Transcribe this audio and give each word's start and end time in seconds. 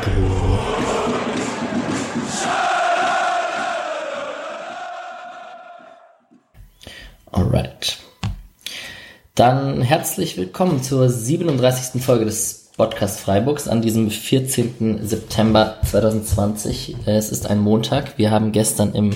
Intro. 0.00 0.58
Alright. 7.30 7.98
Dann 9.34 9.82
herzlich 9.82 10.36
willkommen 10.36 10.82
zur 10.82 11.08
37. 11.08 12.02
Folge 12.02 12.24
des 12.24 12.70
Podcast 12.76 13.20
Freiburgs 13.20 13.68
an 13.68 13.82
diesem 13.82 14.10
14. 14.10 15.06
September 15.06 15.76
2020. 15.84 16.96
Es 17.06 17.30
ist 17.30 17.48
ein 17.48 17.58
Montag. 17.60 18.16
Wir 18.16 18.30
haben 18.30 18.52
gestern 18.52 18.94
im 18.94 19.10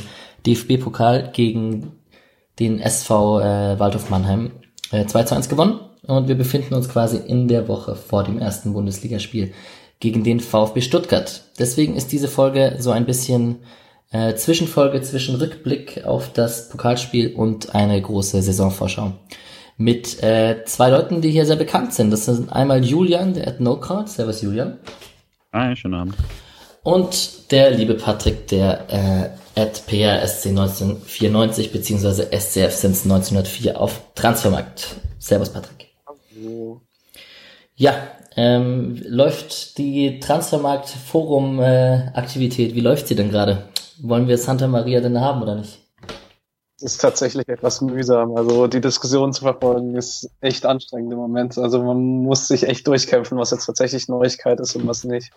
DFB-Pokal 0.47 1.31
gegen 1.33 1.93
den 2.59 2.79
SV 2.79 3.41
äh, 3.41 3.79
Waldhof 3.79 4.11
Mannheim 4.11 4.53
äh, 4.93 5.07
2 5.07 5.23
zu 5.25 5.35
1 5.35 5.49
gewonnen 5.49 5.81
und 6.07 6.29
wir 6.29 6.37
befinden 6.37 6.75
uns 6.75 6.89
quasi 6.89 7.17
in 7.17 7.49
der 7.49 7.69
Woche 7.69 7.97
vor 7.97 8.23
dem 8.23 8.39
ersten 8.39 8.75
Bundesligaspiel 8.75 9.55
gegen 10.05 10.23
den 10.23 10.39
VfB 10.39 10.83
Stuttgart. 10.83 11.45
Deswegen 11.59 11.97
ist 11.97 12.13
diese 12.13 12.29
Folge 12.29 12.77
so 12.79 12.91
ein 12.91 13.07
bisschen 13.07 13.61
äh, 14.13 14.35
Zwischenfolge 14.35 15.01
zwischen 15.01 15.37
Rückblick 15.37 16.05
auf 16.05 16.31
das 16.31 16.69
Pokalspiel 16.69 17.35
und 17.35 17.75
eine 17.75 18.03
große 18.03 18.43
Saisonvorschau. 18.43 19.13
Mit 19.79 20.23
äh, 20.23 20.63
zwei 20.67 20.91
Leuten, 20.91 21.23
die 21.23 21.31
hier 21.31 21.47
sehr 21.47 21.57
bekannt 21.57 21.95
sind. 21.95 22.11
Das 22.11 22.27
sind 22.27 22.53
einmal 22.53 22.85
Julian, 22.85 23.33
der 23.33 23.49
at 23.49 23.61
NoCard. 23.61 24.11
Servus 24.11 24.43
Julian. 24.43 24.79
Hi, 25.55 25.75
schönen 25.75 25.95
Abend. 25.95 26.17
Und 26.83 27.51
der 27.51 27.71
liebe 27.71 27.95
Patrick, 27.95 28.47
der 28.49 29.33
äh, 29.57 29.61
at 29.61 29.87
PRSC 29.87 30.51
1994 30.51 31.73
bzw. 31.73 32.25
SCF 32.39 32.75
since 32.75 33.05
1904 33.05 33.81
auf 33.81 34.03
Transfermarkt. 34.15 34.97
Servus 35.19 35.49
Patrick. 35.49 35.95
Hallo. 36.07 36.83
Ja, 37.75 37.95
ähm, 38.37 39.01
läuft 39.07 39.79
die 39.79 40.19
Transfermarkt 40.21 40.89
Forum 40.89 41.61
äh, 41.61 42.11
Aktivität, 42.15 42.75
wie 42.75 42.81
läuft 42.81 43.07
sie 43.07 43.15
denn 43.15 43.31
gerade? 43.31 43.69
Wollen 44.03 44.29
wir 44.29 44.39
Santa 44.39 44.67
Maria 44.67 45.01
denn 45.01 45.21
haben 45.21 45.43
oder 45.43 45.55
nicht? 45.55 45.81
Ist 46.81 47.01
tatsächlich 47.01 47.49
etwas 47.49 47.81
mühsam. 47.81 48.37
Also 48.37 48.67
die 48.67 48.81
Diskussion 48.81 49.33
zu 49.33 49.43
verfolgen 49.43 49.95
ist 49.95 50.29
echt 50.41 50.67
anstrengend 50.67 51.13
im 51.13 51.19
Moment. 51.19 51.57
Also 51.57 51.83
man 51.83 51.99
muss 51.99 52.49
sich 52.49 52.65
echt 52.65 52.87
durchkämpfen, 52.87 53.39
was 53.39 53.53
jetzt 53.53 53.67
tatsächlich 53.67 54.09
Neuigkeit 54.09 54.59
ist 54.59 54.75
und 54.75 54.87
was 54.87 55.05
nicht. 55.05 55.31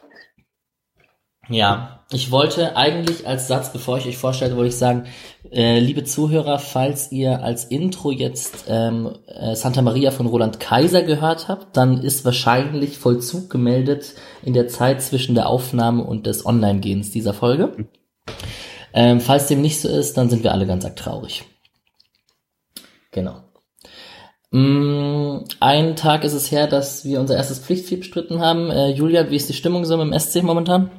Ja, 1.49 1.97
ich 2.11 2.31
wollte 2.31 2.75
eigentlich 2.75 3.27
als 3.27 3.47
Satz, 3.47 3.71
bevor 3.71 3.97
ich 3.97 4.05
euch 4.05 4.17
vorstelle, 4.17 4.55
wollte 4.55 4.69
ich 4.69 4.77
sagen, 4.77 5.05
äh, 5.51 5.79
liebe 5.79 6.03
Zuhörer, 6.03 6.59
falls 6.59 7.11
ihr 7.11 7.43
als 7.43 7.65
Intro 7.65 8.11
jetzt 8.11 8.65
ähm, 8.67 9.13
äh, 9.27 9.55
Santa 9.55 9.81
Maria 9.81 10.11
von 10.11 10.27
Roland 10.27 10.59
Kaiser 10.59 11.03
gehört 11.03 11.47
habt, 11.47 11.75
dann 11.77 12.01
ist 12.01 12.25
wahrscheinlich 12.25 12.97
Vollzug 12.97 13.49
gemeldet 13.49 14.13
in 14.43 14.53
der 14.53 14.67
Zeit 14.67 15.01
zwischen 15.01 15.35
der 15.35 15.47
Aufnahme 15.47 16.03
und 16.03 16.27
des 16.27 16.45
Online-Gehens 16.45 17.11
dieser 17.11 17.33
Folge. 17.33 17.87
Ähm, 18.93 19.21
falls 19.21 19.47
dem 19.47 19.61
nicht 19.61 19.79
so 19.79 19.87
ist, 19.87 20.17
dann 20.17 20.29
sind 20.29 20.43
wir 20.43 20.51
alle 20.51 20.65
ganz 20.65 20.83
arg 20.83 20.95
traurig. 20.95 21.45
Genau. 23.11 23.43
Mm, 24.51 25.43
ein 25.59 25.95
Tag 25.95 26.23
ist 26.23 26.33
es 26.33 26.51
her, 26.51 26.67
dass 26.67 27.03
wir 27.05 27.19
unser 27.19 27.35
erstes 27.35 27.59
Pflichtspiel 27.59 27.99
bestritten 27.99 28.39
haben. 28.39 28.69
Äh, 28.69 28.91
Julia, 28.91 29.29
wie 29.29 29.35
ist 29.35 29.49
die 29.49 29.53
Stimmung 29.53 29.85
so 29.85 30.01
im 30.01 30.17
SC 30.17 30.41
momentan? 30.41 30.89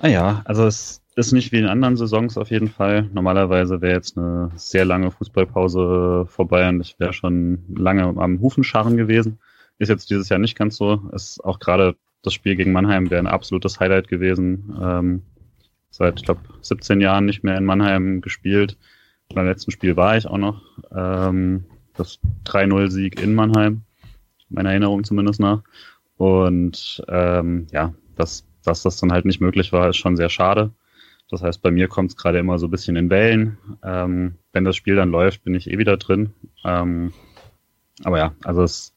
Ah 0.00 0.42
also 0.44 0.66
es 0.66 1.02
ist 1.14 1.32
nicht 1.32 1.52
wie 1.52 1.58
in 1.58 1.66
anderen 1.66 1.96
Saisons 1.96 2.38
auf 2.38 2.50
jeden 2.50 2.68
Fall. 2.68 3.08
Normalerweise 3.12 3.80
wäre 3.80 3.94
jetzt 3.94 4.16
eine 4.16 4.50
sehr 4.56 4.84
lange 4.84 5.10
Fußballpause 5.10 6.26
vorbei 6.26 6.68
und 6.68 6.80
ich 6.80 6.98
wäre 6.98 7.12
schon 7.12 7.64
lange 7.74 8.04
am 8.04 8.40
Hufenscharren 8.40 8.96
gewesen. 8.96 9.38
Ist 9.78 9.88
jetzt 9.88 10.10
dieses 10.10 10.28
Jahr 10.28 10.38
nicht 10.38 10.56
ganz 10.56 10.76
so. 10.76 11.02
Ist 11.12 11.44
auch 11.44 11.58
gerade 11.58 11.96
das 12.22 12.34
Spiel 12.34 12.56
gegen 12.56 12.72
Mannheim 12.72 13.10
wäre 13.10 13.20
ein 13.20 13.26
absolutes 13.26 13.80
Highlight 13.80 14.08
gewesen. 14.08 14.74
Ähm, 14.80 15.22
seit, 15.90 16.20
ich 16.20 16.24
glaube, 16.24 16.40
17 16.60 17.00
Jahren 17.00 17.26
nicht 17.26 17.44
mehr 17.44 17.58
in 17.58 17.64
Mannheim 17.64 18.20
gespielt. 18.20 18.78
Beim 19.34 19.46
letzten 19.46 19.70
Spiel 19.70 19.96
war 19.96 20.16
ich 20.16 20.26
auch 20.26 20.38
noch. 20.38 20.62
Ähm, 20.94 21.64
das 21.94 22.20
3-0-Sieg 22.46 23.20
in 23.20 23.34
Mannheim, 23.34 23.82
meiner 24.48 24.70
Erinnerung 24.70 25.04
zumindest 25.04 25.40
nach. 25.40 25.62
Und 26.16 27.02
ähm, 27.08 27.66
ja, 27.72 27.92
das 28.16 28.44
dass 28.62 28.82
das 28.82 28.96
dann 28.98 29.12
halt 29.12 29.24
nicht 29.24 29.40
möglich 29.40 29.72
war, 29.72 29.88
ist 29.88 29.96
schon 29.96 30.16
sehr 30.16 30.28
schade. 30.28 30.72
Das 31.30 31.42
heißt, 31.42 31.62
bei 31.62 31.70
mir 31.70 31.88
kommt 31.88 32.10
es 32.10 32.16
gerade 32.16 32.38
immer 32.38 32.58
so 32.58 32.66
ein 32.66 32.70
bisschen 32.70 32.96
in 32.96 33.08
Wellen. 33.08 33.58
Ähm, 33.82 34.36
wenn 34.52 34.64
das 34.64 34.76
Spiel 34.76 34.96
dann 34.96 35.10
läuft, 35.10 35.44
bin 35.44 35.54
ich 35.54 35.70
eh 35.70 35.78
wieder 35.78 35.96
drin. 35.96 36.34
Ähm, 36.64 37.12
aber 38.04 38.18
ja, 38.18 38.34
also 38.44 38.62
es, 38.62 38.94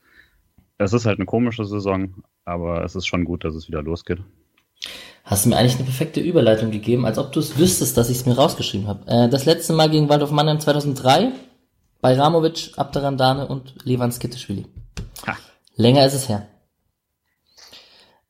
es 0.77 0.93
ist 0.93 1.05
halt 1.05 1.17
eine 1.17 1.25
komische 1.25 1.65
Saison, 1.65 2.23
aber 2.43 2.83
es 2.83 2.95
ist 2.95 3.07
schon 3.07 3.23
gut, 3.23 3.45
dass 3.45 3.55
es 3.55 3.69
wieder 3.69 3.81
losgeht. 3.81 4.19
Hast 5.23 5.45
du 5.45 5.49
mir 5.49 5.57
eigentlich 5.57 5.75
eine 5.75 5.85
perfekte 5.85 6.19
Überleitung 6.19 6.71
gegeben, 6.71 7.05
als 7.05 7.17
ob 7.17 7.31
du 7.31 7.39
es 7.39 7.57
wüsstest, 7.57 7.97
dass 7.97 8.09
ich 8.09 8.17
es 8.17 8.25
mir 8.25 8.35
rausgeschrieben 8.35 8.87
habe. 8.87 9.07
Äh, 9.07 9.29
das 9.29 9.45
letzte 9.45 9.73
Mal 9.73 9.89
gegen 9.89 10.09
Waldorf 10.09 10.31
Mannheim 10.31 10.59
2003 10.59 11.31
bei 12.01 12.15
Ramovic, 12.15 12.71
Abderandane 12.75 13.47
und 13.47 13.75
Levan 13.83 14.11
Skitteschwili. 14.11 14.65
Länger 15.75 16.05
ist 16.05 16.13
es 16.13 16.29
her. 16.29 16.47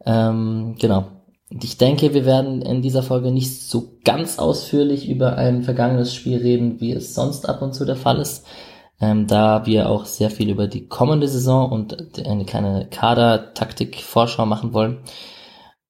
Ähm, 0.06 0.76
genau. 0.80 1.15
Ich 1.50 1.78
denke, 1.78 2.14
wir 2.14 2.26
werden 2.26 2.62
in 2.62 2.82
dieser 2.82 3.04
Folge 3.04 3.32
nicht 3.32 3.62
so 3.62 4.00
ganz 4.04 4.40
ausführlich 4.40 5.08
über 5.08 5.38
ein 5.38 5.64
vergangenes 5.64 6.14
Spiel 6.14 6.38
reden, 6.40 6.82
wie 6.82 6.92
es 6.92 7.14
sonst 7.14 7.48
ab 7.48 7.62
und 7.62 7.74
zu 7.74 7.86
der 7.86 7.96
Fall 7.96 8.20
ist, 8.20 8.46
ähm, 9.00 9.28
da 9.28 9.66
wir 9.66 9.90
auch 9.90 10.06
sehr 10.06 10.32
viel 10.32 10.50
über 10.50 10.68
die 10.68 10.88
kommende 10.88 11.28
Saison 11.28 11.72
und 11.72 12.20
eine 12.26 12.46
kleine 12.46 12.88
Kader-Taktik-Vorschau 12.90 14.46
machen 14.46 14.74
wollen. 14.74 15.00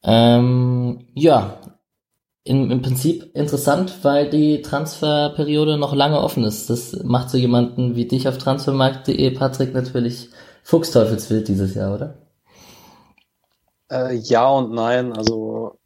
Ähm, 0.03 1.07
ja, 1.13 1.57
in, 2.43 2.69
im 2.69 2.81
Prinzip 2.81 3.35
interessant, 3.35 4.03
weil 4.03 4.29
die 4.29 4.61
Transferperiode 4.61 5.77
noch 5.77 5.95
lange 5.95 6.19
offen 6.19 6.43
ist. 6.43 6.69
Das 6.69 7.01
macht 7.03 7.29
so 7.29 7.37
jemanden 7.37 7.95
wie 7.95 8.05
dich 8.05 8.27
auf 8.27 8.37
transfermarkt.de, 8.37 9.31
Patrick, 9.31 9.73
natürlich 9.73 10.29
fuchsteufelswild 10.63 11.47
dieses 11.47 11.75
Jahr, 11.75 11.95
oder? 11.95 12.24
Äh, 13.95 14.15
ja 14.15 14.47
und 14.49 14.73
nein. 14.73 15.13
Also 15.13 15.77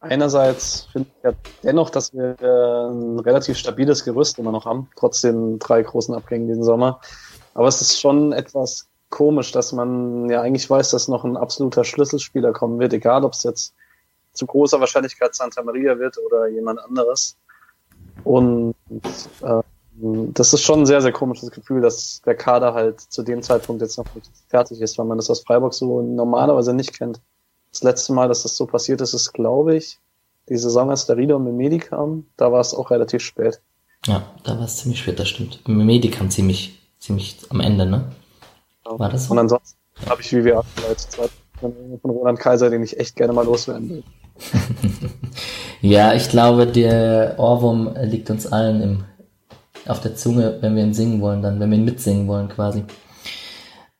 einerseits 0.00 0.88
finde 0.92 1.08
ich 1.16 1.24
ja 1.24 1.32
dennoch, 1.62 1.90
dass 1.90 2.12
wir 2.12 2.36
äh, 2.40 2.90
ein 2.90 3.20
relativ 3.20 3.56
stabiles 3.56 4.04
Gerüst 4.04 4.38
immer 4.38 4.52
noch 4.52 4.64
haben, 4.64 4.88
trotz 4.96 5.20
den 5.20 5.58
drei 5.58 5.82
großen 5.82 6.14
Abgängen 6.14 6.48
diesen 6.48 6.64
Sommer. 6.64 7.00
Aber 7.54 7.68
es 7.68 7.80
ist 7.80 8.00
schon 8.00 8.32
etwas 8.32 8.88
komisch, 9.10 9.52
dass 9.52 9.72
man 9.72 10.28
ja 10.28 10.40
eigentlich 10.40 10.68
weiß, 10.68 10.90
dass 10.90 11.06
noch 11.06 11.24
ein 11.24 11.36
absoluter 11.36 11.84
Schlüsselspieler 11.84 12.52
kommen 12.52 12.80
wird, 12.80 12.92
egal 12.92 13.24
ob 13.24 13.32
es 13.32 13.44
jetzt 13.44 13.74
zu 14.32 14.46
großer 14.46 14.80
Wahrscheinlichkeit 14.80 15.36
Santa 15.36 15.62
Maria 15.62 15.96
wird 15.96 16.18
oder 16.18 16.48
jemand 16.48 16.80
anderes. 16.80 17.36
Und 18.24 18.74
äh, 19.42 19.62
das 19.96 20.52
ist 20.52 20.62
schon 20.62 20.80
ein 20.80 20.86
sehr, 20.86 21.00
sehr 21.00 21.12
komisches 21.12 21.52
Gefühl, 21.52 21.80
dass 21.80 22.20
der 22.22 22.34
Kader 22.34 22.74
halt 22.74 23.00
zu 23.00 23.22
dem 23.22 23.42
Zeitpunkt 23.42 23.80
jetzt 23.80 23.96
noch 23.96 24.06
fertig 24.48 24.80
ist, 24.80 24.98
weil 24.98 25.06
man 25.06 25.18
das 25.18 25.30
aus 25.30 25.44
Freiburg 25.44 25.72
so 25.72 26.02
normalerweise 26.02 26.74
nicht 26.74 26.98
kennt. 26.98 27.20
Das 27.74 27.82
letzte 27.82 28.12
Mal, 28.12 28.28
dass 28.28 28.44
das 28.44 28.56
so 28.56 28.66
passiert 28.66 29.00
ist, 29.00 29.14
ist, 29.14 29.32
glaube 29.32 29.74
ich, 29.74 29.98
die 30.48 30.56
Saison, 30.56 30.90
als 30.90 31.06
der 31.06 31.16
Rieder 31.16 31.34
und 31.36 31.44
Memedi 31.44 31.78
kam. 31.78 32.24
Da 32.36 32.52
war 32.52 32.60
es 32.60 32.72
auch 32.72 32.92
relativ 32.92 33.20
spät. 33.20 33.60
Ja, 34.06 34.22
da 34.44 34.56
war 34.56 34.66
es 34.66 34.76
ziemlich 34.76 35.00
spät, 35.00 35.18
das 35.18 35.28
stimmt. 35.28 35.66
Memedi 35.66 36.08
kam 36.08 36.30
ziemlich, 36.30 36.78
ziemlich 37.00 37.38
am 37.48 37.58
Ende, 37.58 37.84
ne? 37.84 38.12
War 38.84 39.08
das 39.08 39.24
so? 39.24 39.32
Und 39.32 39.40
ansonsten 39.40 39.76
habe 40.08 40.22
ich 40.22 40.32
wie 40.32 40.44
wir 40.44 40.62
als 40.88 41.08
von 41.60 42.10
Roland 42.10 42.38
Kaiser, 42.38 42.70
den 42.70 42.84
ich 42.84 43.00
echt 43.00 43.16
gerne 43.16 43.32
mal 43.32 43.44
loswerden 43.44 43.90
will. 43.90 44.04
ja, 45.80 46.14
ich 46.14 46.28
glaube, 46.28 46.68
der 46.68 47.34
Ohrwurm 47.38 47.92
liegt 48.02 48.30
uns 48.30 48.46
allen 48.46 48.82
im, 48.82 49.04
auf 49.86 50.00
der 50.00 50.14
Zunge, 50.14 50.58
wenn 50.60 50.76
wir 50.76 50.84
ihn 50.84 50.94
singen 50.94 51.20
wollen, 51.20 51.42
dann, 51.42 51.58
wenn 51.58 51.70
wir 51.70 51.78
ihn 51.78 51.84
mitsingen 51.84 52.28
wollen 52.28 52.48
quasi. 52.48 52.84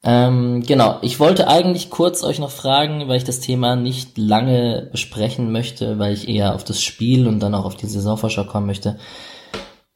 Ähm, 0.07 0.63
genau, 0.63 0.99
ich 1.01 1.19
wollte 1.19 1.49
eigentlich 1.49 1.89
kurz 1.89 2.23
euch 2.23 2.39
noch 2.39 2.51
fragen, 2.51 3.09
weil 3.09 3.17
ich 3.17 3.25
das 3.25 3.41
Thema 3.41 3.75
nicht 3.75 4.19
lange 4.19 4.89
besprechen 4.93 5.51
möchte, 5.51 5.99
weil 5.99 6.13
ich 6.13 6.29
eher 6.29 6.55
auf 6.55 6.63
das 6.63 6.83
Spiel 6.83 7.27
und 7.27 7.41
dann 7.41 7.55
auch 7.55 7.65
auf 7.65 7.77
die 7.77 7.87
Saisonvorschau 7.87 8.45
kommen 8.45 8.67
möchte. 8.67 8.99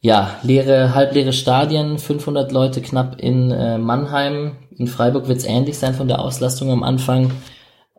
Ja, 0.01 0.37
leere, 0.41 0.95
halbleere 0.95 1.33
Stadien, 1.33 1.99
500 1.99 2.51
Leute 2.51 2.81
knapp 2.81 3.19
in 3.19 3.51
äh, 3.51 3.77
Mannheim. 3.77 4.55
In 4.75 4.87
Freiburg 4.87 5.27
wird 5.27 5.39
es 5.39 5.45
ähnlich 5.45 5.77
sein 5.77 5.93
von 5.93 6.07
der 6.07 6.19
Auslastung 6.19 6.71
am 6.71 6.83
Anfang. 6.83 7.31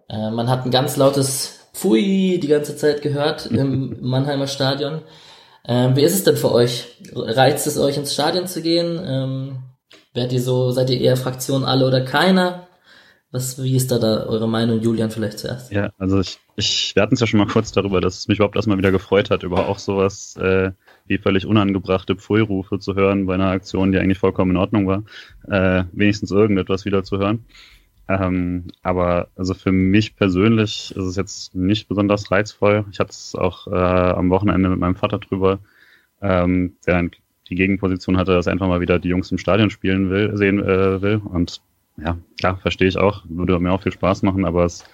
Äh, 0.08 0.30
man 0.30 0.48
hat 0.48 0.64
ein 0.64 0.72
ganz 0.72 0.96
lautes 0.96 1.68
Pfui 1.74 2.40
die 2.42 2.48
ganze 2.48 2.76
Zeit 2.76 3.02
gehört 3.02 3.46
im 3.46 3.98
Mannheimer 4.00 4.48
Stadion. 4.48 5.02
Ähm, 5.64 5.94
wie 5.94 6.02
ist 6.02 6.14
es 6.14 6.24
denn 6.24 6.36
für 6.36 6.50
euch? 6.50 6.86
Reizt 7.14 7.66
es 7.68 7.78
euch 7.78 7.98
ins 7.98 8.14
Stadion 8.14 8.46
zu 8.48 8.62
gehen? 8.62 9.00
Ähm, 9.04 9.58
Werdet 10.12 10.32
ihr 10.32 10.40
so, 10.40 10.70
seid 10.70 10.90
ihr 10.90 11.00
eher 11.00 11.16
Fraktion 11.16 11.64
alle 11.64 11.86
oder 11.86 12.04
keiner? 12.04 12.66
Was, 13.32 13.62
wie 13.62 13.76
ist 13.76 13.92
da, 13.92 13.98
da 13.98 14.24
eure 14.26 14.48
Meinung, 14.48 14.80
Julian, 14.80 15.10
vielleicht 15.10 15.38
zuerst? 15.38 15.70
Ja, 15.70 15.92
also 15.98 16.18
ich, 16.18 16.40
ich, 16.56 16.96
wir 16.96 17.02
hatten 17.02 17.14
es 17.14 17.20
ja 17.20 17.28
schon 17.28 17.38
mal 17.38 17.46
kurz 17.46 17.70
darüber, 17.70 18.00
dass 18.00 18.18
es 18.18 18.26
mich 18.26 18.38
überhaupt 18.38 18.56
erstmal 18.56 18.78
wieder 18.78 18.90
gefreut 18.90 19.30
hat, 19.30 19.44
über 19.44 19.68
auch 19.68 19.78
sowas 19.78 20.36
äh, 20.36 20.72
wie 21.06 21.18
völlig 21.18 21.46
unangebrachte 21.46 22.16
Pfui-Rufe 22.16 22.80
zu 22.80 22.96
hören 22.96 23.26
bei 23.26 23.34
einer 23.34 23.50
Aktion, 23.50 23.92
die 23.92 23.98
eigentlich 23.98 24.18
vollkommen 24.18 24.50
in 24.52 24.56
Ordnung 24.56 24.88
war. 24.88 25.04
Äh, 25.48 25.84
wenigstens 25.92 26.32
irgendetwas 26.32 26.84
wieder 26.84 27.04
zu 27.04 27.18
hören. 27.18 27.44
Ähm, 28.08 28.66
aber 28.82 29.28
also 29.36 29.54
für 29.54 29.70
mich 29.70 30.16
persönlich 30.16 30.92
ist 30.96 31.04
es 31.04 31.14
jetzt 31.14 31.54
nicht 31.54 31.86
besonders 31.86 32.32
reizvoll. 32.32 32.84
Ich 32.90 32.98
hatte 32.98 33.10
es 33.10 33.36
auch 33.36 33.68
äh, 33.68 33.70
am 33.70 34.30
Wochenende 34.30 34.70
mit 34.70 34.80
meinem 34.80 34.96
Vater 34.96 35.20
drüber, 35.20 35.60
ähm, 36.20 36.74
der 36.84 36.96
die 37.50 37.56
Gegenposition 37.56 38.17
hatte, 38.17 38.32
dass 38.32 38.47
er 38.47 38.52
einfach 38.52 38.69
mal 38.69 38.81
wieder 38.81 38.99
die 38.99 39.08
Jungs 39.08 39.31
im 39.31 39.38
Stadion 39.38 39.70
spielen 39.70 40.11
will, 40.11 40.37
sehen 40.37 40.61
äh, 40.61 41.02
will. 41.02 41.20
Und 41.25 41.61
ja, 41.97 42.17
klar, 42.38 42.56
verstehe 42.56 42.88
ich 42.88 42.97
auch. 42.97 43.25
Würde 43.29 43.58
mir 43.58 43.73
auch 43.73 43.82
viel 43.82 43.93
Spaß 43.93 44.23
machen, 44.23 44.44
aber 44.44 44.64
es, 44.64 44.85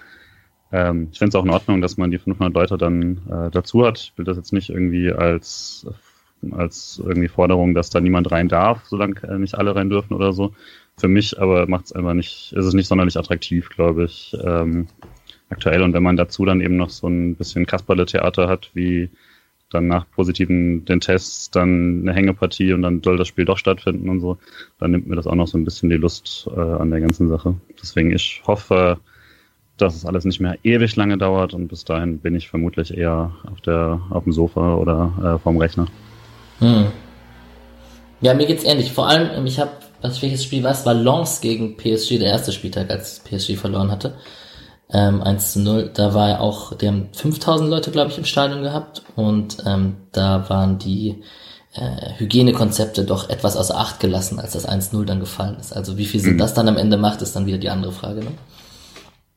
ähm, 0.71 1.09
ich 1.11 1.19
finde 1.19 1.29
es 1.29 1.35
auch 1.35 1.45
in 1.45 1.51
Ordnung, 1.51 1.81
dass 1.81 1.97
man 1.97 2.11
die 2.11 2.17
500 2.17 2.53
Leute 2.53 2.77
dann 2.77 3.21
äh, 3.29 3.51
dazu 3.51 3.85
hat. 3.85 3.99
Ich 3.99 4.17
will 4.17 4.25
das 4.25 4.37
jetzt 4.37 4.53
nicht 4.53 4.69
irgendwie 4.69 5.11
als 5.11 5.87
als 6.51 7.01
irgendwie 7.03 7.29
Forderung, 7.29 7.73
dass 7.73 7.89
da 7.89 7.99
niemand 7.99 8.31
rein 8.31 8.47
darf, 8.47 8.85
solange 8.85 9.39
nicht 9.39 9.55
alle 9.55 9.75
rein 9.75 9.89
dürfen 9.89 10.13
oder 10.13 10.33
so. 10.33 10.53
Für 10.95 11.07
mich 11.07 11.39
aber 11.39 11.67
macht 11.67 11.85
es 11.85 11.93
einfach 11.93 12.13
nicht, 12.13 12.53
ist 12.53 12.65
es 12.65 12.73
nicht 12.73 12.87
sonderlich 12.87 13.17
attraktiv, 13.17 13.69
glaube 13.69 14.05
ich, 14.05 14.35
ähm, 14.43 14.87
aktuell. 15.49 15.81
Und 15.81 15.93
wenn 15.93 16.03
man 16.03 16.17
dazu 16.17 16.45
dann 16.45 16.61
eben 16.61 16.77
noch 16.77 16.89
so 16.89 17.07
ein 17.07 17.35
bisschen 17.35 17.65
Kasperle-Theater 17.65 18.47
hat, 18.47 18.71
wie 18.73 19.09
dann 19.69 19.87
nach 19.87 20.09
positiven 20.11 20.85
den 20.85 21.01
Tests 21.01 21.51
dann 21.51 22.01
eine 22.01 22.13
Hängepartie 22.13 22.73
und 22.73 22.81
dann 22.81 23.01
soll 23.03 23.17
das 23.17 23.27
Spiel 23.27 23.45
doch 23.45 23.57
stattfinden 23.57 24.09
und 24.09 24.21
so, 24.21 24.37
dann 24.79 24.91
nimmt 24.91 25.07
mir 25.07 25.15
das 25.15 25.27
auch 25.27 25.35
noch 25.35 25.47
so 25.47 25.57
ein 25.57 25.65
bisschen 25.65 25.89
die 25.89 25.97
Lust 25.97 26.47
äh, 26.55 26.59
an 26.59 26.89
der 26.89 27.01
ganzen 27.01 27.27
Sache. 27.27 27.55
Deswegen 27.81 28.11
ich 28.11 28.41
hoffe, 28.47 28.99
dass 29.77 29.95
es 29.95 30.05
alles 30.05 30.25
nicht 30.25 30.39
mehr 30.39 30.57
ewig 30.63 30.95
lange 30.95 31.17
dauert 31.17 31.53
und 31.53 31.67
bis 31.67 31.83
dahin 31.83 32.19
bin 32.19 32.35
ich 32.35 32.49
vermutlich 32.49 32.95
eher 32.95 33.31
auf 33.51 33.61
der 33.61 34.01
auf 34.09 34.23
dem 34.23 34.33
Sofa 34.33 34.75
oder 34.75 35.35
äh, 35.35 35.39
vorm 35.39 35.57
Rechner. 35.57 35.87
Hm. 36.59 36.87
Ja, 38.21 38.33
mir 38.33 38.47
geht's 38.47 38.63
ähnlich. 38.63 38.91
Vor 38.91 39.07
allem, 39.07 39.29
ähm, 39.35 39.45
ich 39.45 39.59
habe, 39.59 39.71
was 40.01 40.21
welches 40.21 40.43
Spiel 40.43 40.63
war, 40.63 40.71
es 40.71 40.85
war 40.85 40.93
Lens 40.93 41.41
gegen 41.41 41.77
PSG, 41.77 42.17
der 42.17 42.29
erste 42.29 42.51
Spieltag, 42.51 42.89
als 42.89 43.19
PSG 43.19 43.55
verloren 43.55 43.91
hatte. 43.91 44.15
Ähm, 44.89 45.21
1 45.21 45.53
zu 45.53 45.59
0. 45.59 45.91
Da 45.93 46.13
war 46.13 46.29
ja 46.29 46.39
auch, 46.39 46.73
die 46.73 46.87
haben 46.87 47.09
5000 47.13 47.69
Leute, 47.69 47.91
glaube 47.91 48.11
ich, 48.11 48.17
im 48.17 48.25
Stadion 48.25 48.63
gehabt 48.63 49.03
und 49.15 49.57
ähm, 49.65 49.97
da 50.13 50.49
waren 50.49 50.77
die 50.77 51.23
äh, 51.73 52.13
Hygienekonzepte 52.17 53.03
doch 53.03 53.29
etwas 53.29 53.57
außer 53.57 53.77
Acht 53.77 53.99
gelassen, 53.99 54.39
als 54.39 54.53
das 54.53 54.67
1-0 54.67 55.05
dann 55.05 55.19
gefallen 55.19 55.57
ist. 55.59 55.75
Also 55.75 55.97
wie 55.97 56.05
viel 56.05 56.21
Sinn 56.21 56.33
mhm. 56.33 56.37
das 56.39 56.53
dann 56.53 56.67
am 56.67 56.77
Ende 56.77 56.97
macht, 56.97 57.21
ist 57.21 57.35
dann 57.35 57.45
wieder 57.45 57.57
die 57.57 57.69
andere 57.69 57.91
Frage. 57.91 58.21
Ne? 58.21 58.31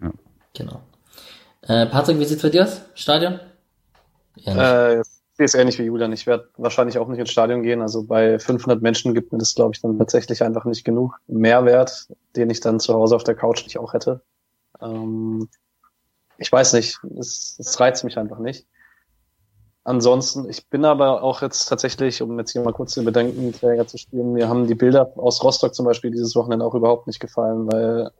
Ja. 0.01 0.11
Genau. 0.55 0.81
Äh, 1.63 1.87
Patrick, 1.87 2.19
wie 2.19 2.25
sieht's 2.25 2.43
bei 2.43 2.49
dir 2.49 2.65
aus? 2.65 2.83
Stadion? 2.95 3.41
Ja, 4.37 4.91
äh, 4.93 5.03
sehe 5.41 5.47
es 5.47 5.55
ähnlich 5.55 5.79
wie 5.79 5.85
Julian. 5.85 6.13
Ich 6.13 6.27
werde 6.27 6.49
wahrscheinlich 6.57 6.99
auch 6.99 7.09
nicht 7.09 7.19
ins 7.19 7.31
Stadion 7.31 7.63
gehen. 7.63 7.83
Also 7.83 8.05
bei 8.05 8.39
500 8.39 8.83
Menschen 8.83 9.15
gibt 9.15 9.33
mir 9.33 9.39
das, 9.39 9.55
glaube 9.55 9.73
ich, 9.75 9.81
dann 9.81 9.99
tatsächlich 9.99 10.43
einfach 10.43 10.65
nicht 10.65 10.85
genug 10.85 11.19
Mehrwert, 11.27 12.09
den 12.37 12.51
ich 12.51 12.61
dann 12.61 12.81
zu 12.81 12.95
Hause 12.95 13.17
auf 13.17 13.25
der 13.25 13.35
Couch 13.35 13.65
nicht 13.65 13.79
auch 13.79 13.93
hätte. 13.93 14.21
Ähm, 14.83 15.49
ich 16.39 16.51
weiß 16.51 16.73
nicht, 16.75 16.99
es, 17.19 17.57
es 17.59 17.79
reizt 17.79 18.05
mich 18.05 18.19
einfach 18.19 18.39
nicht. 18.39 18.67
Ansonsten, 19.85 20.49
ich 20.49 20.69
bin 20.69 20.85
aber 20.85 21.23
auch 21.23 21.41
jetzt 21.43 21.67
tatsächlich, 21.67 22.21
um 22.21 22.39
jetzt 22.39 22.53
hier 22.53 22.63
mal 22.63 22.73
kurz 22.73 22.95
den 22.95 23.05
Bedenkenträger 23.05 23.87
zu 23.87 23.97
spielen, 23.97 24.35
mir 24.35 24.49
haben 24.49 24.67
die 24.67 24.75
Bilder 24.75 25.11
aus 25.17 25.43
Rostock 25.43 25.75
zum 25.75 25.87
Beispiel 25.87 26.11
dieses 26.11 26.37
Wochenende 26.37 26.65
auch 26.65 26.75
überhaupt 26.75 27.07
nicht 27.07 27.19
gefallen, 27.19 27.67
weil 27.71 28.11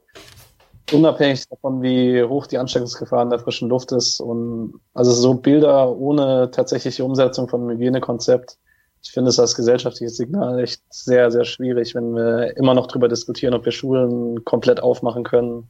unabhängig 0.91 1.47
davon, 1.49 1.81
wie 1.81 2.23
hoch 2.23 2.47
die 2.47 2.57
Ansteckungsgefahr 2.57 3.23
in 3.23 3.29
der 3.29 3.39
frischen 3.39 3.69
Luft 3.69 3.91
ist. 3.91 4.19
Und 4.19 4.81
also 4.93 5.11
so 5.11 5.35
Bilder 5.35 5.95
ohne 5.95 6.51
tatsächliche 6.51 7.05
Umsetzung 7.05 7.47
von 7.47 7.69
Hygienekonzept. 7.69 8.57
Ich 9.03 9.11
finde 9.11 9.29
es 9.29 9.39
als 9.39 9.55
gesellschaftliches 9.55 10.17
Signal 10.17 10.59
echt 10.59 10.81
sehr, 10.89 11.31
sehr 11.31 11.45
schwierig, 11.45 11.95
wenn 11.95 12.15
wir 12.15 12.55
immer 12.57 12.73
noch 12.73 12.87
darüber 12.87 13.07
diskutieren, 13.07 13.53
ob 13.53 13.65
wir 13.65 13.71
Schulen 13.71 14.43
komplett 14.45 14.81
aufmachen 14.81 15.23
können. 15.23 15.67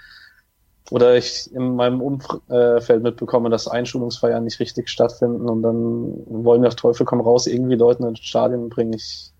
Oder 0.90 1.16
ich 1.16 1.50
in 1.54 1.76
meinem 1.76 2.02
Umfeld 2.02 3.04
mitbekomme, 3.04 3.50
dass 3.50 3.68
Einschulungsfeiern 3.68 4.44
nicht 4.44 4.60
richtig 4.60 4.90
stattfinden 4.90 5.48
und 5.48 5.62
dann 5.62 6.14
wollen 6.26 6.62
wir 6.62 6.68
auf 6.68 6.76
Teufel 6.76 7.06
komm 7.06 7.22
raus 7.22 7.48
irgendwie 7.48 7.76
Leuten 7.76 8.04
ins 8.04 8.20
Stadion 8.20 8.70
bringen. 8.70 8.94
Ich 8.94 9.32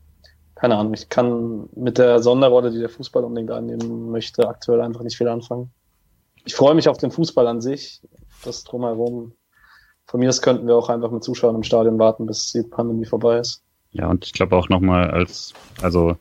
keine 0.62 0.78
Ahnung, 0.78 0.94
ich 0.94 1.10
kann 1.10 1.70
mit 1.76 1.98
der 1.98 2.20
Sonderrolle, 2.20 2.70
die 2.70 2.78
der 2.78 2.88
Fußball 2.88 3.24
unbedingt 3.24 3.50
annehmen 3.50 4.12
möchte, 4.12 4.48
aktuell 4.48 4.82
einfach 4.82 5.02
nicht 5.02 5.18
viel 5.18 5.28
anfangen. 5.28 5.72
Ich 6.46 6.54
freue 6.54 6.76
mich 6.76 6.88
auf 6.88 6.98
den 6.98 7.10
Fußball 7.10 7.48
an 7.48 7.62
sich, 7.62 8.00
das 8.46 8.64
drumherum. 8.64 9.34
Von 10.06 10.20
mir 10.20 10.30
aus 10.30 10.44
könnten 10.44 10.68
wir 10.68 10.76
auch 10.76 10.90
einfach 10.90 11.10
mit 11.10 11.24
Zuschauern 11.24 11.56
im 11.56 11.64
Stadion 11.64 11.98
warten, 11.98 12.28
bis 12.28 12.52
die 12.52 12.62
Pandemie 12.62 13.06
vorbei 13.06 13.40
ist. 13.40 13.64
Ja, 13.90 14.08
und 14.08 14.24
ich 14.24 14.34
glaube 14.34 14.56
auch 14.56 14.70
nochmal 14.70 15.10
als, 15.10 15.56
also 15.82 16.16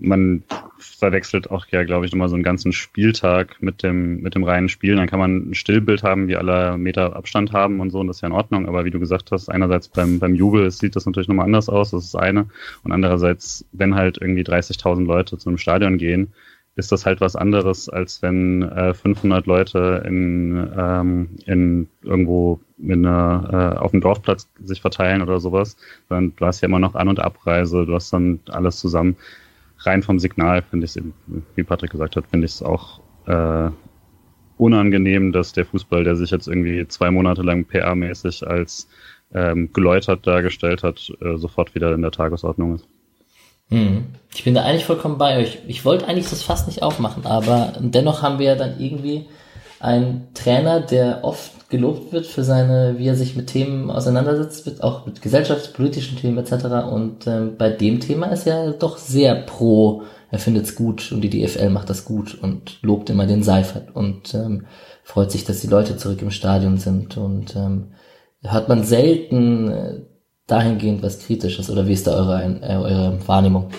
man 0.00 0.42
verwechselt 0.78 1.50
auch 1.50 1.66
ja, 1.70 1.84
glaube 1.84 2.06
ich, 2.06 2.12
nochmal 2.12 2.28
so 2.28 2.34
einen 2.34 2.42
ganzen 2.42 2.72
Spieltag 2.72 3.56
mit 3.60 3.82
dem, 3.82 4.20
mit 4.22 4.34
dem 4.34 4.44
reinen 4.44 4.68
Spielen. 4.68 4.96
Dann 4.96 5.06
kann 5.06 5.18
man 5.18 5.50
ein 5.50 5.54
Stillbild 5.54 6.02
haben, 6.02 6.28
wie 6.28 6.36
alle 6.36 6.78
Meter 6.78 7.16
Abstand 7.16 7.52
haben 7.52 7.80
und 7.80 7.90
so, 7.90 8.00
und 8.00 8.06
das 8.06 8.16
ist 8.16 8.20
ja 8.22 8.28
in 8.28 8.34
Ordnung. 8.34 8.66
Aber 8.66 8.84
wie 8.84 8.90
du 8.90 8.98
gesagt 8.98 9.30
hast, 9.30 9.48
einerseits 9.48 9.88
beim, 9.88 10.18
beim 10.18 10.34
Jubel 10.34 10.70
sieht 10.70 10.96
das 10.96 11.06
natürlich 11.06 11.28
nochmal 11.28 11.46
anders 11.46 11.68
aus, 11.68 11.90
das 11.90 12.04
ist 12.04 12.16
eine. 12.16 12.46
Und 12.82 12.92
andererseits, 12.92 13.64
wenn 13.72 13.94
halt 13.94 14.18
irgendwie 14.20 14.42
30.000 14.42 15.04
Leute 15.04 15.38
zu 15.38 15.48
einem 15.48 15.58
Stadion 15.58 15.98
gehen, 15.98 16.32
ist 16.76 16.92
das 16.92 17.04
halt 17.04 17.20
was 17.20 17.36
anderes, 17.36 17.88
als 17.88 18.22
wenn 18.22 18.62
äh, 18.62 18.94
500 18.94 19.46
Leute 19.46 20.02
in, 20.06 20.70
ähm, 20.76 21.28
in 21.46 21.88
irgendwo 22.02 22.60
in 22.78 23.04
einer, 23.04 23.74
äh, 23.76 23.78
auf 23.78 23.90
dem 23.90 24.00
Dorfplatz 24.00 24.48
sich 24.62 24.80
verteilen 24.80 25.20
oder 25.20 25.40
sowas. 25.40 25.76
Dann, 26.08 26.32
du 26.36 26.46
hast 26.46 26.62
ja 26.62 26.68
immer 26.68 26.78
noch 26.78 26.94
An- 26.94 27.08
und 27.08 27.20
Abreise, 27.20 27.84
du 27.84 27.94
hast 27.94 28.12
dann 28.12 28.40
alles 28.48 28.78
zusammen 28.78 29.16
rein 29.80 30.02
vom 30.02 30.18
Signal 30.18 30.62
finde 30.62 30.86
ich 30.86 30.96
es, 30.96 31.02
wie 31.54 31.62
Patrick 31.62 31.90
gesagt 31.90 32.16
hat, 32.16 32.26
finde 32.26 32.46
ich 32.46 32.52
es 32.52 32.62
auch 32.62 33.00
äh, 33.26 33.70
unangenehm, 34.56 35.32
dass 35.32 35.52
der 35.52 35.64
Fußball, 35.64 36.04
der 36.04 36.16
sich 36.16 36.30
jetzt 36.30 36.46
irgendwie 36.46 36.86
zwei 36.88 37.10
Monate 37.10 37.42
lang 37.42 37.64
PR-mäßig 37.64 38.46
als 38.46 38.88
ähm, 39.32 39.72
geläutert 39.72 40.26
dargestellt 40.26 40.82
hat, 40.82 41.12
äh, 41.20 41.36
sofort 41.36 41.74
wieder 41.74 41.94
in 41.94 42.02
der 42.02 42.10
Tagesordnung 42.10 42.74
ist. 42.76 42.86
Hm. 43.70 44.06
Ich 44.34 44.44
bin 44.44 44.54
da 44.54 44.64
eigentlich 44.64 44.84
vollkommen 44.84 45.18
bei 45.18 45.38
euch. 45.38 45.60
Ich 45.68 45.84
wollte 45.84 46.06
eigentlich 46.06 46.28
das 46.28 46.42
fast 46.42 46.66
nicht 46.66 46.82
aufmachen, 46.82 47.24
aber 47.24 47.72
dennoch 47.78 48.22
haben 48.22 48.38
wir 48.38 48.46
ja 48.46 48.54
dann 48.56 48.80
irgendwie 48.80 49.26
einen 49.80 50.28
Trainer, 50.34 50.80
der 50.80 51.24
oft 51.24 51.70
gelobt 51.70 52.12
wird 52.12 52.26
für 52.26 52.44
seine, 52.44 52.98
wie 52.98 53.08
er 53.08 53.16
sich 53.16 53.34
mit 53.34 53.46
Themen 53.46 53.90
auseinandersetzt, 53.90 54.66
mit, 54.66 54.82
auch 54.82 55.06
mit 55.06 55.22
gesellschaftspolitischen 55.22 56.18
Themen 56.18 56.38
etc. 56.38 56.66
Und 56.90 57.26
ähm, 57.26 57.56
bei 57.56 57.70
dem 57.70 58.00
Thema 58.00 58.26
ist 58.26 58.46
er 58.46 58.72
doch 58.72 58.98
sehr 58.98 59.34
pro, 59.34 60.02
er 60.30 60.38
findet 60.38 60.66
es 60.66 60.74
gut 60.74 61.10
und 61.12 61.22
die 61.22 61.30
DFL 61.30 61.70
macht 61.70 61.88
das 61.88 62.04
gut 62.04 62.38
und 62.40 62.78
lobt 62.82 63.08
immer 63.08 63.26
den 63.26 63.42
Seifert 63.42 63.94
und 63.96 64.34
ähm, 64.34 64.66
freut 65.02 65.32
sich, 65.32 65.44
dass 65.44 65.60
die 65.60 65.66
Leute 65.66 65.96
zurück 65.96 66.20
im 66.22 66.30
Stadion 66.30 66.76
sind 66.76 67.16
und 67.16 67.56
ähm, 67.56 67.94
hat 68.44 68.68
man 68.68 68.84
selten 68.84 69.70
äh, 69.70 70.00
dahingehend 70.46 71.02
was 71.02 71.20
Kritisches 71.20 71.70
oder 71.70 71.86
wie 71.86 71.94
ist 71.94 72.06
da 72.06 72.12
eure, 72.12 72.42
äh, 72.62 72.76
eure 72.76 73.18
Wahrnehmung? 73.26 73.70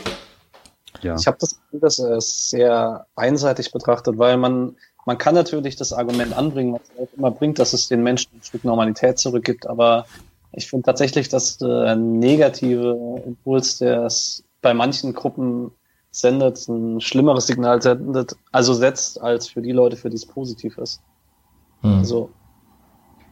Ja. 1.02 1.16
Ich 1.16 1.26
habe 1.26 1.38
das 1.40 1.60
Gefühl, 1.60 1.80
dass 1.80 2.00
er 2.00 2.18
es 2.18 2.50
sehr 2.50 3.08
einseitig 3.16 3.72
betrachtet, 3.72 4.18
weil 4.18 4.38
man 4.38 4.76
man 5.06 5.18
kann 5.18 5.36
natürlich 5.36 5.76
das 5.76 5.94
Argument 5.94 6.34
anbringen, 6.34 6.74
was 6.74 6.82
es 6.98 7.18
immer 7.18 7.32
bringt, 7.32 7.60
dass 7.60 7.74
es 7.74 7.88
den 7.88 8.04
Menschen 8.04 8.32
ein 8.36 8.44
Stück 8.44 8.64
Normalität 8.64 9.18
zurückgibt, 9.20 9.68
aber 9.68 10.06
ich 10.54 10.70
finde 10.70 10.86
tatsächlich, 10.86 11.30
dass 11.30 11.58
der 11.58 11.96
negative 11.96 13.22
Impuls, 13.26 13.78
der 13.78 14.06
es 14.06 14.44
bei 14.62 14.74
manchen 14.74 15.14
Gruppen 15.14 15.72
sendet, 16.12 16.68
ein 16.68 17.00
schlimmeres 17.00 17.48
Signal 17.48 17.82
sendet, 17.82 18.36
also 18.52 18.74
setzt, 18.74 19.22
als 19.22 19.48
für 19.48 19.62
die 19.62 19.72
Leute, 19.72 19.96
für 19.96 20.10
die 20.10 20.18
es 20.18 20.26
positiv 20.26 20.78
ist. 20.78 21.02
Hm. 21.82 22.00
Also, 22.00 22.30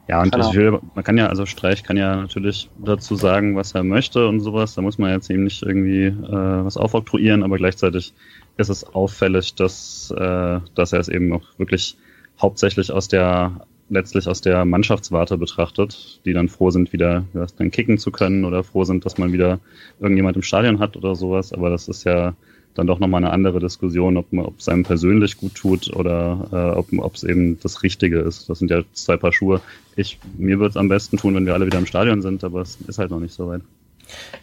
ja, 0.08 0.22
und 0.24 0.36
ich 0.36 0.54
will, 0.56 0.80
man 0.96 1.04
kann 1.04 1.18
ja, 1.20 1.28
also 1.28 1.46
Streich 1.46 1.84
kann 1.84 1.96
ja 1.96 2.16
natürlich 2.16 2.68
dazu 2.80 3.16
sagen, 3.16 3.56
was 3.56 3.76
er 3.76 3.84
möchte 3.84 4.28
und 4.28 4.40
sowas. 4.40 4.74
Da 4.74 4.82
muss 4.82 4.98
man 4.98 5.12
jetzt 5.12 5.30
eben 5.30 5.44
nicht 5.44 5.62
irgendwie 5.62 6.06
äh, 6.06 6.66
was 6.66 6.78
aufoktroyieren, 6.78 7.44
aber 7.44 7.58
gleichzeitig 7.58 8.16
ist 8.60 8.70
es 8.70 8.84
auffällig, 8.84 9.56
dass, 9.56 10.12
äh, 10.16 10.60
dass 10.76 10.94
er 10.94 11.00
es 11.00 11.08
eben 11.08 11.34
auch 11.34 11.44
wirklich 11.58 11.98
hauptsächlich 12.40 12.92
aus 12.92 13.08
der 13.08 13.66
letztlich 13.92 14.28
aus 14.28 14.42
der 14.42 14.66
Mannschaftswarte 14.66 15.38
betrachtet, 15.38 16.22
die 16.24 16.34
dann 16.34 16.48
froh 16.48 16.70
sind, 16.70 16.94
wieder 16.94 17.26
ja, 17.34 17.48
dann 17.58 17.72
kicken 17.72 17.98
zu 17.98 18.12
können 18.12 18.46
oder 18.46 18.64
froh 18.64 18.84
sind, 18.84 19.04
dass 19.04 19.18
man 19.18 19.34
wieder 19.34 19.60
irgendjemand 20.00 20.36
im 20.36 20.44
Stadion 20.44 20.80
hat 20.80 20.96
oder 20.96 21.16
sowas. 21.16 21.54
Aber 21.54 21.72
das 21.72 21.88
ist 21.88 22.04
ja 22.04 22.36
dann 22.76 22.86
doch 22.86 23.00
nochmal 23.00 23.24
eine 23.24 23.34
andere 23.34 23.60
Diskussion, 23.60 24.18
ob, 24.18 24.28
es 24.60 24.70
einem 24.70 24.84
persönlich 24.84 25.38
gut 25.38 25.56
tut 25.56 25.92
oder 25.96 26.48
äh, 26.52 26.78
ob, 26.78 26.88
ob 27.00 27.16
es 27.16 27.24
eben 27.24 27.60
das 27.62 27.82
Richtige 27.82 28.20
ist. 28.20 28.48
Das 28.48 28.60
sind 28.60 28.70
ja 28.70 28.84
zwei 28.94 29.18
Paar 29.18 29.34
Schuhe. 29.34 29.60
Ich, 29.96 30.20
mir 30.38 30.60
würde 30.60 30.70
es 30.70 30.78
am 30.78 30.88
besten 30.88 31.18
tun, 31.18 31.34
wenn 31.34 31.48
wir 31.48 31.56
alle 31.56 31.66
wieder 31.66 31.80
im 31.80 31.88
Stadion 31.88 32.22
sind, 32.22 32.44
aber 32.44 32.62
es 32.62 32.78
ist 32.88 33.00
halt 33.00 33.10
noch 33.10 33.20
nicht 33.20 33.34
so 33.34 33.48
weit. 33.48 33.62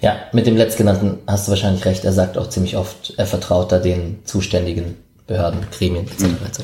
Ja, 0.00 0.16
mit 0.32 0.46
dem 0.46 0.56
letztgenannten 0.56 1.18
hast 1.26 1.46
du 1.46 1.50
wahrscheinlich 1.50 1.84
recht. 1.84 2.04
Er 2.04 2.12
sagt 2.12 2.38
auch 2.38 2.48
ziemlich 2.48 2.76
oft, 2.76 3.14
er 3.16 3.26
vertraut 3.26 3.72
da 3.72 3.78
den 3.78 4.20
zuständigen 4.24 4.96
Behörden, 5.26 5.66
Gremien 5.70 6.06
etc. 6.06 6.22
Mhm. 6.22 6.38
etc. 6.46 6.60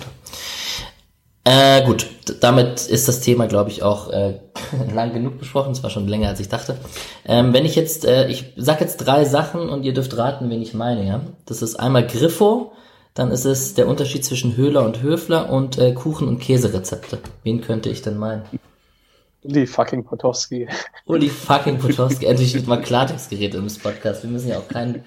Äh, 1.45 1.85
gut, 1.85 2.07
damit 2.41 2.87
ist 2.87 3.09
das 3.09 3.21
Thema, 3.21 3.47
glaube 3.47 3.71
ich, 3.71 3.83
auch 3.83 4.11
äh, 4.11 4.35
lang 4.95 5.13
genug 5.13 5.39
besprochen. 5.39 5.73
Es 5.73 5.83
war 5.83 5.91
schon 5.91 6.07
länger, 6.07 6.29
als 6.29 6.39
ich 6.39 6.49
dachte. 6.49 6.77
Ähm, 7.27 7.53
wenn 7.53 7.65
ich 7.65 7.75
jetzt, 7.75 8.05
äh, 8.05 8.29
ich 8.29 8.53
sag 8.57 8.81
jetzt 8.81 8.99
drei 8.99 9.25
Sachen 9.25 9.69
und 9.69 9.83
ihr 9.83 9.93
dürft 9.93 10.17
raten, 10.17 10.51
wen 10.51 10.63
ich 10.63 10.75
meine, 10.75 11.05
ja. 11.05 11.21
Das 11.47 11.63
ist 11.63 11.77
einmal 11.77 12.07
Griffo, 12.07 12.73
dann 13.15 13.33
ist 13.33 13.45
es 13.45 13.75
der 13.75 13.89
Unterschied 13.89 14.25
zwischen 14.25 14.57
Höhler 14.57 14.85
und 14.85 15.03
Höfler 15.03 15.51
und 15.51 15.79
äh, 15.79 15.93
Kuchen- 15.93 16.29
und 16.29 16.39
Käserezepte. 16.39 17.19
Wen 17.43 17.61
könnte 17.61 17.91
ich 17.91 18.03
denn 18.03 18.17
meinen? 18.17 18.43
Uli 19.45 19.67
fucking 19.67 20.05
Potowski. 20.05 20.69
Uli 21.07 21.29
fucking 21.29 21.79
Potowski. 21.79 22.27
Endlich 22.27 22.55
wird 22.55 22.67
mal 22.67 22.81
Klartext 22.81 23.31
geredet 23.31 23.61
im 23.61 23.67
Podcast. 23.83 24.23
Wir 24.23 24.31
müssen 24.31 24.49
ja 24.49 24.59
auch 24.59 24.69
keinen. 24.69 25.03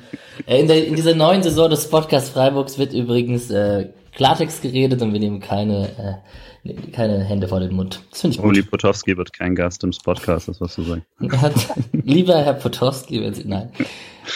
Äh, 0.46 0.60
in, 0.60 0.68
der, 0.68 0.86
in 0.86 0.96
dieser 0.96 1.16
neuen 1.16 1.42
Saison 1.42 1.70
des 1.70 1.90
Podcasts 1.90 2.30
Freiburgs 2.30 2.78
wird 2.78 2.94
übrigens 2.94 3.50
äh, 3.50 3.90
Klartext 4.14 4.62
geredet 4.62 5.02
und 5.02 5.14
wir 5.14 5.20
nehmen 5.20 5.40
keine, 5.40 6.22
äh, 6.64 6.92
keine 6.92 7.24
Hände 7.24 7.48
vor 7.48 7.62
den 7.62 7.74
Mund. 7.74 8.02
Das 8.12 8.22
finde 8.22 8.36
ich 8.36 8.42
gut. 8.42 8.50
Uli 8.50 8.64
Potowski 8.64 9.16
wird 9.16 9.32
kein 9.32 9.56
Gast 9.56 9.84
im 9.86 9.92
Podcast, 10.04 10.50
das 10.50 10.60
was 10.60 10.76
du 10.76 10.84
sagst. 10.84 11.74
Lieber 11.94 12.36
Herr 12.36 12.54
Potowski, 12.54 13.22
wenn 13.22 13.34
Sie. 13.34 13.46
Nein. 13.46 13.72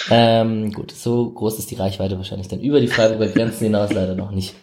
Ähm, 0.10 0.72
gut, 0.72 0.92
so 0.92 1.30
groß 1.32 1.60
ist 1.60 1.72
die 1.72 1.76
Reichweite 1.76 2.18
wahrscheinlich 2.18 2.48
dann 2.48 2.62
über 2.62 2.80
die 2.80 2.88
Freiburger 2.88 3.28
Grenzen 3.28 3.66
hinaus 3.66 3.92
leider 3.92 4.16
noch 4.16 4.32
nicht. 4.32 4.56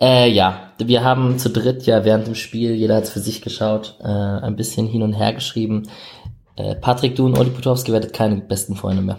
Äh, 0.00 0.30
ja, 0.30 0.72
wir 0.78 1.04
haben 1.04 1.38
zu 1.38 1.50
dritt 1.50 1.84
ja 1.84 2.04
während 2.04 2.26
dem 2.26 2.34
Spiel, 2.34 2.72
jeder 2.72 2.96
hat 2.96 3.08
für 3.08 3.20
sich 3.20 3.42
geschaut, 3.42 3.96
äh, 4.00 4.06
ein 4.06 4.56
bisschen 4.56 4.86
hin 4.86 5.02
und 5.02 5.12
her 5.12 5.34
geschrieben. 5.34 5.88
Äh, 6.56 6.74
Patrick, 6.76 7.16
du 7.16 7.26
und 7.26 7.38
Oli 7.38 7.50
Putowski 7.50 7.92
werdet 7.92 8.14
keine 8.14 8.36
besten 8.36 8.76
Freunde 8.76 9.02
mehr. 9.02 9.18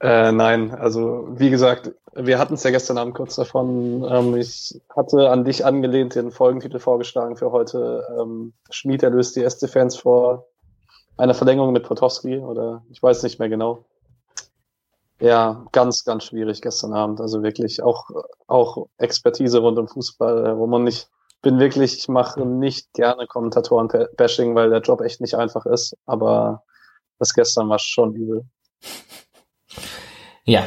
Äh, 0.00 0.32
nein, 0.32 0.74
also 0.74 1.28
wie 1.30 1.50
gesagt, 1.50 1.92
wir 2.14 2.38
hatten 2.38 2.54
es 2.54 2.62
ja 2.62 2.70
gestern 2.70 2.98
Abend 2.98 3.14
kurz 3.14 3.36
davon. 3.36 4.06
Ähm, 4.08 4.36
ich 4.36 4.80
hatte 4.94 5.30
an 5.30 5.44
dich 5.44 5.64
angelehnt 5.64 6.14
den 6.14 6.30
Folgentitel 6.30 6.78
vorgeschlagen 6.78 7.36
für 7.36 7.52
heute. 7.52 8.04
Ähm, 8.18 8.52
Schmied 8.70 9.02
erlöst 9.02 9.36
die 9.36 9.48
SC-Fans 9.48 9.96
vor 9.96 10.46
einer 11.16 11.34
Verlängerung 11.34 11.72
mit 11.72 11.84
Potowski 11.84 12.38
oder 12.38 12.82
ich 12.90 13.02
weiß 13.02 13.22
nicht 13.22 13.38
mehr 13.38 13.48
genau. 13.48 13.84
Ja, 15.24 15.64
ganz, 15.72 16.04
ganz 16.04 16.24
schwierig 16.24 16.60
gestern 16.60 16.92
Abend. 16.92 17.18
Also 17.18 17.42
wirklich 17.42 17.82
auch, 17.82 18.10
auch 18.46 18.88
Expertise 18.98 19.58
rund 19.58 19.78
um 19.78 19.88
Fußball, 19.88 20.58
wo 20.58 20.66
man 20.66 20.84
nicht, 20.84 21.08
bin 21.40 21.58
wirklich, 21.58 21.96
ich 21.96 22.08
mache 22.08 22.44
nicht 22.44 22.92
gerne 22.92 23.26
Kommentatoren-Bashing, 23.26 24.54
weil 24.54 24.68
der 24.68 24.82
Job 24.82 25.00
echt 25.00 25.22
nicht 25.22 25.34
einfach 25.34 25.64
ist. 25.64 25.96
Aber 26.04 26.62
das 27.18 27.32
gestern 27.32 27.70
war 27.70 27.78
schon 27.78 28.14
übel. 28.14 28.44
Ja, 30.44 30.66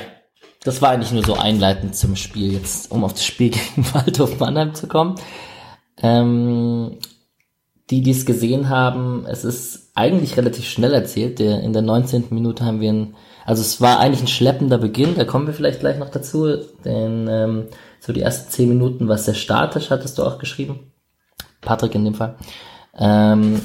das 0.63 0.81
war 0.81 0.89
eigentlich 0.89 1.11
nur 1.11 1.23
so 1.23 1.35
einleitend 1.35 1.95
zum 1.95 2.15
Spiel, 2.15 2.53
jetzt 2.53 2.91
um 2.91 3.03
auf 3.03 3.13
das 3.13 3.25
Spiel 3.25 3.51
gegen 3.75 3.85
Waldhof 3.93 4.39
Mannheim 4.39 4.73
zu 4.73 4.87
kommen. 4.87 5.21
Ähm, 6.01 6.97
die, 7.91 8.01
die 8.01 8.09
es 8.09 8.25
gesehen 8.25 8.69
haben, 8.69 9.23
es 9.27 9.45
ist 9.45 9.91
eigentlich 9.93 10.35
relativ 10.35 10.65
schnell 10.65 10.95
erzählt. 10.95 11.37
Der, 11.37 11.61
in 11.61 11.73
der 11.73 11.83
19. 11.83 12.29
Minute 12.31 12.65
haben 12.65 12.81
wir 12.81 12.91
ein, 12.91 13.15
also 13.48 13.62
es 13.62 13.80
war 13.80 14.00
eigentlich 14.00 14.20
ein 14.20 14.27
schleppender 14.27 14.77
Beginn, 14.77 15.16
da 15.16 15.24
kommen 15.24 15.48
wir 15.48 15.54
vielleicht 15.54 15.80
gleich 15.80 15.98
noch 15.98 16.10
dazu, 16.10 16.58
denn 16.84 17.30
ähm, 17.30 17.68
so 18.01 18.12
die 18.12 18.22
ersten 18.22 18.51
10 18.51 18.68
Minuten 18.68 19.08
war 19.08 19.16
es 19.16 19.24
sehr 19.24 19.36
statisch, 19.36 19.89
hattest 19.89 20.18
du 20.18 20.24
auch 20.24 20.38
geschrieben. 20.38 20.92
Patrick 21.62 21.96
in 21.96 22.04
dem 22.04 22.13
Fall. 22.13 22.36
Ähm, 23.00 23.62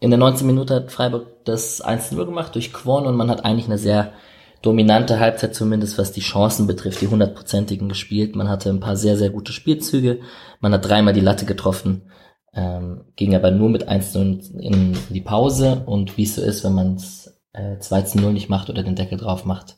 in 0.00 0.08
der 0.08 0.18
19. 0.18 0.46
Minute 0.46 0.76
hat 0.76 0.90
Freiburg 0.90 1.26
das 1.44 1.84
1-0 1.84 2.16
gemacht 2.24 2.54
durch 2.54 2.72
Quon 2.72 3.06
und 3.06 3.14
man 3.14 3.30
hat 3.30 3.44
eigentlich 3.44 3.66
eine 3.66 3.76
sehr 3.76 4.14
dominante 4.62 5.20
Halbzeit 5.20 5.54
zumindest, 5.54 5.98
was 5.98 6.12
die 6.12 6.22
Chancen 6.22 6.66
betrifft, 6.66 7.02
die 7.02 7.08
hundertprozentigen 7.08 7.90
gespielt. 7.90 8.36
Man 8.36 8.48
hatte 8.48 8.70
ein 8.70 8.80
paar 8.80 8.96
sehr, 8.96 9.18
sehr 9.18 9.28
gute 9.28 9.52
Spielzüge. 9.52 10.20
Man 10.60 10.72
hat 10.72 10.88
dreimal 10.88 11.12
die 11.12 11.20
Latte 11.20 11.44
getroffen 11.44 12.10
ähm, 12.56 13.04
ging 13.16 13.34
aber 13.34 13.50
nur 13.50 13.68
mit 13.68 13.86
1-0 13.88 14.58
in 14.58 14.96
die 15.10 15.20
Pause 15.20 15.82
und 15.84 16.16
wie 16.16 16.22
es 16.22 16.36
so 16.36 16.42
ist, 16.42 16.64
wenn 16.64 16.72
man 16.72 16.94
es 16.94 17.25
äh, 17.56 17.76
2-0 17.80 18.30
nicht 18.30 18.48
macht 18.48 18.70
oder 18.70 18.82
den 18.82 18.96
Deckel 18.96 19.18
drauf 19.18 19.44
macht. 19.44 19.76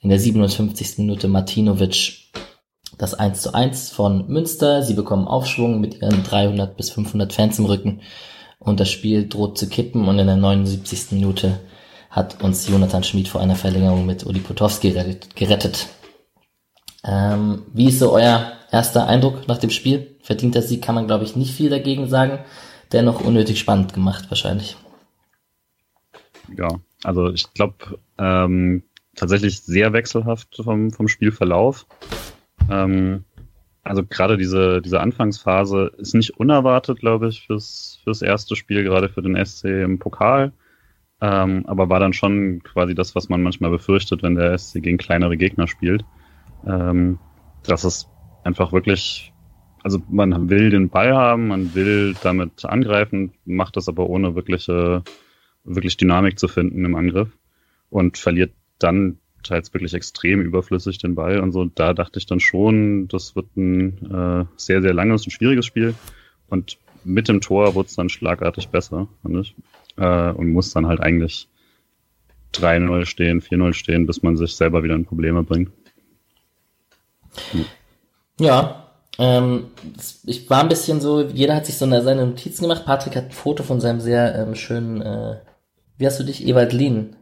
In 0.00 0.08
der 0.08 0.18
57. 0.18 0.98
Minute 0.98 1.28
Martinovic 1.28 2.30
das 2.98 3.14
1 3.14 3.40
zu 3.40 3.54
1 3.54 3.90
von 3.90 4.26
Münster. 4.28 4.82
Sie 4.82 4.94
bekommen 4.94 5.26
Aufschwung 5.26 5.80
mit 5.80 6.00
ihren 6.02 6.22
300 6.22 6.76
bis 6.76 6.90
500 6.90 7.32
Fans 7.32 7.58
im 7.58 7.66
Rücken 7.66 8.02
und 8.58 8.78
das 8.78 8.90
Spiel 8.90 9.28
droht 9.28 9.58
zu 9.58 9.68
kippen 9.68 10.06
und 10.06 10.18
in 10.18 10.26
der 10.26 10.36
79. 10.36 11.12
Minute 11.12 11.60
hat 12.10 12.42
uns 12.42 12.68
Jonathan 12.68 13.04
Schmid 13.04 13.28
vor 13.28 13.40
einer 13.40 13.56
Verlängerung 13.56 14.04
mit 14.04 14.26
Uli 14.26 14.40
Potowski 14.40 14.90
gerettet. 15.34 15.86
Ähm, 17.04 17.62
wie 17.72 17.88
ist 17.88 18.00
so 18.00 18.12
euer 18.12 18.52
erster 18.70 19.06
Eindruck 19.06 19.48
nach 19.48 19.58
dem 19.58 19.70
Spiel? 19.70 20.18
Verdienter 20.22 20.60
Sieg 20.60 20.82
kann 20.82 20.94
man, 20.94 21.06
glaube 21.06 21.24
ich, 21.24 21.36
nicht 21.36 21.54
viel 21.54 21.70
dagegen 21.70 22.08
sagen. 22.08 22.40
Dennoch 22.92 23.20
unnötig 23.20 23.58
spannend 23.58 23.94
gemacht, 23.94 24.26
wahrscheinlich. 24.28 24.76
Ja, 26.54 26.68
also 27.04 27.30
ich 27.30 27.52
glaube, 27.54 27.98
ähm, 28.18 28.82
tatsächlich 29.14 29.60
sehr 29.60 29.92
wechselhaft 29.92 30.60
vom, 30.62 30.90
vom 30.92 31.08
Spielverlauf. 31.08 31.86
Ähm, 32.70 33.24
also 33.82 34.04
gerade 34.04 34.36
diese, 34.36 34.82
diese 34.82 35.00
Anfangsphase 35.00 35.92
ist 35.98 36.14
nicht 36.14 36.38
unerwartet, 36.38 37.00
glaube 37.00 37.28
ich, 37.28 37.46
fürs, 37.46 38.00
fürs 38.04 38.22
erste 38.22 38.56
Spiel, 38.56 38.84
gerade 38.84 39.08
für 39.08 39.22
den 39.22 39.42
SC 39.44 39.64
im 39.64 39.98
Pokal. 39.98 40.52
Ähm, 41.22 41.64
aber 41.66 41.88
war 41.88 42.00
dann 42.00 42.12
schon 42.12 42.62
quasi 42.62 42.94
das, 42.94 43.14
was 43.14 43.28
man 43.28 43.42
manchmal 43.42 43.70
befürchtet, 43.70 44.22
wenn 44.22 44.36
der 44.36 44.56
SC 44.56 44.82
gegen 44.82 44.98
kleinere 44.98 45.36
Gegner 45.36 45.66
spielt. 45.66 46.04
Ähm, 46.66 47.18
dass 47.62 47.84
es 47.84 48.06
einfach 48.44 48.72
wirklich, 48.72 49.32
also 49.82 50.00
man 50.08 50.48
will 50.48 50.70
den 50.70 50.88
Ball 50.88 51.14
haben, 51.14 51.48
man 51.48 51.74
will 51.74 52.14
damit 52.22 52.64
angreifen, 52.64 53.32
macht 53.44 53.76
das 53.76 53.88
aber 53.88 54.08
ohne 54.08 54.34
wirkliche, 54.34 55.02
wirklich 55.64 55.96
Dynamik 55.96 56.38
zu 56.38 56.48
finden 56.48 56.84
im 56.84 56.94
Angriff 56.94 57.28
und 57.90 58.18
verliert 58.18 58.52
dann 58.78 59.18
teils 59.42 59.72
wirklich 59.72 59.94
extrem 59.94 60.40
überflüssig 60.42 60.98
den 60.98 61.14
Ball 61.14 61.40
und 61.40 61.52
so. 61.52 61.64
Da 61.64 61.94
dachte 61.94 62.18
ich 62.18 62.26
dann 62.26 62.40
schon, 62.40 63.08
das 63.08 63.36
wird 63.36 63.56
ein 63.56 64.10
äh, 64.10 64.44
sehr, 64.56 64.82
sehr 64.82 64.94
langes 64.94 65.24
und 65.24 65.30
schwieriges 65.30 65.66
Spiel. 65.66 65.94
Und 66.48 66.78
mit 67.04 67.28
dem 67.28 67.40
Tor 67.40 67.74
wurde 67.74 67.88
es 67.88 67.96
dann 67.96 68.08
schlagartig 68.08 68.68
besser, 68.68 69.08
fand 69.22 69.36
ich. 69.36 69.54
Äh, 69.96 70.30
und 70.32 70.52
muss 70.52 70.72
dann 70.72 70.86
halt 70.86 71.00
eigentlich 71.00 71.48
3-0 72.54 73.06
stehen, 73.06 73.40
4-0 73.40 73.72
stehen, 73.72 74.06
bis 74.06 74.22
man 74.22 74.36
sich 74.36 74.54
selber 74.54 74.82
wieder 74.82 74.94
in 74.94 75.06
Probleme 75.06 75.42
bringt. 75.42 75.70
Ja, 78.38 78.90
ähm, 79.18 79.66
ich 80.24 80.48
war 80.50 80.62
ein 80.62 80.68
bisschen 80.68 81.00
so, 81.00 81.20
jeder 81.22 81.54
hat 81.54 81.66
sich 81.66 81.76
so 81.76 81.84
eine, 81.84 82.02
seine 82.02 82.26
Notizen 82.26 82.62
gemacht. 82.62 82.84
Patrick 82.84 83.16
hat 83.16 83.26
ein 83.26 83.32
Foto 83.32 83.62
von 83.62 83.80
seinem 83.80 84.00
sehr 84.00 84.34
ähm, 84.34 84.54
schönen, 84.54 85.02
äh, 85.02 85.36
wie 86.00 86.06
hast 86.06 86.18
du 86.18 86.24
dich, 86.24 86.46
Ewald 86.46 86.72
Lien, 86.72 87.14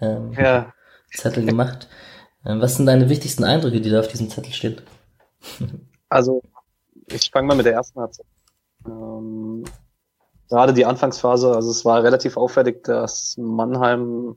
ähm, 0.00 0.32
ja. 0.32 0.72
Zettel 1.12 1.44
gemacht. 1.44 1.86
Ähm, 2.46 2.60
was 2.62 2.76
sind 2.76 2.86
deine 2.86 3.10
wichtigsten 3.10 3.44
Eindrücke, 3.44 3.80
die 3.80 3.90
da 3.90 4.00
auf 4.00 4.08
diesem 4.08 4.30
Zettel 4.30 4.52
stehen? 4.52 4.80
also, 6.08 6.42
ich 7.06 7.30
fange 7.30 7.48
mal 7.48 7.56
mit 7.56 7.66
der 7.66 7.74
ersten 7.74 8.00
Halbzeit. 8.00 8.26
Ähm, 8.86 9.64
gerade 10.48 10.72
die 10.72 10.86
Anfangsphase, 10.86 11.54
also 11.54 11.70
es 11.70 11.84
war 11.84 12.02
relativ 12.02 12.38
auffällig, 12.38 12.82
dass 12.84 13.36
Mannheim 13.36 14.36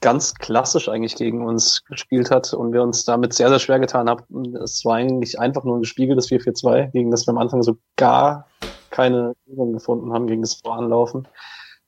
ganz 0.00 0.34
klassisch 0.34 0.88
eigentlich 0.88 1.16
gegen 1.16 1.44
uns 1.44 1.82
gespielt 1.86 2.30
hat 2.30 2.52
und 2.52 2.72
wir 2.72 2.82
uns 2.82 3.04
damit 3.04 3.32
sehr, 3.32 3.48
sehr 3.48 3.58
schwer 3.58 3.80
getan 3.80 4.08
haben. 4.08 4.54
Es 4.56 4.84
war 4.84 4.96
eigentlich 4.96 5.40
einfach 5.40 5.64
nur 5.64 5.78
ein 5.78 5.82
gespiegeltes 5.82 6.28
4-4-2, 6.28 6.90
gegen 6.92 7.10
das 7.10 7.26
wir 7.26 7.32
am 7.32 7.38
Anfang 7.38 7.62
so 7.62 7.78
gar 7.96 8.46
keine 8.90 9.34
Übung 9.46 9.72
gefunden 9.72 10.12
haben 10.12 10.26
gegen 10.26 10.42
das 10.42 10.54
Voranlaufen. 10.54 11.26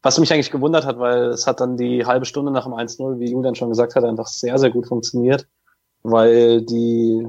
Was 0.03 0.19
mich 0.19 0.33
eigentlich 0.33 0.51
gewundert 0.51 0.87
hat, 0.87 0.99
weil 0.99 1.25
es 1.25 1.47
hat 1.47 1.61
dann 1.61 1.77
die 1.77 2.07
halbe 2.07 2.25
Stunde 2.25 2.51
nach 2.51 2.65
dem 2.65 2.73
1-0, 2.73 3.19
wie 3.19 3.31
Julian 3.31 3.55
schon 3.55 3.69
gesagt 3.69 3.95
hat, 3.95 4.05
einfach 4.05 4.29
sehr, 4.29 4.59
sehr 4.59 4.71
gut 4.71 4.87
funktioniert, 4.87 5.47
weil 6.03 6.63
die 6.63 7.27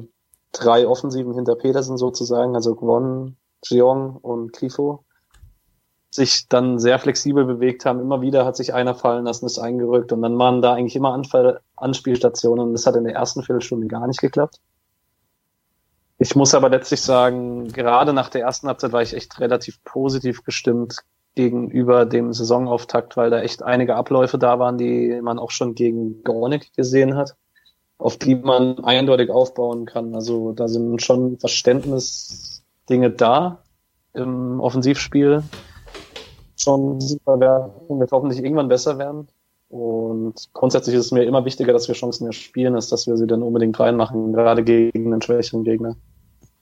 drei 0.54 0.88
Offensiven 0.88 1.34
hinter 1.34 1.56
Petersen 1.56 1.98
sozusagen, 1.98 2.56
also 2.56 2.76
Gwon, 2.76 3.36
Jeong 3.66 4.16
und 4.18 4.54
Grifo, 4.54 5.04
sich 6.10 6.48
dann 6.48 6.80
sehr 6.80 7.00
flexibel 7.00 7.46
bewegt 7.46 7.86
haben. 7.86 8.00
Immer 8.00 8.22
wieder 8.22 8.46
hat 8.46 8.58
sich 8.58 8.74
einer 8.74 8.96
fallen 8.96 9.26
lassen, 9.26 9.46
ist 9.46 9.60
eingerückt 9.60 10.12
und 10.12 10.22
dann 10.22 10.38
waren 10.38 10.62
da 10.62 10.74
eigentlich 10.74 10.96
immer 10.96 11.14
Anfall 11.14 11.62
Anspielstationen 11.78 12.68
und 12.68 12.74
das 12.74 12.86
hat 12.86 12.96
in 12.96 13.06
der 13.06 13.16
ersten 13.16 13.44
Viertelstunde 13.44 13.88
gar 13.88 14.08
nicht 14.08 14.20
geklappt. 14.20 14.60
Ich 16.18 16.36
muss 16.36 16.54
aber 16.54 16.70
letztlich 16.70 17.02
sagen, 17.02 17.70
gerade 17.70 18.14
nach 18.14 18.30
der 18.30 18.42
ersten 18.42 18.68
Halbzeit 18.68 18.92
war 18.92 19.02
ich 19.02 19.16
echt 19.16 19.40
relativ 19.40 19.84
positiv 19.84 20.44
gestimmt 20.44 20.98
gegenüber 21.36 22.06
dem 22.06 22.34
Saisonauftakt, 22.34 23.16
weil 23.18 23.30
da 23.30 23.42
echt 23.42 23.64
einige 23.64 23.96
Abläufe 23.96 24.38
da 24.38 24.60
waren, 24.60 24.78
die 24.78 25.20
man 25.22 25.40
auch 25.40 25.52
schon 25.52 25.76
gegen 25.76 26.24
Gornik 26.24 26.74
gesehen 26.76 27.16
hat, 27.16 27.36
auf 27.98 28.18
die 28.18 28.36
man 28.36 28.80
eindeutig 28.84 29.30
aufbauen 29.30 29.86
kann. 29.86 30.14
Also 30.16 30.52
da 30.52 30.68
sind 30.68 31.02
schon 31.02 31.40
Verständnisdinge 31.40 33.12
da 33.12 33.64
im 34.14 34.60
Offensivspiel 34.60 35.44
schon 36.62 37.00
super 37.02 37.40
werden 37.40 37.72
wird 38.00 38.12
hoffentlich 38.12 38.44
irgendwann 38.44 38.68
besser 38.68 38.98
werden. 38.98 39.28
Und 39.70 40.50
grundsätzlich 40.54 40.96
ist 40.96 41.06
es 41.06 41.12
mir 41.12 41.24
immer 41.24 41.46
wichtiger, 41.46 41.72
dass 41.72 41.88
wir 41.88 41.96
Chancen 41.96 42.28
erspielen, 42.28 42.76
als 42.76 42.90
dass 42.90 43.08
wir 43.08 43.16
sie 43.16 43.26
dann 43.26 43.42
unbedingt 43.42 43.80
reinmachen, 43.80 44.34
gerade 44.34 44.64
gegen 44.64 45.14
einen 45.14 45.22
schwächeren 45.22 45.64
Gegner. 45.64 45.96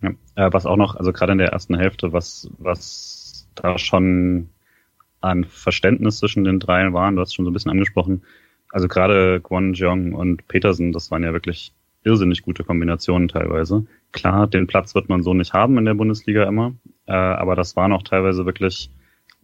Ja, 0.02 0.12
äh, 0.36 0.54
was 0.54 0.66
auch 0.66 0.78
noch, 0.78 0.96
also 0.96 1.12
gerade 1.12 1.32
in 1.32 1.40
der 1.40 1.52
ersten 1.52 1.76
Hälfte, 1.76 2.14
was, 2.14 2.50
was 2.60 3.48
da 3.56 3.78
schon 3.78 4.50
an 5.22 5.44
Verständnis 5.46 6.20
zwischen 6.20 6.44
den 6.44 6.60
dreien 6.60 6.94
waren, 6.94 7.16
du 7.16 7.22
hast 7.22 7.34
schon 7.34 7.46
so 7.46 7.52
ein 7.52 7.54
bisschen 7.54 7.72
angesprochen. 7.72 8.24
Also 8.72 8.88
gerade 8.88 9.42
Kwon 9.42 9.74
Jeong 9.74 10.14
und 10.14 10.48
Petersen, 10.48 10.92
das 10.92 11.12
waren 11.12 11.24
ja 11.24 11.34
wirklich 11.34 11.74
irrsinnig 12.04 12.42
gute 12.42 12.64
Kombinationen 12.64 13.28
teilweise. 13.28 13.86
Klar, 14.12 14.48
den 14.48 14.68
Platz 14.68 14.96
wird 14.96 15.10
man 15.10 15.24
so 15.24 15.34
nicht 15.34 15.54
haben 15.54 15.78
in 15.78 15.86
der 15.86 15.94
Bundesliga 15.94 16.44
immer, 16.44 16.74
äh, 17.06 17.14
aber 17.14 17.56
das 17.56 17.76
waren 17.76 17.92
auch 17.92 18.04
teilweise 18.04 18.46
wirklich 18.46 18.90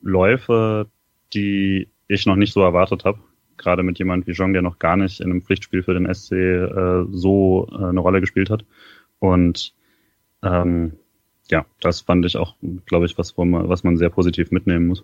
Läufe, 0.02 0.88
die 1.34 1.90
ich 2.08 2.26
noch 2.26 2.36
nicht 2.36 2.54
so 2.54 2.62
erwartet 2.62 3.04
habe. 3.04 3.20
Gerade 3.58 3.84
mit 3.84 4.00
jemand 4.00 4.28
wie 4.28 4.32
Jong, 4.32 4.54
der 4.54 4.62
noch 4.62 4.80
gar 4.80 4.98
nicht 4.98 5.22
in 5.22 5.32
einem 5.32 5.42
Pflichtspiel 5.42 5.84
für 5.84 5.94
den 5.94 6.14
SC 6.14 6.34
äh, 6.34 7.06
so 7.12 7.68
äh, 7.72 7.86
eine 7.86 8.00
Rolle 8.00 8.22
gespielt 8.22 8.50
hat. 8.50 8.66
Und 9.20 9.74
ähm, 10.44 10.94
ja, 11.50 11.66
das 11.80 12.02
fand 12.02 12.26
ich 12.26 12.38
auch, 12.38 12.56
glaube 12.86 13.06
ich, 13.06 13.18
was, 13.18 13.38
was 13.38 13.84
man 13.84 13.98
sehr 13.98 14.10
positiv 14.10 14.52
mitnehmen 14.52 14.88
muss. 14.88 15.04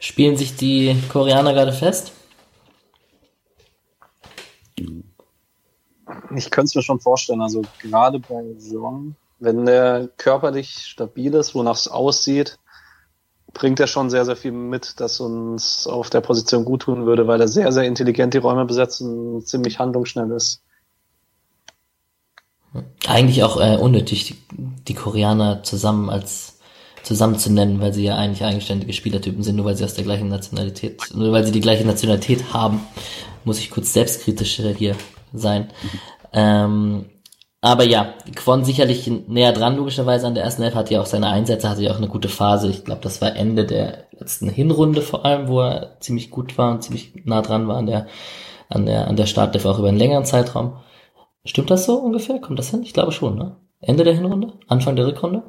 Spielen 0.00 0.36
sich 0.36 0.56
die 0.56 0.96
Koreaner 1.10 1.52
gerade 1.52 1.74
fest? 1.74 2.12
Ich 6.34 6.50
könnte 6.50 6.68
es 6.68 6.74
mir 6.74 6.82
schon 6.82 7.00
vorstellen. 7.00 7.42
Also 7.42 7.62
gerade 7.82 8.18
bei 8.18 8.42
Jong, 8.58 9.14
wenn 9.38 9.66
der 9.66 10.08
körperlich 10.16 10.86
stabil 10.86 11.34
ist, 11.34 11.54
wonach 11.54 11.76
es 11.76 11.86
aussieht, 11.86 12.58
bringt 13.52 13.78
er 13.78 13.86
schon 13.86 14.08
sehr, 14.08 14.24
sehr 14.24 14.36
viel 14.36 14.52
mit, 14.52 15.00
das 15.00 15.20
uns 15.20 15.86
auf 15.86 16.08
der 16.08 16.22
Position 16.22 16.64
gut 16.64 16.82
tun 16.82 17.04
würde, 17.04 17.26
weil 17.26 17.42
er 17.42 17.48
sehr, 17.48 17.70
sehr 17.70 17.84
intelligent 17.84 18.32
die 18.32 18.38
Räume 18.38 18.64
besetzt 18.64 19.02
und 19.02 19.46
ziemlich 19.46 19.78
handlungsschnell 19.78 20.30
ist. 20.30 20.62
Eigentlich 23.06 23.42
auch 23.42 23.60
äh, 23.60 23.76
unnötig, 23.76 24.24
die, 24.24 24.36
die 24.88 24.94
Koreaner 24.94 25.62
zusammen 25.62 26.08
als 26.08 26.59
zusammen 27.02 27.38
zu 27.38 27.52
nennen, 27.52 27.80
weil 27.80 27.92
sie 27.92 28.04
ja 28.04 28.16
eigentlich 28.16 28.44
eigenständige 28.44 28.92
Spielertypen 28.92 29.42
sind, 29.42 29.56
nur 29.56 29.64
weil 29.64 29.76
sie 29.76 29.84
aus 29.84 29.94
der 29.94 30.04
gleichen 30.04 30.28
Nationalität, 30.28 31.02
nur 31.14 31.32
weil 31.32 31.44
sie 31.44 31.52
die 31.52 31.60
gleiche 31.60 31.86
Nationalität 31.86 32.52
haben, 32.52 32.80
muss 33.44 33.58
ich 33.58 33.70
kurz 33.70 33.92
selbstkritisch 33.92 34.60
hier 34.76 34.96
sein. 35.32 35.68
Ähm, 36.32 37.06
aber 37.62 37.84
ja, 37.84 38.14
Quon 38.36 38.64
sicherlich 38.64 39.10
näher 39.28 39.52
dran, 39.52 39.76
logischerweise 39.76 40.26
an 40.26 40.34
der 40.34 40.44
ersten 40.44 40.62
Elf, 40.62 40.74
hat 40.74 40.90
ja 40.90 41.00
auch 41.00 41.06
seine 41.06 41.28
Einsätze, 41.28 41.68
hatte 41.68 41.82
ja 41.82 41.92
auch 41.92 41.98
eine 41.98 42.08
gute 42.08 42.28
Phase. 42.28 42.68
Ich 42.68 42.84
glaube, 42.84 43.02
das 43.02 43.20
war 43.20 43.36
Ende 43.36 43.66
der 43.66 44.04
letzten 44.18 44.48
Hinrunde 44.48 45.02
vor 45.02 45.26
allem, 45.26 45.48
wo 45.48 45.60
er 45.60 46.00
ziemlich 46.00 46.30
gut 46.30 46.56
war 46.56 46.72
und 46.72 46.82
ziemlich 46.82 47.12
nah 47.24 47.42
dran 47.42 47.68
war 47.68 47.76
an 47.76 47.86
der, 47.86 48.06
an 48.70 48.86
der, 48.86 49.08
an 49.08 49.16
der 49.16 49.26
Startelf 49.26 49.66
auch 49.66 49.78
über 49.78 49.88
einen 49.88 49.98
längeren 49.98 50.24
Zeitraum. 50.24 50.78
Stimmt 51.44 51.70
das 51.70 51.84
so 51.84 51.96
ungefähr? 51.98 52.40
Kommt 52.40 52.58
das 52.58 52.70
hin? 52.70 52.82
Ich 52.82 52.94
glaube 52.94 53.12
schon, 53.12 53.36
ne? 53.36 53.56
Ende 53.80 54.04
der 54.04 54.14
Hinrunde? 54.14 54.52
Anfang 54.68 54.96
der 54.96 55.06
Rückrunde? 55.06 55.42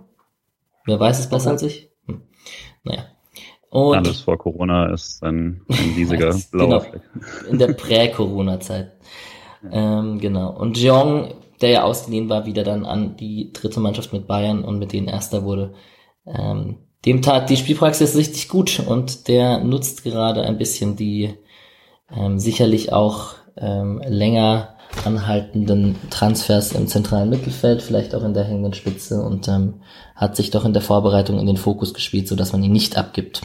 Wer 0.86 1.00
weiß 1.00 1.20
es 1.20 1.30
besser 1.30 1.52
als 1.52 1.64
ich? 1.64 1.90
Hm. 2.08 2.22
Naja. 2.84 3.06
Und 3.70 3.96
Alles 3.96 4.22
vor 4.22 4.38
Corona 4.38 4.92
ist 4.92 5.24
ein, 5.24 5.62
ein 5.70 5.94
riesiger 5.96 6.36
blauer 6.52 6.68
genau, 6.68 6.80
Fleck. 6.82 7.02
In 7.50 7.58
der 7.58 7.74
Prä-Corona-Zeit. 7.74 8.92
Ähm, 9.72 10.20
genau. 10.20 10.52
Und 10.58 10.78
Jeong 10.78 11.36
der 11.62 11.70
ja 11.70 11.84
ausgeliehen 11.84 12.30
war, 12.30 12.46
wieder 12.46 12.64
dann 12.64 12.86
an 12.86 13.16
die 13.18 13.52
dritte 13.54 13.80
Mannschaft 13.80 14.14
mit 14.14 14.28
Bayern 14.28 14.64
und 14.64 14.80
mit 14.80 14.94
denen 14.94 15.08
Erster 15.08 15.44
wurde. 15.44 15.74
Ähm, 16.26 16.78
dem 17.06 17.22
tat 17.22 17.50
die 17.50 17.58
Spielpraxis 17.58 18.16
richtig 18.16 18.48
gut 18.48 18.80
und 18.86 19.28
der 19.28 19.60
nutzt 19.60 20.04
gerade 20.04 20.44
ein 20.44 20.58
bisschen 20.58 20.96
die 20.96 21.34
ähm, 22.16 22.40
sicherlich 22.40 22.94
auch 22.94 23.36
ähm, 23.58 24.02
länger 24.06 24.71
anhaltenden 25.06 25.98
Transfers 26.10 26.74
im 26.74 26.88
zentralen 26.88 27.30
Mittelfeld, 27.30 27.82
vielleicht 27.82 28.14
auch 28.16 28.24
in 28.24 28.34
der 28.34 28.44
hängenden 28.44 28.74
Spitze 28.74 29.22
und 29.22 29.48
ähm, 29.48 29.82
hat 30.16 30.36
sich 30.36 30.52
doch 30.52 30.66
in 30.66 30.74
der 30.74 30.82
Vorbereitung 30.82 31.40
in 31.40 31.48
den 31.48 31.58
Fokus 31.58 31.94
gespielt, 31.94 32.28
so 32.28 32.36
dass 32.36 32.52
man 32.52 32.64
ihn 32.64 32.72
nicht 32.72 32.98
abgibt. 32.98 33.42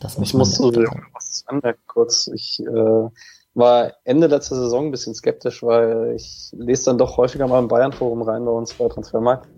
Das 0.00 0.18
muss 0.18 0.28
ich 0.28 0.34
muss 0.34 0.56
so 0.56 0.72
was 0.72 1.44
anmerken 1.46 1.82
kurz. 1.86 2.28
Ich 2.34 2.60
äh, 2.60 3.08
war 3.54 3.92
Ende 4.04 4.26
letzter 4.26 4.56
Saison 4.56 4.86
ein 4.86 4.90
bisschen 4.90 5.14
skeptisch, 5.14 5.62
weil 5.62 6.14
ich 6.16 6.50
lese 6.52 6.86
dann 6.86 6.98
doch 6.98 7.16
häufiger 7.16 7.46
mal 7.46 7.58
im 7.58 7.68
Bayern-Forum 7.68 8.22
rein 8.22 8.44
bei 8.44 8.50
uns 8.50 8.74
bei 8.74 8.88
Transfermarkt. 8.88 9.48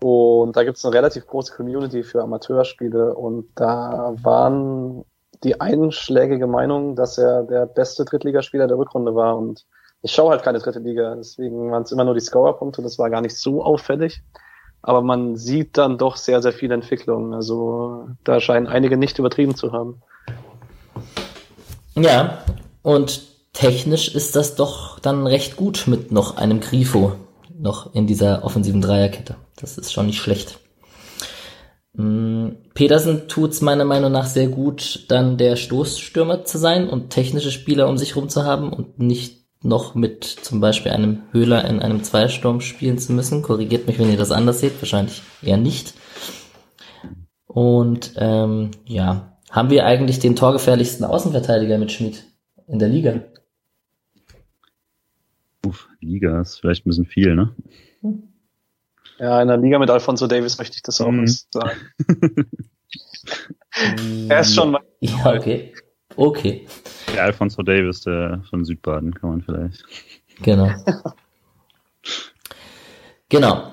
Und 0.00 0.56
da 0.56 0.64
gibt 0.64 0.78
es 0.78 0.84
eine 0.84 0.94
relativ 0.94 1.26
große 1.26 1.54
Community 1.54 2.02
für 2.02 2.22
Amateurspiele 2.22 3.14
und 3.14 3.48
da 3.56 4.14
waren 4.22 5.04
die 5.44 5.60
einschlägige 5.60 6.46
Meinung, 6.46 6.96
dass 6.96 7.18
er 7.18 7.42
der 7.42 7.66
beste 7.66 8.04
Drittligaspieler 8.04 8.66
der 8.66 8.78
Rückrunde 8.78 9.14
war 9.14 9.36
und 9.36 9.66
ich 10.02 10.12
schaue 10.12 10.30
halt 10.30 10.42
keine 10.42 10.58
dritte 10.58 10.78
Liga, 10.78 11.14
deswegen 11.16 11.70
waren 11.70 11.82
es 11.82 11.92
immer 11.92 12.04
nur 12.04 12.14
die 12.14 12.20
Scorerpunkte, 12.20 12.82
das 12.82 12.98
war 12.98 13.10
gar 13.10 13.20
nicht 13.20 13.36
so 13.36 13.62
auffällig. 13.62 14.22
Aber 14.80 15.02
man 15.02 15.36
sieht 15.36 15.76
dann 15.76 15.98
doch 15.98 16.16
sehr, 16.16 16.40
sehr 16.40 16.52
viele 16.52 16.74
Entwicklungen. 16.74 17.34
Also 17.34 18.08
da 18.22 18.40
scheinen 18.40 18.68
einige 18.68 18.96
nicht 18.96 19.18
übertrieben 19.18 19.56
zu 19.56 19.72
haben. 19.72 20.02
Ja, 21.96 22.38
und 22.82 23.22
technisch 23.52 24.14
ist 24.14 24.36
das 24.36 24.54
doch 24.54 25.00
dann 25.00 25.26
recht 25.26 25.56
gut 25.56 25.84
mit 25.88 26.12
noch 26.12 26.36
einem 26.36 26.60
Grifo 26.60 27.12
noch 27.58 27.92
in 27.94 28.06
dieser 28.06 28.44
offensiven 28.44 28.80
Dreierkette. 28.80 29.36
Das 29.56 29.78
ist 29.78 29.92
schon 29.92 30.06
nicht 30.06 30.20
schlecht. 30.20 30.60
Mm, 31.94 32.50
Petersen 32.74 33.26
tut's 33.26 33.60
meiner 33.60 33.84
Meinung 33.84 34.12
nach 34.12 34.26
sehr 34.26 34.46
gut, 34.46 35.06
dann 35.08 35.36
der 35.36 35.56
Stoßstürmer 35.56 36.44
zu 36.44 36.58
sein 36.58 36.88
und 36.88 37.10
technische 37.10 37.50
Spieler 37.50 37.88
um 37.88 37.98
sich 37.98 38.14
rum 38.14 38.28
zu 38.28 38.44
haben 38.44 38.72
und 38.72 39.00
nicht 39.00 39.37
noch 39.62 39.94
mit 39.94 40.24
zum 40.24 40.60
Beispiel 40.60 40.92
einem 40.92 41.22
Höhler 41.32 41.64
in 41.64 41.80
einem 41.80 42.04
Zweisturm 42.04 42.60
spielen 42.60 42.98
zu 42.98 43.12
müssen. 43.12 43.42
Korrigiert 43.42 43.86
mich, 43.86 43.98
wenn 43.98 44.10
ihr 44.10 44.16
das 44.16 44.30
anders 44.30 44.60
seht. 44.60 44.80
Wahrscheinlich 44.80 45.22
eher 45.42 45.56
nicht. 45.56 45.94
Und 47.46 48.12
ähm, 48.16 48.70
ja, 48.84 49.38
haben 49.50 49.70
wir 49.70 49.86
eigentlich 49.86 50.18
den 50.18 50.36
torgefährlichsten 50.36 51.04
Außenverteidiger 51.04 51.78
mit 51.78 51.92
Schmied? 51.92 52.24
in 52.68 52.78
der 52.78 52.88
Liga? 52.88 53.24
Uff, 55.66 55.88
Liga 56.00 56.40
ist 56.40 56.60
vielleicht 56.60 56.86
ein 56.86 56.90
bisschen 56.90 57.06
viel, 57.06 57.34
ne? 57.34 57.54
Ja, 59.18 59.42
in 59.42 59.48
der 59.48 59.56
Liga 59.56 59.78
mit 59.78 59.90
Alfonso 59.90 60.28
Davis 60.28 60.58
möchte 60.58 60.76
ich 60.76 60.82
das 60.82 61.00
auch 61.00 61.10
mhm. 61.10 61.26
sagen. 61.26 61.80
er 64.28 64.40
ist 64.40 64.54
schon. 64.54 64.76
Ja, 65.00 65.34
okay. 65.34 65.74
Okay. 66.18 66.66
Der 67.14 67.22
Alfonso 67.22 67.62
Davis, 67.62 68.00
der 68.00 68.42
von 68.50 68.64
Südbaden, 68.64 69.14
kann 69.14 69.30
man 69.30 69.40
vielleicht. 69.40 69.84
Genau. 70.42 70.68
genau. 73.28 73.72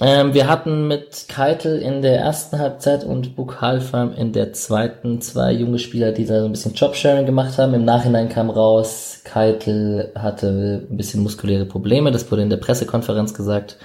Ähm, 0.00 0.32
wir 0.32 0.48
hatten 0.48 0.88
mit 0.88 1.26
Keitel 1.28 1.82
in 1.82 2.00
der 2.00 2.18
ersten 2.18 2.58
Halbzeit 2.58 3.04
und 3.04 3.36
Bukhalfam 3.36 4.14
in 4.14 4.32
der 4.32 4.54
zweiten 4.54 5.20
zwei 5.20 5.52
junge 5.52 5.78
Spieler, 5.78 6.12
die 6.12 6.24
da 6.24 6.40
so 6.40 6.46
ein 6.46 6.52
bisschen 6.52 6.72
Jobsharing 6.72 7.26
gemacht 7.26 7.58
haben. 7.58 7.74
Im 7.74 7.84
Nachhinein 7.84 8.30
kam 8.30 8.48
raus, 8.48 9.20
Keitel 9.24 10.12
hatte 10.14 10.86
ein 10.90 10.96
bisschen 10.96 11.22
muskuläre 11.22 11.66
Probleme. 11.66 12.10
Das 12.10 12.30
wurde 12.30 12.42
in 12.42 12.50
der 12.50 12.56
Pressekonferenz 12.56 13.34
gesagt. 13.34 13.76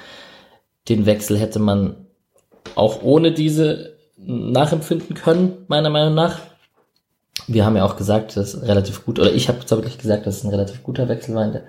Den 0.87 1.05
Wechsel 1.05 1.37
hätte 1.37 1.59
man 1.59 2.07
auch 2.75 3.03
ohne 3.03 3.33
diese 3.33 3.97
nachempfinden 4.15 5.13
können, 5.13 5.65
meiner 5.67 5.89
Meinung 5.89 6.15
nach. 6.15 6.39
Wir 7.47 7.65
haben 7.65 7.77
ja 7.77 7.85
auch 7.85 7.95
gesagt, 7.95 8.35
dass 8.35 8.61
relativ 8.63 9.05
gut, 9.05 9.19
oder 9.19 9.31
ich 9.33 9.47
habe 9.47 9.59
wirklich 9.69 9.97
gesagt, 9.97 10.27
dass 10.27 10.37
es 10.37 10.43
ein 10.43 10.49
relativ 10.49 10.83
guter 10.83 11.07
Wechsel 11.07 11.33
war 11.33 11.45
in 11.45 11.53
der, 11.53 11.63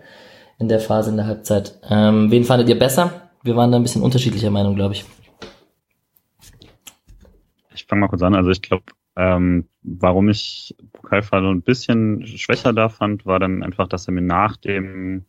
in 0.58 0.68
der 0.68 0.80
Phase 0.80 1.10
in 1.10 1.16
der 1.16 1.26
Halbzeit. 1.26 1.78
Ähm, 1.88 2.30
wen 2.30 2.44
fandet 2.44 2.68
ihr 2.68 2.78
besser? 2.78 3.28
wir 3.42 3.56
waren 3.56 3.70
da 3.70 3.78
ein 3.78 3.82
bisschen 3.82 4.02
unterschiedlicher 4.02 4.50
Meinung, 4.50 4.74
glaube 4.74 4.94
ich. 4.94 5.04
Ich 7.74 7.86
fange 7.86 8.00
mal 8.00 8.08
kurz 8.08 8.22
an. 8.22 8.34
Also 8.34 8.50
ich 8.50 8.62
glaube, 8.62 8.84
ähm, 9.16 9.68
warum 9.82 10.28
ich 10.28 10.76
Pokalfall 10.92 11.44
ein 11.46 11.62
bisschen 11.62 12.26
schwächer 12.26 12.72
da 12.72 12.88
fand, 12.88 13.26
war 13.26 13.38
dann 13.38 13.62
einfach, 13.62 13.88
dass 13.88 14.06
er 14.06 14.12
mir 14.12 14.22
nach 14.22 14.56
dem, 14.56 15.24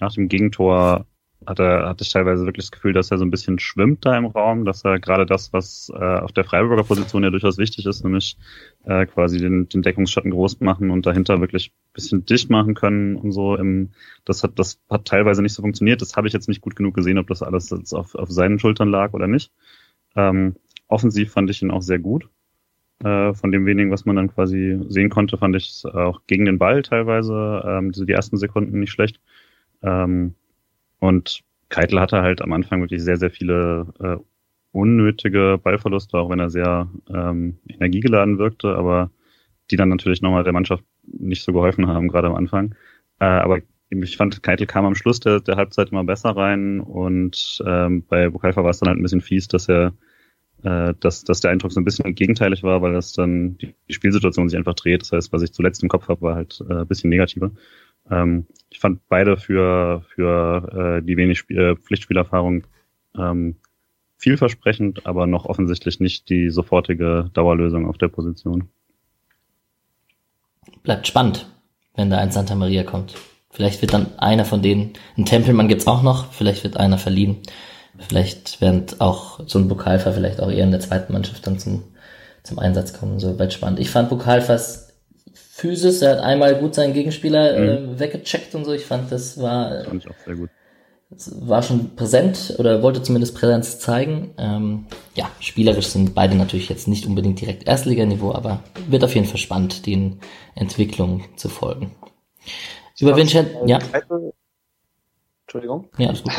nach 0.00 0.12
dem 0.12 0.28
Gegentor 0.28 1.06
hatte, 1.46 1.86
hatte 1.86 2.04
ich 2.04 2.10
teilweise 2.12 2.44
wirklich 2.46 2.66
das 2.66 2.72
Gefühl, 2.72 2.92
dass 2.92 3.10
er 3.10 3.18
so 3.18 3.24
ein 3.24 3.30
bisschen 3.30 3.58
schwimmt 3.58 4.04
da 4.04 4.16
im 4.16 4.26
Raum, 4.26 4.64
dass 4.64 4.84
er 4.84 4.98
gerade 4.98 5.26
das, 5.26 5.52
was 5.52 5.90
äh, 5.94 6.18
auf 6.18 6.32
der 6.32 6.44
Freiburger 6.44 6.84
Position 6.84 7.22
ja 7.22 7.30
durchaus 7.30 7.58
wichtig 7.58 7.86
ist, 7.86 8.04
nämlich 8.04 8.36
äh, 8.84 9.06
quasi 9.06 9.38
den, 9.38 9.68
den 9.68 9.82
Deckungsschatten 9.82 10.30
groß 10.30 10.60
machen 10.60 10.90
und 10.90 11.06
dahinter 11.06 11.40
wirklich 11.40 11.72
bisschen 11.92 12.24
dicht 12.24 12.50
machen 12.50 12.74
können 12.74 13.16
und 13.16 13.32
so. 13.32 13.56
Im, 13.56 13.90
das 14.24 14.42
hat 14.42 14.58
das 14.58 14.80
hat 14.90 15.04
teilweise 15.06 15.42
nicht 15.42 15.54
so 15.54 15.62
funktioniert. 15.62 16.00
Das 16.00 16.16
habe 16.16 16.26
ich 16.26 16.32
jetzt 16.32 16.48
nicht 16.48 16.60
gut 16.60 16.76
genug 16.76 16.94
gesehen, 16.94 17.18
ob 17.18 17.28
das 17.28 17.42
alles 17.42 17.70
jetzt 17.70 17.92
auf, 17.92 18.14
auf 18.14 18.30
seinen 18.30 18.58
Schultern 18.58 18.88
lag 18.88 19.12
oder 19.12 19.26
nicht. 19.26 19.52
Ähm, 20.16 20.56
offensiv 20.88 21.32
fand 21.32 21.50
ich 21.50 21.62
ihn 21.62 21.70
auch 21.70 21.82
sehr 21.82 21.98
gut. 21.98 22.28
Äh, 23.02 23.34
von 23.34 23.50
dem 23.50 23.66
wenigen, 23.66 23.90
was 23.90 24.04
man 24.04 24.16
dann 24.16 24.32
quasi 24.32 24.80
sehen 24.88 25.10
konnte, 25.10 25.36
fand 25.36 25.56
ich 25.56 25.68
es 25.68 25.84
auch 25.84 26.22
gegen 26.26 26.44
den 26.44 26.58
Ball 26.58 26.82
teilweise, 26.82 27.62
ähm, 27.66 27.92
die 27.92 28.12
ersten 28.12 28.36
Sekunden 28.36 28.78
nicht 28.80 28.92
schlecht. 28.92 29.20
Ähm, 29.82 30.34
und 31.04 31.42
Keitel 31.68 32.00
hatte 32.00 32.22
halt 32.22 32.40
am 32.40 32.52
Anfang 32.52 32.80
wirklich 32.80 33.02
sehr, 33.02 33.18
sehr 33.18 33.30
viele 33.30 33.86
äh, 34.00 34.16
unnötige 34.72 35.60
Ballverluste, 35.62 36.16
auch 36.16 36.30
wenn 36.30 36.40
er 36.40 36.48
sehr 36.48 36.88
ähm, 37.12 37.58
energiegeladen 37.68 38.38
wirkte, 38.38 38.74
aber 38.74 39.10
die 39.70 39.76
dann 39.76 39.90
natürlich 39.90 40.22
nochmal 40.22 40.44
der 40.44 40.54
Mannschaft 40.54 40.82
nicht 41.06 41.44
so 41.44 41.52
geholfen 41.52 41.86
haben, 41.88 42.08
gerade 42.08 42.28
am 42.28 42.36
Anfang. 42.36 42.74
Äh, 43.20 43.26
aber 43.26 43.58
ich 43.90 44.16
fand, 44.16 44.42
Keitel 44.42 44.66
kam 44.66 44.86
am 44.86 44.94
Schluss 44.94 45.20
der, 45.20 45.40
der 45.40 45.56
Halbzeit 45.56 45.90
immer 45.90 46.04
besser 46.04 46.30
rein 46.30 46.80
und 46.80 47.62
ähm, 47.66 48.02
bei 48.08 48.30
Bukalfa 48.30 48.62
war 48.62 48.70
es 48.70 48.78
dann 48.80 48.88
halt 48.88 48.98
ein 48.98 49.02
bisschen 49.02 49.20
fies, 49.20 49.46
dass 49.46 49.68
er 49.68 49.92
äh, 50.62 50.94
dass, 51.00 51.24
dass 51.24 51.40
der 51.40 51.50
Eindruck 51.50 51.72
so 51.72 51.80
ein 51.80 51.84
bisschen 51.84 52.14
gegenteilig 52.14 52.62
war, 52.62 52.80
weil 52.80 52.94
das 52.94 53.12
dann 53.12 53.58
die, 53.58 53.74
die 53.88 53.92
Spielsituation 53.92 54.48
sich 54.48 54.56
einfach 54.56 54.74
dreht. 54.74 55.02
Das 55.02 55.12
heißt, 55.12 55.32
was 55.32 55.42
ich 55.42 55.52
zuletzt 55.52 55.82
im 55.82 55.90
Kopf 55.90 56.08
habe, 56.08 56.22
war 56.22 56.34
halt 56.34 56.64
äh, 56.68 56.80
ein 56.80 56.86
bisschen 56.86 57.10
negativer. 57.10 57.50
Ähm, 58.10 58.46
ich 58.70 58.80
fand 58.80 59.06
beide 59.08 59.36
für, 59.36 60.02
für 60.14 60.98
äh, 61.00 61.06
die 61.06 61.16
wenig 61.16 61.38
Sp 61.40 61.54
äh, 61.54 61.76
Pflichtspielerfahrung 61.76 62.66
ähm, 63.16 63.56
vielversprechend, 64.16 65.06
aber 65.06 65.26
noch 65.26 65.44
offensichtlich 65.44 66.00
nicht 66.00 66.28
die 66.28 66.50
sofortige 66.50 67.30
Dauerlösung 67.34 67.86
auf 67.88 67.98
der 67.98 68.08
Position. 68.08 68.68
Bleibt 70.82 71.06
spannend, 71.06 71.46
wenn 71.94 72.10
da 72.10 72.18
ein 72.18 72.30
Santa 72.30 72.54
Maria 72.54 72.82
kommt. 72.84 73.14
Vielleicht 73.50 73.80
wird 73.82 73.94
dann 73.94 74.18
einer 74.18 74.44
von 74.44 74.62
denen, 74.62 74.94
ein 75.16 75.24
Tempelmann 75.24 75.68
gibt's 75.68 75.86
auch 75.86 76.02
noch, 76.02 76.32
vielleicht 76.32 76.64
wird 76.64 76.76
einer 76.76 76.98
verliehen. 76.98 77.36
Vielleicht 77.98 78.60
wird 78.60 79.00
auch 79.00 79.40
so 79.46 79.58
ein 79.58 79.68
Bukalfa 79.68 80.10
vielleicht 80.10 80.40
auch 80.40 80.50
eher 80.50 80.64
in 80.64 80.72
der 80.72 80.80
zweiten 80.80 81.12
Mannschaft 81.12 81.46
dann 81.46 81.60
zum, 81.60 81.84
zum 82.42 82.58
Einsatz 82.58 82.92
kommen. 82.92 83.20
So 83.20 83.38
weit 83.38 83.52
spannend. 83.52 83.78
Ich 83.78 83.90
fand 83.90 84.08
Bukalfas 84.08 84.83
Physis, 85.56 86.02
er 86.02 86.16
hat 86.16 86.18
einmal 86.18 86.56
gut 86.56 86.74
seinen 86.74 86.94
Gegenspieler 86.94 87.58
mhm. 87.58 87.94
äh, 87.94 87.98
weggecheckt 88.00 88.54
und 88.54 88.64
so. 88.64 88.72
Ich 88.72 88.84
fand, 88.84 89.12
das 89.12 89.40
war. 89.40 89.84
Fand 89.84 90.02
ich 90.02 90.10
auch 90.10 90.18
sehr 90.24 90.34
gut 90.34 90.50
war 91.10 91.62
schon 91.62 91.94
präsent 91.96 92.54
oder 92.58 92.82
wollte 92.82 93.02
zumindest 93.02 93.34
Präsenz 93.36 93.78
zeigen. 93.78 94.34
Ähm, 94.38 94.86
ja, 95.14 95.30
spielerisch 95.40 95.86
sind 95.86 96.14
beide 96.14 96.34
natürlich 96.34 96.68
jetzt 96.68 96.88
nicht 96.88 97.06
unbedingt 97.06 97.40
direkt 97.40 97.66
Erstliganiveau, 97.66 98.32
aber 98.32 98.62
wird 98.88 99.04
auf 99.04 99.14
jeden 99.14 99.26
Fall 99.26 99.38
spannend, 99.38 99.86
den 99.86 100.20
Entwicklungen 100.54 101.24
zu 101.36 101.48
folgen. 101.48 101.94
Über 102.98 103.16
Vincent, 103.16 103.50
ja. 103.66 103.78
Entschuldigung. 105.46 105.88
Ja, 105.98 106.08
alles 106.08 106.22
gut. 106.22 106.32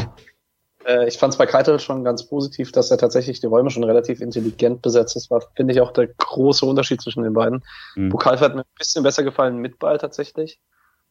Äh, 0.85 1.07
ich 1.07 1.17
fand 1.17 1.33
es 1.33 1.37
bei 1.37 1.45
Keitel 1.45 1.79
schon 1.79 2.03
ganz 2.03 2.27
positiv, 2.27 2.71
dass 2.71 2.91
er 2.91 2.97
tatsächlich 2.97 3.39
die 3.39 3.47
Räume 3.47 3.69
schon 3.69 3.83
relativ 3.83 4.21
intelligent 4.21 4.81
besetzt. 4.81 5.15
Das 5.15 5.29
war, 5.29 5.41
finde 5.55 5.73
ich, 5.73 5.81
auch 5.81 5.91
der 5.91 6.07
große 6.07 6.65
Unterschied 6.65 7.01
zwischen 7.01 7.23
den 7.23 7.33
beiden. 7.33 7.63
Mhm. 7.95 8.09
Bukalf 8.09 8.41
hat 8.41 8.55
mir 8.55 8.61
ein 8.61 8.77
bisschen 8.77 9.03
besser 9.03 9.23
gefallen 9.23 9.57
mit 9.57 9.79
Ball 9.79 9.97
tatsächlich 9.97 10.59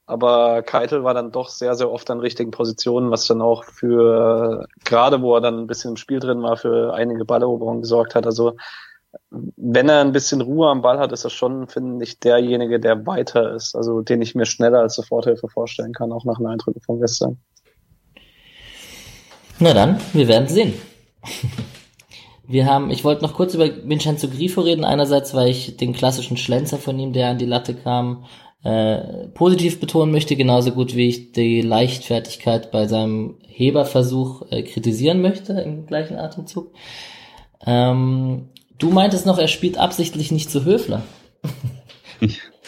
aber 0.07 0.63
Keitel 0.63 1.03
war 1.03 1.15
dann 1.15 1.33
doch 1.33 1.49
sehr, 1.49 1.75
sehr 1.75 1.91
oft 1.91 2.11
an 2.11 2.21
richtigen 2.21 2.51
Positionen, 2.51 3.11
was 3.11 3.27
dann 3.27 3.41
auch 3.41 3.65
für, 3.65 4.67
gerade 4.85 5.23
wo 5.23 5.35
er 5.35 5.41
dann 5.41 5.59
ein 5.61 5.67
bisschen 5.67 5.93
im 5.93 5.97
Spiel 5.97 6.21
drin 6.21 6.43
war, 6.43 6.57
für 6.57 6.93
einige 6.93 7.25
Balleroberungen 7.25 7.83
gesorgt 7.83 8.15
hat. 8.15 8.27
Also 8.27 8.57
wenn 9.31 9.89
er 9.89 10.01
ein 10.01 10.13
bisschen 10.13 10.41
Ruhe 10.41 10.69
am 10.69 10.83
Ball 10.83 10.99
hat, 10.99 11.13
ist 11.13 11.25
er 11.25 11.31
schon, 11.31 11.69
finde 11.69 12.05
ich, 12.05 12.21
derjenige, 12.21 12.81
der 12.81 13.07
weiter 13.07 13.55
ist, 13.55 13.75
also 13.75 14.03
den 14.03 14.21
ich 14.21 14.35
mir 14.35 14.45
schneller 14.45 14.81
als 14.81 14.97
Soforthilfe 14.97 15.49
vorstellen 15.49 15.95
kann, 15.95 16.13
auch 16.13 16.25
nach 16.25 16.39
den 16.39 16.49
Eindrücken 16.49 16.83
von 16.83 17.01
gestern. 17.01 17.39
Na 19.59 19.73
dann, 19.73 20.01
wir 20.13 20.29
werden 20.29 20.49
sehen. 20.49 20.75
Wir 22.47 22.67
haben, 22.67 22.91
ich 22.91 23.05
wollte 23.05 23.23
noch 23.23 23.35
kurz 23.35 23.55
über 23.55 23.69
Vincenzo 23.85 24.29
Grifo 24.29 24.61
reden. 24.61 24.85
Einerseits, 24.85 25.35
weil 25.35 25.49
ich 25.49 25.77
den 25.77 25.93
klassischen 25.93 26.37
Schlenzer 26.37 26.77
von 26.77 26.99
ihm, 26.99 27.13
der 27.13 27.29
an 27.29 27.39
die 27.39 27.47
Latte 27.47 27.75
kam, 27.75 28.25
äh, 28.65 29.29
positiv 29.29 29.81
betonen 29.81 30.13
möchte, 30.13 30.37
genauso 30.37 30.73
gut 30.73 30.95
wie 30.95 31.09
ich 31.09 31.33
die 31.33 31.61
Leichtfertigkeit 31.61 32.71
bei 32.71 32.87
seinem 32.87 33.37
Heberversuch 33.47 34.51
äh, 34.51 34.63
kritisieren 34.63 35.21
möchte 35.21 35.53
im 35.53 35.87
gleichen 35.87 36.17
Atemzug. 36.17 36.73
Ähm, 37.67 38.49
du 38.79 38.91
meintest 38.91 39.27
noch, 39.27 39.39
er 39.39 39.49
spielt 39.49 39.79
absichtlich 39.79 40.33
nicht 40.33 40.51
zu 40.51 40.65
Höfler. 40.65 41.03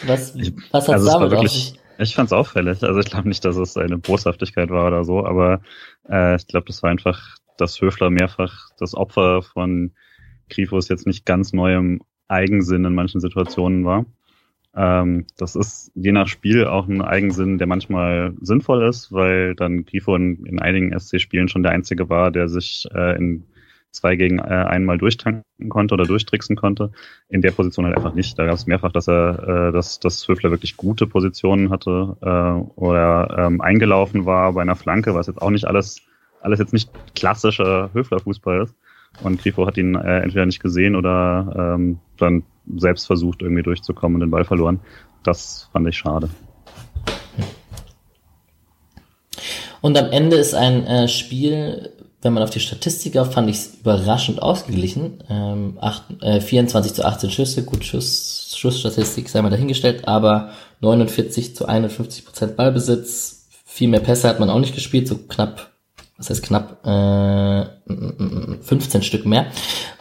was, 0.05 0.35
was 0.71 0.87
hat 0.87 0.95
also 0.95 1.09
damit 1.09 1.33
auf 1.33 1.47
sich? 1.47 1.73
Ich 1.99 2.15
fand 2.15 2.27
es 2.27 2.33
auffällig. 2.33 2.83
Also 2.83 2.99
ich 2.99 3.09
glaube 3.09 3.27
nicht, 3.27 3.43
dass 3.43 3.55
es 3.57 3.77
eine 3.77 3.97
Boshaftigkeit 3.97 4.69
war 4.69 4.87
oder 4.87 5.03
so, 5.03 5.25
aber 5.25 5.61
äh, 6.09 6.35
ich 6.35 6.47
glaube, 6.47 6.67
das 6.67 6.83
war 6.83 6.91
einfach, 6.91 7.37
dass 7.57 7.81
Höfler 7.81 8.09
mehrfach 8.09 8.69
das 8.77 8.93
Opfer 8.93 9.41
von 9.41 9.91
Grifos 10.49 10.89
jetzt 10.89 11.07
nicht 11.07 11.25
ganz 11.25 11.53
neuem 11.53 12.01
Eigensinn 12.27 12.85
in 12.85 12.93
manchen 12.93 13.19
Situationen 13.21 13.85
war. 13.85 14.05
Ähm, 14.75 15.25
das 15.37 15.55
ist 15.55 15.91
je 15.95 16.11
nach 16.11 16.27
Spiel 16.27 16.65
auch 16.65 16.87
ein 16.87 17.01
Eigensinn, 17.01 17.57
der 17.57 17.67
manchmal 17.67 18.33
sinnvoll 18.41 18.87
ist, 18.87 19.11
weil 19.11 19.55
dann 19.55 19.85
Grifo 19.85 20.15
in, 20.15 20.45
in 20.45 20.59
einigen 20.59 20.97
SC-Spielen 20.97 21.47
schon 21.47 21.63
der 21.63 21.71
Einzige 21.71 22.09
war, 22.09 22.31
der 22.31 22.47
sich 22.47 22.87
äh, 22.93 23.17
in 23.17 23.43
zwei 23.97 24.15
gegen 24.15 24.39
äh, 24.39 24.43
einmal 24.43 24.97
durchtanken 24.97 25.43
konnte 25.69 25.93
oder 25.93 26.05
durchtricksen 26.05 26.55
konnte. 26.55 26.91
In 27.29 27.41
der 27.41 27.51
Position 27.51 27.85
halt 27.85 27.97
einfach 27.97 28.13
nicht. 28.13 28.37
Da 28.37 28.45
gab 28.45 28.55
es 28.55 28.67
mehrfach, 28.67 28.91
dass 28.91 29.07
er, 29.07 29.69
äh, 29.69 29.71
dass, 29.71 29.99
dass 29.99 30.27
Höfler 30.27 30.51
wirklich 30.51 30.77
gute 30.77 31.07
Positionen 31.07 31.69
hatte 31.69 32.17
äh, 32.21 32.79
oder 32.79 33.45
ähm, 33.47 33.61
eingelaufen 33.61 34.25
war 34.25 34.53
bei 34.53 34.61
einer 34.61 34.75
Flanke, 34.75 35.13
was 35.13 35.27
jetzt 35.27 35.41
auch 35.41 35.49
nicht 35.49 35.65
alles, 35.65 36.01
alles 36.41 36.59
jetzt 36.59 36.73
nicht 36.73 36.89
klassischer 37.15 37.89
Höfler-Fußball 37.93 38.63
ist. 38.63 38.75
Und 39.23 39.41
Grifo 39.41 39.65
hat 39.65 39.77
ihn 39.77 39.95
äh, 39.95 40.19
entweder 40.19 40.45
nicht 40.45 40.61
gesehen 40.61 40.95
oder 40.95 41.75
ähm, 41.75 41.99
dann 42.17 42.43
selbst 42.75 43.07
versucht, 43.07 43.41
irgendwie 43.41 43.63
durchzukommen 43.63 44.15
und 44.15 44.21
den 44.21 44.31
Ball 44.31 44.45
verloren. 44.45 44.79
Das 45.23 45.69
fand 45.71 45.87
ich 45.87 45.97
schade. 45.97 46.29
Und 49.81 49.97
am 49.97 50.11
Ende 50.11 50.37
ist 50.37 50.53
ein 50.53 50.85
äh, 50.85 51.07
Spiel, 51.07 51.91
wenn 52.21 52.33
man 52.33 52.43
auf 52.43 52.49
die 52.49 52.59
Statistik 52.59 53.17
auf, 53.17 53.33
fand 53.33 53.49
ich 53.49 53.57
es 53.57 53.75
überraschend 53.81 54.41
ausgeglichen. 54.41 55.23
Ähm, 55.29 55.77
acht, 55.79 56.03
äh, 56.21 56.41
24 56.41 56.93
zu 56.93 57.05
18 57.05 57.29
Schüsse, 57.29 57.63
gut, 57.63 57.85
Schuss, 57.85 58.55
Schussstatistik 58.57 59.29
sei 59.29 59.41
mal 59.41 59.49
dahingestellt, 59.49 60.07
aber 60.07 60.51
49 60.81 61.55
zu 61.55 61.67
51 61.67 62.25
Prozent 62.25 62.55
Ballbesitz. 62.55 63.47
Viel 63.65 63.89
mehr 63.89 63.99
Pässe 63.99 64.27
hat 64.27 64.39
man 64.39 64.49
auch 64.49 64.59
nicht 64.59 64.75
gespielt, 64.75 65.07
so 65.07 65.17
knapp 65.17 65.71
was 66.17 66.29
heißt 66.31 66.43
knapp, 66.43 66.85
äh, 66.85 67.65
15 68.61 69.03
Stück 69.03 69.25
mehr 69.25 69.47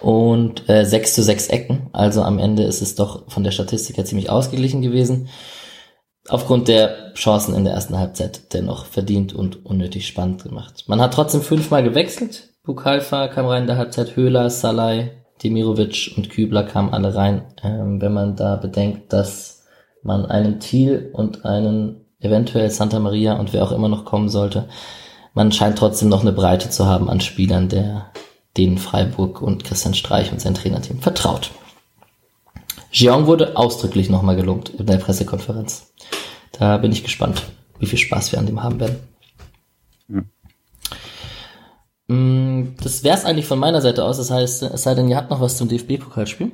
und 0.00 0.68
äh, 0.68 0.84
6 0.84 1.14
zu 1.14 1.22
6 1.22 1.48
Ecken. 1.48 1.88
Also 1.92 2.22
am 2.22 2.38
Ende 2.38 2.62
ist 2.64 2.80
es 2.80 2.94
doch 2.94 3.30
von 3.30 3.44
der 3.44 3.50
Statistik 3.50 3.98
her 3.98 4.06
ziemlich 4.06 4.30
ausgeglichen 4.30 4.80
gewesen. 4.80 5.28
Aufgrund 6.28 6.68
der 6.68 7.14
Chancen 7.14 7.54
in 7.54 7.64
der 7.64 7.74
ersten 7.74 7.96
Halbzeit 7.98 8.52
dennoch 8.52 8.86
verdient 8.86 9.32
und 9.32 9.64
unnötig 9.64 10.06
spannend 10.06 10.42
gemacht. 10.42 10.84
Man 10.86 11.00
hat 11.00 11.14
trotzdem 11.14 11.42
fünfmal 11.42 11.82
gewechselt. 11.82 12.50
Bukalfa 12.64 13.28
kam 13.28 13.46
rein 13.46 13.62
in 13.62 13.66
der 13.68 13.78
Halbzeit, 13.78 14.16
Höhler, 14.16 14.50
Salai, 14.50 15.12
Demirovic 15.42 16.14
und 16.16 16.30
Kübler 16.30 16.64
kamen 16.64 16.92
alle 16.92 17.14
rein. 17.14 17.42
Ähm, 17.62 18.00
wenn 18.00 18.12
man 18.12 18.36
da 18.36 18.56
bedenkt, 18.56 19.12
dass 19.12 19.64
man 20.02 20.26
einen 20.26 20.60
Thiel 20.60 21.10
und 21.12 21.44
einen 21.44 22.06
eventuell 22.20 22.70
Santa 22.70 22.98
Maria 22.98 23.34
und 23.34 23.52
wer 23.52 23.62
auch 23.62 23.72
immer 23.72 23.88
noch 23.88 24.04
kommen 24.04 24.28
sollte, 24.28 24.68
man 25.34 25.52
scheint 25.52 25.78
trotzdem 25.78 26.08
noch 26.08 26.22
eine 26.22 26.32
Breite 26.32 26.70
zu 26.70 26.86
haben 26.86 27.10
an 27.10 27.20
Spielern, 27.20 27.68
der 27.68 28.06
denen 28.56 28.78
Freiburg 28.78 29.42
und 29.42 29.64
Christian 29.64 29.94
Streich 29.94 30.32
und 30.32 30.40
sein 30.40 30.54
Trainerteam 30.54 31.00
vertraut. 31.00 31.50
Jeong 32.98 33.26
wurde 33.26 33.58
ausdrücklich 33.58 34.08
nochmal 34.08 34.36
gelobt 34.36 34.70
in 34.70 34.86
der 34.86 34.96
Pressekonferenz. 34.96 35.92
Da 36.52 36.78
bin 36.78 36.92
ich 36.92 37.04
gespannt, 37.04 37.42
wie 37.78 37.84
viel 37.84 37.98
Spaß 37.98 38.32
wir 38.32 38.38
an 38.38 38.46
dem 38.46 38.62
haben 38.62 38.80
werden. 38.80 38.96
Hm. 42.08 42.74
Das 42.82 43.04
wäre 43.04 43.14
es 43.14 43.26
eigentlich 43.26 43.44
von 43.44 43.58
meiner 43.58 43.82
Seite 43.82 44.02
aus. 44.02 44.16
Das 44.16 44.30
heißt, 44.30 44.62
es 44.62 44.82
sei 44.82 44.94
denn, 44.94 45.10
ihr 45.10 45.16
habt 45.18 45.28
noch 45.28 45.42
was 45.42 45.58
zum 45.58 45.68
DFB-Pokalspiel. 45.68 46.52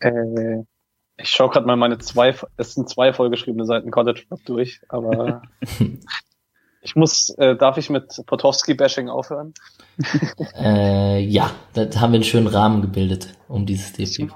Äh, 0.00 0.64
ich 1.16 1.28
schaue 1.30 1.50
gerade 1.50 1.66
mal 1.66 1.76
meine 1.76 1.98
zwei, 1.98 2.34
es 2.56 2.74
sind 2.74 2.88
zwei 2.88 3.12
vollgeschriebene 3.12 3.66
Seiten 3.66 3.92
College 3.92 4.24
Club 4.26 4.40
durch, 4.46 4.80
aber 4.88 5.42
ich 6.86 6.94
muss, 6.94 7.30
äh, 7.30 7.56
darf 7.56 7.78
ich 7.78 7.90
mit 7.90 8.22
Potowski-Bashing 8.26 9.08
aufhören? 9.08 9.54
äh, 10.56 11.18
ja, 11.20 11.50
da 11.74 11.82
haben 12.00 12.12
wir 12.12 12.18
einen 12.18 12.24
schönen 12.24 12.46
Rahmen 12.46 12.80
gebildet 12.80 13.34
um 13.48 13.66
dieses 13.66 13.92
DFB. 13.92 14.30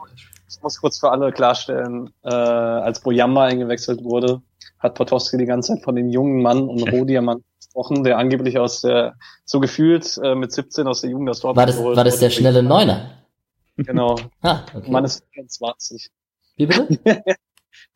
Ich 0.49 0.63
muss 0.63 0.81
kurz 0.81 0.99
für 0.99 1.13
alle 1.13 1.31
klarstellen, 1.31 2.11
äh, 2.25 2.29
als 2.29 3.01
Boyamba 3.01 3.45
eingewechselt 3.45 4.03
wurde, 4.03 4.43
hat 4.81 4.97
Potowski 4.97 5.37
die 5.39 5.45
ganze 5.45 5.75
Zeit 5.75 5.85
von 5.85 5.95
dem 5.95 6.09
jungen 6.09 6.43
Mann 6.43 6.69
und 6.69 6.83
Rohdiamant 6.93 7.45
gesprochen, 7.59 8.03
der 8.03 8.19
angeblich 8.19 8.59
aus 8.59 8.81
der, 8.81 9.15
so 9.45 9.61
gefühlt 9.61 10.19
äh, 10.23 10.35
mit 10.35 10.51
17 10.51 10.89
aus 10.89 11.03
der 11.03 11.11
Jugend 11.11 11.31
aus 11.31 11.41
Dortmund 11.41 11.57
War 11.57 11.67
das, 11.67 11.79
war 11.79 12.05
das 12.05 12.19
der 12.19 12.31
schnelle 12.31 12.65
Neuner? 12.65 13.13
Genau. 13.77 14.17
ah, 14.43 14.63
okay. 14.75 14.91
Mann 14.91 15.05
ist 15.05 15.25
24. 15.33 16.11
Wie 16.57 16.67
bitte? 16.67 17.23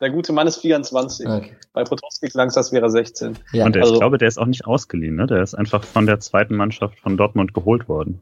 Der 0.01 0.09
gute 0.09 0.33
Mann 0.33 0.47
ist 0.47 0.57
24. 0.57 1.27
Okay. 1.27 1.55
Bei 1.73 1.83
Potowski 1.83 2.27
klang 2.27 2.49
es, 2.49 2.57
als 2.57 2.71
wäre 2.71 2.85
er 2.85 2.89
16. 2.89 3.37
Ja. 3.53 3.65
Und 3.65 3.75
der, 3.75 3.83
also, 3.83 3.93
ich 3.93 3.99
glaube, 3.99 4.17
der 4.17 4.27
ist 4.27 4.37
auch 4.37 4.45
nicht 4.45 4.65
ausgeliehen, 4.65 5.15
ne? 5.15 5.27
Der 5.27 5.41
ist 5.41 5.55
einfach 5.55 5.83
von 5.83 6.05
der 6.05 6.19
zweiten 6.19 6.55
Mannschaft 6.55 6.99
von 6.99 7.17
Dortmund 7.17 7.53
geholt 7.53 7.87
worden. 7.87 8.21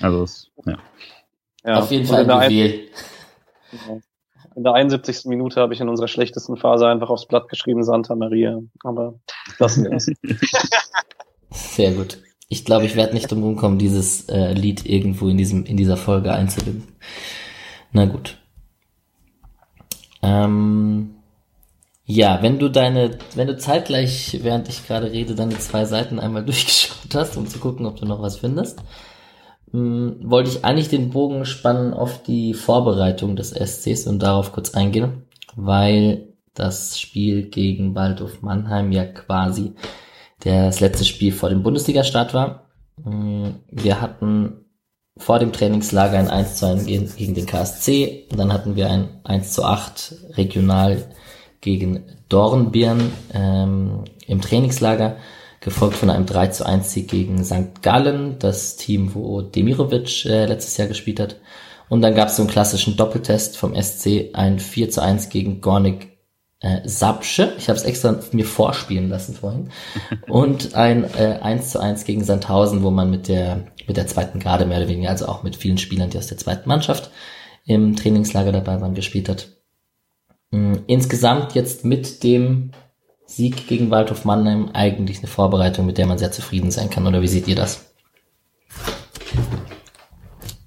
Also, 0.00 0.26
ja. 0.64 0.78
ja. 1.64 1.74
Auf 1.80 1.90
jeden 1.90 2.06
Fall. 2.06 2.24
Genau. 2.24 4.00
In 4.54 4.64
der 4.64 4.74
71. 4.74 5.24
Minute 5.26 5.60
habe 5.60 5.72
ich 5.72 5.80
in 5.80 5.88
unserer 5.88 6.08
schlechtesten 6.08 6.56
Phase 6.56 6.86
einfach 6.86 7.08
aufs 7.08 7.26
Blatt 7.26 7.48
geschrieben 7.48 7.84
Santa 7.84 8.14
Maria. 8.14 8.60
Aber 8.84 9.14
lassen 9.58 9.84
wir 9.84 9.90
das. 9.90 10.06
Sehr 11.50 11.92
gut. 11.92 12.18
Ich 12.48 12.64
glaube, 12.66 12.84
ich 12.84 12.96
werde 12.96 13.14
nicht 13.14 13.32
drum 13.32 13.56
kommen, 13.56 13.78
dieses 13.78 14.28
äh, 14.28 14.52
Lied 14.52 14.84
irgendwo 14.84 15.28
in 15.28 15.38
diesem 15.38 15.64
in 15.64 15.78
dieser 15.78 15.96
Folge 15.96 16.32
einzubinden. 16.32 16.88
Na 17.92 18.04
gut. 18.04 18.41
Ähm, 20.22 21.16
ja, 22.04 22.42
wenn 22.42 22.58
du 22.58 22.68
deine, 22.68 23.18
wenn 23.34 23.48
du 23.48 23.56
zeitgleich, 23.56 24.40
während 24.42 24.68
ich 24.68 24.86
gerade 24.86 25.10
rede, 25.12 25.34
deine 25.34 25.58
zwei 25.58 25.84
Seiten 25.84 26.18
einmal 26.18 26.44
durchgeschaut 26.46 27.14
hast, 27.14 27.36
um 27.36 27.46
zu 27.46 27.58
gucken, 27.58 27.86
ob 27.86 27.96
du 27.96 28.06
noch 28.06 28.22
was 28.22 28.38
findest, 28.38 28.80
mh, 29.72 29.80
hm, 29.80 30.30
wollte 30.30 30.50
ich 30.50 30.64
eigentlich 30.64 30.88
den 30.88 31.10
Bogen 31.10 31.44
spannen 31.44 31.94
auf 31.94 32.22
die 32.22 32.54
Vorbereitung 32.54 33.36
des 33.36 33.50
SCs 33.50 34.06
und 34.06 34.22
darauf 34.22 34.52
kurz 34.52 34.74
eingehen. 34.74 35.24
weil 35.56 36.28
das 36.54 37.00
Spiel 37.00 37.48
gegen 37.48 37.94
Waldhof 37.94 38.42
Mannheim 38.42 38.92
ja 38.92 39.04
quasi 39.06 39.74
das 40.40 40.80
letzte 40.80 41.04
Spiel 41.04 41.32
vor 41.32 41.48
dem 41.48 41.62
Bundesliga-Start 41.62 42.34
war. 42.34 42.66
Mm, 43.04 43.50
wir 43.70 44.00
hatten 44.00 44.61
vor 45.18 45.38
dem 45.38 45.52
Trainingslager 45.52 46.18
ein 46.18 46.30
1 46.30 46.56
zu 46.56 46.66
1 46.66 46.86
gegen 46.86 47.34
den 47.34 47.46
KSC, 47.46 48.28
dann 48.34 48.52
hatten 48.52 48.76
wir 48.76 48.90
ein 48.90 49.08
1 49.24 49.52
zu 49.52 49.64
8 49.64 50.14
regional 50.36 51.04
gegen 51.60 52.04
Dornbirn 52.28 53.12
ähm, 53.32 54.04
im 54.26 54.40
Trainingslager, 54.40 55.16
gefolgt 55.60 55.96
von 55.96 56.10
einem 56.10 56.26
3 56.26 56.48
zu 56.48 56.66
1 56.66 56.92
Sieg 56.92 57.08
gegen 57.08 57.44
St. 57.44 57.82
Gallen, 57.82 58.38
das 58.38 58.76
Team, 58.76 59.14
wo 59.14 59.42
Demirovic 59.42 60.24
äh, 60.24 60.46
letztes 60.46 60.76
Jahr 60.76 60.88
gespielt 60.88 61.20
hat. 61.20 61.36
Und 61.88 62.00
dann 62.00 62.14
gab 62.14 62.28
es 62.28 62.36
so 62.36 62.42
einen 62.42 62.50
klassischen 62.50 62.96
Doppeltest 62.96 63.56
vom 63.56 63.74
SC, 63.80 64.30
ein 64.32 64.58
4 64.58 64.90
zu 64.90 65.02
1 65.02 65.28
gegen 65.28 65.60
Gornik 65.60 66.11
äh, 66.62 66.80
Sapsche. 66.88 67.52
Ich 67.58 67.68
habe 67.68 67.78
es 67.78 67.84
extra 67.84 68.18
mir 68.32 68.46
vorspielen 68.46 69.08
lassen 69.08 69.34
vorhin. 69.34 69.70
Und 70.28 70.74
ein 70.74 71.04
äh, 71.04 71.38
1 71.42 71.70
zu 71.70 71.80
1 71.80 72.04
gegen 72.04 72.24
Sandhausen, 72.24 72.82
wo 72.82 72.90
man 72.90 73.10
mit 73.10 73.28
der, 73.28 73.64
mit 73.86 73.96
der 73.96 74.06
zweiten 74.06 74.38
Garde 74.38 74.64
mehr 74.64 74.78
oder 74.78 74.88
weniger, 74.88 75.10
also 75.10 75.26
auch 75.26 75.42
mit 75.42 75.56
vielen 75.56 75.78
Spielern, 75.78 76.10
die 76.10 76.18
aus 76.18 76.28
der 76.28 76.38
zweiten 76.38 76.68
Mannschaft 76.68 77.10
im 77.64 77.96
Trainingslager 77.96 78.52
dabei 78.52 78.80
waren, 78.80 78.94
gespielt 78.94 79.28
hat. 79.28 79.48
Mhm. 80.50 80.84
Insgesamt 80.86 81.54
jetzt 81.54 81.84
mit 81.84 82.22
dem 82.22 82.70
Sieg 83.26 83.66
gegen 83.66 83.90
Waldhof 83.90 84.24
Mannheim 84.24 84.70
eigentlich 84.72 85.18
eine 85.18 85.28
Vorbereitung, 85.28 85.86
mit 85.86 85.98
der 85.98 86.06
man 86.06 86.18
sehr 86.18 86.32
zufrieden 86.32 86.70
sein 86.70 86.90
kann. 86.90 87.06
Oder 87.06 87.22
wie 87.22 87.28
seht 87.28 87.48
ihr 87.48 87.56
das? 87.56 87.92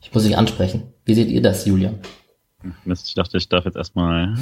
Ich 0.01 0.13
muss 0.13 0.23
dich 0.23 0.37
ansprechen. 0.37 0.93
Wie 1.05 1.13
seht 1.13 1.29
ihr 1.29 1.41
das, 1.41 1.65
Julian? 1.65 1.99
Mist, 2.85 3.07
ich 3.07 3.13
dachte, 3.13 3.37
ich 3.37 3.49
darf 3.49 3.65
jetzt 3.65 3.77
erstmal 3.77 4.35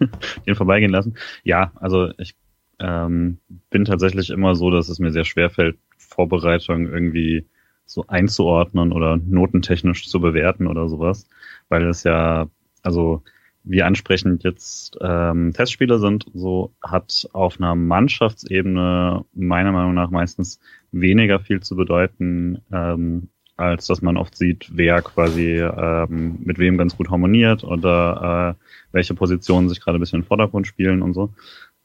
den 0.46 0.54
vorbeigehen 0.54 0.90
lassen. 0.92 1.16
Ja, 1.44 1.72
also 1.76 2.10
ich 2.18 2.34
ähm, 2.78 3.38
bin 3.70 3.84
tatsächlich 3.84 4.30
immer 4.30 4.54
so, 4.54 4.70
dass 4.70 4.88
es 4.88 4.98
mir 4.98 5.12
sehr 5.12 5.24
schwer 5.24 5.50
fällt, 5.50 5.78
Vorbereitung 5.96 6.88
irgendwie 6.88 7.46
so 7.84 8.04
einzuordnen 8.06 8.92
oder 8.92 9.16
notentechnisch 9.16 10.08
zu 10.08 10.20
bewerten 10.20 10.66
oder 10.66 10.88
sowas, 10.88 11.28
weil 11.68 11.86
es 11.88 12.04
ja, 12.04 12.48
also 12.82 13.22
wie 13.62 13.82
ansprechend 13.82 14.42
jetzt 14.42 14.96
ähm, 15.02 15.52
Testspiele 15.52 15.98
sind, 15.98 16.26
so 16.32 16.72
hat 16.82 17.28
auf 17.32 17.58
einer 17.58 17.74
Mannschaftsebene 17.74 19.24
meiner 19.34 19.72
Meinung 19.72 19.94
nach 19.94 20.10
meistens 20.10 20.60
weniger 20.92 21.40
viel 21.40 21.60
zu 21.60 21.76
bedeuten, 21.76 22.62
ähm, 22.72 23.28
als 23.60 23.86
dass 23.86 24.02
man 24.02 24.16
oft 24.16 24.36
sieht, 24.36 24.70
wer 24.72 25.02
quasi 25.02 25.58
ähm, 25.58 26.38
mit 26.44 26.58
wem 26.58 26.78
ganz 26.78 26.96
gut 26.96 27.10
harmoniert 27.10 27.62
oder 27.62 28.56
äh, 28.56 28.64
welche 28.92 29.14
Positionen 29.14 29.68
sich 29.68 29.80
gerade 29.80 29.98
ein 29.98 30.00
bisschen 30.00 30.20
im 30.20 30.26
Vordergrund 30.26 30.66
spielen 30.66 31.02
und 31.02 31.14
so. 31.14 31.32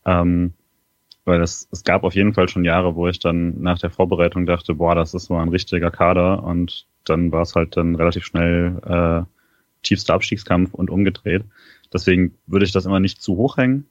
Ähm, 0.05 0.53
weil 1.25 1.41
es, 1.41 1.67
es 1.71 1.83
gab 1.83 2.03
auf 2.03 2.13
jeden 2.13 2.33
Fall 2.33 2.47
schon 2.47 2.63
Jahre, 2.63 2.95
wo 2.95 3.07
ich 3.07 3.19
dann 3.19 3.61
nach 3.61 3.79
der 3.79 3.89
Vorbereitung 3.89 4.45
dachte, 4.45 4.75
boah, 4.75 4.95
das 4.95 5.13
ist 5.13 5.25
so 5.25 5.35
ein 5.35 5.49
richtiger 5.49 5.91
Kader 5.91 6.43
und 6.43 6.85
dann 7.03 7.31
war 7.31 7.41
es 7.41 7.55
halt 7.55 7.75
dann 7.77 7.95
relativ 7.95 8.25
schnell 8.25 8.79
äh, 8.85 9.23
tiefster 9.81 10.13
Abstiegskampf 10.13 10.73
und 10.73 10.89
umgedreht. 10.89 11.43
Deswegen 11.91 12.35
würde 12.47 12.65
ich 12.65 12.71
das 12.71 12.85
immer 12.85 12.99
nicht 12.99 13.21
zu 13.21 13.35
hoch 13.35 13.57
hängen. 13.57 13.88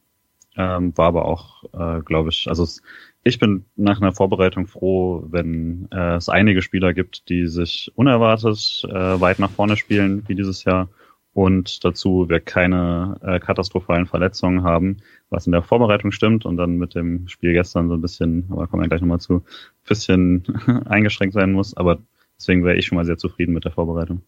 Ähm, 0.57 0.97
war 0.97 1.09
aber 1.09 1.25
auch, 1.25 1.65
äh, 1.73 2.01
glaube 2.03 2.29
ich, 2.31 2.47
also 2.49 2.63
es, 2.63 2.83
ich 3.25 3.39
bin 3.39 3.65
nach 3.75 4.01
einer 4.01 4.13
Vorbereitung 4.13 4.67
froh, 4.67 5.25
wenn 5.31 5.89
äh, 5.91 6.17
es 6.17 6.29
einige 6.29 6.61
Spieler 6.61 6.93
gibt, 6.93 7.29
die 7.31 7.47
sich 7.47 7.91
unerwartet 7.95 8.83
äh, 8.89 9.21
weit 9.21 9.39
nach 9.39 9.51
vorne 9.51 9.79
spielen, 9.79 10.23
wie 10.29 10.35
dieses 10.35 10.65
Jahr. 10.65 10.89
Und 11.33 11.85
dazu 11.85 12.29
wir 12.29 12.39
keine 12.39 13.19
äh, 13.23 13.41
katastrophalen 13.41 14.07
Verletzungen 14.07 14.63
haben, 14.63 14.99
was 15.31 15.47
in 15.47 15.53
der 15.53 15.63
Vorbereitung 15.63 16.13
stimmt 16.13 16.45
und 16.45 16.59
dann 16.59 16.77
mit 16.77 16.95
dem 16.95 17.27
Spiel 17.27 17.55
gestern 17.55 17.89
so 17.89 17.95
ein 17.95 18.03
bisschen, 18.03 18.47
aber 18.51 18.69
kommen 18.69 18.83
wir 18.83 18.89
gleich 18.89 19.01
nochmal 19.01 19.21
zu, 19.21 19.43
bisschen 19.89 20.45
eingeschränkt 20.85 21.35
sein 21.35 21.51
muss. 21.51 21.77
Aber 21.77 21.99
deswegen 22.39 22.63
wäre 22.63 22.77
ich 22.77 22.87
schon 22.87 22.97
mal 22.97 23.07
sehr 23.07 23.19
zufrieden 23.19 23.55
mit 23.55 23.65
der 23.65 23.73
Vorbereitung. 23.73 24.21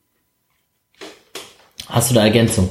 Hast 1.86 2.10
du 2.10 2.14
da 2.14 2.24
Ergänzung? 2.24 2.70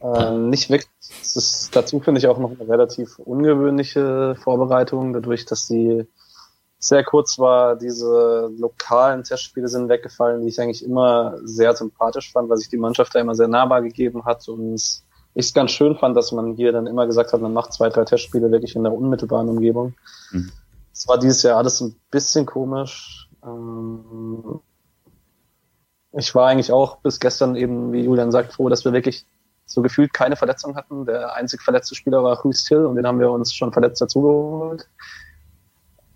Äh, 0.00 0.32
nicht 0.32 0.70
wirklich 0.70 0.90
es 1.22 1.36
ist 1.36 1.76
dazu 1.76 2.00
finde 2.00 2.18
ich 2.18 2.26
auch 2.26 2.38
noch 2.38 2.52
eine 2.52 2.68
relativ 2.68 3.18
ungewöhnliche 3.18 4.34
Vorbereitung, 4.36 5.12
dadurch, 5.12 5.44
dass 5.44 5.66
sie 5.66 6.06
sehr 6.78 7.04
kurz 7.04 7.38
war. 7.38 7.76
Diese 7.76 8.50
lokalen 8.56 9.22
Testspiele 9.22 9.68
sind 9.68 9.88
weggefallen, 9.88 10.42
die 10.42 10.48
ich 10.48 10.60
eigentlich 10.60 10.84
immer 10.84 11.36
sehr 11.44 11.74
sympathisch 11.76 12.32
fand, 12.32 12.48
weil 12.48 12.56
sich 12.56 12.68
die 12.68 12.78
Mannschaft 12.78 13.14
da 13.14 13.20
immer 13.20 13.34
sehr 13.34 13.48
nahbar 13.48 13.82
gegeben 13.82 14.24
hat 14.24 14.48
und 14.48 14.74
ich 15.34 15.46
es 15.46 15.54
ganz 15.54 15.70
schön 15.70 15.96
fand, 15.96 16.16
dass 16.16 16.32
man 16.32 16.54
hier 16.54 16.72
dann 16.72 16.86
immer 16.86 17.06
gesagt 17.06 17.32
hat, 17.32 17.40
man 17.40 17.52
macht 17.52 17.72
zwei, 17.72 17.88
drei 17.88 18.04
Testspiele 18.04 18.50
wirklich 18.50 18.74
in 18.74 18.82
der 18.82 18.92
unmittelbaren 18.92 19.48
Umgebung. 19.48 19.94
Mhm. 20.32 20.50
Es 20.92 21.06
war 21.06 21.18
dieses 21.18 21.42
Jahr 21.42 21.58
alles 21.58 21.80
ein 21.80 21.94
bisschen 22.10 22.46
komisch. 22.46 23.28
Ähm, 23.44 24.60
ich 26.12 26.34
war 26.34 26.48
eigentlich 26.48 26.72
auch 26.72 26.96
bis 26.96 27.20
gestern 27.20 27.54
eben, 27.54 27.92
wie 27.92 28.00
Julian 28.00 28.32
sagt, 28.32 28.54
froh, 28.54 28.68
dass 28.68 28.84
wir 28.84 28.92
wirklich 28.92 29.24
so 29.70 29.82
gefühlt 29.82 30.12
keine 30.12 30.36
Verletzung 30.36 30.74
hatten. 30.74 31.06
Der 31.06 31.34
einzig 31.34 31.62
verletzte 31.62 31.94
Spieler 31.94 32.22
war 32.22 32.44
Rhys 32.44 32.66
Hill 32.66 32.84
und 32.86 32.96
den 32.96 33.06
haben 33.06 33.20
wir 33.20 33.30
uns 33.30 33.54
schon 33.54 33.72
verletzt 33.72 34.00
dazugeholt. 34.00 34.88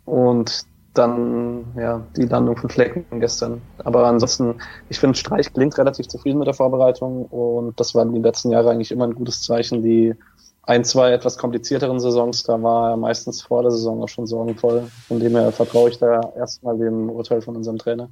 Und 0.04 0.66
dann 0.92 1.64
ja 1.76 2.02
die 2.16 2.26
Landung 2.26 2.56
von 2.56 2.70
Flecken 2.70 3.20
gestern. 3.20 3.62
Aber 3.78 4.06
ansonsten, 4.06 4.56
ich 4.88 4.98
finde, 4.98 5.16
Streich 5.16 5.52
klingt 5.52 5.76
relativ 5.78 6.08
zufrieden 6.08 6.38
mit 6.38 6.46
der 6.46 6.54
Vorbereitung 6.54 7.26
und 7.26 7.78
das 7.78 7.94
waren 7.94 8.12
die 8.12 8.20
letzten 8.20 8.50
Jahre 8.50 8.70
eigentlich 8.70 8.90
immer 8.90 9.04
ein 9.04 9.14
gutes 9.14 9.42
Zeichen. 9.42 9.82
Die 9.82 10.14
ein, 10.62 10.84
zwei 10.84 11.12
etwas 11.12 11.38
komplizierteren 11.38 12.00
Saisons, 12.00 12.42
da 12.42 12.60
war 12.62 12.90
er 12.90 12.96
meistens 12.96 13.42
vor 13.42 13.62
der 13.62 13.70
Saison 13.70 14.02
auch 14.02 14.08
schon 14.08 14.26
sorgenvoll. 14.26 14.88
Von 15.08 15.20
dem 15.20 15.36
her 15.36 15.52
vertraue 15.52 15.90
ich 15.90 15.98
da 15.98 16.32
erstmal 16.36 16.76
dem 16.78 17.10
Urteil 17.10 17.42
von 17.42 17.56
unserem 17.56 17.78
Trainer. 17.78 18.08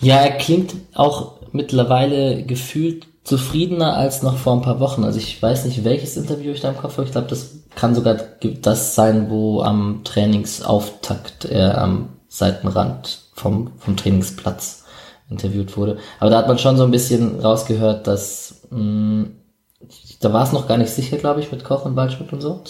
Ja, 0.00 0.16
er 0.16 0.36
klingt 0.36 0.74
auch 0.94 1.40
mittlerweile 1.52 2.44
gefühlt 2.44 3.06
zufriedener 3.24 3.96
als 3.96 4.22
noch 4.22 4.36
vor 4.36 4.52
ein 4.52 4.62
paar 4.62 4.80
Wochen. 4.80 5.02
Also 5.02 5.18
ich 5.18 5.42
weiß 5.42 5.64
nicht, 5.64 5.82
welches 5.84 6.16
Interview 6.16 6.52
ich 6.52 6.60
da 6.60 6.68
im 6.68 6.76
Kopf 6.76 6.92
habe. 6.96 7.06
Ich 7.06 7.12
glaube, 7.12 7.26
das 7.28 7.64
kann 7.74 7.94
sogar 7.94 8.14
das 8.14 8.94
sein, 8.94 9.30
wo 9.30 9.62
am 9.62 10.02
Trainingsauftakt 10.04 11.46
er 11.46 11.78
am 11.78 12.10
Seitenrand 12.28 13.22
vom, 13.32 13.72
vom 13.78 13.96
Trainingsplatz 13.96 14.84
interviewt 15.30 15.76
wurde. 15.76 15.98
Aber 16.20 16.30
da 16.30 16.38
hat 16.38 16.48
man 16.48 16.58
schon 16.58 16.76
so 16.76 16.84
ein 16.84 16.90
bisschen 16.90 17.40
rausgehört, 17.40 18.06
dass 18.06 18.66
mh, 18.70 18.78
mm, 18.78 19.36
da 20.20 20.32
war 20.32 20.44
es 20.44 20.52
noch 20.52 20.68
gar 20.68 20.78
nicht 20.78 20.90
sicher, 20.90 21.16
glaube 21.16 21.40
ich, 21.40 21.50
mit 21.50 21.64
Koch 21.64 21.84
und 21.84 21.96
Waldschmidt 21.96 22.32
und 22.32 22.40
so. 22.40 22.62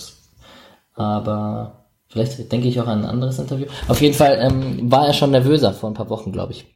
Aber 0.94 1.86
vielleicht 2.08 2.50
denke 2.50 2.68
ich 2.68 2.80
auch 2.80 2.86
an 2.86 3.00
ein 3.00 3.10
anderes 3.10 3.38
Interview. 3.38 3.66
Auf 3.88 4.00
jeden 4.00 4.14
Fall 4.14 4.38
ähm, 4.40 4.90
war 4.90 5.06
er 5.06 5.14
schon 5.14 5.30
nervöser 5.32 5.72
vor 5.72 5.90
ein 5.90 5.94
paar 5.94 6.10
Wochen, 6.10 6.32
glaube 6.32 6.52
ich, 6.52 6.66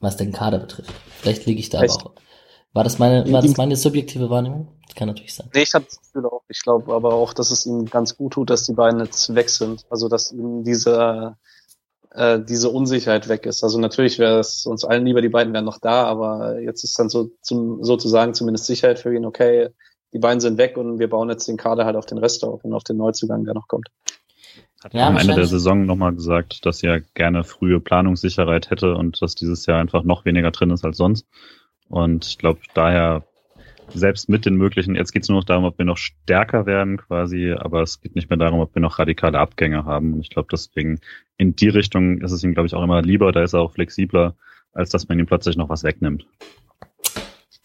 was 0.00 0.16
den 0.16 0.32
Kader 0.32 0.58
betrifft. 0.58 0.92
Vielleicht 1.20 1.46
liege 1.46 1.60
ich 1.60 1.70
da 1.70 1.80
aber 1.80 1.92
auch 1.92 2.12
war 2.72 2.84
das 2.84 2.98
meine, 2.98 3.30
war 3.32 3.42
das 3.42 3.56
meine 3.56 3.76
subjektive 3.76 4.30
Wahrnehmung? 4.30 4.68
Das 4.86 4.94
kann 4.94 5.08
natürlich 5.08 5.34
sein. 5.34 5.48
Nee, 5.54 5.62
ich 5.62 5.74
habe 5.74 5.84
das 5.84 6.00
Gefühl 6.00 6.26
auch. 6.26 6.42
Ich 6.48 6.62
glaube 6.62 6.94
aber 6.94 7.14
auch, 7.14 7.32
dass 7.32 7.50
es 7.50 7.66
ihm 7.66 7.86
ganz 7.86 8.16
gut 8.16 8.34
tut, 8.34 8.50
dass 8.50 8.64
die 8.64 8.74
beiden 8.74 9.00
jetzt 9.00 9.34
weg 9.34 9.50
sind. 9.50 9.84
Also, 9.90 10.08
dass 10.08 10.32
ihm 10.32 10.64
diese, 10.64 11.36
äh, 12.10 12.40
diese 12.40 12.70
Unsicherheit 12.70 13.28
weg 13.28 13.46
ist. 13.46 13.62
Also 13.62 13.78
natürlich 13.78 14.18
wäre 14.18 14.38
es 14.40 14.66
uns 14.66 14.84
allen 14.84 15.04
lieber, 15.04 15.20
die 15.20 15.28
beiden 15.28 15.52
wären 15.52 15.64
noch 15.64 15.78
da, 15.78 16.04
aber 16.04 16.60
jetzt 16.60 16.84
ist 16.84 16.98
dann 16.98 17.08
so 17.08 17.30
zum, 17.42 17.84
sozusagen 17.84 18.34
zumindest 18.34 18.66
Sicherheit 18.66 18.98
für 18.98 19.14
ihn, 19.14 19.24
okay, 19.24 19.68
die 20.12 20.18
beiden 20.18 20.40
sind 20.40 20.58
weg 20.58 20.76
und 20.76 20.98
wir 20.98 21.10
bauen 21.10 21.28
jetzt 21.28 21.48
den 21.48 21.56
Kader 21.58 21.84
halt 21.84 21.96
auf 21.96 22.06
den 22.06 22.18
Rest 22.18 22.44
auf 22.44 22.64
und 22.64 22.72
auf 22.72 22.84
den 22.84 22.96
Neuzugang, 22.96 23.44
der 23.44 23.54
noch 23.54 23.68
kommt. 23.68 23.88
Hat 24.82 24.94
ja, 24.94 25.08
am 25.08 25.16
Ende 25.16 25.34
der 25.34 25.46
Saison 25.46 25.86
nochmal 25.86 26.14
gesagt, 26.14 26.64
dass 26.64 26.82
er 26.82 27.00
gerne 27.00 27.44
frühe 27.44 27.80
Planungssicherheit 27.80 28.70
hätte 28.70 28.94
und 28.94 29.20
dass 29.20 29.34
dieses 29.34 29.66
Jahr 29.66 29.80
einfach 29.80 30.04
noch 30.04 30.24
weniger 30.24 30.50
drin 30.50 30.70
ist 30.70 30.84
als 30.84 30.96
sonst. 30.96 31.26
Und 31.88 32.26
ich 32.26 32.38
glaube, 32.38 32.60
daher 32.74 33.24
selbst 33.94 34.28
mit 34.28 34.44
den 34.44 34.56
möglichen, 34.56 34.94
jetzt 34.94 35.12
geht 35.12 35.22
es 35.22 35.28
nur 35.28 35.38
noch 35.38 35.46
darum, 35.46 35.64
ob 35.64 35.78
wir 35.78 35.84
noch 35.84 35.96
stärker 35.96 36.66
werden 36.66 36.98
quasi, 36.98 37.52
aber 37.52 37.82
es 37.82 38.00
geht 38.00 38.14
nicht 38.14 38.28
mehr 38.28 38.36
darum, 38.36 38.60
ob 38.60 38.74
wir 38.74 38.82
noch 38.82 38.98
radikale 38.98 39.38
Abgänge 39.38 39.84
haben. 39.84 40.14
Und 40.14 40.20
ich 40.20 40.30
glaube, 40.30 40.48
deswegen 40.52 41.00
in 41.36 41.56
die 41.56 41.68
Richtung 41.68 42.20
ist 42.20 42.32
es 42.32 42.42
ihm, 42.44 42.54
glaube 42.54 42.66
ich, 42.66 42.74
auch 42.74 42.82
immer 42.82 43.02
lieber, 43.02 43.32
da 43.32 43.42
ist 43.42 43.54
er 43.54 43.60
auch 43.60 43.72
flexibler, 43.72 44.34
als 44.72 44.90
dass 44.90 45.08
man 45.08 45.18
ihm 45.18 45.26
plötzlich 45.26 45.56
noch 45.56 45.68
was 45.68 45.84
wegnimmt. 45.84 46.26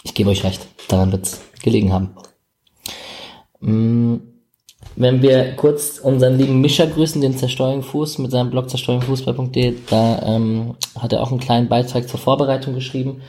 Ich 0.04 0.14
gebe 0.14 0.30
euch 0.30 0.44
recht, 0.44 0.68
daran 0.88 1.12
wird 1.12 1.26
es 1.26 1.42
gelegen 1.62 1.92
haben. 1.92 2.10
Mm, 3.60 4.16
wenn 4.96 5.22
wir 5.22 5.56
kurz 5.56 6.00
unseren 6.00 6.38
lieben 6.38 6.62
Mischer 6.62 6.88
grüßen, 6.88 7.22
den 7.22 7.38
Zersteuerung 7.38 7.84
Fuß 7.84 8.20
mit 8.20 8.32
seinem 8.32 8.52
Blog 8.52 8.70
zersteuerungfußball.de, 8.70 9.76
da 9.90 10.22
ähm, 10.36 10.76
hat 11.00 11.14
er 11.14 11.22
auch 11.22 11.32
einen 11.32 11.40
kleinen 11.40 11.70
Beitrag 11.70 12.08
zur 12.08 12.20
Vorbereitung 12.20 12.74
geschrieben 12.76 13.22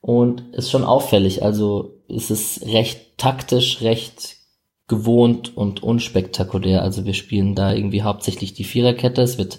und 0.00 0.54
ist 0.54 0.70
schon 0.70 0.84
auffällig. 0.84 1.42
Also 1.42 2.02
ist 2.08 2.30
es 2.30 2.62
recht 2.66 3.18
taktisch, 3.18 3.82
recht 3.82 4.36
gewohnt 4.88 5.56
und 5.56 5.82
unspektakulär. 5.82 6.82
Also 6.82 7.04
wir 7.04 7.14
spielen 7.14 7.54
da 7.54 7.72
irgendwie 7.72 8.02
hauptsächlich 8.02 8.54
die 8.54 8.64
Viererkette. 8.64 9.22
Es 9.22 9.38
wird 9.38 9.58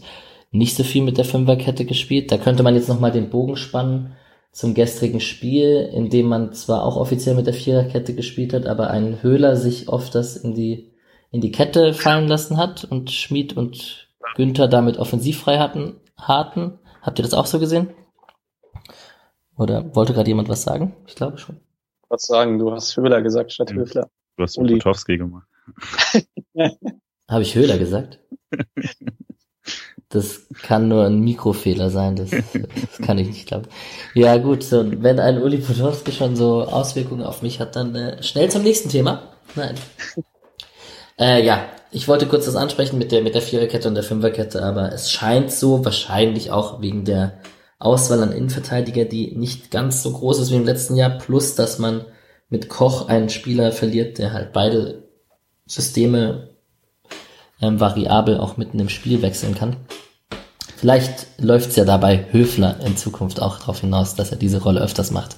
nicht 0.52 0.76
so 0.76 0.84
viel 0.84 1.04
mit 1.04 1.18
der 1.18 1.26
Fünferkette 1.26 1.86
gespielt. 1.86 2.32
Da 2.32 2.38
könnte 2.38 2.64
man 2.64 2.76
jetzt 2.76 2.90
nochmal 2.90 3.12
den 3.12 3.30
Bogen 3.30 3.56
spannen 3.56 4.16
zum 4.52 4.74
gestrigen 4.74 5.20
Spiel, 5.20 5.90
in 5.94 6.10
dem 6.10 6.28
man 6.28 6.54
zwar 6.54 6.84
auch 6.84 6.98
offiziell 6.98 7.36
mit 7.36 7.46
der 7.46 7.54
Viererkette 7.54 8.16
gespielt 8.16 8.54
hat, 8.54 8.66
aber 8.66 8.90
ein 8.90 9.22
Höhler 9.22 9.56
sich 9.56 9.90
oft 9.90 10.16
das 10.16 10.36
in 10.36 10.56
die, 10.56 10.92
in 11.32 11.42
die 11.42 11.52
Kette 11.52 11.94
fallen 11.94 12.28
lassen 12.28 12.58
hat 12.58 12.84
und 12.84 13.12
Schmid 13.12 13.56
und 13.56 14.08
Günther 14.36 14.68
damit 14.68 14.98
offensivfrei 14.98 15.60
hatten, 15.60 15.98
hatten. 16.18 16.80
Habt 17.02 17.20
ihr 17.20 17.24
das 17.24 17.36
auch 17.36 17.46
so 17.46 17.60
gesehen? 17.60 17.90
Oder 19.60 19.94
wollte 19.94 20.14
gerade 20.14 20.30
jemand 20.30 20.48
was 20.48 20.64
sagen? 20.64 20.96
Ich 21.06 21.16
glaube 21.16 21.38
schon. 21.38 21.58
Was 22.08 22.24
sagen, 22.24 22.58
du 22.58 22.72
hast 22.72 22.96
Höhler 22.96 23.22
gesagt 23.22 23.52
statt 23.52 23.74
Höfler. 23.74 24.10
Du 24.38 24.44
hast 24.44 24.56
Butowski 24.56 25.18
gemacht. 25.18 25.48
Habe 27.30 27.42
ich 27.42 27.56
Höhler 27.56 27.78
gesagt? 27.78 28.20
Das 30.12 30.48
kann 30.64 30.88
nur 30.88 31.06
ein 31.06 31.20
Mikrofehler 31.20 31.92
sein, 31.92 32.16
das, 32.16 32.32
das 32.32 33.06
kann 33.06 33.20
ich 33.20 33.28
nicht 33.28 33.48
glauben. 33.48 33.68
Ja 34.16 34.38
gut, 34.38 34.64
so, 34.64 34.84
wenn 35.04 35.20
ein 35.20 35.40
Uli 35.40 35.60
Potowski 35.60 36.12
schon 36.12 36.36
so 36.36 36.64
Auswirkungen 36.64 37.22
auf 37.22 37.44
mich 37.44 37.60
hat, 37.60 37.76
dann 37.76 37.94
äh, 37.94 38.24
schnell 38.24 38.50
zum 38.50 38.64
nächsten 38.64 38.90
Thema. 38.90 39.22
Nein. 39.54 39.76
Äh, 41.20 41.46
ja, 41.46 41.64
ich 41.92 42.08
wollte 42.08 42.26
kurz 42.26 42.46
das 42.46 42.56
ansprechen 42.56 42.98
mit 42.98 43.12
der, 43.12 43.22
mit 43.22 43.36
der 43.36 43.44
Viererkette 43.44 43.88
und 43.88 43.94
der 43.94 44.04
Fünferkette, 44.04 44.64
aber 44.64 44.92
es 44.92 45.12
scheint 45.12 45.52
so, 45.52 45.86
wahrscheinlich 45.86 46.50
auch 46.50 46.82
wegen 46.82 47.06
der 47.06 47.34
Auswahl 47.80 48.22
an 48.22 48.34
Innenverteidiger, 48.34 49.06
die 49.06 49.36
nicht 49.36 49.72
ganz 49.72 50.04
so 50.04 50.12
groß 50.12 50.40
ist 50.40 50.52
wie 50.52 50.58
im 50.58 50.66
letzten 50.66 50.98
Jahr, 50.98 51.12
plus 51.12 51.56
dass 51.56 51.80
man 51.80 52.06
mit 52.50 52.68
Koch 52.68 53.08
einen 53.08 53.30
Spieler 53.30 53.72
verliert, 53.72 54.18
der 54.18 54.34
halt 54.34 54.52
beide 54.52 55.04
Systeme 55.66 56.50
ähm, 57.62 57.80
variabel 57.80 58.38
auch 58.38 58.58
mitten 58.58 58.80
im 58.80 58.90
Spiel 58.90 59.22
wechseln 59.22 59.56
kann. 59.56 59.78
Vielleicht 60.76 61.28
läuft's 61.40 61.76
ja 61.76 61.86
dabei 61.86 62.26
Höfler 62.32 62.80
in 62.86 62.98
Zukunft 62.98 63.42
auch 63.42 63.60
darauf 63.60 63.82
hinaus, 63.82 64.16
dass 64.16 64.32
er 64.32 64.38
diese 64.38 64.62
Rolle 64.62 64.82
öfters 64.82 65.12
macht. 65.12 65.38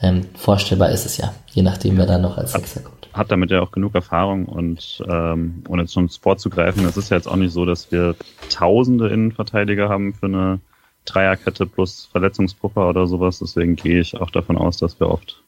Ähm, 0.00 0.22
vorstellbar 0.34 0.90
ist 0.90 1.06
es 1.06 1.16
ja, 1.16 1.32
je 1.52 1.62
nachdem, 1.62 1.96
wer 1.96 2.06
da 2.06 2.18
noch 2.18 2.36
als 2.36 2.52
Sechser 2.52 2.80
kommt. 2.80 3.08
Hat 3.12 3.30
damit 3.30 3.50
ja 3.50 3.60
auch 3.60 3.70
genug 3.70 3.94
Erfahrung 3.94 4.46
und 4.46 5.02
ähm, 5.08 5.62
ohne 5.68 5.82
jetzt 5.82 5.92
schon 5.92 6.08
vorzugreifen, 6.08 6.84
es 6.86 6.96
ist 6.96 7.10
ja 7.10 7.18
jetzt 7.18 7.28
auch 7.28 7.36
nicht 7.36 7.52
so, 7.52 7.64
dass 7.64 7.92
wir 7.92 8.16
tausende 8.50 9.08
Innenverteidiger 9.10 9.88
haben 9.88 10.14
für 10.14 10.26
eine 10.26 10.60
Dreierkette 11.04 11.66
plus 11.66 12.06
Verletzungspuffer 12.06 12.88
oder 12.88 13.06
sowas. 13.06 13.38
Deswegen 13.40 13.76
gehe 13.76 14.00
ich 14.00 14.16
auch 14.16 14.30
davon 14.30 14.56
aus, 14.56 14.76
dass 14.76 14.98
wir 15.00 15.08
oft 15.08 15.42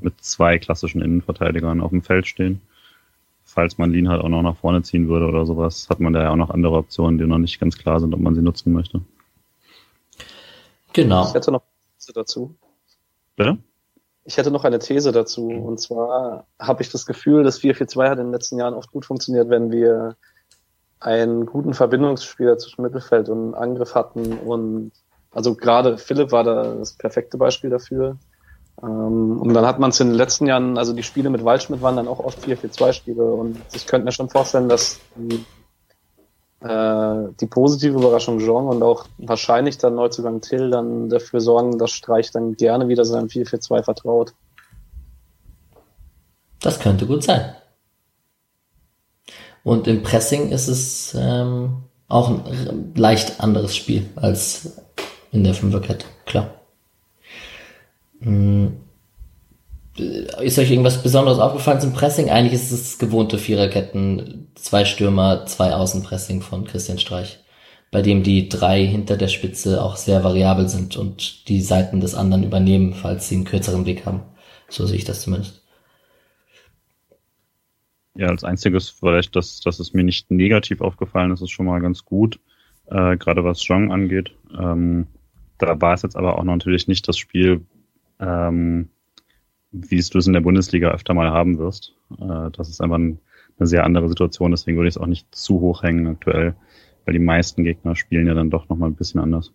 mit 0.00 0.22
zwei 0.22 0.58
klassischen 0.58 1.02
Innenverteidigern 1.02 1.80
auf 1.80 1.90
dem 1.90 2.02
Feld 2.02 2.26
stehen 2.26 2.60
falls 3.50 3.78
man 3.78 3.90
Lean 3.90 4.08
halt 4.08 4.22
auch 4.22 4.28
noch 4.28 4.42
nach 4.42 4.56
vorne 4.56 4.82
ziehen 4.82 5.08
würde 5.08 5.26
oder 5.26 5.44
sowas, 5.44 5.88
hat 5.90 6.00
man 6.00 6.12
da 6.12 6.22
ja 6.22 6.30
auch 6.30 6.36
noch 6.36 6.50
andere 6.50 6.76
Optionen, 6.76 7.18
die 7.18 7.26
noch 7.26 7.38
nicht 7.38 7.58
ganz 7.58 7.76
klar 7.76 8.00
sind, 8.00 8.14
ob 8.14 8.20
man 8.20 8.34
sie 8.34 8.42
nutzen 8.42 8.72
möchte. 8.72 9.00
Genau. 10.92 11.26
Ich 11.26 11.34
hätte 11.34 11.50
noch 11.50 11.62
eine 11.62 11.98
These 11.98 12.12
dazu. 12.12 12.54
Bitte? 13.36 13.58
Ich 14.24 14.36
hätte 14.36 14.50
noch 14.50 14.64
eine 14.64 14.78
These 14.78 15.12
dazu. 15.12 15.48
Und 15.48 15.80
zwar 15.80 16.46
habe 16.58 16.82
ich 16.82 16.90
das 16.90 17.06
Gefühl, 17.06 17.42
dass 17.42 17.60
4-4-2 17.60 18.08
hat 18.08 18.18
in 18.18 18.26
den 18.26 18.32
letzten 18.32 18.58
Jahren 18.58 18.74
oft 18.74 18.92
gut 18.92 19.04
funktioniert, 19.04 19.48
wenn 19.50 19.72
wir 19.72 20.16
einen 21.00 21.46
guten 21.46 21.74
Verbindungsspieler 21.74 22.58
zwischen 22.58 22.82
Mittelfeld 22.82 23.28
und 23.28 23.54
Angriff 23.54 23.94
hatten. 23.94 24.38
Und 24.38 24.92
also 25.32 25.54
gerade 25.54 25.98
Philipp 25.98 26.30
war 26.30 26.44
da 26.44 26.74
das 26.74 26.92
perfekte 26.92 27.38
Beispiel 27.38 27.70
dafür. 27.70 28.16
Ähm, 28.82 29.40
und 29.40 29.54
dann 29.54 29.66
hat 29.66 29.78
man 29.78 29.90
es 29.90 30.00
in 30.00 30.08
den 30.08 30.16
letzten 30.16 30.46
Jahren, 30.46 30.78
also 30.78 30.92
die 30.92 31.02
Spiele 31.02 31.30
mit 31.30 31.44
Waldschmidt 31.44 31.82
waren 31.82 31.96
dann 31.96 32.08
auch 32.08 32.20
oft 32.20 32.38
4-4-2-Spiele 32.44 33.22
und 33.22 33.58
ich 33.72 33.86
könnte 33.86 34.04
mir 34.04 34.12
schon 34.12 34.28
vorstellen, 34.28 34.68
dass 34.68 35.00
die, 35.16 35.44
äh, 36.66 37.28
die 37.40 37.46
positive 37.46 37.98
Überraschung 37.98 38.38
Jean 38.38 38.66
und 38.68 38.82
auch 38.82 39.06
wahrscheinlich 39.18 39.78
dann 39.78 39.94
Neuzugang 39.96 40.40
Till 40.40 40.70
dann 40.70 41.08
dafür 41.08 41.40
sorgen, 41.40 41.78
dass 41.78 41.90
Streich 41.90 42.30
dann 42.30 42.54
gerne 42.54 42.88
wieder 42.88 43.04
seinem 43.04 43.28
4-4-2 43.28 43.82
vertraut. 43.82 44.34
Das 46.60 46.78
könnte 46.78 47.06
gut 47.06 47.22
sein. 47.22 47.54
Und 49.62 49.86
im 49.86 50.02
Pressing 50.02 50.50
ist 50.50 50.68
es 50.68 51.14
ähm, 51.18 51.82
auch 52.08 52.28
ein 52.28 52.92
leicht 52.96 53.40
anderes 53.40 53.76
Spiel 53.76 54.08
als 54.16 54.76
in 55.32 55.44
der 55.44 55.54
Fünferkette, 55.54 56.06
klar. 56.26 56.54
Hm. 58.20 58.76
Ist 60.40 60.58
euch 60.58 60.70
irgendwas 60.70 61.02
Besonderes 61.02 61.38
aufgefallen 61.38 61.80
zum 61.80 61.92
Pressing? 61.92 62.30
Eigentlich 62.30 62.54
ist 62.54 62.70
es 62.70 62.98
gewohnte 62.98 63.38
Viererketten, 63.38 64.48
zwei 64.54 64.84
Stürmer, 64.84 65.46
zwei 65.46 65.74
Außenpressing 65.74 66.42
von 66.42 66.64
Christian 66.64 66.98
Streich, 66.98 67.40
bei 67.90 68.00
dem 68.00 68.22
die 68.22 68.48
drei 68.48 68.86
hinter 68.86 69.16
der 69.16 69.28
Spitze 69.28 69.82
auch 69.82 69.96
sehr 69.96 70.24
variabel 70.24 70.68
sind 70.68 70.96
und 70.96 71.48
die 71.48 71.60
Seiten 71.60 72.00
des 72.00 72.14
anderen 72.14 72.44
übernehmen, 72.44 72.94
falls 72.94 73.28
sie 73.28 73.34
einen 73.34 73.44
kürzeren 73.44 73.84
Weg 73.84 74.06
haben. 74.06 74.22
So 74.68 74.86
sehe 74.86 74.96
ich 74.96 75.04
das 75.04 75.22
zumindest. 75.22 75.59
Ja, 78.20 78.26
als 78.26 78.44
einziges 78.44 78.90
vielleicht, 78.90 79.34
dass, 79.34 79.60
dass 79.60 79.80
es 79.80 79.94
mir 79.94 80.04
nicht 80.04 80.30
negativ 80.30 80.82
aufgefallen 80.82 81.30
ist, 81.30 81.40
ist 81.40 81.52
schon 81.52 81.64
mal 81.64 81.80
ganz 81.80 82.04
gut, 82.04 82.38
äh, 82.90 83.16
gerade 83.16 83.44
was 83.44 83.62
Strong 83.62 83.90
angeht. 83.90 84.32
Ähm, 84.52 85.06
da 85.56 85.80
war 85.80 85.94
es 85.94 86.02
jetzt 86.02 86.16
aber 86.16 86.36
auch 86.36 86.44
natürlich 86.44 86.86
nicht 86.86 87.08
das 87.08 87.16
Spiel, 87.16 87.64
ähm, 88.18 88.90
wie 89.72 89.96
du 89.96 90.18
es 90.18 90.26
in 90.26 90.34
der 90.34 90.42
Bundesliga 90.42 90.90
öfter 90.90 91.14
mal 91.14 91.30
haben 91.30 91.56
wirst. 91.56 91.94
Äh, 92.10 92.50
das 92.52 92.68
ist 92.68 92.82
einfach 92.82 92.98
ein, 92.98 93.20
eine 93.58 93.66
sehr 93.66 93.84
andere 93.84 94.10
Situation, 94.10 94.50
deswegen 94.50 94.76
würde 94.76 94.88
ich 94.90 94.96
es 94.96 95.00
auch 95.00 95.06
nicht 95.06 95.34
zu 95.34 95.58
hoch 95.60 95.82
hängen 95.82 96.06
aktuell, 96.06 96.54
weil 97.06 97.14
die 97.14 97.20
meisten 97.20 97.64
Gegner 97.64 97.96
spielen 97.96 98.26
ja 98.26 98.34
dann 98.34 98.50
doch 98.50 98.68
nochmal 98.68 98.90
ein 98.90 98.96
bisschen 98.96 99.20
anders. 99.20 99.50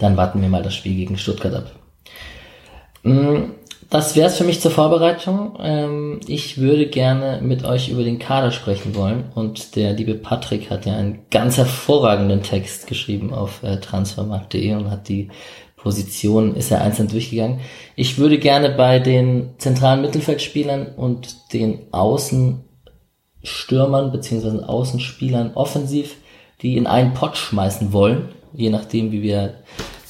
Dann 0.00 0.16
warten 0.16 0.42
wir 0.42 0.48
mal 0.48 0.64
das 0.64 0.74
Spiel 0.74 0.96
gegen 0.96 1.16
Stuttgart 1.16 1.54
ab. 1.54 1.70
Mm, 3.04 3.52
das 3.90 4.16
wäre 4.16 4.28
es 4.28 4.38
für 4.38 4.44
mich 4.44 4.60
zur 4.60 4.70
Vorbereitung. 4.70 5.58
Ähm, 5.60 6.20
ich 6.26 6.56
würde 6.58 6.86
gerne 6.86 7.40
mit 7.42 7.64
euch 7.64 7.90
über 7.90 8.04
den 8.04 8.18
Kader 8.18 8.52
sprechen 8.52 8.94
wollen 8.94 9.24
und 9.34 9.76
der 9.76 9.92
liebe 9.92 10.14
Patrick 10.14 10.70
hat 10.70 10.86
ja 10.86 10.96
einen 10.96 11.26
ganz 11.30 11.58
hervorragenden 11.58 12.42
Text 12.42 12.86
geschrieben 12.86 13.34
auf 13.34 13.62
äh, 13.62 13.78
transfermarkt.de 13.78 14.74
und 14.74 14.90
hat 14.90 15.08
die 15.08 15.28
Position 15.76 16.54
ist 16.54 16.70
er 16.70 16.80
einzeln 16.82 17.08
durchgegangen. 17.08 17.60
Ich 17.96 18.18
würde 18.18 18.38
gerne 18.38 18.70
bei 18.70 18.98
den 18.98 19.50
zentralen 19.58 20.00
Mittelfeldspielern 20.02 20.88
und 20.94 21.52
den 21.54 21.86
Außenstürmern 21.92 24.12
beziehungsweise 24.12 24.68
Außenspielern 24.68 25.52
offensiv 25.54 26.16
die 26.62 26.76
in 26.76 26.86
einen 26.86 27.14
Pott 27.14 27.36
schmeißen 27.36 27.92
wollen, 27.92 28.28
je 28.52 28.70
nachdem, 28.70 29.12
wie 29.12 29.22
wir 29.22 29.54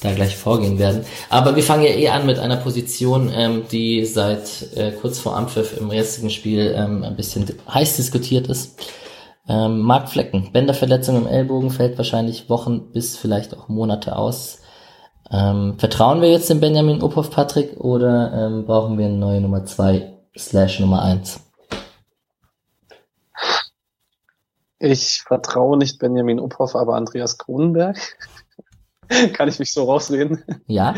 da 0.01 0.13
gleich 0.13 0.35
vorgehen 0.35 0.79
werden. 0.79 1.05
Aber 1.29 1.55
wir 1.55 1.63
fangen 1.63 1.83
ja 1.83 1.91
eh 1.91 2.09
an 2.09 2.25
mit 2.25 2.39
einer 2.39 2.57
Position, 2.57 3.31
ähm, 3.33 3.63
die 3.71 4.05
seit 4.05 4.75
äh, 4.75 4.91
kurz 4.91 5.19
vor 5.19 5.37
Ampfiff 5.37 5.79
im 5.79 5.89
restlichen 5.89 6.31
Spiel 6.31 6.73
ähm, 6.75 7.03
ein 7.03 7.15
bisschen 7.15 7.45
heiß 7.71 7.97
diskutiert 7.97 8.47
ist. 8.47 8.79
Ähm, 9.47 9.79
Mark 9.79 10.09
Flecken, 10.09 10.51
Bänderverletzung 10.51 11.17
im 11.17 11.27
Ellbogen, 11.27 11.69
fällt 11.69 11.97
wahrscheinlich 11.97 12.49
Wochen 12.49 12.91
bis 12.91 13.15
vielleicht 13.15 13.55
auch 13.55 13.69
Monate 13.69 14.15
aus. 14.15 14.59
Ähm, 15.31 15.75
vertrauen 15.77 16.21
wir 16.21 16.29
jetzt 16.29 16.49
dem 16.49 16.59
Benjamin 16.59 17.01
Uphoff 17.01 17.29
Patrick 17.29 17.79
oder 17.79 18.33
ähm, 18.33 18.65
brauchen 18.65 18.97
wir 18.97 19.05
eine 19.05 19.17
neue 19.17 19.39
Nummer 19.39 19.65
2 19.65 20.17
slash 20.37 20.79
Nummer 20.79 21.03
1? 21.03 21.39
Ich 24.79 25.21
vertraue 25.27 25.77
nicht 25.77 25.99
Benjamin 25.99 26.39
Uphoff, 26.39 26.75
aber 26.75 26.95
Andreas 26.95 27.37
Kronenberg. 27.37 27.97
Kann 29.33 29.47
ich 29.49 29.59
mich 29.59 29.73
so 29.73 29.83
rausreden? 29.83 30.43
Ja. 30.67 30.95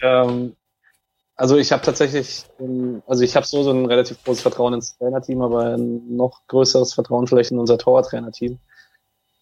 ähm, 0.00 0.56
also 1.36 1.56
ich 1.56 1.72
habe 1.72 1.82
tatsächlich, 1.82 2.44
also 3.06 3.22
ich 3.22 3.36
habe 3.36 3.46
so, 3.46 3.62
so 3.62 3.70
ein 3.70 3.84
relativ 3.84 4.22
großes 4.24 4.40
Vertrauen 4.40 4.72
ins 4.72 4.96
Trainerteam, 4.96 5.42
aber 5.42 5.76
ein 5.76 6.16
noch 6.16 6.46
größeres 6.48 6.94
Vertrauen 6.94 7.26
vielleicht 7.26 7.50
in 7.50 7.58
unser 7.58 7.76
Torwarttrainerteam. 7.76 8.58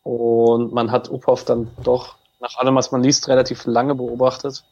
Und 0.03 0.73
man 0.73 0.91
hat 0.91 1.09
Uphoff 1.09 1.45
dann 1.45 1.71
doch 1.83 2.17
nach 2.41 2.57
allem, 2.57 2.75
was 2.75 2.91
man 2.91 3.03
liest, 3.03 3.29
relativ 3.29 3.65
lange 3.65 3.95
beobachtet. 3.95 4.65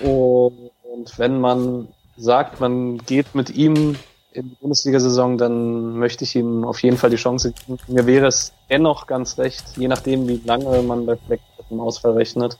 Und 0.00 0.70
wenn 1.16 1.40
man 1.40 1.88
sagt, 2.16 2.60
man 2.60 2.98
geht 2.98 3.34
mit 3.34 3.50
ihm 3.50 3.96
in 4.32 4.50
die 4.50 4.54
Bundesliga-Saison, 4.56 5.38
dann 5.38 5.98
möchte 5.98 6.24
ich 6.24 6.36
ihm 6.36 6.64
auf 6.64 6.82
jeden 6.82 6.96
Fall 6.96 7.10
die 7.10 7.16
Chance 7.16 7.52
geben. 7.52 7.78
Mir 7.88 8.06
wäre 8.06 8.26
es 8.26 8.52
dennoch 8.68 9.06
ganz 9.06 9.38
recht, 9.38 9.64
je 9.76 9.88
nachdem, 9.88 10.28
wie 10.28 10.40
lange 10.44 10.82
man 10.82 11.06
bei 11.06 11.16
Fleck 11.16 11.40
dem 11.70 11.80
Ausfall 11.80 12.12
rechnet, 12.12 12.58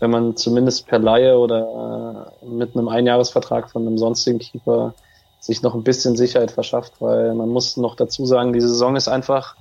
wenn 0.00 0.10
man 0.10 0.36
zumindest 0.36 0.86
per 0.86 0.98
Laie 0.98 1.38
oder 1.38 2.32
mit 2.42 2.76
einem 2.76 2.88
Einjahresvertrag 2.88 3.70
von 3.70 3.86
einem 3.86 3.98
sonstigen 3.98 4.38
Keeper 4.38 4.94
sich 5.40 5.62
noch 5.62 5.74
ein 5.74 5.82
bisschen 5.82 6.16
Sicherheit 6.16 6.50
verschafft, 6.50 6.94
weil 7.00 7.34
man 7.34 7.48
muss 7.48 7.76
noch 7.76 7.96
dazu 7.96 8.26
sagen, 8.26 8.52
die 8.52 8.60
Saison 8.60 8.96
ist 8.96 9.08
einfach 9.08 9.56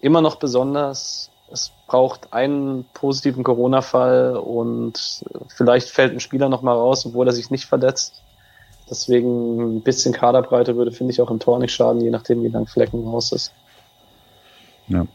immer 0.00 0.20
noch 0.20 0.36
besonders 0.36 1.30
es 1.50 1.72
braucht 1.86 2.32
einen 2.32 2.84
positiven 2.92 3.44
Corona-Fall 3.44 4.36
und 4.36 5.24
vielleicht 5.48 5.88
fällt 5.88 6.12
ein 6.12 6.20
Spieler 6.20 6.48
nochmal 6.48 6.76
raus, 6.76 7.06
obwohl 7.06 7.28
er 7.28 7.32
sich 7.32 7.50
nicht 7.50 7.66
verletzt. 7.66 8.22
Deswegen 8.88 9.76
ein 9.76 9.80
bisschen 9.80 10.12
Kaderbreite 10.12 10.76
würde, 10.76 10.92
finde 10.92 11.12
ich, 11.12 11.20
auch 11.20 11.30
im 11.30 11.40
Tor 11.40 11.58
nicht 11.58 11.74
schaden, 11.74 12.00
je 12.02 12.10
nachdem, 12.10 12.42
wie 12.44 12.48
lang 12.48 12.66
Flecken 12.66 13.06
raus 13.06 13.32
ist. 13.32 13.52
Ja. 14.88 15.06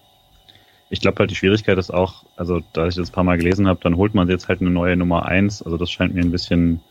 ich 0.90 1.00
glaube 1.00 1.20
halt, 1.20 1.32
die 1.32 1.36
Schwierigkeit 1.36 1.78
ist 1.78 1.94
auch, 1.94 2.26
also 2.36 2.60
da 2.74 2.88
ich 2.88 2.96
das 2.96 3.10
ein 3.10 3.14
paar 3.14 3.24
Mal 3.24 3.38
gelesen 3.38 3.68
habe, 3.68 3.80
dann 3.82 3.96
holt 3.96 4.14
man 4.14 4.28
jetzt 4.28 4.50
halt 4.50 4.60
eine 4.60 4.70
neue 4.70 4.98
Nummer 4.98 5.26
eins. 5.26 5.62
Also 5.62 5.78
das 5.78 5.90
scheint 5.90 6.14
mir 6.14 6.22
ein 6.22 6.32
bisschen 6.32 6.82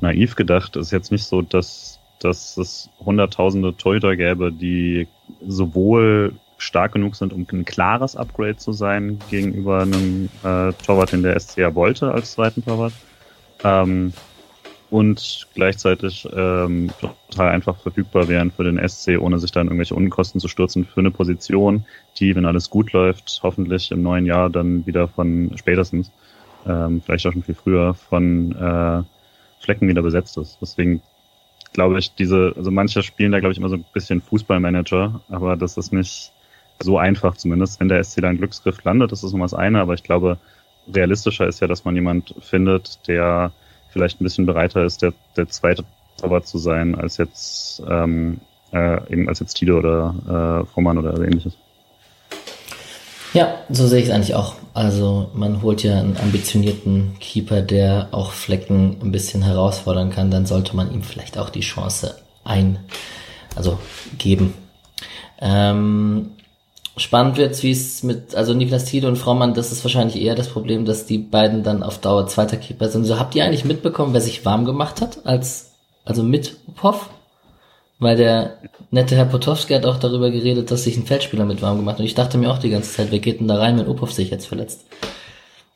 naiv 0.00 0.34
gedacht. 0.34 0.76
Es 0.76 0.86
ist 0.86 0.92
jetzt 0.92 1.12
nicht 1.12 1.24
so, 1.24 1.42
dass, 1.42 2.00
dass 2.20 2.56
es 2.56 2.88
hunderttausende 3.04 3.76
Torhüter 3.76 4.16
gäbe, 4.16 4.50
die 4.50 5.08
sowohl 5.46 6.32
stark 6.56 6.92
genug 6.92 7.16
sind, 7.16 7.34
um 7.34 7.46
ein 7.52 7.64
klares 7.66 8.16
Upgrade 8.16 8.56
zu 8.56 8.72
sein 8.72 9.18
gegenüber 9.30 9.82
einem 9.82 10.30
äh, 10.42 10.72
Torwart, 10.84 11.12
den 11.12 11.22
der 11.22 11.38
SCA 11.38 11.74
wollte 11.74 12.12
als 12.12 12.32
zweiten 12.32 12.64
Torwart. 12.64 12.94
Ähm, 13.62 14.14
und 14.94 15.48
gleichzeitig 15.54 16.24
ähm, 16.36 16.88
total 17.00 17.48
einfach 17.48 17.76
verfügbar 17.78 18.28
wären 18.28 18.52
für 18.52 18.62
den 18.62 18.78
SC, 18.88 19.18
ohne 19.18 19.40
sich 19.40 19.50
dann 19.50 19.66
irgendwelche 19.66 19.96
Unkosten 19.96 20.40
zu 20.40 20.46
stürzen 20.46 20.84
für 20.84 21.00
eine 21.00 21.10
Position, 21.10 21.84
die, 22.20 22.36
wenn 22.36 22.46
alles 22.46 22.70
gut 22.70 22.92
läuft, 22.92 23.40
hoffentlich 23.42 23.90
im 23.90 24.02
neuen 24.02 24.24
Jahr 24.24 24.50
dann 24.50 24.86
wieder 24.86 25.08
von 25.08 25.50
spätestens, 25.56 26.12
ähm, 26.64 27.02
vielleicht 27.04 27.26
auch 27.26 27.32
schon 27.32 27.42
viel 27.42 27.56
früher, 27.56 27.94
von 27.94 28.52
äh, 28.52 29.02
Flecken 29.58 29.88
wieder 29.88 30.02
besetzt 30.02 30.38
ist. 30.38 30.58
Deswegen 30.60 31.02
glaube 31.72 31.98
ich, 31.98 32.14
diese, 32.14 32.52
also 32.56 32.70
manche 32.70 33.02
spielen 33.02 33.32
da, 33.32 33.40
glaube 33.40 33.50
ich, 33.50 33.58
immer 33.58 33.70
so 33.70 33.74
ein 33.74 33.84
bisschen 33.92 34.20
Fußballmanager, 34.20 35.22
aber 35.28 35.56
das 35.56 35.76
ist 35.76 35.92
nicht 35.92 36.30
so 36.78 36.98
einfach 36.98 37.36
zumindest. 37.36 37.80
Wenn 37.80 37.88
der 37.88 38.04
SC 38.04 38.20
da 38.20 38.28
einen 38.28 38.38
Glücksgriff 38.38 38.84
landet, 38.84 39.10
das 39.10 39.24
ist 39.24 39.32
immer 39.32 39.46
das 39.46 39.54
eine, 39.54 39.80
aber 39.80 39.94
ich 39.94 40.04
glaube, 40.04 40.38
realistischer 40.86 41.48
ist 41.48 41.58
ja, 41.58 41.66
dass 41.66 41.84
man 41.84 41.96
jemand 41.96 42.32
findet, 42.38 43.08
der 43.08 43.50
vielleicht 43.94 44.20
ein 44.20 44.24
bisschen 44.24 44.44
bereiter 44.44 44.84
ist, 44.84 45.00
der, 45.00 45.14
der 45.36 45.48
zweite 45.48 45.84
Torwart 46.18 46.46
zu 46.46 46.58
sein, 46.58 46.94
als 46.94 47.16
jetzt 47.16 47.82
ähm, 47.88 48.40
äh, 48.72 49.10
eben 49.10 49.28
als 49.28 49.40
jetzt 49.40 49.54
Tide 49.54 49.74
oder 49.74 50.62
äh, 50.66 50.72
Vormann 50.72 50.98
oder 50.98 51.14
ähnliches. 51.14 51.56
Ja, 53.32 53.54
so 53.70 53.86
sehe 53.86 54.00
ich 54.00 54.06
es 54.06 54.10
eigentlich 54.10 54.34
auch. 54.34 54.54
Also 54.74 55.30
man 55.34 55.62
holt 55.62 55.82
ja 55.82 55.98
einen 55.98 56.16
ambitionierten 56.16 57.16
Keeper, 57.20 57.62
der 57.62 58.08
auch 58.10 58.32
Flecken 58.32 58.98
ein 59.02 59.12
bisschen 59.12 59.42
herausfordern 59.42 60.10
kann, 60.10 60.30
dann 60.30 60.46
sollte 60.46 60.76
man 60.76 60.92
ihm 60.92 61.02
vielleicht 61.02 61.38
auch 61.38 61.50
die 61.50 61.60
Chance 61.60 62.16
ein, 62.44 62.78
also 63.56 63.78
geben. 64.18 64.54
Ähm, 65.40 66.32
Spannend 66.96 67.36
wird's, 67.36 67.64
wie 67.64 67.72
es 67.72 68.04
mit, 68.04 68.36
also 68.36 68.54
Niklas 68.54 68.84
Tide 68.84 69.08
und 69.08 69.16
Fraumann, 69.16 69.52
das 69.52 69.72
ist 69.72 69.82
wahrscheinlich 69.82 70.20
eher 70.20 70.36
das 70.36 70.48
Problem, 70.48 70.84
dass 70.84 71.06
die 71.06 71.18
beiden 71.18 71.64
dann 71.64 71.82
auf 71.82 71.98
Dauer 71.98 72.28
zweiter 72.28 72.56
Keeper 72.56 72.88
sind. 72.88 73.04
So 73.04 73.18
habt 73.18 73.34
ihr 73.34 73.44
eigentlich 73.44 73.64
mitbekommen, 73.64 74.14
wer 74.14 74.20
sich 74.20 74.44
warm 74.44 74.64
gemacht 74.64 75.00
hat, 75.00 75.26
als, 75.26 75.72
also 76.04 76.22
mit 76.22 76.56
Uphoff? 76.68 77.10
Weil 77.98 78.16
der 78.16 78.58
nette 78.90 79.16
Herr 79.16 79.24
Potowski 79.24 79.74
hat 79.74 79.86
auch 79.86 79.98
darüber 79.98 80.30
geredet, 80.30 80.70
dass 80.70 80.84
sich 80.84 80.96
ein 80.96 81.06
Feldspieler 81.06 81.44
mit 81.44 81.62
warm 81.62 81.78
gemacht 81.78 81.94
hat. 81.94 82.00
Und 82.00 82.06
ich 82.06 82.14
dachte 82.14 82.38
mir 82.38 82.50
auch 82.50 82.58
die 82.58 82.70
ganze 82.70 82.92
Zeit, 82.92 83.10
wer 83.10 83.18
geht 83.18 83.40
denn 83.40 83.48
da 83.48 83.56
rein, 83.56 83.76
wenn 83.78 83.88
Uphoff 83.88 84.12
sich 84.12 84.30
jetzt 84.30 84.46
verletzt? 84.46 84.84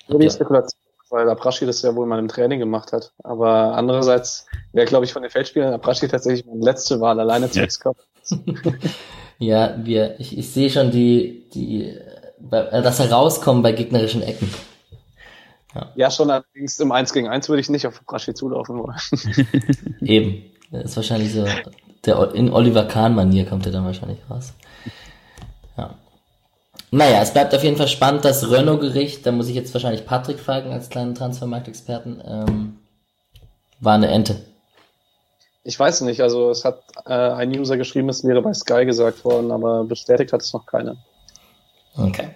Nur 0.07 0.21
die 0.21 0.31
Spekulation, 0.31 0.81
weil 1.11 1.29
Abraschi 1.29 1.66
das 1.66 1.83
ja 1.83 1.95
wohl 1.97 2.07
mal 2.07 2.19
im 2.21 2.29
Training 2.29 2.61
gemacht 2.61 2.93
hat. 2.93 3.12
Aber 3.25 3.75
andererseits 3.75 4.47
wäre, 4.73 4.87
glaube 4.87 5.05
ich, 5.05 5.12
von 5.12 5.23
den 5.23 5.31
Feldspielern 5.33 5.75
Abraschi 5.75 6.07
tatsächlich 6.07 6.47
meine 6.47 6.64
letzte 6.64 7.01
Wahl, 7.01 7.19
alleine 7.19 7.51
zu 7.51 7.61
ja. 7.61 7.66
Ja, 9.39 9.74
wir, 9.84 10.18
ich, 10.18 10.36
ich 10.36 10.51
sehe 10.51 10.68
schon 10.68 10.91
die, 10.91 11.49
die, 11.55 11.84
äh, 11.84 12.82
das 12.82 12.99
Herauskommen 12.99 13.62
bei 13.62 13.72
gegnerischen 13.72 14.22
Ecken. 14.22 14.53
Ja, 15.74 15.93
ja 15.95 16.11
schon 16.11 16.30
allerdings 16.30 16.78
im 16.80 16.93
1 16.93 17.12
gegen 17.12 17.28
1 17.28 17.49
würde 17.49 17.61
ich 17.61 17.70
nicht 17.70 17.86
auf 17.86 18.03
Rashi 18.09 18.34
zulaufen 18.34 18.78
wollen. 18.78 18.97
Eben. 20.01 20.45
Das 20.70 20.84
ist 20.84 20.97
wahrscheinlich 20.97 21.32
so, 21.32 21.47
der, 22.05 22.34
in 22.34 22.53
Oliver 22.53 22.84
Kahn-Manier 22.84 23.47
kommt 23.47 23.64
er 23.66 23.72
dann 23.72 23.84
wahrscheinlich 23.84 24.18
raus. 24.28 24.53
Ja. 25.76 25.95
Naja, 26.91 27.22
es 27.22 27.32
bleibt 27.32 27.55
auf 27.55 27.64
jeden 27.64 27.76
Fall 27.76 27.89
spannend, 27.89 28.24
das 28.24 28.51
Renault-Gericht, 28.51 29.24
da 29.24 29.32
muss 29.32 29.49
ich 29.49 29.55
jetzt 29.55 29.72
wahrscheinlich 29.74 30.05
Patrick 30.07 30.41
fragen 30.41 30.72
als 30.72 30.89
kleinen 30.89 31.14
Transfermarktexperten, 31.14 32.22
ähm, 32.26 32.78
war 33.80 33.95
eine 33.95 34.09
Ente. 34.09 34.36
Ich 35.69 35.79
weiß 35.79 36.01
nicht, 36.01 36.23
also 36.23 36.49
es 36.49 36.64
hat 36.64 36.81
äh, 37.05 37.12
ein 37.12 37.51
User 37.51 37.77
geschrieben, 37.77 38.09
es 38.09 38.25
wäre 38.25 38.41
bei 38.41 38.55
Sky 38.55 38.87
gesagt 38.87 39.23
worden, 39.27 39.53
aber 39.53 39.85
bestätigt 39.85 40.33
hat 40.33 40.41
es 40.41 40.55
noch 40.55 40.64
keiner. 40.64 40.97
Okay. 41.95 42.31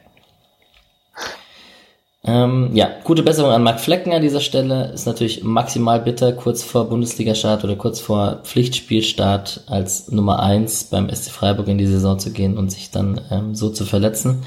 Ähm, 2.25 2.73
ja, 2.75 2.91
gute 3.05 3.23
Besserung 3.23 3.51
an 3.51 3.63
Marc 3.63 3.81
Flecken 3.81 4.13
an 4.13 4.21
dieser 4.21 4.43
Stelle. 4.43 4.93
Ist 4.93 5.07
natürlich 5.07 5.45
maximal 5.45 5.99
bitter, 5.99 6.35
kurz 6.35 6.63
vor 6.63 6.91
Bundesliga-Start 6.91 7.65
oder 7.65 7.75
kurz 7.77 8.01
vor 8.01 8.41
Pflichtspielstart 8.43 9.65
als 9.67 10.11
Nummer 10.11 10.41
eins 10.43 10.85
beim 10.85 11.09
SC 11.09 11.31
Freiburg 11.31 11.69
in 11.69 11.79
die 11.79 11.87
Saison 11.87 12.19
zu 12.19 12.33
gehen 12.33 12.59
und 12.59 12.69
sich 12.69 12.91
dann 12.91 13.19
ähm, 13.31 13.55
so 13.55 13.71
zu 13.71 13.87
verletzen. 13.87 14.45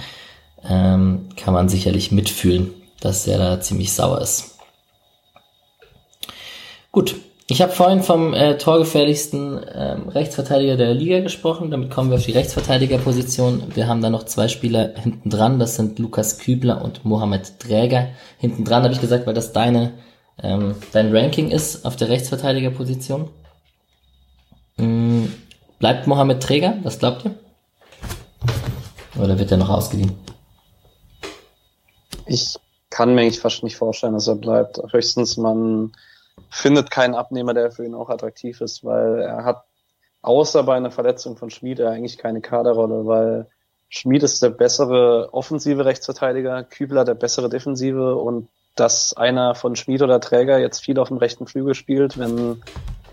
Ähm, 0.64 1.30
kann 1.36 1.56
man 1.56 1.70
sicherlich 1.70 2.12
mitfühlen, 2.12 2.72
dass 3.00 3.26
er 3.26 3.40
da 3.40 3.60
ziemlich 3.60 3.94
sauer 3.94 4.22
ist. 4.22 4.60
Gut, 6.92 7.16
ich 7.48 7.62
habe 7.62 7.72
vorhin 7.72 8.02
vom 8.02 8.34
äh, 8.34 8.58
torgefährlichsten 8.58 9.64
ähm, 9.74 10.10
Rechtsverteidiger 10.10 10.78
der 10.78 10.93
Liga 10.96 11.20
gesprochen. 11.20 11.70
Damit 11.70 11.91
kommen 11.91 12.10
wir 12.10 12.18
auf 12.18 12.26
die 12.26 12.32
Rechtsverteidigerposition. 12.32 13.76
Wir 13.76 13.88
haben 13.88 14.02
da 14.02 14.10
noch 14.10 14.24
zwei 14.24 14.48
Spieler 14.48 14.93
hinten 14.96 15.30
dran. 15.30 15.60
Das 15.60 15.76
sind 15.76 16.00
Lukas 16.00 16.39
Kübler 16.39 16.84
und 16.84 17.06
Mohamed 17.06 17.60
Träger. 17.60 18.08
Hinten 18.39 18.66
dran 18.66 18.84
habe 18.84 18.93
ich 18.93 19.02
gesagt, 19.02 19.28
weil 19.28 19.36
das 19.36 19.54
deine 19.54 19.93
ähm, 20.41 20.76
dein 20.91 21.16
Ranking 21.16 21.50
ist 21.50 21.86
auf 21.86 21.96
der 21.96 22.10
Rechtsverteidigerposition. 22.10 23.30
Mhm. 24.78 25.34
Bleibt 25.80 26.08
Mohamed 26.08 26.41
Träger? 26.41 26.78
Was 26.84 27.00
glaubt 27.00 27.26
ihr? 27.26 27.36
Oder 29.22 29.38
wird 29.39 29.52
er 29.52 29.58
noch 29.58 29.70
ausgeliehen? 29.70 30.14
Ich 32.26 32.56
kann 32.89 33.14
mir 33.14 33.22
eigentlich 33.22 33.39
fast 33.39 33.64
nicht 33.64 33.76
vorstellen, 33.76 34.14
dass 34.14 34.28
er 34.28 34.36
bleibt. 34.36 34.82
Höchstens 34.91 35.38
man 35.38 35.91
findet 36.56 36.89
keinen 36.89 37.16
Abnehmer, 37.16 37.53
der 37.53 37.72
für 37.72 37.86
ihn 37.86 37.93
auch 37.93 38.10
attraktiv 38.10 38.62
ist, 38.62 38.84
weil 38.86 39.20
er 39.20 39.43
hat 39.43 39.66
außer 40.22 40.64
bei 40.64 40.76
einer 40.76 40.89
Verletzung 40.89 41.36
von 41.36 41.49
Schmid 41.49 41.82
eigentlich 41.82 42.18
keine 42.18 42.39
Kaderrolle, 42.39 43.06
weil 43.06 43.47
Schmid 43.89 44.24
ist 44.24 44.41
der 44.41 44.49
bessere 44.49 45.34
offensive 45.34 45.86
Rechtsverteidiger, 45.86 46.64
Kübler 46.64 47.03
der 47.03 47.14
bessere 47.16 47.49
Defensive 47.49 48.16
und 48.16 48.47
dass 48.76 49.16
einer 49.16 49.53
von 49.53 49.76
Schmid 49.76 50.01
oder 50.01 50.20
Träger 50.20 50.58
jetzt 50.58 50.84
viel 50.84 50.97
auf 50.97 51.10
dem 51.10 51.18
rechten 51.18 51.45
Flügel 51.45 51.76
spielt, 51.76 52.18
wenn 52.18 52.62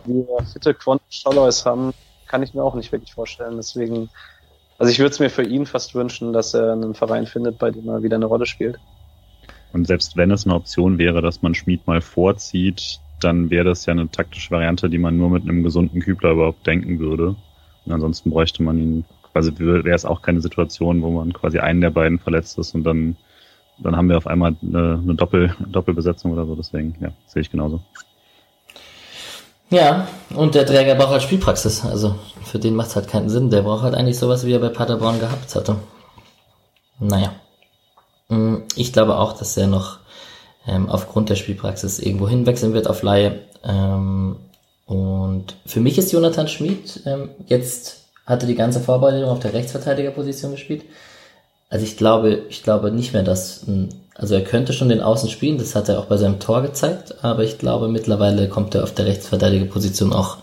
wir 0.04 0.26
fitte 0.52 0.74
Quant-Schollois 0.74 1.64
haben, 1.64 1.92
kann 2.28 2.42
ich 2.42 2.54
mir 2.54 2.62
auch 2.62 2.74
nicht 2.74 2.92
wirklich 2.92 3.12
vorstellen. 3.12 3.56
Deswegen, 3.56 4.08
also 4.78 4.90
ich 4.90 4.98
würde 4.98 5.10
es 5.10 5.20
mir 5.20 5.30
für 5.30 5.44
ihn 5.44 5.66
fast 5.66 5.94
wünschen, 5.94 6.32
dass 6.32 6.54
er 6.54 6.72
einen 6.72 6.94
Verein 6.94 7.26
findet, 7.26 7.58
bei 7.58 7.70
dem 7.70 7.88
er 7.88 8.02
wieder 8.02 8.16
eine 8.16 8.26
Rolle 8.26 8.46
spielt. 8.46 8.78
Und 9.72 9.86
selbst 9.86 10.16
wenn 10.16 10.30
es 10.30 10.44
eine 10.44 10.54
Option 10.54 10.98
wäre, 10.98 11.22
dass 11.22 11.42
man 11.42 11.54
Schmid 11.54 11.86
mal 11.86 12.00
vorzieht, 12.00 13.00
dann 13.24 13.50
wäre 13.50 13.64
das 13.64 13.86
ja 13.86 13.92
eine 13.92 14.10
taktische 14.10 14.50
Variante, 14.50 14.90
die 14.90 14.98
man 14.98 15.16
nur 15.16 15.30
mit 15.30 15.42
einem 15.42 15.62
gesunden 15.62 16.00
Kübler 16.00 16.32
überhaupt 16.32 16.66
denken 16.66 16.98
würde. 16.98 17.36
Und 17.84 17.92
ansonsten 17.92 18.30
bräuchte 18.30 18.62
man 18.62 18.78
ihn, 18.78 19.04
quasi 19.32 19.52
wäre 19.58 19.94
es 19.94 20.04
auch 20.04 20.22
keine 20.22 20.40
Situation, 20.40 21.02
wo 21.02 21.10
man 21.10 21.32
quasi 21.32 21.58
einen 21.58 21.80
der 21.80 21.90
beiden 21.90 22.18
verletzt 22.18 22.58
ist 22.58 22.74
und 22.74 22.84
dann, 22.84 23.16
dann 23.78 23.96
haben 23.96 24.08
wir 24.08 24.16
auf 24.16 24.26
einmal 24.26 24.56
eine, 24.62 25.00
eine 25.02 25.14
Doppel, 25.14 25.54
Doppelbesetzung 25.66 26.32
oder 26.32 26.46
so. 26.46 26.54
Deswegen, 26.54 26.94
ja, 27.00 27.12
sehe 27.26 27.42
ich 27.42 27.50
genauso. 27.50 27.80
Ja, 29.70 30.06
und 30.34 30.54
der 30.54 30.66
Träger 30.66 30.94
braucht 30.96 31.12
halt 31.12 31.22
Spielpraxis. 31.22 31.84
Also 31.84 32.14
für 32.44 32.58
den 32.58 32.74
macht 32.74 32.88
es 32.88 32.96
halt 32.96 33.08
keinen 33.08 33.30
Sinn. 33.30 33.48
Der 33.48 33.62
braucht 33.62 33.82
halt 33.82 33.94
eigentlich 33.94 34.18
sowas, 34.18 34.44
wie 34.44 34.52
er 34.52 34.58
bei 34.58 34.68
Paderborn 34.68 35.18
gehabt 35.18 35.54
hatte. 35.56 35.76
Naja. 36.98 37.32
Hm, 38.28 38.64
ich 38.76 38.92
glaube 38.92 39.16
auch, 39.16 39.32
dass 39.32 39.56
er 39.56 39.66
noch 39.66 40.01
ähm, 40.66 40.88
aufgrund 40.88 41.28
der 41.28 41.36
Spielpraxis 41.36 41.98
irgendwo 41.98 42.28
hinwechseln 42.28 42.72
wird 42.72 42.88
auf 42.88 43.02
Laie. 43.02 43.40
Ähm, 43.64 44.36
und 44.86 45.56
für 45.64 45.80
mich 45.80 45.98
ist 45.98 46.12
Jonathan 46.12 46.48
Schmid 46.48 47.00
ähm, 47.06 47.30
jetzt 47.46 48.02
hatte 48.26 48.46
die 48.46 48.54
ganze 48.54 48.80
Vorbereitung 48.80 49.30
auf 49.30 49.40
der 49.40 49.52
Rechtsverteidigerposition 49.52 50.52
gespielt. 50.52 50.84
Also 51.68 51.84
ich 51.84 51.96
glaube, 51.96 52.42
ich 52.50 52.62
glaube 52.62 52.90
nicht 52.90 53.12
mehr, 53.12 53.22
dass, 53.22 53.66
also 54.14 54.34
er 54.34 54.44
könnte 54.44 54.72
schon 54.72 54.90
den 54.90 55.00
Außen 55.00 55.30
spielen, 55.30 55.58
das 55.58 55.74
hat 55.74 55.88
er 55.88 55.98
auch 55.98 56.04
bei 56.04 56.18
seinem 56.18 56.38
Tor 56.38 56.62
gezeigt, 56.62 57.24
aber 57.24 57.44
ich 57.44 57.58
glaube 57.58 57.88
mittlerweile 57.88 58.48
kommt 58.48 58.74
er 58.74 58.84
auf 58.84 58.92
der 58.92 59.06
Rechtsverteidigerposition 59.06 60.12
auch 60.12 60.36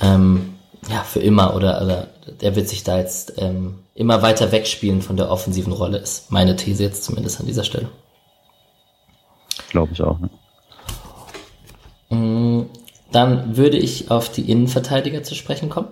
ähm, 0.00 0.54
ja 0.88 1.02
für 1.02 1.20
immer 1.20 1.56
oder, 1.56 1.82
oder 1.82 2.06
er 2.40 2.54
wird 2.54 2.68
sich 2.68 2.84
da 2.84 2.98
jetzt 2.98 3.34
ähm, 3.38 3.80
immer 3.94 4.22
weiter 4.22 4.52
wegspielen 4.52 5.02
von 5.02 5.16
der 5.16 5.30
offensiven 5.30 5.72
Rolle, 5.72 5.98
ist 5.98 6.30
meine 6.30 6.54
These 6.54 6.84
jetzt 6.84 7.04
zumindest 7.04 7.40
an 7.40 7.46
dieser 7.46 7.64
Stelle. 7.64 7.88
Glaube 9.70 9.92
ich 9.92 10.02
auch. 10.02 10.18
Ne? 10.18 10.30
Mm, 12.10 12.66
dann 13.12 13.56
würde 13.56 13.78
ich 13.78 14.10
auf 14.10 14.30
die 14.30 14.50
Innenverteidiger 14.50 15.22
zu 15.22 15.34
sprechen 15.34 15.70
kommen. 15.70 15.88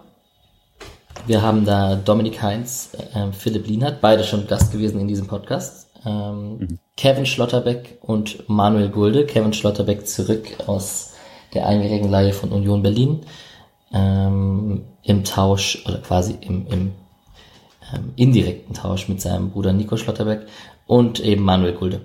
Wir 1.27 1.43
haben 1.43 1.65
da 1.65 1.95
Dominik 1.95 2.43
Heinz, 2.43 2.91
äh, 3.15 3.33
Philipp 3.33 3.67
Lienhardt, 3.67 4.01
beide 4.01 4.25
schon 4.25 4.47
Gast 4.47 4.73
gewesen 4.73 5.01
in 5.01 5.09
diesem 5.09 5.27
Podcast. 5.27 5.89
Ähm, 6.05 6.59
mhm. 6.59 6.79
Kevin 6.97 7.25
Schlotterbeck 7.25 7.99
und 8.03 8.49
Manuel 8.49 8.91
Gulde. 8.91 9.25
Kevin 9.25 9.55
Schlotterbeck 9.55 10.07
zurück 10.07 10.47
aus 10.67 11.15
der 11.55 11.67
einjährigen 11.67 12.11
Leihe 12.11 12.33
von 12.33 12.51
Union 12.51 12.83
Berlin. 12.83 13.21
Ähm, 13.93 14.85
Im 15.03 15.25
Tausch 15.25 15.83
oder 15.87 15.99
quasi 15.99 16.37
im, 16.41 16.67
im 16.67 16.93
ähm, 17.95 18.13
indirekten 18.17 18.75
Tausch 18.75 19.09
mit 19.09 19.21
seinem 19.21 19.51
Bruder 19.51 19.73
Nico 19.73 19.97
Schlotterbeck 19.97 20.47
und 20.87 21.21
eben 21.21 21.43
Manuel 21.43 21.75
Gulde 21.75 22.03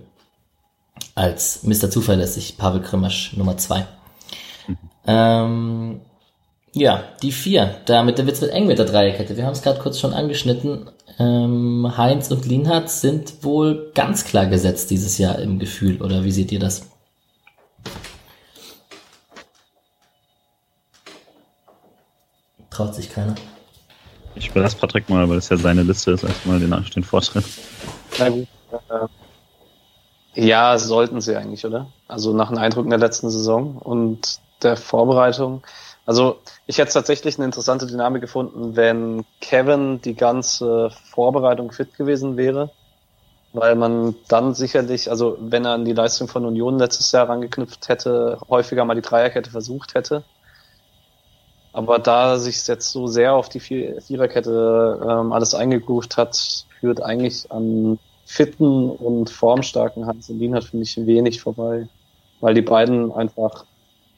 als 1.16 1.64
Mr. 1.64 1.90
Zuverlässig, 1.90 2.58
Pavel 2.58 2.82
Krimasch 2.82 3.36
Nummer 3.36 3.58
zwei. 3.58 3.88
Mhm. 4.68 4.78
Ähm, 5.08 6.02
ja, 6.74 7.04
die 7.22 7.32
vier. 7.32 7.82
Damit 7.86 8.18
der 8.18 8.28
Witz 8.28 8.42
wird 8.42 8.52
eng 8.52 8.68
mit 8.68 8.78
der 8.78 8.86
Dreierkette. 8.86 9.36
Wir 9.36 9.46
haben 9.46 9.54
es 9.54 9.62
gerade 9.62 9.80
kurz 9.80 10.00
schon 10.00 10.14
angeschnitten. 10.14 10.90
Ähm, 11.18 11.92
Heinz 11.98 12.32
und 12.32 12.46
Lienhardt 12.46 12.90
sind 12.90 13.44
wohl 13.44 13.92
ganz 13.94 14.24
klar 14.24 14.46
gesetzt 14.46 14.90
dieses 14.92 15.18
Jahr 15.18 15.40
im 15.40 15.60
Gefühl. 15.60 16.02
Oder 16.02 16.24
wie 16.24 16.32
seht 16.32 16.52
ihr 16.52 16.60
das? 16.60 16.88
Traut 22.70 22.96
sich 22.96 23.12
keiner. 23.12 23.36
Ich 24.36 24.50
überlasse 24.50 24.78
Patrick 24.78 25.10
mal, 25.10 25.28
weil 25.28 25.40
es 25.40 25.50
ja 25.50 25.58
seine 25.58 25.84
Liste 25.84 26.12
ist, 26.12 26.24
erstmal 26.24 26.60
den, 26.60 26.74
den 26.96 27.04
Vortritt. 27.04 27.44
Na 28.18 28.30
gut. 28.30 28.48
Äh, 28.72 29.08
ja, 30.36 30.78
sollten 30.78 31.22
sie 31.22 31.36
eigentlich, 31.36 31.66
oder? 31.66 31.88
Also 32.08 32.34
nach 32.34 32.50
den 32.50 32.58
Eindrücken 32.58 32.90
der 32.90 33.00
letzten 33.00 33.30
Saison 33.30 33.78
und 33.78 34.40
der 34.64 34.78
Vorbereitung. 34.78 35.64
Also 36.06 36.40
ich 36.66 36.78
hätte 36.78 36.94
tatsächlich 36.94 37.38
eine 37.38 37.46
interessante 37.46 37.88
Dynamik 37.88 38.22
gefunden, 38.22 38.76
wenn 38.76 39.26
Kevin 39.42 40.02
die 40.02 40.16
ganze 40.16 40.92
Vorbereitung 41.12 41.72
fit 41.72 41.96
gewesen 41.96 42.38
wäre, 42.38 42.72
weil 43.54 43.76
man 43.76 44.16
dann 44.28 44.54
sicherlich, 44.54 45.10
also 45.10 45.38
wenn 45.40 45.66
er 45.66 45.74
an 45.74 45.86
die 45.86 45.94
Leistung 45.94 46.28
von 46.28 46.46
Union 46.46 46.80
letztes 46.80 47.12
Jahr 47.12 47.30
angeknüpft 47.30 47.90
hätte, 47.90 48.40
häufiger 48.50 48.86
mal 48.86 48.96
die 48.96 49.02
Dreierkette 49.02 49.50
versucht 49.52 49.94
hätte. 49.96 50.24
Aber 51.72 52.00
da 52.00 52.40
sich 52.40 52.66
jetzt 52.68 52.92
so 52.92 53.08
sehr 53.08 53.34
auf 53.34 53.48
die 53.50 53.60
Viererkette 53.60 55.00
ähm, 55.08 55.32
alles 55.32 55.54
eingegroovt 55.54 56.18
hat, 56.18 56.66
führt 56.80 57.02
eigentlich 57.02 57.52
an 57.52 58.00
fitten 58.30 58.92
und 58.92 59.32
formstarken 59.32 60.06
Hans 60.06 60.30
und 60.30 60.54
hat 60.54 60.64
finde 60.64 60.84
ich 60.84 60.96
wenig 61.08 61.42
vorbei, 61.42 61.88
weil 62.42 62.54
die 62.54 62.62
beiden 62.62 63.12
einfach, 63.12 63.66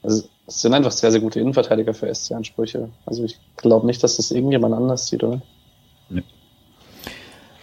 also 0.04 0.28
es 0.48 0.62
sind 0.62 0.74
einfach 0.74 0.92
sehr, 0.92 1.12
sehr 1.12 1.22
gute 1.22 1.40
Innenverteidiger 1.40 1.94
für 1.94 2.14
SC-Ansprüche. 2.14 2.90
Also 3.06 3.24
ich 3.24 3.40
glaube 3.56 3.86
nicht, 3.86 4.04
dass 4.04 4.18
das 4.18 4.32
irgendjemand 4.32 4.76
anders 4.76 5.08
sieht, 5.08 5.24
oder? 5.24 5.42
Nee. 6.10 6.24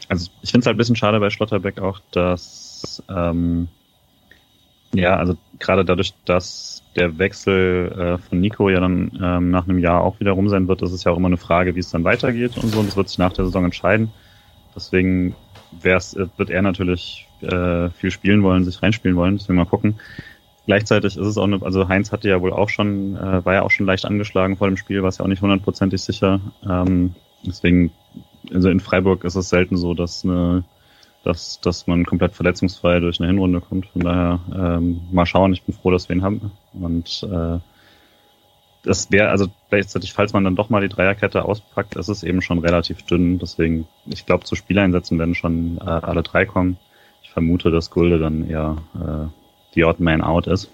Also 0.08 0.30
ich 0.40 0.50
finde 0.50 0.60
es 0.60 0.66
halt 0.66 0.76
ein 0.76 0.78
bisschen 0.78 0.96
schade 0.96 1.20
bei 1.20 1.28
Schlotterbeck 1.28 1.82
auch, 1.82 2.00
dass 2.12 3.02
ähm, 3.10 3.68
ja, 4.94 5.16
also 5.16 5.36
gerade 5.58 5.84
dadurch, 5.84 6.14
dass 6.24 6.82
der 6.96 7.18
Wechsel 7.18 7.92
äh, 7.92 8.26
von 8.26 8.40
Nico 8.40 8.70
ja 8.70 8.80
dann 8.80 9.12
ähm, 9.22 9.50
nach 9.50 9.68
einem 9.68 9.80
Jahr 9.80 10.02
auch 10.02 10.18
wieder 10.18 10.32
rum 10.32 10.48
sein 10.48 10.66
wird, 10.66 10.80
ist 10.80 10.92
es 10.92 11.04
ja 11.04 11.12
auch 11.12 11.18
immer 11.18 11.28
eine 11.28 11.36
Frage, 11.36 11.74
wie 11.74 11.80
es 11.80 11.90
dann 11.90 12.04
weitergeht 12.04 12.56
und 12.56 12.72
so. 12.72 12.80
Und 12.80 12.86
das 12.86 12.96
wird 12.96 13.10
sich 13.10 13.18
nach 13.18 13.34
der 13.34 13.44
Saison 13.44 13.66
entscheiden. 13.66 14.10
Deswegen 14.74 15.34
wird 15.72 16.50
er 16.50 16.62
natürlich 16.62 17.26
äh, 17.40 17.90
viel 17.90 18.10
spielen 18.10 18.42
wollen, 18.42 18.64
sich 18.64 18.82
reinspielen 18.82 19.16
wollen. 19.16 19.36
Deswegen 19.36 19.56
mal 19.56 19.66
gucken. 19.66 20.00
Gleichzeitig 20.66 21.16
ist 21.16 21.26
es 21.26 21.38
auch 21.38 21.44
eine, 21.44 21.62
also 21.62 21.88
Heinz 21.88 22.12
hatte 22.12 22.28
ja 22.28 22.40
wohl 22.40 22.52
auch 22.52 22.68
schon, 22.68 23.16
äh, 23.16 23.44
war 23.44 23.54
ja 23.54 23.62
auch 23.62 23.70
schon 23.70 23.86
leicht 23.86 24.04
angeschlagen 24.04 24.56
vor 24.56 24.68
dem 24.68 24.76
Spiel, 24.76 25.02
war 25.02 25.08
es 25.08 25.18
ja 25.18 25.24
auch 25.24 25.28
nicht 25.28 25.40
hundertprozentig 25.40 26.02
sicher. 26.02 26.40
Ähm, 26.68 27.14
deswegen, 27.42 27.90
also 28.52 28.68
in 28.68 28.80
Freiburg 28.80 29.24
ist 29.24 29.34
es 29.34 29.48
selten 29.48 29.76
so, 29.76 29.94
dass 29.94 30.24
eine 30.24 30.64
dass, 31.24 31.60
dass 31.60 31.86
man 31.86 32.04
komplett 32.04 32.34
verletzungsfrei 32.34 33.00
durch 33.00 33.20
eine 33.20 33.28
Hinrunde 33.28 33.60
kommt. 33.60 33.86
Von 33.88 34.02
daher 34.02 34.40
ähm, 34.54 35.02
mal 35.12 35.26
schauen. 35.26 35.52
Ich 35.52 35.62
bin 35.62 35.74
froh, 35.74 35.90
dass 35.90 36.08
wir 36.08 36.16
ihn 36.16 36.22
haben. 36.22 36.52
Und 36.72 37.22
äh, 37.30 37.58
das 38.88 39.10
wäre, 39.10 39.28
also 39.28 39.48
gleichzeitig, 39.68 40.14
falls 40.14 40.32
man 40.32 40.44
dann 40.44 40.56
doch 40.56 40.70
mal 40.70 40.80
die 40.80 40.88
Dreierkette 40.88 41.44
auspackt, 41.44 41.96
ist 41.96 42.08
es 42.08 42.22
eben 42.22 42.40
schon 42.40 42.58
relativ 42.58 43.02
dünn. 43.02 43.38
Deswegen, 43.38 43.86
ich 44.06 44.24
glaube, 44.24 44.44
zu 44.44 44.54
Spieleinsätzen 44.54 45.18
werden 45.18 45.34
schon 45.34 45.78
äh, 45.78 45.84
alle 45.84 46.22
drei 46.22 46.46
kommen. 46.46 46.78
Ich 47.22 47.30
vermute, 47.30 47.70
dass 47.70 47.90
Gulde 47.90 48.18
dann 48.18 48.48
eher 48.48 48.76
äh, 48.94 49.74
die 49.74 49.84
Odd 49.84 50.02
Man 50.02 50.22
Out 50.22 50.46
ist. 50.46 50.70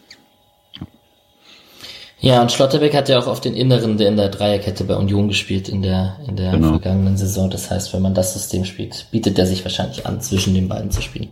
Ja, 2.20 2.40
und 2.40 2.52
Schlotterbeck 2.52 2.94
hat 2.94 3.08
ja 3.08 3.18
auch 3.18 3.26
auf 3.26 3.40
den 3.40 3.54
Inneren 3.54 3.98
der 3.98 4.08
in 4.08 4.16
der 4.16 4.28
Dreierkette 4.28 4.84
bei 4.84 4.96
Union 4.96 5.28
gespielt 5.28 5.68
in 5.68 5.82
der, 5.82 6.16
in 6.26 6.36
der 6.36 6.52
genau. 6.52 6.68
vergangenen 6.68 7.16
Saison. 7.16 7.50
Das 7.50 7.70
heißt, 7.70 7.92
wenn 7.92 8.00
man 8.00 8.14
das 8.14 8.32
System 8.32 8.64
spielt, 8.64 9.08
bietet 9.10 9.38
er 9.38 9.46
sich 9.46 9.64
wahrscheinlich 9.64 10.06
an, 10.06 10.20
zwischen 10.20 10.54
den 10.54 10.68
beiden 10.68 10.92
zu 10.92 11.02
spielen. 11.02 11.30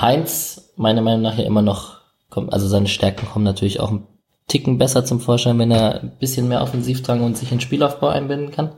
Heinz, 0.00 0.72
meiner 0.76 1.02
Meinung 1.02 1.22
nach 1.22 1.36
ja 1.36 1.44
immer 1.44 1.62
noch, 1.62 2.00
kommt, 2.30 2.52
also 2.52 2.68
seine 2.68 2.86
Stärken 2.86 3.26
kommen 3.26 3.44
natürlich 3.44 3.80
auch 3.80 3.90
ein 3.90 4.06
Ticken 4.48 4.78
besser 4.78 5.04
zum 5.04 5.20
Vorschein, 5.20 5.58
wenn 5.58 5.70
er 5.70 6.02
ein 6.02 6.12
bisschen 6.18 6.48
mehr 6.48 6.62
Offensivdrang 6.62 7.22
und 7.22 7.36
sich 7.36 7.52
in 7.52 7.60
Spielaufbau 7.60 8.08
einbinden 8.08 8.50
kann. 8.50 8.72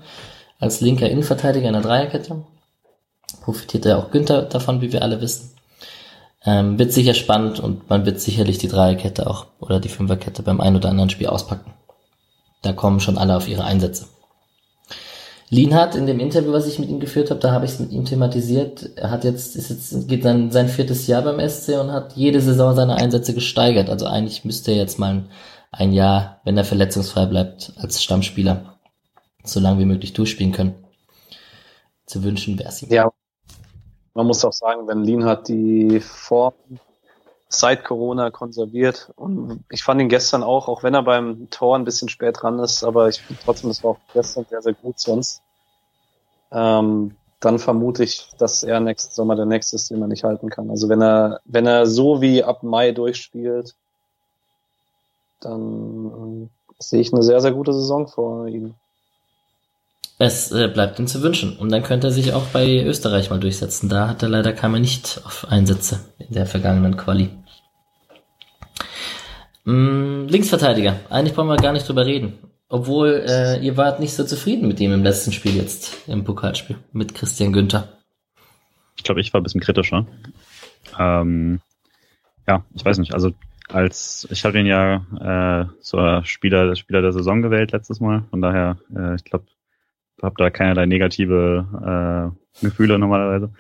Als 0.61 0.81
linker 0.81 1.11
Innenverteidiger 1.11 1.67
in 1.67 1.73
der 1.73 1.83
Dreierkette. 1.83 2.45
Profitiert 3.43 3.85
ja 3.85 3.99
auch 3.99 4.11
Günther 4.11 4.43
davon, 4.43 4.81
wie 4.81 4.93
wir 4.93 5.03
alle 5.03 5.21
wissen. 5.21 5.51
Ähm, 6.47 6.79
wird 6.79 6.93
sicher 6.93 7.15
spannend 7.15 7.59
und 7.59 7.89
man 7.89 8.05
wird 8.05 8.21
sicherlich 8.21 8.59
die 8.59 8.69
Dreierkette 8.69 9.27
auch 9.29 9.47
oder 9.61 9.81
die 9.81 9.89
Fünferkette 9.89 10.43
beim 10.43 10.61
ein 10.61 10.77
oder 10.77 10.91
anderen 10.91 11.11
Spiel 11.11 11.29
auspacken. 11.29 11.73
Da 12.63 12.73
kommen 12.73 13.01
schon 13.01 13.19
alle 13.19 13.37
auf 13.37 13.49
ihre 13.49 13.65
Einsätze. 13.65 14.07
Lienhardt 15.51 15.95
in 15.95 16.07
dem 16.07 16.21
Interview, 16.21 16.53
was 16.53 16.67
ich 16.67 16.79
mit 16.79 16.89
ihm 16.89 17.01
geführt 17.01 17.31
habe, 17.31 17.41
da 17.41 17.53
habe 17.53 17.65
ich 17.65 17.73
es 17.73 17.79
mit 17.79 17.93
ihm 17.93 18.05
thematisiert. 18.05 18.91
Er 18.97 19.11
hat 19.11 19.25
jetzt, 19.25 19.57
ist 19.57 19.71
jetzt, 19.71 20.09
geht 20.09 20.23
sein, 20.23 20.51
sein 20.51 20.69
viertes 20.69 21.07
Jahr 21.07 21.23
beim 21.23 21.39
SC 21.49 21.81
und 21.81 21.93
hat 21.93 22.15
jede 22.17 22.41
Saison 22.41 22.75
seine 22.75 22.97
Einsätze 22.97 23.35
gesteigert. 23.35 23.91
Also 23.91 24.07
eigentlich 24.07 24.45
müsste 24.45 24.73
er 24.73 24.79
jetzt 24.79 24.99
mal 24.99 25.15
ein, 25.15 25.29
ein 25.79 25.93
Jahr, 25.93 26.41
wenn 26.45 26.57
er 26.57 26.65
verletzungsfrei 26.65 27.27
bleibt, 27.27 27.73
als 27.77 28.03
Stammspieler 28.03 28.79
so 29.43 29.61
lange 29.61 29.81
wie 29.81 29.85
möglich 29.85 30.13
durchspielen 30.13 30.53
können. 30.53 30.75
Zu 32.07 32.23
wünschen 32.23 32.59
wäre 32.59 32.69
es 32.69 32.83
ihm. 32.83 32.91
Ja, 32.91 33.11
man 34.15 34.27
muss 34.27 34.45
auch 34.45 34.53
sagen, 34.53 34.87
wenn 34.87 35.25
hat 35.25 35.49
die 35.49 36.01
Form 36.01 36.55
seit 37.49 37.85
Corona 37.85 38.31
konserviert 38.31 39.13
und 39.17 39.65
ich 39.71 39.83
fand 39.83 40.01
ihn 40.01 40.09
gestern 40.09 40.43
auch, 40.43 40.69
auch 40.69 40.83
wenn 40.83 40.95
er 40.95 41.03
beim 41.03 41.49
Tor 41.51 41.77
ein 41.77 41.85
bisschen 41.85 42.09
spät 42.09 42.37
dran 42.41 42.59
ist, 42.59 42.83
aber 42.83 43.09
ich 43.09 43.21
finde 43.21 43.43
trotzdem, 43.45 43.71
das 43.71 43.85
war 43.85 43.93
auch 43.93 43.99
gestern 44.13 44.45
sehr, 44.49 44.63
sehr 44.63 44.75
gut 44.75 44.99
sonst. 44.99 45.41
Ähm, 46.51 47.17
dann 47.41 47.59
vermute 47.59 48.05
ich, 48.05 48.31
dass 48.39 48.63
er 48.63 48.81
nächsten 48.81 49.13
Sommer 49.15 49.37
der 49.37 49.47
nächste 49.47 49.77
ist, 49.77 49.91
den 49.91 50.01
man 50.01 50.09
nicht 50.09 50.25
halten 50.25 50.49
kann. 50.49 50.71
Also 50.71 50.89
wenn 50.89 51.03
er, 51.03 51.41
wenn 51.45 51.67
er 51.67 51.87
so 51.87 52.21
wie 52.21 52.43
ab 52.43 52.63
Mai 52.63 52.93
durchspielt, 52.93 53.75
dann 55.45 56.49
äh, 56.49 56.49
sehe 56.79 57.01
ich 57.01 57.13
eine 57.13 57.23
sehr, 57.23 57.41
sehr 57.41 57.53
gute 57.53 57.73
Saison 57.73 58.07
vor 58.07 58.49
ihm. 58.49 58.75
Es 60.19 60.53
äh, 60.53 60.69
bleibt 60.69 60.99
ihm 60.99 61.07
zu 61.07 61.23
wünschen. 61.23 61.57
Und 61.57 61.73
dann 61.73 61.83
könnte 61.83 62.09
er 62.09 62.13
sich 62.13 62.33
auch 62.33 62.47
bei 62.47 62.85
Österreich 62.85 63.31
mal 63.31 63.41
durchsetzen. 63.41 63.89
Da 63.89 64.09
hat 64.09 64.23
er 64.23 64.29
leider 64.29 64.53
kam 64.53 64.75
er 64.75 64.81
nicht 64.81 65.21
auf 65.25 65.47
Einsätze 65.49 66.01
in 66.19 66.35
der 66.35 66.47
vergangenen 66.47 66.97
Quali. 66.97 67.31
Mm, 69.65 70.27
Linksverteidiger. 70.29 71.01
Eigentlich 71.11 71.35
brauchen 71.35 71.49
wir 71.49 71.57
gar 71.57 71.73
nicht 71.73 71.89
drüber 71.89 72.07
reden. 72.07 72.39
Obwohl 72.69 73.25
äh, 73.27 73.59
ihr 73.61 73.77
wart 73.77 74.01
nicht 74.01 74.15
so 74.15 74.25
zufrieden 74.25 74.69
mit 74.69 74.81
ihm 74.81 74.93
im 74.93 75.03
letzten 75.03 75.33
Spiel 75.33 75.57
jetzt, 75.57 76.09
im 76.09 76.25
Pokalspiel, 76.25 76.77
mit 76.93 77.15
Christian 77.15 77.53
Günther. 77.53 77.89
Ich 78.97 79.05
glaube, 79.05 79.21
ich 79.21 79.33
war 79.33 79.41
ein 79.41 79.45
bisschen 79.45 79.61
kritischer. 79.61 80.07
Ähm, 80.99 81.61
ja, 82.47 82.65
ich 82.75 82.85
weiß 82.85 82.99
nicht. 82.99 83.15
Also 83.15 83.33
als 83.69 84.27
ich 84.31 84.45
habe 84.45 84.59
ihn 84.59 84.67
ja 84.67 85.05
äh, 85.21 85.81
zur 85.81 86.25
Spieler, 86.25 86.77
Spieler 86.77 87.03
der 87.03 87.13
Saison 87.13 87.43
gewählt 87.43 87.73
letztes 87.73 88.01
Mal. 88.01 88.25
Von 88.31 88.43
daher, 88.43 88.79
äh, 88.95 89.15
ich 89.15 89.25
glaube, 89.25 89.47
habe 90.23 90.35
da 90.39 90.51
keinerlei 90.51 90.87
negative 90.87 92.33
äh, 92.63 92.65
Gefühle 92.65 92.99
normalerweise. 92.99 93.53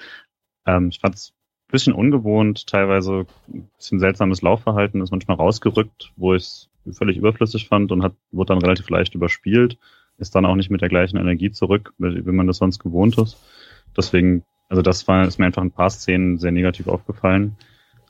Ähm, 0.67 0.89
ich 0.89 1.01
fand 1.01 1.15
es 1.15 1.33
ein 1.69 1.73
bisschen 1.73 1.93
ungewohnt, 1.93 2.67
teilweise 2.67 3.27
ein 3.49 3.69
bisschen 3.77 4.01
seltsames 4.01 4.43
Laufverhalten, 4.43 5.03
ist 5.03 5.11
manchmal 5.11 5.37
rausgerückt, 5.37 6.13
wo 6.17 6.35
ich 6.35 6.69
es 6.87 6.99
völlig 6.99 7.17
überflüssig 7.17 7.69
fand 7.69 7.93
und 7.93 8.03
hat, 8.03 8.15
wurde 8.31 8.55
dann 8.55 8.63
relativ 8.63 8.89
leicht 8.91 9.15
überspielt, 9.15 9.79
ist 10.19 10.35
dann 10.35 10.47
auch 10.47 10.55
nicht 10.55 10.71
mit 10.71 10.81
der 10.81 10.89
gleichen 10.89 11.17
Energie 11.17 11.51
zurück, 11.51 11.93
wie 11.99 12.23
man 12.31 12.47
das 12.47 12.59
sonst 12.59 12.79
gewohnt 12.79 13.19
ist. 13.19 13.39
Deswegen, 13.97 14.45
also 14.69 14.83
das 14.83 15.09
war, 15.09 15.27
ist 15.27 15.39
mir 15.39 15.47
einfach 15.47 15.63
ein 15.63 15.71
paar 15.71 15.91
Szenen 15.91 16.39
sehr 16.39 16.53
negativ 16.53 16.89
aufgefallen. 16.89 17.57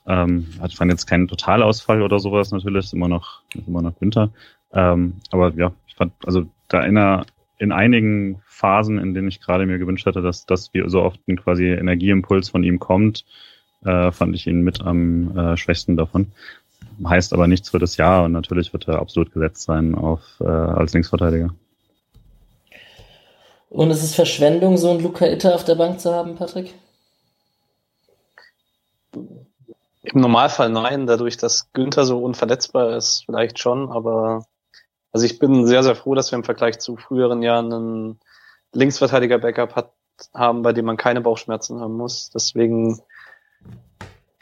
Ähm, 0.06 0.48
ich 0.66 0.76
fand 0.76 0.90
jetzt 0.90 1.06
keinen 1.06 1.28
Totalausfall 1.28 2.02
oder 2.02 2.18
sowas 2.18 2.50
natürlich, 2.50 2.86
ist 2.86 2.94
immer 2.94 3.08
noch, 3.08 3.40
ist 3.54 3.68
immer 3.68 3.82
noch 3.82 4.00
Winter. 4.00 4.30
Ähm, 4.72 5.14
aber 5.30 5.52
ja, 5.54 5.72
ich 5.86 5.94
fand, 5.94 6.12
also 6.24 6.46
da 6.68 6.80
in 6.80 6.96
einer 6.96 7.26
in 7.58 7.72
einigen 7.72 8.42
Phasen, 8.46 8.98
in 8.98 9.14
denen 9.14 9.28
ich 9.28 9.40
gerade 9.40 9.66
mir 9.66 9.78
gewünscht 9.78 10.06
hatte, 10.06 10.22
dass, 10.22 10.44
dass 10.44 10.74
wir 10.74 10.88
so 10.90 11.02
oft 11.02 11.20
ein 11.28 11.40
quasi 11.40 11.66
Energieimpuls 11.66 12.48
von 12.48 12.64
ihm 12.64 12.78
kommt, 12.78 13.24
äh, 13.84 14.10
fand 14.10 14.34
ich 14.34 14.46
ihn 14.46 14.62
mit 14.62 14.80
am 14.82 15.36
äh, 15.36 15.56
schwächsten 15.56 15.96
davon. 15.96 16.32
Heißt 17.04 17.32
aber 17.32 17.46
nichts 17.46 17.70
für 17.70 17.78
das 17.78 17.96
Jahr 17.96 18.24
und 18.24 18.32
natürlich 18.32 18.72
wird 18.72 18.88
er 18.88 19.00
absolut 19.00 19.32
gesetzt 19.32 19.62
sein 19.62 19.94
auf 19.94 20.20
äh, 20.40 20.44
als 20.44 20.92
Linksverteidiger. 20.92 21.54
Und 23.70 23.90
es 23.90 24.04
ist 24.04 24.14
Verschwendung, 24.14 24.76
so 24.76 24.90
einen 24.90 25.02
Luca 25.02 25.26
Itter 25.26 25.54
auf 25.54 25.64
der 25.64 25.74
Bank 25.74 25.98
zu 25.98 26.12
haben, 26.12 26.36
Patrick? 26.36 26.74
Im 30.04 30.20
Normalfall 30.20 30.68
nein, 30.68 31.06
dadurch, 31.06 31.38
dass 31.38 31.72
Günther 31.72 32.04
so 32.04 32.18
unverletzbar 32.22 32.94
ist, 32.94 33.24
vielleicht 33.24 33.58
schon, 33.58 33.90
aber 33.90 34.44
also 35.12 35.24
ich 35.24 35.38
bin 35.38 35.66
sehr, 35.66 35.82
sehr 35.82 35.94
froh, 35.94 36.14
dass 36.14 36.30
wir 36.30 36.36
im 36.36 36.44
Vergleich 36.44 36.78
zu 36.78 36.96
früheren 36.96 37.42
Jahren 37.42 37.72
einen 37.72 38.20
Linksverteidiger-Backup 38.72 39.92
haben, 40.34 40.62
bei 40.62 40.74
dem 40.74 40.84
man 40.84 40.98
keine 40.98 41.22
Bauchschmerzen 41.22 41.80
haben 41.80 41.96
muss. 41.96 42.30
Deswegen, 42.30 43.00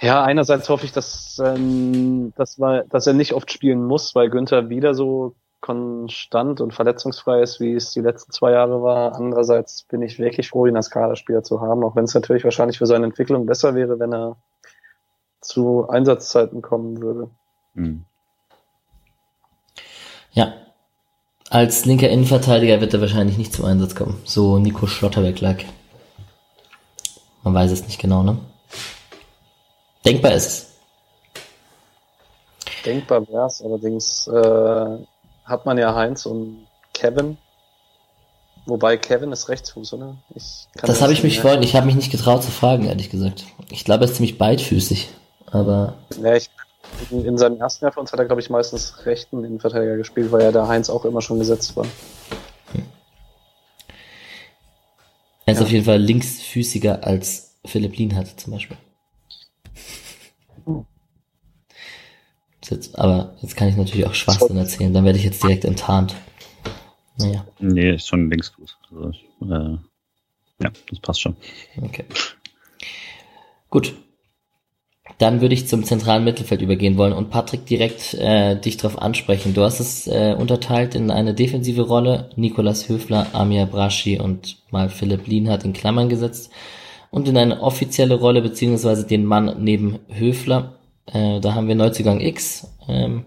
ja, 0.00 0.24
einerseits 0.24 0.68
hoffe 0.68 0.84
ich, 0.84 0.92
dass, 0.92 1.40
ähm, 1.44 2.32
dass, 2.36 2.58
wir, 2.58 2.84
dass 2.88 3.06
er 3.06 3.12
nicht 3.12 3.32
oft 3.32 3.52
spielen 3.52 3.84
muss, 3.84 4.16
weil 4.16 4.30
Günther 4.30 4.68
wieder 4.68 4.94
so 4.94 5.36
konstant 5.60 6.60
und 6.60 6.74
verletzungsfrei 6.74 7.40
ist, 7.40 7.60
wie 7.60 7.74
es 7.74 7.92
die 7.92 8.00
letzten 8.00 8.32
zwei 8.32 8.50
Jahre 8.50 8.82
war. 8.82 9.14
Andererseits 9.14 9.84
bin 9.84 10.02
ich 10.02 10.18
wirklich 10.18 10.48
froh, 10.48 10.66
ihn 10.66 10.76
als 10.76 10.90
Kaderspieler 10.90 11.44
zu 11.44 11.60
haben, 11.60 11.84
auch 11.84 11.94
wenn 11.94 12.04
es 12.04 12.14
natürlich 12.14 12.42
wahrscheinlich 12.42 12.78
für 12.78 12.86
seine 12.86 13.04
Entwicklung 13.04 13.46
besser 13.46 13.76
wäre, 13.76 14.00
wenn 14.00 14.12
er 14.12 14.38
zu 15.42 15.88
Einsatzzeiten 15.88 16.62
kommen 16.62 17.00
würde. 17.02 17.30
Mhm. 17.74 18.04
Ja. 20.32 20.54
Als 21.50 21.84
linker 21.84 22.08
Innenverteidiger 22.08 22.80
wird 22.80 22.94
er 22.94 23.02
wahrscheinlich 23.02 23.36
nicht 23.36 23.52
zum 23.52 23.66
Einsatz 23.66 23.94
kommen. 23.94 24.22
So 24.24 24.58
Nico 24.58 24.86
Schlotterbeck-like. 24.86 25.66
Man 27.42 27.54
weiß 27.54 27.70
es 27.72 27.86
nicht 27.86 28.00
genau, 28.00 28.22
ne? 28.22 28.38
Denkbar 30.04 30.32
ist 30.32 30.46
es. 30.46 30.72
Denkbar 32.86 33.28
wäre 33.28 33.46
es, 33.46 33.62
allerdings 33.62 34.26
äh, 34.26 34.98
hat 35.44 35.66
man 35.66 35.78
ja 35.78 35.94
Heinz 35.94 36.26
und 36.26 36.66
Kevin. 36.94 37.36
Wobei 38.66 38.96
Kevin 38.96 39.32
ist 39.32 39.48
Rechtsfuß, 39.48 39.92
oder? 39.94 40.16
das 40.74 41.02
habe 41.02 41.12
ich 41.12 41.24
mich 41.24 41.40
vorhin, 41.40 41.62
ich 41.62 41.74
habe 41.74 41.86
mich 41.86 41.96
nicht 41.96 42.12
getraut 42.12 42.44
zu 42.44 42.50
fragen, 42.50 42.86
ehrlich 42.86 43.10
gesagt. 43.10 43.44
Ich 43.70 43.84
glaube, 43.84 44.04
er 44.04 44.10
ist 44.10 44.16
ziemlich 44.16 44.38
beidfüßig, 44.38 45.08
aber. 45.52 45.94
Ja, 46.20 46.34
ich, 46.34 46.50
in, 47.10 47.24
in 47.24 47.38
seinem 47.38 47.60
ersten 47.60 47.84
Jahr 47.84 47.92
für 47.92 48.00
uns 48.00 48.12
hat 48.12 48.18
er, 48.18 48.24
glaube 48.24 48.40
ich, 48.40 48.50
meistens 48.50 49.06
rechten 49.06 49.44
Innenverteidiger 49.44 49.96
gespielt, 49.96 50.32
weil 50.32 50.42
ja 50.42 50.52
der 50.52 50.68
Heinz 50.68 50.90
auch 50.90 51.04
immer 51.04 51.20
schon 51.20 51.38
gesetzt 51.38 51.76
war. 51.76 51.84
Hm. 52.72 52.86
Er 55.46 55.52
ist 55.52 55.60
ja. 55.60 55.64
auf 55.64 55.70
jeden 55.70 55.84
Fall 55.84 55.98
linksfüßiger 55.98 57.04
als 57.04 57.56
Philipp 57.64 57.96
Lien 57.96 58.16
hatte, 58.16 58.34
zum 58.36 58.52
Beispiel. 58.52 58.76
Hm. 60.64 60.86
Jetzt, 62.68 62.98
aber 62.98 63.34
jetzt 63.42 63.56
kann 63.56 63.68
ich 63.68 63.76
natürlich 63.76 64.06
auch 64.06 64.14
Schwachsinn 64.14 64.56
erzählen, 64.56 64.94
dann 64.94 65.04
werde 65.04 65.18
ich 65.18 65.24
jetzt 65.24 65.42
direkt 65.42 65.64
enttarnt. 65.64 66.14
Naja. 67.18 67.44
Nee, 67.58 67.94
ist 67.94 68.08
schon 68.08 68.30
Linksfuß. 68.30 68.78
Also, 68.90 69.10
äh, 69.42 69.78
ja, 70.62 70.70
das 70.88 71.00
passt 71.00 71.20
schon. 71.20 71.36
Okay. 71.82 72.04
Gut. 73.68 73.94
Dann 75.18 75.40
würde 75.40 75.54
ich 75.54 75.66
zum 75.66 75.82
zentralen 75.82 76.22
Mittelfeld 76.22 76.62
übergehen 76.62 76.96
wollen 76.96 77.12
und 77.12 77.30
Patrick 77.30 77.66
direkt 77.66 78.14
äh, 78.14 78.56
dich 78.56 78.76
darauf 78.76 79.00
ansprechen. 79.00 79.52
Du 79.52 79.62
hast 79.62 79.80
es 79.80 80.06
äh, 80.06 80.34
unterteilt 80.38 80.94
in 80.94 81.10
eine 81.10 81.34
defensive 81.34 81.82
Rolle. 81.82 82.30
Nikolas 82.36 82.88
Höfler, 82.88 83.26
Amir 83.32 83.66
Braschi 83.66 84.20
und 84.20 84.58
mal 84.70 84.88
Philipp 84.88 85.26
Lien 85.26 85.50
hat 85.50 85.64
in 85.64 85.72
Klammern 85.72 86.08
gesetzt. 86.08 86.52
Und 87.10 87.28
in 87.28 87.36
eine 87.36 87.60
offizielle 87.62 88.14
Rolle, 88.14 88.42
beziehungsweise 88.42 89.06
den 89.06 89.24
Mann 89.24 89.56
neben 89.58 89.98
Höfler. 90.08 90.78
Äh, 91.06 91.40
da 91.40 91.54
haben 91.54 91.68
wir 91.68 91.74
Neuzugang 91.74 92.20
X. 92.20 92.68
Ähm, 92.88 93.24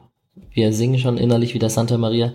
wir 0.52 0.72
singen 0.72 0.98
schon 0.98 1.18
innerlich 1.18 1.54
wie 1.54 1.60
der 1.60 1.70
Santa 1.70 1.98
Maria. 1.98 2.34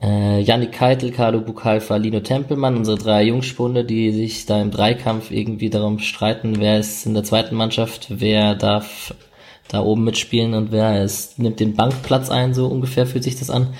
Äh, 0.00 0.40
Yannick 0.40 0.72
Keitel, 0.72 1.10
Carlo 1.10 1.40
Bukalfa, 1.40 1.96
Lino 1.96 2.20
Tempelmann, 2.20 2.76
unsere 2.76 2.96
drei 2.96 3.24
Jungspunde, 3.24 3.84
die 3.84 4.12
sich 4.12 4.46
da 4.46 4.60
im 4.60 4.70
Dreikampf 4.70 5.30
irgendwie 5.30 5.70
darum 5.70 5.98
streiten, 5.98 6.60
wer 6.60 6.78
ist 6.78 7.06
in 7.06 7.14
der 7.14 7.24
zweiten 7.24 7.54
Mannschaft, 7.54 8.06
wer 8.08 8.54
darf 8.54 9.14
da 9.68 9.82
oben 9.82 10.04
mitspielen 10.04 10.54
und 10.54 10.72
wer 10.72 11.02
ist, 11.02 11.38
nimmt 11.38 11.60
den 11.60 11.74
Bankplatz 11.74 12.30
ein, 12.30 12.54
so 12.54 12.66
ungefähr 12.66 13.06
fühlt 13.06 13.24
sich 13.24 13.38
das 13.38 13.50
an. 13.50 13.74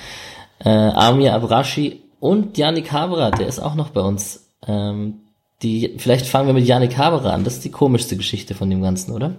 Äh, 0.58 0.68
Amir 0.68 1.34
Abrashi 1.34 2.02
und 2.20 2.58
Yannick 2.58 2.92
Haberer, 2.92 3.30
der 3.30 3.46
ist 3.46 3.58
auch 3.58 3.74
noch 3.74 3.90
bei 3.90 4.00
uns. 4.00 4.50
Ähm, 4.66 5.20
die, 5.62 5.94
vielleicht 5.98 6.26
fangen 6.26 6.46
wir 6.46 6.54
mit 6.54 6.66
Yannick 6.66 6.96
Haberer 6.96 7.32
an, 7.32 7.44
das 7.44 7.54
ist 7.54 7.64
die 7.64 7.70
komischste 7.70 8.16
Geschichte 8.16 8.54
von 8.54 8.68
dem 8.70 8.82
Ganzen, 8.82 9.12
oder? 9.12 9.36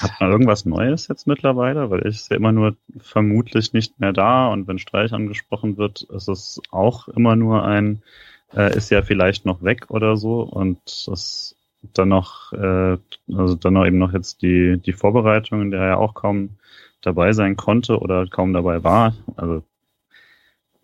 Hat 0.00 0.20
man 0.20 0.30
irgendwas 0.30 0.64
Neues 0.64 1.08
jetzt 1.08 1.26
mittlerweile? 1.26 1.90
Weil 1.90 2.06
ich 2.06 2.22
sehe 2.22 2.36
immer 2.36 2.52
nur 2.52 2.76
vermutlich 2.98 3.72
nicht 3.72 4.00
mehr 4.00 4.12
da 4.12 4.48
und 4.48 4.66
wenn 4.68 4.78
Streich 4.78 5.12
angesprochen 5.12 5.76
wird, 5.76 6.02
ist 6.02 6.28
es 6.28 6.60
auch 6.70 7.08
immer 7.08 7.36
nur 7.36 7.64
ein, 7.64 8.02
äh, 8.54 8.76
ist 8.76 8.90
ja 8.90 9.02
vielleicht 9.02 9.44
noch 9.44 9.62
weg 9.62 9.86
oder 9.90 10.16
so 10.16 10.42
und 10.42 10.78
das 11.08 11.56
dann 11.94 12.08
noch, 12.08 12.52
äh, 12.52 12.98
also 13.32 13.54
dann 13.54 13.74
noch 13.74 13.86
eben 13.86 13.98
noch 13.98 14.12
jetzt 14.12 14.42
die, 14.42 14.78
die 14.78 14.92
Vorbereitung, 14.92 15.62
in 15.62 15.70
der 15.70 15.80
er 15.80 15.88
ja 15.88 15.96
auch 15.96 16.14
kaum 16.14 16.50
dabei 17.00 17.32
sein 17.32 17.56
konnte 17.56 17.98
oder 17.98 18.26
kaum 18.26 18.52
dabei 18.52 18.82
war. 18.82 19.14
Also 19.36 19.62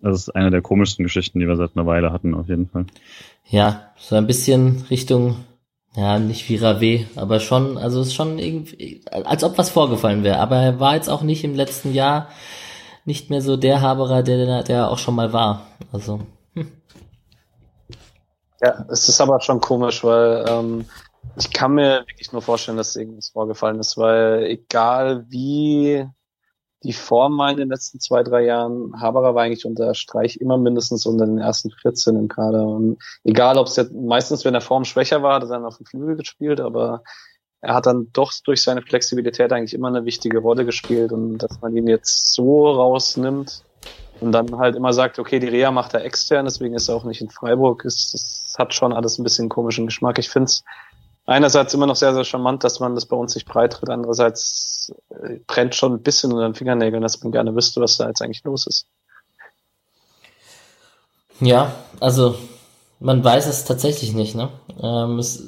das 0.00 0.20
ist 0.20 0.30
eine 0.30 0.50
der 0.50 0.60
komischsten 0.60 1.02
Geschichten, 1.02 1.40
die 1.40 1.48
wir 1.48 1.56
seit 1.56 1.76
einer 1.76 1.86
Weile 1.86 2.12
hatten, 2.12 2.34
auf 2.34 2.48
jeden 2.48 2.68
Fall. 2.68 2.86
Ja, 3.46 3.90
so 3.96 4.16
ein 4.16 4.26
bisschen 4.26 4.84
Richtung 4.90 5.36
ja, 5.96 6.18
nicht 6.18 6.48
wie 6.48 6.56
Rave, 6.56 7.06
aber 7.14 7.38
schon, 7.38 7.78
also 7.78 8.00
es 8.00 8.08
ist 8.08 8.14
schon 8.14 8.38
irgendwie, 8.38 9.02
als 9.10 9.44
ob 9.44 9.58
was 9.58 9.70
vorgefallen 9.70 10.24
wäre. 10.24 10.38
Aber 10.38 10.56
er 10.56 10.80
war 10.80 10.96
jetzt 10.96 11.08
auch 11.08 11.22
nicht 11.22 11.44
im 11.44 11.54
letzten 11.54 11.94
Jahr 11.94 12.28
nicht 13.04 13.30
mehr 13.30 13.42
so 13.42 13.56
der 13.56 13.80
Haberer, 13.80 14.22
der, 14.22 14.62
der 14.64 14.90
auch 14.90 14.98
schon 14.98 15.14
mal 15.14 15.32
war. 15.32 15.66
Also. 15.92 16.20
Hm. 16.54 16.72
Ja, 18.60 18.84
es 18.90 19.08
ist 19.08 19.20
aber 19.20 19.40
schon 19.40 19.60
komisch, 19.60 20.02
weil 20.02 20.44
ähm, 20.48 20.86
ich 21.36 21.52
kann 21.52 21.74
mir 21.74 22.04
wirklich 22.06 22.32
nur 22.32 22.42
vorstellen, 22.42 22.76
dass 22.76 22.96
irgendwas 22.96 23.28
vorgefallen 23.28 23.78
ist, 23.78 23.96
weil 23.96 24.44
egal 24.44 25.26
wie 25.28 26.06
die 26.84 26.92
Form 26.92 27.38
war 27.38 27.50
in 27.50 27.56
den 27.56 27.70
letzten 27.70 27.98
zwei, 27.98 28.22
drei 28.22 28.44
Jahren. 28.44 28.92
Haberer 29.00 29.34
war 29.34 29.42
eigentlich 29.42 29.64
unter 29.64 29.94
Streich 29.94 30.36
immer 30.36 30.58
mindestens 30.58 31.06
unter 31.06 31.24
den 31.24 31.38
ersten 31.38 31.70
14 31.70 32.14
im 32.16 32.28
Kader. 32.28 32.66
Und 32.66 32.98
egal, 33.24 33.56
ob 33.56 33.66
es 33.66 33.76
jetzt 33.76 33.92
meistens, 33.92 34.44
wenn 34.44 34.52
der 34.52 34.60
Form 34.60 34.84
schwächer 34.84 35.22
war, 35.22 35.36
hat 35.36 35.44
er 35.44 35.48
dann 35.48 35.64
auf 35.64 35.78
dem 35.78 35.86
Flügel 35.86 36.16
gespielt, 36.16 36.60
aber 36.60 37.02
er 37.62 37.74
hat 37.74 37.86
dann 37.86 38.08
doch 38.12 38.32
durch 38.44 38.62
seine 38.62 38.82
Flexibilität 38.82 39.50
eigentlich 39.50 39.72
immer 39.72 39.88
eine 39.88 40.04
wichtige 40.04 40.38
Rolle 40.38 40.66
gespielt 40.66 41.12
und 41.12 41.38
dass 41.38 41.62
man 41.62 41.74
ihn 41.74 41.88
jetzt 41.88 42.34
so 42.34 42.70
rausnimmt 42.70 43.64
und 44.20 44.32
dann 44.32 44.58
halt 44.58 44.76
immer 44.76 44.92
sagt, 44.92 45.18
okay, 45.18 45.38
die 45.38 45.48
Reha 45.48 45.70
macht 45.70 45.94
er 45.94 46.04
extern, 46.04 46.44
deswegen 46.44 46.74
ist 46.74 46.88
er 46.88 46.96
auch 46.96 47.04
nicht 47.04 47.22
in 47.22 47.30
Freiburg, 47.30 47.86
ist, 47.86 48.12
das 48.12 48.54
hat 48.58 48.74
schon 48.74 48.92
alles 48.92 49.18
ein 49.18 49.24
bisschen 49.24 49.48
komischen 49.48 49.86
Geschmack. 49.86 50.18
Ich 50.18 50.28
finde 50.28 50.44
es 50.44 50.62
einerseits 51.26 51.74
immer 51.74 51.86
noch 51.86 51.96
sehr, 51.96 52.14
sehr 52.14 52.24
charmant, 52.24 52.64
dass 52.64 52.80
man 52.80 52.94
das 52.94 53.06
bei 53.06 53.16
uns 53.16 53.34
nicht 53.34 53.46
breit 53.46 53.72
tritt. 53.74 53.90
Andererseits 53.90 54.92
äh, 55.10 55.38
brennt 55.46 55.74
schon 55.74 55.94
ein 55.94 56.02
bisschen 56.02 56.32
unter 56.32 56.48
den 56.48 56.54
Fingernägeln, 56.54 57.02
dass 57.02 57.22
man 57.22 57.32
gerne 57.32 57.54
wüsste, 57.54 57.80
was 57.80 57.96
da 57.96 58.08
jetzt 58.08 58.22
eigentlich 58.22 58.44
los 58.44 58.66
ist. 58.66 58.86
Ja, 61.40 61.72
also 62.00 62.36
man 63.00 63.24
weiß 63.24 63.46
es 63.46 63.64
tatsächlich 63.64 64.14
nicht. 64.14 64.34
Ne? 64.34 64.50
Ähm, 64.80 65.18
es, 65.18 65.42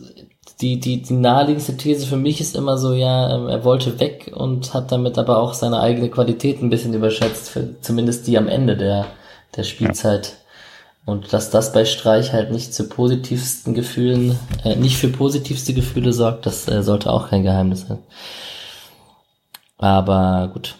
die, 0.60 0.80
die, 0.80 1.02
die 1.02 1.14
naheliegendste 1.14 1.76
These 1.76 2.06
für 2.06 2.16
mich 2.16 2.40
ist 2.40 2.56
immer 2.56 2.78
so, 2.78 2.94
ja, 2.94 3.34
ähm, 3.34 3.48
er 3.48 3.64
wollte 3.64 4.00
weg 4.00 4.32
und 4.34 4.72
hat 4.72 4.90
damit 4.90 5.18
aber 5.18 5.38
auch 5.38 5.54
seine 5.54 5.80
eigene 5.80 6.10
Qualität 6.10 6.62
ein 6.62 6.70
bisschen 6.70 6.94
überschätzt, 6.94 7.50
für, 7.50 7.80
zumindest 7.82 8.26
die 8.26 8.38
am 8.38 8.48
Ende 8.48 8.76
der, 8.76 9.06
der 9.56 9.64
Spielzeit. 9.64 10.28
Ja. 10.28 10.45
Und 11.06 11.32
dass 11.32 11.50
das 11.50 11.72
bei 11.72 11.84
Streich 11.84 12.32
halt 12.32 12.50
nicht 12.50 12.74
zu 12.74 12.88
positivsten 12.88 13.74
Gefühlen, 13.74 14.36
äh, 14.64 14.74
nicht 14.74 14.98
für 14.98 15.08
positivste 15.08 15.72
Gefühle 15.72 16.12
sorgt, 16.12 16.46
das 16.46 16.68
äh, 16.68 16.82
sollte 16.82 17.12
auch 17.12 17.30
kein 17.30 17.44
Geheimnis 17.44 17.86
sein. 17.86 18.00
Aber 19.78 20.50
gut. 20.52 20.74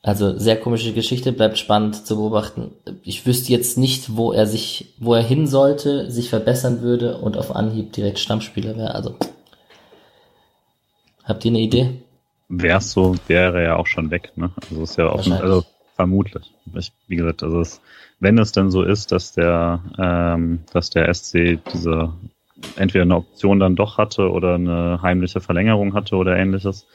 Also 0.00 0.38
sehr 0.38 0.58
komische 0.60 0.92
Geschichte, 0.92 1.32
bleibt 1.32 1.58
spannend 1.58 2.06
zu 2.06 2.16
beobachten. 2.16 2.70
Ich 3.02 3.26
wüsste 3.26 3.50
jetzt 3.50 3.76
nicht, 3.76 4.16
wo 4.16 4.32
er 4.32 4.46
sich, 4.46 4.94
wo 4.98 5.14
er 5.14 5.22
hin 5.22 5.48
sollte, 5.48 6.08
sich 6.08 6.30
verbessern 6.30 6.80
würde 6.80 7.18
und 7.18 7.36
auf 7.36 7.54
Anhieb 7.54 7.92
direkt 7.92 8.20
Stammspieler 8.20 8.76
wäre. 8.76 8.94
Also 8.94 9.16
habt 11.24 11.44
ihr 11.44 11.50
eine 11.50 11.60
Idee? 11.60 12.00
Wär's 12.48 12.92
so, 12.92 13.16
wäre 13.26 13.58
er 13.58 13.64
ja 13.64 13.76
auch 13.76 13.88
schon 13.88 14.12
weg, 14.12 14.32
ne? 14.36 14.50
Also 14.70 14.82
ist 14.84 14.96
ja 14.96 15.12
offen, 15.12 15.32
also 15.32 15.64
vermutlich. 15.98 16.54
Ich, 16.74 16.92
wie 17.08 17.16
gesagt, 17.16 17.42
also 17.42 17.60
es 17.60 17.80
wenn 18.20 18.38
es 18.38 18.52
denn 18.52 18.70
so 18.70 18.82
ist, 18.82 19.12
dass 19.12 19.32
der, 19.32 19.80
ähm, 19.98 20.60
dass 20.72 20.90
der 20.90 21.12
SC 21.12 21.58
diese 21.72 22.12
entweder 22.76 23.02
eine 23.02 23.16
Option 23.16 23.60
dann 23.60 23.76
doch 23.76 23.98
hatte 23.98 24.30
oder 24.30 24.56
eine 24.56 25.00
heimliche 25.02 25.40
Verlängerung 25.40 25.94
hatte 25.94 26.16
oder 26.16 26.36
ähnliches, 26.36 26.86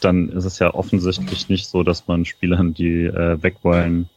dann 0.00 0.28
ist 0.30 0.44
es 0.44 0.58
ja 0.58 0.74
offensichtlich 0.74 1.48
nicht 1.48 1.66
so, 1.66 1.84
dass 1.84 2.08
man 2.08 2.24
Spielern, 2.24 2.74
die 2.74 3.04
äh, 3.04 3.40
weg 3.42 3.58
wollen, 3.62 4.08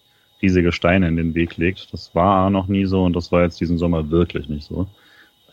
riesige 0.42 0.72
Steine 0.72 1.08
in 1.08 1.16
den 1.16 1.36
Weg 1.36 1.58
legt. 1.58 1.94
Das 1.94 2.16
war 2.16 2.50
noch 2.50 2.68
nie 2.68 2.86
so 2.86 3.04
und 3.04 3.16
das 3.16 3.32
war 3.32 3.44
jetzt 3.44 3.62
diesen 3.62 3.78
Sommer 3.78 4.10
wirklich 4.10 4.50
nicht 4.50 4.66
so. 4.66 4.88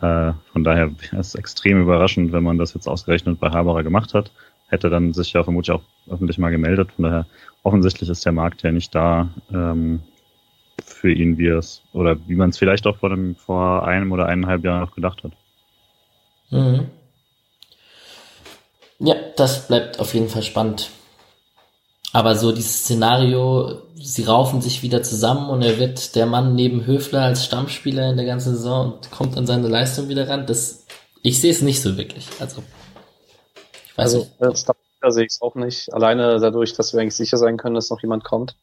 Äh, 0.00 0.32
von 0.52 0.64
daher 0.64 0.90
wäre 0.98 1.18
es 1.18 1.34
extrem 1.34 1.82
überraschend, 1.82 2.32
wenn 2.32 2.42
man 2.42 2.56
das 2.56 2.72
jetzt 2.72 2.88
ausgerechnet 2.88 3.38
bei 3.38 3.50
Haberer 3.50 3.82
gemacht 3.82 4.14
hat. 4.14 4.32
Hätte 4.68 4.88
dann 4.88 5.12
sich 5.12 5.34
ja 5.34 5.44
vermutlich 5.44 5.72
auch 5.72 5.82
öffentlich 6.08 6.38
mal 6.38 6.50
gemeldet. 6.50 6.92
Von 6.92 7.04
daher 7.04 7.26
offensichtlich 7.62 8.08
ist 8.08 8.24
der 8.24 8.32
Markt 8.32 8.62
ja 8.62 8.72
nicht 8.72 8.94
da, 8.94 9.30
ähm, 9.52 10.02
für 10.84 11.12
ihn, 11.12 11.38
wie 11.38 11.48
es 11.48 11.82
oder 11.92 12.16
wie 12.26 12.34
man 12.34 12.50
es 12.50 12.58
vielleicht 12.58 12.86
auch 12.86 12.96
vor, 12.98 13.10
dem, 13.10 13.36
vor 13.36 13.86
einem 13.86 14.12
oder 14.12 14.26
eineinhalb 14.26 14.64
Jahren 14.64 14.80
noch 14.80 14.94
gedacht 14.94 15.22
hat. 15.24 15.32
Mhm. 16.50 16.88
Ja, 18.98 19.14
das 19.36 19.66
bleibt 19.66 19.98
auf 19.98 20.14
jeden 20.14 20.28
Fall 20.28 20.42
spannend. 20.42 20.90
aber 22.12 22.36
so 22.36 22.52
dieses 22.52 22.80
Szenario, 22.80 23.82
sie 23.94 24.24
raufen 24.24 24.60
sich 24.60 24.82
wieder 24.82 25.02
zusammen 25.02 25.48
und 25.48 25.62
er 25.62 25.78
wird 25.78 26.14
der 26.14 26.26
Mann 26.26 26.54
neben 26.54 26.86
Höfler 26.86 27.22
als 27.22 27.44
Stammspieler 27.44 28.10
in 28.10 28.16
der 28.16 28.26
ganzen 28.26 28.54
Saison 28.54 28.92
und 28.92 29.10
kommt 29.10 29.36
an 29.36 29.46
seine 29.46 29.68
Leistung 29.68 30.08
wieder 30.08 30.28
ran, 30.28 30.46
das, 30.46 30.86
ich 31.22 31.40
sehe 31.40 31.50
es 31.50 31.62
nicht 31.62 31.80
so 31.80 31.96
wirklich. 31.96 32.26
Also, 32.38 32.62
ich 33.86 33.98
weiß 33.98 34.14
also, 34.14 34.18
nicht. 34.18 34.68
Da 35.02 35.10
sehe 35.10 35.24
ich 35.24 35.32
es 35.32 35.42
auch 35.42 35.54
nicht. 35.54 35.92
Alleine 35.92 36.38
dadurch, 36.40 36.74
dass 36.74 36.92
wir 36.92 37.00
eigentlich 37.00 37.16
sicher 37.16 37.36
sein 37.36 37.56
können, 37.56 37.74
dass 37.74 37.90
noch 37.90 38.00
jemand 38.00 38.24
kommt. 38.24 38.56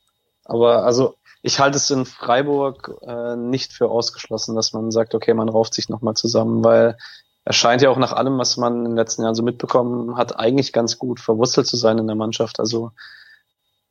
Aber 0.46 0.84
also, 0.84 1.16
ich 1.42 1.60
halte 1.60 1.78
es 1.78 1.90
in 1.92 2.06
Freiburg 2.06 2.98
äh, 3.02 3.36
nicht 3.36 3.74
für 3.74 3.90
ausgeschlossen, 3.90 4.56
dass 4.56 4.74
man 4.74 4.90
sagt, 4.92 5.14
okay, 5.14 5.34
man 5.34 5.50
rauft 5.50 5.74
sich 5.74 5.90
nochmal 5.90 6.16
zusammen, 6.16 6.64
weil 6.64 6.98
er 7.46 7.54
scheint 7.54 7.82
ja 7.82 7.90
auch 7.90 7.98
nach 7.98 8.14
allem, 8.14 8.38
was 8.38 8.58
man 8.58 8.78
in 8.78 8.84
den 8.86 8.96
letzten 8.96 9.24
Jahren 9.24 9.36
so 9.36 9.44
mitbekommen 9.44 10.18
hat, 10.18 10.40
eigentlich 10.40 10.74
ganz 10.74 10.98
gut 10.98 11.20
verwurzelt 11.20 11.68
zu 11.68 11.78
sein 11.78 11.98
in 11.98 12.08
der 12.08 12.16
Mannschaft. 12.16 12.60
Also 12.60 12.92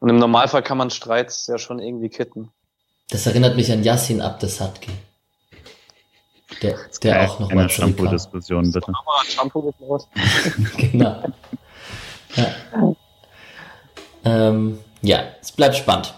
und 0.00 0.08
im 0.08 0.16
Normalfall 0.16 0.62
kann 0.62 0.78
man 0.78 0.90
Streits 0.90 1.46
ja 1.46 1.58
schon 1.58 1.80
irgendwie 1.80 2.08
kitten. 2.08 2.50
Das 3.10 3.26
erinnert 3.26 3.56
mich 3.56 3.72
an 3.72 3.82
Yassin 3.82 4.20
Abdesatki. 4.20 4.92
Der, 6.62 6.76
der 7.02 7.28
auch 7.28 7.40
noch 7.40 7.52
mal 7.52 7.68
Shampoo-Diskussion, 7.68 8.72
bitte. 8.72 8.92
Shampoo 9.26 9.72
genau. 10.76 11.22
Ja. 12.36 12.94
Ähm, 14.24 14.78
ja, 15.02 15.20
es 15.40 15.52
bleibt 15.52 15.76
spannend. 15.76 16.14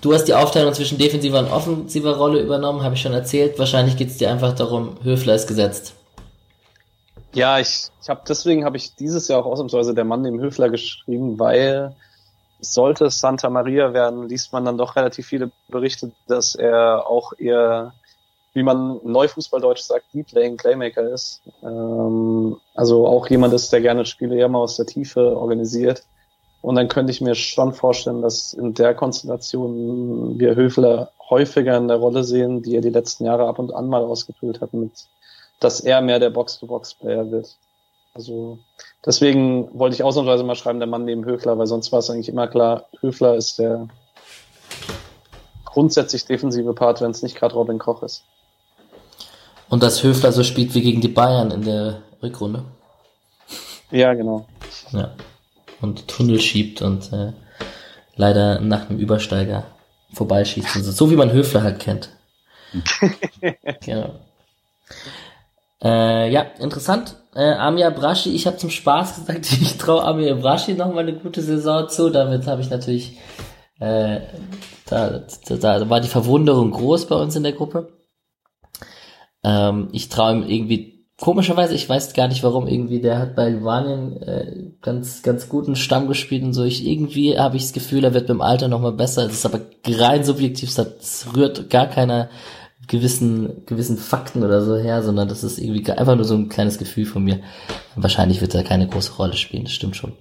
Du 0.00 0.12
hast 0.12 0.24
die 0.24 0.34
Aufteilung 0.34 0.74
zwischen 0.74 0.98
defensiver 0.98 1.38
und 1.38 1.50
offensiver 1.50 2.16
Rolle 2.16 2.40
übernommen, 2.40 2.82
habe 2.82 2.94
ich 2.94 3.00
schon 3.00 3.14
erzählt. 3.14 3.58
Wahrscheinlich 3.58 3.96
geht 3.96 4.08
es 4.08 4.18
dir 4.18 4.30
einfach 4.30 4.52
darum, 4.52 4.96
Höfler 5.02 5.34
ist 5.34 5.46
gesetzt. 5.46 5.94
Ja, 7.32 7.58
ich, 7.58 7.88
ich 8.02 8.08
habe 8.08 8.20
deswegen 8.28 8.64
habe 8.64 8.76
ich 8.76 8.94
dieses 8.94 9.28
Jahr 9.28 9.40
auch 9.40 9.46
ausnahmsweise 9.46 9.94
der 9.94 10.04
Mann 10.04 10.22
neben 10.22 10.40
Höfler 10.40 10.68
geschrieben, 10.68 11.38
weil 11.38 11.96
sollte 12.60 13.06
es 13.06 13.20
Santa 13.20 13.50
Maria 13.50 13.92
werden, 13.92 14.28
liest 14.28 14.52
man 14.52 14.64
dann 14.64 14.78
doch 14.78 14.96
relativ 14.96 15.26
viele 15.26 15.50
Berichte, 15.68 16.12
dass 16.28 16.54
er 16.54 17.08
auch 17.08 17.32
eher, 17.38 17.92
wie 18.54 18.62
man 18.62 19.00
Neufußballdeutsch 19.04 19.82
sagt, 19.82 20.06
Deep 20.14 20.28
Playing 20.28 20.56
Playmaker 20.56 21.08
ist. 21.10 21.42
Ähm, 21.62 22.56
also 22.74 23.06
auch 23.06 23.28
jemand 23.28 23.52
ist, 23.52 23.72
der 23.72 23.80
gerne 23.80 24.06
Spiele 24.06 24.36
eher 24.36 24.48
mal 24.48 24.60
aus 24.60 24.76
der 24.76 24.86
Tiefe 24.86 25.36
organisiert. 25.36 26.04
Und 26.62 26.76
dann 26.76 26.88
könnte 26.88 27.10
ich 27.10 27.20
mir 27.20 27.34
schon 27.34 27.74
vorstellen, 27.74 28.22
dass 28.22 28.54
in 28.54 28.72
der 28.72 28.94
Konstellation 28.94 30.38
wir 30.38 30.54
Höfler 30.54 31.10
häufiger 31.28 31.76
in 31.76 31.88
der 31.88 31.98
Rolle 31.98 32.24
sehen, 32.24 32.62
die 32.62 32.76
er 32.76 32.80
die 32.80 32.90
letzten 32.90 33.26
Jahre 33.26 33.46
ab 33.46 33.58
und 33.58 33.74
an 33.74 33.88
mal 33.88 34.02
ausgefüllt 34.02 34.60
hat, 34.60 34.72
mit, 34.72 34.92
dass 35.60 35.80
er 35.80 36.00
mehr 36.00 36.20
der 36.20 36.30
Box-to-Box-Player 36.30 37.30
wird. 37.30 37.56
Also 38.14 38.58
deswegen 39.04 39.68
wollte 39.78 39.96
ich 39.96 40.04
ausnahmsweise 40.04 40.44
mal 40.44 40.54
schreiben, 40.54 40.78
der 40.78 40.88
Mann 40.88 41.04
neben 41.04 41.24
Höfler, 41.24 41.58
weil 41.58 41.66
sonst 41.66 41.90
war 41.90 41.98
es 41.98 42.08
eigentlich 42.08 42.28
immer 42.28 42.46
klar, 42.46 42.86
Höfler 43.00 43.34
ist 43.34 43.58
der 43.58 43.88
grundsätzlich 45.64 46.24
defensive 46.24 46.72
Part, 46.72 47.00
wenn 47.00 47.10
es 47.10 47.22
nicht 47.22 47.36
gerade 47.36 47.56
Robin 47.56 47.80
Koch 47.80 48.02
ist. 48.04 48.24
Und 49.68 49.82
dass 49.82 50.02
Höfler 50.02 50.32
so 50.32 50.44
spielt 50.44 50.74
wie 50.74 50.82
gegen 50.82 51.00
die 51.00 51.08
Bayern 51.08 51.50
in 51.50 51.62
der 51.62 52.02
Rückrunde. 52.22 52.64
Ja, 53.90 54.14
genau. 54.14 54.46
Ja 54.92 55.14
und 55.84 56.08
Tunnel 56.08 56.40
schiebt 56.40 56.82
und 56.82 57.12
äh, 57.12 57.32
leider 58.16 58.60
nach 58.60 58.88
einem 58.88 58.98
Übersteiger 58.98 59.64
vorbeischießt. 60.12 60.76
Also, 60.76 60.90
so 60.90 61.10
wie 61.10 61.16
man 61.16 61.32
Höfler 61.32 61.62
halt 61.62 61.78
kennt. 61.78 62.10
genau. 63.84 64.14
Äh, 65.82 66.32
ja, 66.32 66.42
interessant. 66.58 67.16
Äh, 67.34 67.52
Amir 67.52 67.90
Braschi, 67.90 68.34
ich 68.34 68.46
habe 68.46 68.56
zum 68.56 68.70
Spaß 68.70 69.16
gesagt, 69.16 69.52
ich 69.60 69.76
traue 69.76 70.02
Amir 70.02 70.36
Braschi 70.36 70.74
noch 70.74 70.92
mal 70.92 71.00
eine 71.00 71.14
gute 71.14 71.42
Saison 71.42 71.88
zu. 71.88 72.10
Damit 72.10 72.46
habe 72.46 72.62
ich 72.62 72.70
natürlich, 72.70 73.18
äh, 73.78 74.20
da, 74.86 75.22
da, 75.48 75.56
da 75.56 75.90
war 75.90 76.00
die 76.00 76.08
Verwunderung 76.08 76.70
groß 76.70 77.06
bei 77.06 77.16
uns 77.16 77.36
in 77.36 77.42
der 77.42 77.52
Gruppe. 77.52 77.92
Ähm, 79.44 79.88
ich 79.92 80.08
traue 80.08 80.34
ihm 80.34 80.42
irgendwie 80.42 80.94
komischerweise, 81.20 81.74
ich 81.74 81.88
weiß 81.88 82.12
gar 82.14 82.28
nicht 82.28 82.42
warum, 82.42 82.66
irgendwie, 82.66 83.00
der 83.00 83.18
hat 83.18 83.36
bei 83.36 83.50
Livanien 83.50 84.20
äh, 84.22 84.70
ganz, 84.82 85.22
ganz 85.22 85.48
guten 85.48 85.76
Stamm 85.76 86.08
gespielt 86.08 86.42
und 86.42 86.52
so. 86.52 86.64
Ich 86.64 86.86
irgendwie 86.86 87.38
habe 87.38 87.56
ich 87.56 87.62
das 87.62 87.72
Gefühl, 87.72 88.04
er 88.04 88.14
wird 88.14 88.26
beim 88.26 88.40
Alter 88.40 88.68
nochmal 88.68 88.92
besser. 88.92 89.26
Es 89.26 89.34
ist 89.34 89.46
aber 89.46 89.60
rein 89.86 90.24
subjektiv, 90.24 90.74
das 90.74 91.28
rührt 91.36 91.70
gar 91.70 91.86
keiner 91.86 92.28
gewissen, 92.88 93.64
gewissen 93.66 93.96
Fakten 93.96 94.42
oder 94.42 94.60
so 94.62 94.76
her, 94.76 95.02
sondern 95.02 95.28
das 95.28 95.44
ist 95.44 95.58
irgendwie 95.58 95.90
einfach 95.90 96.16
nur 96.16 96.24
so 96.24 96.34
ein 96.34 96.48
kleines 96.48 96.78
Gefühl 96.78 97.06
von 97.06 97.24
mir. 97.24 97.40
Wahrscheinlich 97.96 98.40
wird 98.40 98.54
er 98.54 98.64
keine 98.64 98.88
große 98.88 99.14
Rolle 99.14 99.34
spielen, 99.34 99.64
das 99.64 99.72
stimmt 99.72 99.96
schon. 99.96 100.12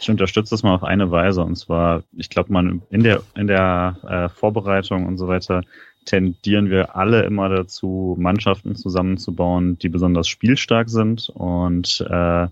Ich 0.00 0.10
unterstütze 0.10 0.50
das 0.50 0.62
mal 0.62 0.74
auf 0.74 0.84
eine 0.84 1.10
Weise 1.10 1.42
und 1.42 1.56
zwar, 1.56 2.04
ich 2.12 2.28
glaube, 2.28 2.52
man 2.52 2.82
in 2.90 3.02
der 3.02 3.22
in 3.34 3.46
der 3.46 3.96
äh, 4.06 4.28
Vorbereitung 4.28 5.06
und 5.06 5.16
so 5.16 5.28
weiter 5.28 5.62
tendieren 6.04 6.70
wir 6.70 6.96
alle 6.96 7.22
immer 7.22 7.48
dazu, 7.48 8.16
Mannschaften 8.18 8.76
zusammenzubauen, 8.76 9.78
die 9.78 9.88
besonders 9.88 10.28
spielstark 10.28 10.88
sind 10.88 11.28
und 11.28 12.04
äh, 12.08 12.48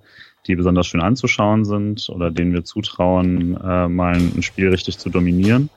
die 0.47 0.57
besonders 0.57 0.87
schön 0.87 1.01
anzuschauen 1.01 1.65
sind 1.65 2.09
oder 2.09 2.31
denen 2.31 2.53
wir 2.53 2.65
zutrauen, 2.65 3.57
äh, 3.57 3.89
mal 3.89 4.15
ein 4.15 4.43
Spiel 4.43 4.69
richtig 4.69 4.99
zu 4.99 5.11
dominieren. 5.11 5.71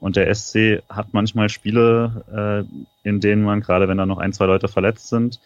Und 0.00 0.16
der 0.16 0.32
SC 0.32 0.82
hat 0.88 1.08
manchmal 1.12 1.48
Spiele, 1.48 2.66
äh, 3.04 3.08
in 3.08 3.20
denen 3.20 3.42
man, 3.42 3.60
gerade 3.60 3.88
wenn 3.88 3.98
da 3.98 4.06
noch 4.06 4.18
ein, 4.18 4.32
zwei 4.32 4.46
Leute 4.46 4.68
verletzt 4.68 5.08
sind, 5.08 5.40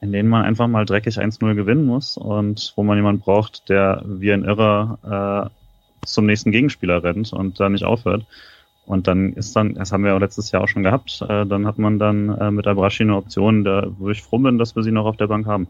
in 0.00 0.12
denen 0.12 0.28
man 0.28 0.44
einfach 0.44 0.68
mal 0.68 0.84
dreckig 0.84 1.18
1-0 1.18 1.54
gewinnen 1.54 1.86
muss 1.86 2.18
und 2.18 2.72
wo 2.76 2.82
man 2.82 2.98
jemand 2.98 3.24
braucht, 3.24 3.68
der 3.68 4.02
wie 4.06 4.32
ein 4.32 4.44
Irrer 4.44 5.50
äh, 6.02 6.06
zum 6.06 6.26
nächsten 6.26 6.52
Gegenspieler 6.52 7.02
rennt 7.02 7.32
und 7.32 7.58
da 7.58 7.68
nicht 7.70 7.84
aufhört. 7.84 8.26
Und 8.86 9.06
dann 9.08 9.32
ist 9.32 9.56
dann, 9.56 9.74
das 9.74 9.92
haben 9.92 10.04
wir 10.04 10.14
auch 10.14 10.20
letztes 10.20 10.50
Jahr 10.50 10.62
auch 10.62 10.68
schon 10.68 10.82
gehabt, 10.82 11.22
äh, 11.22 11.46
dann 11.46 11.66
hat 11.66 11.78
man 11.78 11.98
dann 11.98 12.28
äh, 12.38 12.50
mit 12.50 12.66
Abrashi 12.66 13.02
eine 13.02 13.16
Option, 13.16 13.64
da, 13.64 13.86
wo 13.98 14.10
ich 14.10 14.22
froh 14.22 14.38
bin, 14.38 14.58
dass 14.58 14.76
wir 14.76 14.82
sie 14.82 14.92
noch 14.92 15.06
auf 15.06 15.16
der 15.16 15.26
Bank 15.26 15.46
haben. 15.46 15.66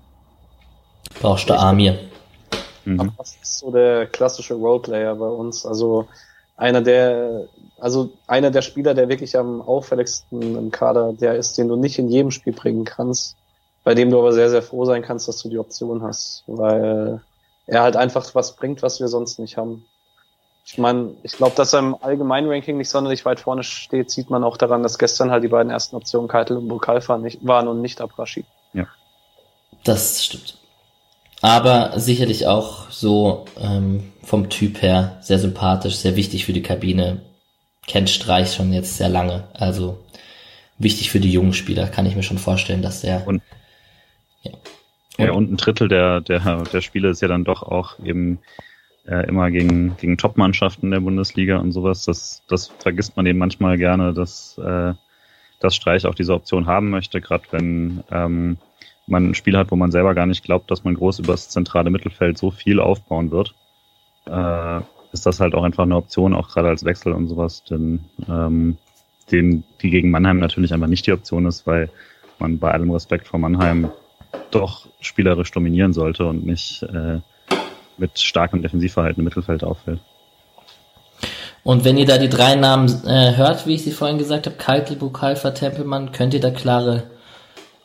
Brauchst 1.21 1.49
du 1.49 1.55
Amir. 1.55 1.99
Mhm. 2.85 3.13
Das 3.17 3.37
ist 3.41 3.59
so 3.59 3.71
der 3.71 4.07
klassische 4.07 4.55
Roleplayer 4.55 5.15
bei 5.15 5.29
uns. 5.29 5.65
Also 5.65 6.09
einer 6.57 6.83
der, 6.83 7.49
also 7.79 8.11
einer 8.27 8.51
der 8.51 8.63
Spieler, 8.63 8.95
der 8.95 9.09
wirklich 9.09 9.37
am 9.37 9.61
auffälligsten 9.63 10.57
im 10.57 10.71
Kader, 10.71 11.13
der 11.13 11.37
ist, 11.37 11.57
den 11.57 11.69
du 11.69 11.77
nicht 11.77 11.99
in 11.99 12.09
jedem 12.09 12.31
Spiel 12.31 12.53
bringen 12.53 12.85
kannst, 12.85 13.37
bei 13.85 13.95
dem 13.95 14.11
du 14.11 14.19
aber 14.19 14.33
sehr, 14.33 14.51
sehr 14.51 14.63
froh 14.63 14.85
sein 14.85 15.03
kannst, 15.03 15.29
dass 15.29 15.43
du 15.43 15.49
die 15.49 15.59
Option 15.59 16.03
hast, 16.03 16.45
weil 16.47 17.21
er 17.67 17.83
halt 17.83 17.97
einfach 17.97 18.35
was 18.35 18.57
bringt, 18.57 18.83
was 18.83 19.01
wir 19.01 19.09
sonst 19.09 19.39
nicht 19.39 19.57
haben. 19.57 19.85
Ich 20.67 20.79
meine, 20.79 21.15
ich 21.23 21.33
glaube, 21.33 21.55
dass 21.57 21.75
er 21.75 21.81
im 21.81 21.97
allgemeinen 22.01 22.49
Ranking 22.49 22.79
nicht 22.79 22.89
sonderlich 22.89 23.25
weit 23.27 23.41
vorne 23.41 23.63
steht, 23.63 24.11
sieht 24.11 24.31
man 24.31 24.43
auch 24.45 24.57
daran, 24.57 24.83
dass 24.83 24.99
gestern 24.99 25.31
halt 25.31 25.45
die 25.45 25.49
beiden 25.49 25.71
ersten 25.71 25.95
Optionen 25.95 26.27
Keitel 26.27 26.57
und 26.57 26.69
Bukalfa 26.69 27.19
nicht 27.19 27.47
waren 27.47 27.69
und 27.69 27.83
nicht 27.83 28.01
Abrashi. 28.01 28.45
Ja. 28.73 28.87
Das 29.85 30.25
stimmt. 30.25 30.59
Aber 31.43 32.01
sicherlich 32.01 32.47
auch 32.47 32.91
so 32.91 33.45
ähm, 33.61 34.13
vom 34.23 34.49
Typ 34.49 34.81
her 34.81 35.19
sehr 35.21 35.39
sympathisch, 35.39 35.97
sehr 35.97 36.17
wichtig 36.17 36.47
für 36.47 36.55
die 36.55 36.63
Kabine. 36.63 37.21
Kennt 37.87 38.09
Streich 38.09 38.55
schon 38.55 38.73
jetzt 38.73 38.97
sehr 38.97 39.11
lange. 39.11 39.45
Also 39.53 39.99
wichtig 40.79 41.11
für 41.11 41.21
die 41.21 41.31
jungen 41.31 41.53
Spieler, 41.53 41.87
kann 41.89 42.07
ich 42.07 42.17
mir 42.17 42.23
schon 42.23 42.39
vorstellen, 42.39 42.81
dass 42.81 43.03
der. 43.03 43.27
Und, 43.27 43.43
ja. 44.43 44.53
Und, 45.19 45.25
ja, 45.27 45.33
und 45.33 45.53
ein 45.53 45.57
Drittel 45.59 45.89
der, 45.89 46.23
der, 46.23 46.65
der 46.65 46.81
Spiele 46.81 47.11
ist 47.11 47.21
ja 47.21 47.29
dann 47.29 47.45
doch 47.45 47.63
auch 47.63 47.99
eben 47.99 48.39
äh, 49.07 49.27
immer 49.27 49.51
gegen, 49.51 49.97
gegen 49.97 50.17
Top-Mannschaften 50.17 50.91
der 50.91 51.01
Bundesliga 51.01 51.59
und 51.59 51.73
sowas. 51.73 52.05
Das, 52.05 52.43
das 52.49 52.69
vergisst 52.79 53.17
man 53.17 53.27
eben 53.27 53.39
manchmal 53.39 53.77
gerne, 53.77 54.15
dass, 54.15 54.59
äh, 54.59 54.95
dass 55.61 55.77
Streich 55.77 56.07
auch 56.07 56.15
diese 56.15 56.35
Option 56.35 56.67
haben 56.67 56.91
möchte, 56.91 57.21
gerade 57.21 57.45
wenn 57.51 58.03
ähm, 58.11 58.57
man 59.07 59.31
ein 59.31 59.35
Spiel 59.35 59.57
hat, 59.57 59.71
wo 59.71 59.77
man 59.77 59.91
selber 59.91 60.15
gar 60.15 60.27
nicht 60.27 60.45
glaubt, 60.45 60.71
dass 60.71 60.85
man 60.85 60.95
groß 60.95 61.19
übers 61.21 61.51
zentrale 61.51 61.91
Mittelfeld 61.91 62.39
so 62.39 62.51
viel 62.51 62.81
aufbauen 62.81 63.31
wird. 63.31 63.55
Äh, 64.27 64.81
ist 65.13 65.27
das 65.27 65.41
halt 65.41 65.55
auch 65.55 65.63
einfach 65.63 65.85
eine 65.85 65.97
Option, 65.97 66.35
auch 66.35 66.49
gerade 66.49 66.69
als 66.69 66.85
Wechsel 66.85 67.13
und 67.13 67.29
sowas, 67.29 67.63
denn 67.65 68.01
ähm, 68.29 68.79
den, 69.31 69.65
die 69.81 69.91
gegen 69.91 70.11
Mannheim 70.11 70.39
natürlich 70.39 70.73
einfach 70.75 70.89
nicht 70.89 71.07
die 71.07 71.13
Option 71.13 71.47
ist, 71.47 71.67
weil 71.67 71.89
man 72.39 72.59
bei 72.59 72.71
allem 72.71 72.91
Respekt 72.91 73.29
vor 73.29 73.39
Mannheim 73.39 73.91
doch 74.51 74.89
spielerisch 75.01 75.53
dominieren 75.53 75.93
sollte 75.93 76.27
und 76.27 76.45
nicht 76.45 76.83
äh, 76.83 77.21
mit 77.99 78.19
starkem 78.19 78.63
Defensivverhalten 78.63 79.21
im 79.21 79.25
Mittelfeld 79.25 79.65
auffällt. 79.65 80.01
Und 81.63 81.85
wenn 81.85 81.97
ihr 81.97 82.07
da 82.07 82.19
die 82.19 82.29
drei 82.29 82.55
Namen 82.55 82.89
äh, 83.07 83.37
hört, 83.37 83.67
wie 83.67 83.75
ich 83.75 83.85
sie 83.85 83.93
vorhin 83.93 84.19
gesagt 84.19 84.47
habe, 84.47 84.57
Kaltl, 84.57 84.97
Bukalfa, 84.97 85.51
Tempelmann, 85.53 86.13
könnt 86.13 86.35
ihr 86.35 86.41
da 86.41 86.51
klare 86.51 87.05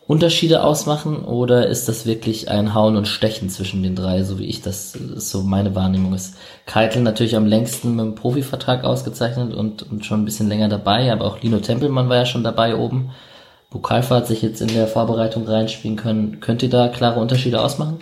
Unterschiede 0.06 0.64
ausmachen 0.64 1.24
oder 1.24 1.68
ist 1.68 1.88
das 1.88 2.06
wirklich 2.06 2.50
ein 2.50 2.74
Hauen 2.74 2.98
und 2.98 3.08
Stechen 3.08 3.48
zwischen 3.48 3.84
den 3.84 3.96
drei, 3.96 4.24
so 4.24 4.40
wie 4.40 4.48
ich 4.48 4.62
das 4.62 4.92
so 4.92 5.44
meine 5.44 5.76
Wahrnehmung 5.76 6.14
ist? 6.14 6.36
Keitel 6.66 7.04
natürlich 7.04 7.36
am 7.38 7.46
längsten 7.46 7.96
mit 7.96 8.06
dem 8.06 8.16
Profivertrag 8.16 8.84
ausgezeichnet 8.84 9.54
und, 9.54 9.84
und 9.84 10.06
schon 10.06 10.22
ein 10.22 10.26
bisschen 10.26 10.50
länger 10.50 10.68
dabei, 10.68 11.12
aber 11.12 11.26
auch 11.26 11.42
Lino 11.42 11.60
Tempelmann 11.60 12.10
war 12.10 12.18
ja 12.18 12.26
schon 12.26 12.44
dabei 12.44 12.76
oben. 12.76 13.12
Bukalfa 13.70 14.16
hat 14.16 14.28
sich 14.28 14.42
jetzt 14.42 14.62
in 14.62 14.70
der 14.70 14.88
Vorbereitung 14.88 15.48
reinspielen 15.48 15.96
können. 15.96 16.40
Könnt 16.40 16.64
ihr 16.64 16.70
da 16.70 16.88
klare 16.88 17.20
Unterschiede 17.20 17.62
ausmachen? 17.62 18.00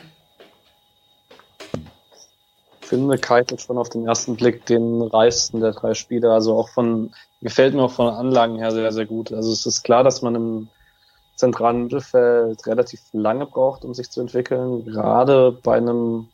Finde 2.88 3.18
Keitel 3.18 3.60
schon 3.60 3.78
auf 3.78 3.90
den 3.90 4.08
ersten 4.08 4.36
Blick 4.36 4.66
den 4.66 5.02
reichsten 5.02 5.60
der 5.60 5.74
drei 5.74 5.94
Spieler. 5.94 6.32
Also 6.32 6.58
auch 6.58 6.70
von, 6.70 7.12
gefällt 7.42 7.74
mir 7.74 7.84
auch 7.84 7.92
von 7.92 8.14
Anlagen 8.14 8.58
her 8.58 8.72
sehr, 8.72 8.92
sehr 8.92 9.06
gut. 9.06 9.32
Also 9.32 9.52
es 9.52 9.66
ist 9.66 9.84
klar, 9.84 10.04
dass 10.04 10.22
man 10.22 10.36
im 10.36 10.70
zentralen 11.36 11.84
Mittelfeld 11.84 12.66
relativ 12.66 13.02
lange 13.14 13.46
braucht, 13.46 13.86
um 13.86 13.94
sich 13.94 14.10
zu 14.10 14.22
entwickeln. 14.22 14.86
Gerade 14.86 15.52
bei 15.52 15.78
einem 15.78 16.28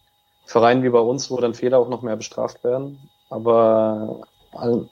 Verein 0.45 0.83
wie 0.83 0.89
bei 0.89 0.99
uns, 0.99 1.29
wo 1.29 1.37
dann 1.37 1.53
Fehler 1.53 1.79
auch 1.79 1.89
noch 1.89 2.01
mehr 2.01 2.15
bestraft 2.15 2.63
werden. 2.63 2.99
Aber 3.29 4.21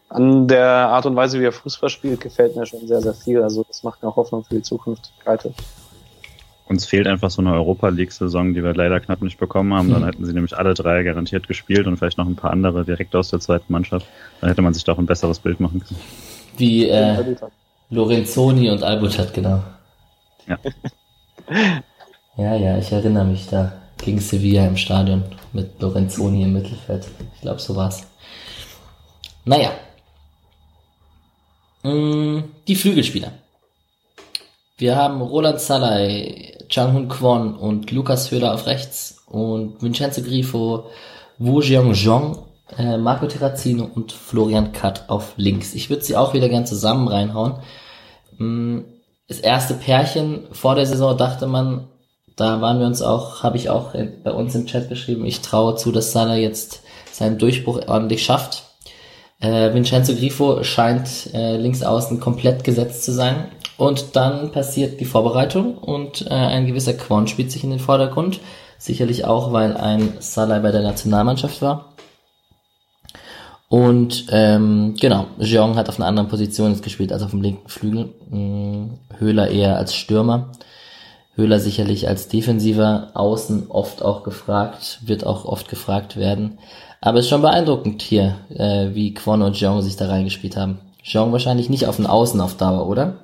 an 0.09 0.47
der 0.47 0.66
Art 0.66 1.05
und 1.05 1.16
Weise, 1.16 1.39
wie 1.39 1.45
er 1.45 1.51
Fußball 1.51 1.89
spielt, 1.89 2.20
gefällt 2.20 2.55
mir 2.55 2.66
schon 2.66 2.88
sehr, 2.88 3.01
sehr 3.01 3.14
viel. 3.14 3.41
Also 3.43 3.64
das 3.64 3.84
macht 3.84 4.01
mir 4.01 4.09
auch 4.09 4.16
Hoffnung 4.16 4.43
für 4.43 4.55
die 4.55 4.64
Zukunft. 4.64 5.14
Keitel. 5.24 5.53
Uns 6.72 6.86
fehlt 6.86 7.05
einfach 7.05 7.30
so 7.30 7.41
eine 7.41 7.51
Europa 7.51 7.89
League-Saison, 7.89 8.53
die 8.53 8.63
wir 8.63 8.74
leider 8.74 9.01
knapp 9.01 9.22
nicht 9.22 9.38
bekommen 9.38 9.74
haben. 9.74 9.89
Dann 9.89 10.03
hm. 10.03 10.05
hätten 10.05 10.26
sie 10.26 10.32
nämlich 10.32 10.57
alle 10.57 10.74
drei 10.74 11.03
garantiert 11.03 11.45
gespielt 11.45 11.86
und 11.86 11.97
vielleicht 11.97 12.17
noch 12.17 12.26
ein 12.26 12.38
paar 12.38 12.51
andere 12.51 12.86
direkt 12.86 13.13
aus 13.13 13.30
der 13.30 13.41
zweiten 13.41 13.74
Mannschaft. 13.74 14.07
Dann 14.39 14.49
hätte 14.49 14.61
man 14.61 14.74
sich 14.74 14.86
doch 14.86 14.97
ein 14.97 15.05
besseres 15.05 15.39
Bild 15.39 15.59
machen 15.59 15.82
können. 15.82 15.99
Wie 16.55 16.88
äh, 16.88 17.36
Lorenzoni 17.89 18.69
und 18.69 18.84
Albutat, 18.84 19.34
genau. 19.34 19.61
Ja. 20.47 20.57
ja, 22.38 22.55
ja, 22.55 22.78
ich 22.78 22.89
erinnere 22.89 23.26
mich 23.26 23.49
da 23.49 23.74
gegen 23.97 24.22
Sevilla 24.22 24.65
im 24.65 24.78
Stadion 24.78 25.24
mit 25.51 25.82
Lorenzoni 25.82 26.43
im 26.43 26.53
Mittelfeld. 26.53 27.05
Ich 27.36 27.41
glaube, 27.41 27.59
so 27.59 27.76
war's. 27.76 28.07
Naja. 29.43 29.72
Mm, 31.84 32.43
die 32.65 32.76
Flügelspieler. 32.76 33.34
Wir 34.82 34.95
haben 34.95 35.22
Roland 35.22 35.59
Salai, 35.59 36.57
Chang-Hun 36.72 37.09
Kwon 37.09 37.55
und 37.55 37.91
Lukas 37.91 38.32
Höhler 38.32 38.53
auf 38.53 38.65
rechts 38.65 39.24
und 39.28 39.82
Vincenzo 39.82 40.22
Grifo, 40.22 40.86
Wu 41.38 41.61
Jianzhong, 41.61 42.47
äh, 42.78 42.97
Marco 42.97 43.28
Terrazino 43.28 43.88
und 43.93 44.11
Florian 44.11 44.72
Katt 44.72 45.09
auf 45.09 45.34
links. 45.36 45.76
Ich 45.76 45.89
würde 45.89 46.03
sie 46.03 46.15
auch 46.15 46.34
wieder 46.34 46.49
gern 46.49 46.65
zusammen 46.65 47.07
reinhauen. 47.07 47.55
Mm, 48.38 48.80
das 49.28 49.39
erste 49.39 49.74
Pärchen 49.74 50.47
vor 50.51 50.76
der 50.76 50.86
Saison 50.86 51.17
dachte 51.17 51.45
man, 51.45 51.88
da 52.38 52.61
waren 52.61 52.80
wir 52.80 52.88
uns 52.88 53.01
auch, 53.01 53.43
habe 53.43 53.57
ich 53.57 53.69
auch 53.69 53.93
bei 54.24 54.32
uns 54.32 54.55
im 54.55 54.65
Chat 54.65 54.89
geschrieben, 54.89 55.26
ich 55.26 55.41
traue 55.41 55.76
zu, 55.76 55.91
dass 55.91 56.13
Salah 56.13 56.36
jetzt 56.36 56.82
seinen 57.11 57.38
Durchbruch 57.38 57.88
ordentlich 57.88 58.24
schafft. 58.24 58.63
Äh, 59.39 59.74
Vincenzo 59.74 60.15
Grifo 60.15 60.63
scheint 60.63 61.34
äh, 61.34 61.57
links 61.57 61.84
außen 61.84 62.19
komplett 62.19 62.63
gesetzt 62.63 63.03
zu 63.03 63.11
sein. 63.11 63.51
Und 63.82 64.15
dann 64.15 64.51
passiert 64.51 64.99
die 64.99 65.05
Vorbereitung 65.05 65.75
und 65.75 66.27
äh, 66.27 66.36
ein 66.36 66.67
gewisser 66.67 66.93
Quan 66.93 67.25
spielt 67.25 67.51
sich 67.51 67.63
in 67.63 67.71
den 67.71 67.79
Vordergrund. 67.79 68.39
Sicherlich 68.77 69.25
auch, 69.25 69.53
weil 69.53 69.75
ein 69.75 70.17
Salah 70.19 70.59
bei 70.59 70.69
der 70.71 70.84
Nationalmannschaft 70.84 71.63
war. 71.63 71.95
Und 73.69 74.27
ähm, 74.29 74.93
genau, 75.01 75.25
Jeong 75.39 75.77
hat 75.77 75.89
auf 75.89 75.97
einer 75.97 76.05
anderen 76.05 76.29
Position 76.29 76.69
jetzt 76.69 76.84
gespielt 76.84 77.11
als 77.11 77.23
auf 77.23 77.32
dem 77.32 77.41
linken 77.41 77.67
Flügel. 77.67 78.13
Hm, 78.29 78.99
Höhler 79.17 79.49
eher 79.49 79.77
als 79.77 79.95
Stürmer. 79.95 80.51
Höhler 81.34 81.59
sicherlich 81.59 82.07
als 82.07 82.27
defensiver 82.27 83.09
Außen 83.15 83.71
oft 83.71 84.03
auch 84.03 84.21
gefragt, 84.21 84.99
wird 85.07 85.25
auch 85.25 85.45
oft 85.45 85.69
gefragt 85.69 86.17
werden. 86.17 86.59
Aber 87.01 87.17
es 87.17 87.25
ist 87.25 87.29
schon 87.32 87.41
beeindruckend 87.41 88.03
hier, 88.03 88.36
äh, 88.49 88.93
wie 88.93 89.15
Kwon 89.15 89.41
und 89.41 89.59
Jeong 89.59 89.82
sich 89.82 89.95
da 89.95 90.05
reingespielt 90.07 90.55
haben. 90.55 90.77
Jeong 91.01 91.32
wahrscheinlich 91.32 91.67
nicht 91.67 91.88
auf 91.88 91.95
den 91.95 92.05
Außen 92.05 92.39
auf 92.41 92.57
Dauer, 92.57 92.88
oder? 92.88 93.15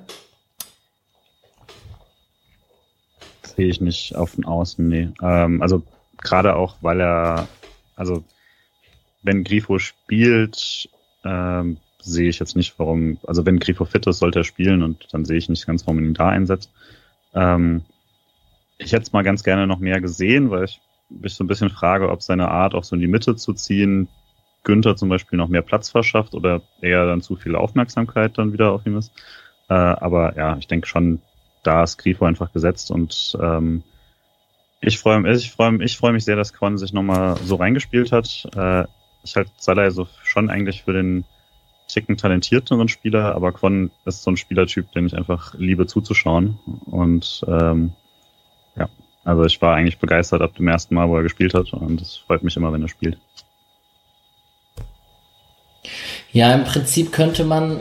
Sehe 3.58 3.66
ich 3.66 3.80
nicht 3.80 4.14
auf 4.14 4.36
den 4.36 4.44
Außen, 4.44 4.86
nee. 4.86 5.08
Ähm, 5.20 5.60
also 5.62 5.82
gerade 6.16 6.54
auch, 6.54 6.76
weil 6.80 7.00
er, 7.00 7.48
also 7.96 8.22
wenn 9.24 9.42
Grifo 9.42 9.80
spielt, 9.80 10.88
ähm, 11.24 11.78
sehe 12.00 12.28
ich 12.28 12.38
jetzt 12.38 12.54
nicht, 12.54 12.78
warum, 12.78 13.18
also 13.26 13.44
wenn 13.44 13.58
Grifo 13.58 13.84
fit 13.84 14.06
ist, 14.06 14.20
sollte 14.20 14.38
er 14.38 14.44
spielen 14.44 14.84
und 14.84 15.08
dann 15.10 15.24
sehe 15.24 15.38
ich 15.38 15.48
nicht 15.48 15.66
ganz, 15.66 15.84
warum 15.84 15.96
man 15.96 16.04
ihn 16.04 16.14
da 16.14 16.28
einsetzt. 16.28 16.70
Ähm, 17.34 17.82
ich 18.78 18.92
hätte 18.92 19.02
es 19.02 19.12
mal 19.12 19.24
ganz 19.24 19.42
gerne 19.42 19.66
noch 19.66 19.80
mehr 19.80 20.00
gesehen, 20.00 20.52
weil 20.52 20.66
ich 20.66 20.80
mich 21.08 21.34
so 21.34 21.42
ein 21.42 21.48
bisschen 21.48 21.70
frage, 21.70 22.10
ob 22.10 22.22
seine 22.22 22.52
Art 22.52 22.76
auch 22.76 22.84
so 22.84 22.94
in 22.94 23.00
die 23.00 23.08
Mitte 23.08 23.34
zu 23.34 23.54
ziehen, 23.54 24.06
Günther 24.62 24.94
zum 24.94 25.08
Beispiel 25.08 25.36
noch 25.36 25.48
mehr 25.48 25.62
Platz 25.62 25.90
verschafft 25.90 26.32
oder 26.34 26.62
eher 26.80 27.06
dann 27.06 27.22
zu 27.22 27.34
viel 27.34 27.56
Aufmerksamkeit 27.56 28.38
dann 28.38 28.52
wieder 28.52 28.70
auf 28.70 28.86
ihm 28.86 28.98
ist. 28.98 29.10
Äh, 29.68 29.74
aber 29.74 30.36
ja, 30.36 30.56
ich 30.58 30.68
denke 30.68 30.86
schon, 30.86 31.20
da 31.68 31.82
ist 31.82 31.98
Grifo 31.98 32.24
einfach 32.24 32.50
gesetzt 32.50 32.90
und 32.90 33.36
ähm, 33.42 33.82
ich 34.80 34.98
freue 34.98 35.20
mich, 35.20 35.44
ich 35.44 35.50
freue 35.50 35.84
ich 35.84 35.98
freue 35.98 36.12
mich 36.12 36.24
sehr, 36.24 36.36
dass 36.36 36.54
Quan 36.54 36.78
sich 36.78 36.94
nochmal 36.94 37.36
so 37.44 37.56
reingespielt 37.56 38.10
hat. 38.10 38.48
Äh, 38.56 38.84
ich 39.22 39.36
halte 39.36 39.50
Salah 39.58 39.90
so 39.90 40.08
schon 40.22 40.48
eigentlich 40.48 40.84
für 40.84 40.94
den 40.94 41.24
Ticken 41.86 42.16
talentierteren 42.16 42.88
Spieler, 42.88 43.34
aber 43.34 43.52
Quan 43.52 43.90
ist 44.06 44.22
so 44.22 44.30
ein 44.30 44.38
Spielertyp, 44.38 44.90
den 44.92 45.06
ich 45.06 45.14
einfach 45.14 45.54
liebe 45.58 45.86
zuzuschauen. 45.86 46.58
Und 46.86 47.44
ähm, 47.46 47.92
ja, 48.76 48.88
also 49.24 49.44
ich 49.44 49.60
war 49.60 49.74
eigentlich 49.74 49.98
begeistert 49.98 50.40
ab 50.40 50.54
dem 50.54 50.68
ersten 50.68 50.94
Mal, 50.94 51.08
wo 51.10 51.16
er 51.16 51.22
gespielt 51.22 51.52
hat 51.52 51.74
und 51.74 52.00
es 52.00 52.16
freut 52.16 52.42
mich 52.42 52.56
immer, 52.56 52.72
wenn 52.72 52.82
er 52.82 52.88
spielt. 52.88 53.18
Ja, 56.32 56.54
im 56.54 56.64
Prinzip 56.64 57.12
könnte 57.12 57.44
man 57.44 57.80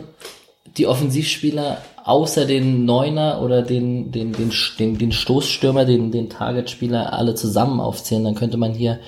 die 0.78 0.88
Offensivspieler 0.88 1.80
außer 2.04 2.46
den 2.46 2.86
Neuner 2.86 3.42
oder 3.42 3.62
den, 3.62 4.12
den, 4.12 4.32
den, 4.32 4.52
den, 4.80 4.98
den 4.98 5.12
Stoßstürmer, 5.12 5.86
den, 5.86 6.12
den 6.12 6.30
Targetspieler 6.30 7.14
alle 7.14 7.36
zusammen 7.36 7.80
aufzählen. 7.80 8.24
Dann 8.24 8.36
könnte 8.36 8.58
man 8.58 8.74
hier 8.74 9.00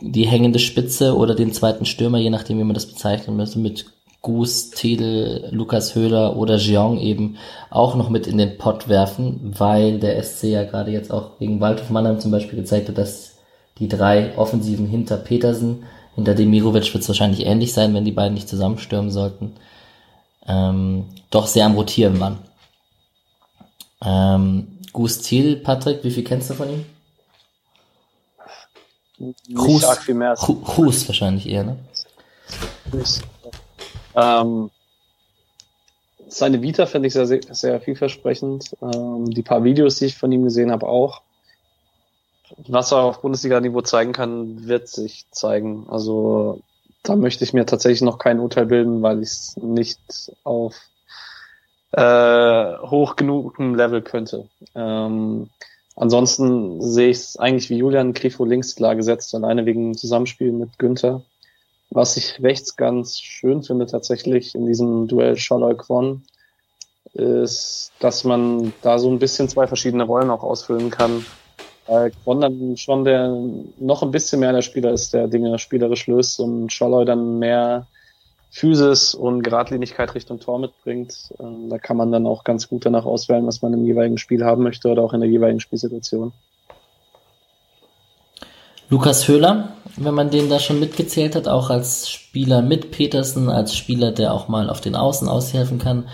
die 0.00 0.26
hängende 0.26 0.58
Spitze 0.58 1.16
oder 1.16 1.34
den 1.34 1.52
zweiten 1.52 1.84
Stürmer, 1.84 2.18
je 2.18 2.30
nachdem, 2.30 2.58
wie 2.58 2.64
man 2.64 2.74
das 2.74 2.86
bezeichnen 2.86 3.36
müsste, 3.36 3.58
mit 3.58 3.86
Gus, 4.22 4.70
Tedel, 4.70 5.48
Lukas 5.50 5.94
Höhler 5.94 6.36
oder 6.36 6.56
Jeong 6.56 6.98
eben 6.98 7.36
auch 7.70 7.94
noch 7.94 8.10
mit 8.10 8.26
in 8.26 8.36
den 8.36 8.58
Pott 8.58 8.88
werfen, 8.88 9.54
weil 9.56 9.98
der 9.98 10.22
SC 10.22 10.44
ja 10.44 10.64
gerade 10.64 10.90
jetzt 10.90 11.10
auch 11.10 11.38
gegen 11.38 11.60
Waldhof 11.60 11.90
Mannheim 11.90 12.20
zum 12.20 12.30
Beispiel 12.30 12.58
gezeigt 12.58 12.88
hat, 12.88 12.98
dass 12.98 13.38
die 13.78 13.88
drei 13.88 14.36
Offensiven 14.36 14.86
hinter 14.86 15.16
Petersen, 15.16 15.84
hinter 16.14 16.34
Demirovic 16.34 16.92
wird 16.92 17.02
es 17.02 17.08
wahrscheinlich 17.08 17.46
ähnlich 17.46 17.72
sein, 17.72 17.94
wenn 17.94 18.04
die 18.04 18.12
beiden 18.12 18.34
nicht 18.34 18.48
zusammenstürmen 18.48 19.10
sollten, 19.10 19.52
ähm, 20.50 21.04
doch 21.30 21.46
sehr 21.46 21.66
am 21.66 21.74
Rotieren 21.74 22.18
waren. 22.18 22.38
Ähm, 24.02 24.78
Gus 24.92 25.18
Thiel, 25.18 25.56
Patrick, 25.56 26.02
wie 26.02 26.10
viel 26.10 26.24
kennst 26.24 26.50
du 26.50 26.54
von 26.54 26.70
ihm? 26.70 26.86
Hus, 29.54 29.84
Hus 30.76 31.08
wahrscheinlich 31.08 31.46
eher, 31.46 31.64
ne? 31.64 31.78
Hus. 32.92 33.20
Ähm, 34.16 34.70
seine 36.26 36.62
Vita 36.62 36.86
finde 36.86 37.08
ich 37.08 37.12
sehr, 37.12 37.26
sehr, 37.26 37.40
sehr 37.50 37.80
vielversprechend. 37.80 38.76
Ähm, 38.80 39.30
die 39.30 39.42
paar 39.42 39.62
Videos, 39.62 39.98
die 39.98 40.06
ich 40.06 40.16
von 40.16 40.32
ihm 40.32 40.44
gesehen 40.44 40.72
habe, 40.72 40.86
auch. 40.86 41.22
Was 42.66 42.92
er 42.92 43.02
auf 43.02 43.20
Bundesliga-Niveau 43.20 43.82
zeigen 43.82 44.12
kann, 44.12 44.66
wird 44.66 44.88
sich 44.88 45.26
zeigen. 45.30 45.86
Also 45.88 46.62
da 47.02 47.16
möchte 47.16 47.44
ich 47.44 47.52
mir 47.52 47.66
tatsächlich 47.66 48.02
noch 48.02 48.18
kein 48.18 48.40
Urteil 48.40 48.66
bilden, 48.66 49.02
weil 49.02 49.22
ich 49.22 49.30
es 49.30 49.56
nicht 49.56 50.00
auf 50.44 50.76
äh, 51.92 52.78
hoch 52.78 53.16
genugem 53.16 53.74
Level 53.74 54.02
könnte. 54.02 54.48
Ähm, 54.74 55.48
ansonsten 55.96 56.80
sehe 56.82 57.08
ich 57.10 57.18
es 57.18 57.36
eigentlich 57.36 57.70
wie 57.70 57.78
Julian 57.78 58.12
Grifo 58.12 58.44
links 58.44 58.76
klar 58.76 58.96
gesetzt, 58.96 59.34
alleine 59.34 59.66
wegen 59.66 59.96
Zusammenspiel 59.96 60.52
mit 60.52 60.78
Günther. 60.78 61.22
Was 61.90 62.16
ich 62.16 62.40
rechts 62.40 62.76
ganz 62.76 63.18
schön 63.18 63.64
finde 63.64 63.86
tatsächlich 63.86 64.54
in 64.54 64.66
diesem 64.66 65.08
Duell 65.08 65.36
Scholloy 65.36 65.74
Kwon, 65.74 66.22
ist, 67.14 67.92
dass 67.98 68.24
man 68.24 68.72
da 68.82 68.98
so 68.98 69.10
ein 69.10 69.18
bisschen 69.18 69.48
zwei 69.48 69.66
verschiedene 69.66 70.04
Rollen 70.04 70.30
auch 70.30 70.44
ausfüllen 70.44 70.90
kann. 70.90 71.24
Weil 71.90 72.12
Kwon 72.12 72.40
dann 72.40 72.76
schon 72.76 73.04
der 73.04 73.36
noch 73.80 74.04
ein 74.04 74.12
bisschen 74.12 74.38
mehr 74.38 74.52
der 74.52 74.62
Spieler 74.62 74.92
ist, 74.92 75.12
der 75.12 75.26
Dinge 75.26 75.58
spielerisch 75.58 76.06
löst 76.06 76.38
und 76.38 76.72
Scholloy 76.72 77.04
dann 77.04 77.40
mehr 77.40 77.88
Physis 78.52 79.12
und 79.12 79.42
Geradlinigkeit 79.42 80.14
Richtung 80.14 80.38
Tor 80.38 80.60
mitbringt. 80.60 81.34
Ähm, 81.40 81.68
da 81.68 81.78
kann 81.78 81.96
man 81.96 82.12
dann 82.12 82.28
auch 82.28 82.44
ganz 82.44 82.68
gut 82.68 82.86
danach 82.86 83.06
auswählen, 83.06 83.44
was 83.44 83.60
man 83.60 83.72
im 83.72 83.84
jeweiligen 83.84 84.18
Spiel 84.18 84.44
haben 84.44 84.62
möchte 84.62 84.88
oder 84.88 85.02
auch 85.02 85.14
in 85.14 85.20
der 85.20 85.28
jeweiligen 85.28 85.58
Spielsituation. 85.58 86.32
Lukas 88.88 89.26
Höhler, 89.26 89.70
wenn 89.96 90.14
man 90.14 90.30
den 90.30 90.48
da 90.48 90.60
schon 90.60 90.78
mitgezählt 90.78 91.34
hat, 91.34 91.48
auch 91.48 91.70
als 91.70 92.08
Spieler 92.08 92.62
mit 92.62 92.92
Petersen, 92.92 93.48
als 93.48 93.74
Spieler, 93.74 94.12
der 94.12 94.32
auch 94.32 94.46
mal 94.46 94.70
auf 94.70 94.80
den 94.80 94.94
Außen 94.94 95.28
aushelfen 95.28 95.80
kann. 95.80 96.08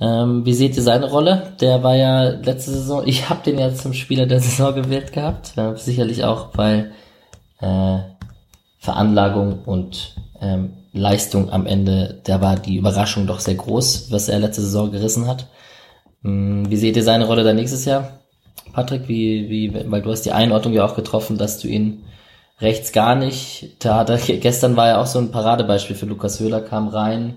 Ähm, 0.00 0.44
wie 0.44 0.52
seht 0.52 0.76
ihr 0.76 0.82
seine 0.82 1.08
Rolle? 1.10 1.54
Der 1.60 1.82
war 1.82 1.96
ja 1.96 2.28
letzte 2.28 2.72
Saison, 2.72 3.02
ich 3.06 3.30
habe 3.30 3.42
den 3.44 3.58
ja 3.58 3.74
zum 3.74 3.94
Spieler 3.94 4.26
der 4.26 4.40
Saison 4.40 4.74
gewählt 4.74 5.12
gehabt, 5.12 5.56
äh, 5.56 5.74
sicherlich 5.76 6.24
auch, 6.24 6.50
weil 6.54 6.92
äh, 7.60 7.98
Veranlagung 8.78 9.64
und 9.64 10.14
ähm, 10.40 10.74
Leistung 10.92 11.50
am 11.50 11.66
Ende, 11.66 12.20
da 12.24 12.40
war 12.40 12.56
die 12.56 12.76
Überraschung 12.76 13.26
doch 13.26 13.40
sehr 13.40 13.54
groß, 13.54 14.10
was 14.10 14.28
er 14.28 14.38
letzte 14.38 14.62
Saison 14.62 14.90
gerissen 14.90 15.26
hat. 15.26 15.46
Ähm, 16.24 16.68
wie 16.68 16.76
seht 16.76 16.96
ihr 16.96 17.04
seine 17.04 17.26
Rolle 17.26 17.44
da 17.44 17.52
nächstes 17.54 17.84
Jahr? 17.84 18.20
Patrick, 18.72 19.08
wie, 19.08 19.48
wie, 19.48 19.90
weil 19.90 20.02
du 20.02 20.10
hast 20.10 20.22
die 20.22 20.32
Einordnung 20.32 20.74
ja 20.74 20.84
auch 20.84 20.96
getroffen, 20.96 21.38
dass 21.38 21.58
du 21.58 21.68
ihn 21.68 22.04
rechts 22.60 22.92
gar 22.92 23.14
nicht. 23.14 23.76
Da 23.84 23.96
hat 23.96 24.10
er, 24.10 24.18
gestern 24.18 24.76
war 24.76 24.88
ja 24.88 25.00
auch 25.00 25.06
so 25.06 25.18
ein 25.18 25.30
Paradebeispiel 25.30 25.96
für 25.96 26.06
Lukas 26.06 26.40
Höhler, 26.40 26.60
kam 26.60 26.88
rein, 26.88 27.34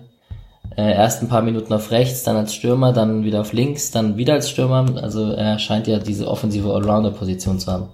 äh, 0.80 0.94
erst 0.94 1.22
ein 1.22 1.28
paar 1.28 1.42
Minuten 1.42 1.74
auf 1.74 1.92
rechts, 1.92 2.24
dann 2.24 2.38
als 2.38 2.54
Stürmer, 2.54 2.94
dann 2.94 3.26
wieder 3.26 3.42
auf 3.42 3.52
links, 3.52 3.92
dann 3.92 4.16
wieder 4.16 4.34
als 4.34 4.50
Stürmer. 4.50 4.86
Also 5.02 5.32
er 5.32 5.60
scheint 5.60 5.88
ja 5.88 6.00
diese 6.00 6.28
offensive 6.28 6.74
Allrounder-Position 6.74 7.60
zu 7.60 7.70
haben. 7.70 7.90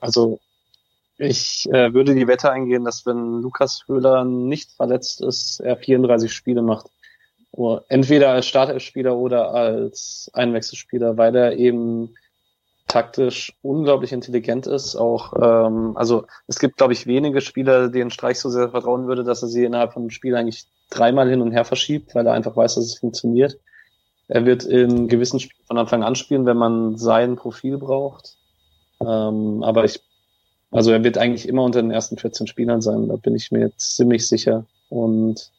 Also 0.00 0.38
ich 1.18 1.68
äh, 1.70 1.92
würde 1.92 2.14
die 2.14 2.26
Wette 2.26 2.50
eingehen, 2.50 2.84
dass 2.84 3.04
wenn 3.04 3.42
Lukas 3.42 3.82
Höhler 3.86 4.24
nicht 4.24 4.72
verletzt 4.72 5.20
ist, 5.20 5.60
er 5.60 5.76
34 5.76 6.32
Spiele 6.32 6.62
macht. 6.62 6.86
Entweder 7.88 8.30
als 8.30 8.46
Startelfspieler 8.46 9.16
oder 9.16 9.52
als 9.52 10.30
Einwechselspieler, 10.32 11.16
weil 11.16 11.34
er 11.34 11.56
eben 11.56 12.14
taktisch 12.86 13.52
unglaublich 13.62 14.12
intelligent 14.12 14.66
ist. 14.66 14.96
Auch 14.96 15.34
ähm, 15.34 15.96
also 15.96 16.24
es 16.46 16.58
gibt, 16.58 16.78
glaube 16.78 16.94
ich, 16.94 17.06
wenige 17.06 17.40
Spieler, 17.40 17.88
denen 17.88 18.10
Streich 18.10 18.38
so 18.38 18.48
sehr 18.48 18.70
vertrauen 18.70 19.06
würde, 19.06 19.24
dass 19.24 19.42
er 19.42 19.48
sie 19.48 19.64
innerhalb 19.64 19.92
von 19.92 20.02
einem 20.02 20.10
Spiel 20.10 20.36
eigentlich 20.36 20.68
dreimal 20.90 21.28
hin 21.28 21.40
und 21.40 21.52
her 21.52 21.64
verschiebt, 21.64 22.14
weil 22.14 22.26
er 22.26 22.32
einfach 22.32 22.56
weiß, 22.56 22.76
dass 22.76 22.84
es 22.84 22.98
funktioniert. 22.98 23.58
Er 24.28 24.44
wird 24.44 24.64
in 24.64 25.08
gewissen 25.08 25.40
Spielen 25.40 25.64
von 25.66 25.78
Anfang 25.78 26.02
an 26.02 26.14
spielen, 26.14 26.46
wenn 26.46 26.56
man 26.56 26.96
sein 26.96 27.36
Profil 27.36 27.78
braucht. 27.78 28.36
Ähm, 29.00 29.62
aber 29.62 29.84
ich, 29.84 30.00
also 30.70 30.92
er 30.92 31.02
wird 31.02 31.18
eigentlich 31.18 31.48
immer 31.48 31.62
unter 31.62 31.80
den 31.80 31.90
ersten 31.90 32.18
14 32.18 32.46
Spielern 32.46 32.82
sein, 32.82 33.08
da 33.08 33.16
bin 33.16 33.34
ich 33.34 33.50
mir 33.50 33.60
jetzt 33.60 33.96
ziemlich 33.96 34.26
sicher. 34.28 34.66
Und 34.90 35.50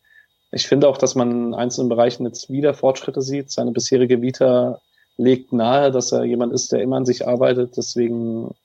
ich 0.52 0.68
finde 0.68 0.88
auch, 0.88 0.98
dass 0.98 1.16
man 1.16 1.32
in 1.48 1.54
einzelnen 1.54 1.90
Bereichen 1.90 2.26
jetzt 2.26 2.50
wieder 2.50 2.74
Fortschritte 2.74 3.22
sieht. 3.22 3.52
Seine 3.52 3.72
bisherige 3.72 4.22
Vita 4.22 4.80
legt 5.18 5.52
nahe, 5.52 5.92
dass 5.92 6.12
er 6.12 6.24
jemand 6.24 6.54
ist, 6.54 6.72
der 6.72 6.82
immer 6.82 6.98
an 6.98 7.06
sich 7.06 7.28
arbeitet. 7.28 7.76
Deswegen, 7.78 8.56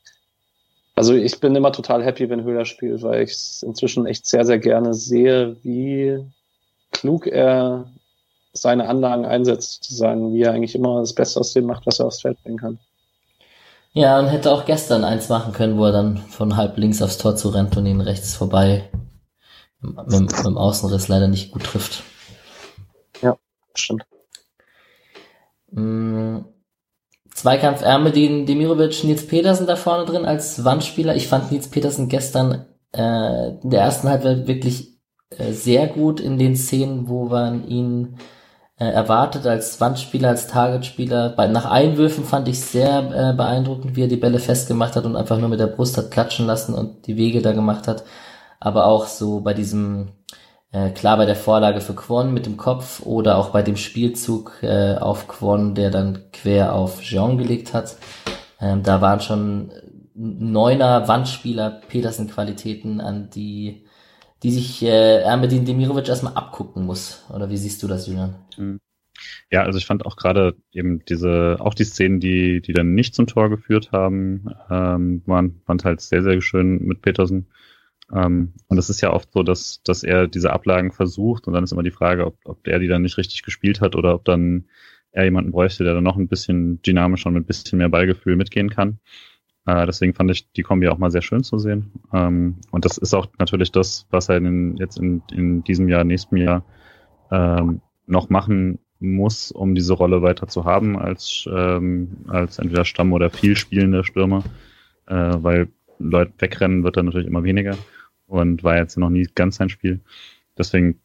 also 0.94 1.14
ich 1.14 1.40
bin 1.40 1.54
immer 1.56 1.72
total 1.72 2.04
happy, 2.04 2.28
wenn 2.30 2.44
Höhler 2.44 2.64
spielt, 2.64 3.02
weil 3.02 3.22
ich 3.22 3.32
es 3.32 3.62
inzwischen 3.62 4.06
echt 4.06 4.26
sehr, 4.26 4.44
sehr 4.44 4.58
gerne 4.58 4.94
sehe, 4.94 5.56
wie 5.62 6.24
klug 6.94 7.26
er 7.26 7.90
seine 8.54 8.88
Anlagen 8.88 9.26
einsetzt, 9.26 9.84
zu 9.84 9.94
sagen, 9.94 10.32
wie 10.32 10.42
er 10.42 10.52
eigentlich 10.52 10.74
immer 10.74 11.00
das 11.00 11.12
Beste 11.12 11.40
aus 11.40 11.52
dem 11.52 11.66
macht, 11.66 11.86
was 11.86 11.98
er 11.98 12.06
aufs 12.06 12.22
Feld 12.22 12.42
bringen 12.42 12.58
kann. 12.58 12.78
Ja, 13.92 14.18
und 14.18 14.26
hätte 14.26 14.50
auch 14.50 14.64
gestern 14.64 15.04
eins 15.04 15.28
machen 15.28 15.52
können, 15.52 15.76
wo 15.76 15.84
er 15.84 15.92
dann 15.92 16.16
von 16.16 16.56
halb 16.56 16.78
links 16.78 17.02
aufs 17.02 17.18
Tor 17.18 17.36
zu 17.36 17.50
rennt 17.50 17.76
und 17.76 17.86
ihn 17.86 18.00
rechts 18.00 18.34
vorbei 18.34 18.90
mit, 19.80 20.08
mit 20.08 20.44
dem 20.44 20.56
Außenriss 20.56 21.08
leider 21.08 21.28
nicht 21.28 21.52
gut 21.52 21.64
trifft. 21.64 22.02
Ja, 23.22 23.36
stimmt. 23.74 24.04
Mm, 25.70 26.38
Zweikampf 27.34 27.82
Ermedin, 27.82 28.46
Demirovic, 28.46 29.04
Nils 29.04 29.26
Petersen 29.26 29.66
da 29.66 29.76
vorne 29.76 30.06
drin 30.06 30.24
als 30.24 30.64
Wandspieler. 30.64 31.14
Ich 31.16 31.28
fand 31.28 31.50
Nils 31.50 31.68
Petersen 31.68 32.08
gestern 32.08 32.66
äh, 32.92 33.48
in 33.62 33.70
der 33.70 33.80
ersten 33.80 34.08
Halbzeit 34.08 34.46
wirklich 34.46 34.93
sehr 35.52 35.86
gut 35.86 36.20
in 36.20 36.38
den 36.38 36.56
Szenen, 36.56 37.08
wo 37.08 37.26
man 37.26 37.66
ihn 37.66 38.16
äh, 38.78 38.86
erwartet 38.86 39.46
als 39.46 39.80
Wandspieler, 39.80 40.28
als 40.28 40.48
Targetspieler. 40.48 41.30
Bei, 41.30 41.46
nach 41.46 41.64
Einwürfen 41.66 42.24
fand 42.24 42.48
ich 42.48 42.60
sehr 42.60 42.98
äh, 42.98 43.36
beeindruckend, 43.36 43.96
wie 43.96 44.02
er 44.02 44.08
die 44.08 44.16
Bälle 44.16 44.38
festgemacht 44.38 44.96
hat 44.96 45.04
und 45.04 45.16
einfach 45.16 45.38
nur 45.38 45.48
mit 45.48 45.60
der 45.60 45.68
Brust 45.68 45.96
hat 45.96 46.10
klatschen 46.10 46.46
lassen 46.46 46.74
und 46.74 47.06
die 47.06 47.16
Wege 47.16 47.42
da 47.42 47.52
gemacht 47.52 47.88
hat. 47.88 48.04
Aber 48.60 48.86
auch 48.86 49.06
so 49.06 49.40
bei 49.40 49.54
diesem 49.54 50.12
äh, 50.74 50.90
klar 50.90 51.16
bei 51.16 51.24
der 51.24 51.36
Vorlage 51.36 51.80
für 51.80 51.94
Kwon 51.94 52.34
mit 52.34 52.46
dem 52.46 52.56
Kopf 52.56 53.00
oder 53.06 53.38
auch 53.38 53.50
bei 53.50 53.62
dem 53.62 53.76
Spielzug 53.76 54.58
äh, 54.62 54.96
auf 54.96 55.28
Kwon, 55.28 55.74
der 55.76 55.90
dann 55.90 56.24
quer 56.32 56.74
auf 56.74 57.00
Jean 57.00 57.38
gelegt 57.38 57.72
hat. 57.72 57.96
Ähm, 58.60 58.82
da 58.82 59.00
waren 59.00 59.20
schon 59.20 59.70
neuner 60.14 61.06
Wandspieler 61.06 61.80
Petersen-Qualitäten, 61.88 63.00
an 63.00 63.30
die, 63.30 63.83
die 64.44 64.50
sich 64.50 64.82
äh, 64.82 65.22
Ermedin 65.22 65.64
Demirovic 65.64 66.06
erstmal 66.06 66.34
abgucken 66.34 66.84
muss. 66.84 67.24
Oder 67.34 67.48
wie 67.48 67.56
siehst 67.56 67.82
du 67.82 67.88
das, 67.88 68.06
Julian? 68.06 68.34
Mhm. 68.58 68.78
Ja, 69.50 69.62
also 69.62 69.78
ich 69.78 69.86
fand 69.86 70.04
auch 70.04 70.16
gerade 70.16 70.54
eben 70.72 71.02
diese, 71.06 71.56
auch 71.60 71.72
die 71.72 71.84
Szenen, 71.84 72.20
die, 72.20 72.60
die 72.60 72.74
dann 72.74 72.94
nicht 72.94 73.14
zum 73.14 73.26
Tor 73.26 73.48
geführt 73.48 73.90
haben, 73.90 74.46
ähm, 74.70 75.22
waren, 75.24 75.62
waren 75.64 75.78
halt 75.82 76.02
sehr, 76.02 76.22
sehr 76.22 76.40
schön 76.42 76.84
mit 76.84 77.00
Petersen. 77.00 77.46
Ähm, 78.12 78.52
und 78.68 78.76
es 78.76 78.90
ist 78.90 79.00
ja 79.00 79.12
oft 79.14 79.32
so, 79.32 79.42
dass, 79.42 79.80
dass 79.82 80.02
er 80.02 80.28
diese 80.28 80.52
Ablagen 80.52 80.92
versucht 80.92 81.46
und 81.46 81.54
dann 81.54 81.64
ist 81.64 81.72
immer 81.72 81.82
die 81.82 81.90
Frage, 81.90 82.26
ob, 82.26 82.36
ob 82.44 82.66
er 82.66 82.78
die 82.78 82.88
dann 82.88 83.02
nicht 83.02 83.16
richtig 83.16 83.42
gespielt 83.42 83.80
hat 83.80 83.96
oder 83.96 84.14
ob 84.14 84.26
dann 84.26 84.66
er 85.12 85.24
jemanden 85.24 85.52
bräuchte, 85.52 85.84
der 85.84 85.94
dann 85.94 86.04
noch 86.04 86.18
ein 86.18 86.28
bisschen 86.28 86.82
dynamischer 86.82 87.28
und 87.28 87.34
mit 87.34 87.44
ein 87.44 87.46
bisschen 87.46 87.78
mehr 87.78 87.88
Ballgefühl 87.88 88.36
mitgehen 88.36 88.68
kann. 88.68 88.98
Äh, 89.66 89.86
deswegen 89.86 90.14
fand 90.14 90.30
ich 90.30 90.50
die 90.52 90.62
Kombi 90.62 90.88
auch 90.88 90.98
mal 90.98 91.10
sehr 91.10 91.22
schön 91.22 91.42
zu 91.42 91.58
sehen. 91.58 91.92
Ähm, 92.12 92.56
und 92.70 92.84
das 92.84 92.98
ist 92.98 93.14
auch 93.14 93.26
natürlich 93.38 93.72
das, 93.72 94.06
was 94.10 94.28
er 94.28 94.36
in, 94.36 94.76
jetzt 94.76 94.98
in, 94.98 95.22
in 95.32 95.64
diesem 95.64 95.88
Jahr, 95.88 96.04
nächsten 96.04 96.36
Jahr 96.36 96.64
ähm, 97.30 97.80
noch 98.06 98.28
machen 98.28 98.78
muss, 99.00 99.50
um 99.50 99.74
diese 99.74 99.94
Rolle 99.94 100.22
weiter 100.22 100.48
zu 100.48 100.64
haben 100.64 100.98
als, 100.98 101.48
ähm, 101.50 102.24
als 102.28 102.58
entweder 102.58 102.84
Stamm 102.84 103.12
oder 103.12 103.30
viel 103.30 103.56
spielender 103.56 104.04
Stürmer, 104.04 104.44
äh, 105.06 105.14
weil 105.14 105.68
Leute 105.98 106.32
wegrennen 106.38 106.84
wird 106.84 106.96
dann 106.96 107.06
natürlich 107.06 107.26
immer 107.26 107.44
weniger 107.44 107.76
und 108.26 108.64
war 108.64 108.76
jetzt 108.76 108.96
noch 108.98 109.10
nie 109.10 109.28
ganz 109.34 109.56
sein 109.56 109.68
Spiel. 109.68 110.00
Deswegen 110.58 111.00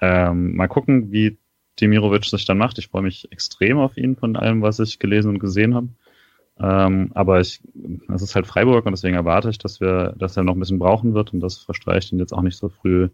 ähm, 0.00 0.56
mal 0.56 0.68
gucken, 0.68 1.10
wie 1.12 1.38
Demirovic 1.80 2.24
sich 2.24 2.44
dann 2.44 2.58
macht. 2.58 2.78
Ich 2.78 2.88
freue 2.88 3.02
mich 3.02 3.30
extrem 3.32 3.78
auf 3.78 3.96
ihn 3.96 4.16
von 4.16 4.36
allem, 4.36 4.62
was 4.62 4.78
ich 4.78 4.98
gelesen 4.98 5.30
und 5.30 5.38
gesehen 5.38 5.74
habe. 5.74 5.88
Ähm, 6.58 7.10
aber 7.14 7.40
ich, 7.40 7.60
es 8.14 8.22
ist 8.22 8.34
halt 8.34 8.46
Freiburg 8.46 8.86
und 8.86 8.92
deswegen 8.92 9.16
erwarte 9.16 9.50
ich, 9.50 9.58
dass 9.58 9.80
wir, 9.80 10.14
dass 10.16 10.36
er 10.36 10.42
noch 10.42 10.54
ein 10.54 10.60
bisschen 10.60 10.78
brauchen 10.78 11.14
wird 11.14 11.34
und 11.34 11.40
dass 11.40 11.58
Verstreicht 11.58 12.12
ihn 12.12 12.18
jetzt 12.18 12.32
auch 12.32 12.42
nicht 12.42 12.56
so 12.56 12.68
früh 12.68 13.10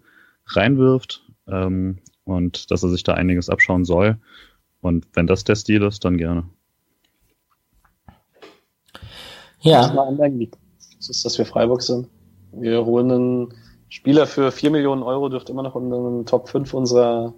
reinwirft 0.47 1.25
ähm, 1.49 1.99
und 2.25 2.71
dass 2.71 2.83
er 2.83 2.89
sich 2.89 3.03
da 3.03 3.15
einiges 3.15 3.49
abschauen 3.49 3.85
soll. 3.85 4.19
Und 4.81 5.07
wenn 5.15 5.27
das 5.27 5.45
der 5.45 5.57
Stil 5.57 5.83
ist, 5.83 6.05
dann 6.05 6.19
gerne. 6.19 6.45
Ja. 9.61 9.83
Das 10.97 11.09
ist, 11.09 11.25
dass 11.25 11.39
wir 11.39 11.47
Freiburg 11.47 11.83
sind. 11.83 12.09
Wir 12.53 12.85
holen 12.85 13.11
einen 13.11 13.55
Spieler 13.89 14.27
für 14.27 14.53
4 14.53 14.71
Millionen 14.71 15.03
Euro, 15.03 15.29
dürfte 15.29 15.53
immer 15.53 15.63
noch 15.63 15.77
in 15.77 15.91
den 15.91 16.27
Top 16.27 16.49
5 16.49 16.75
unserer 16.75 17.35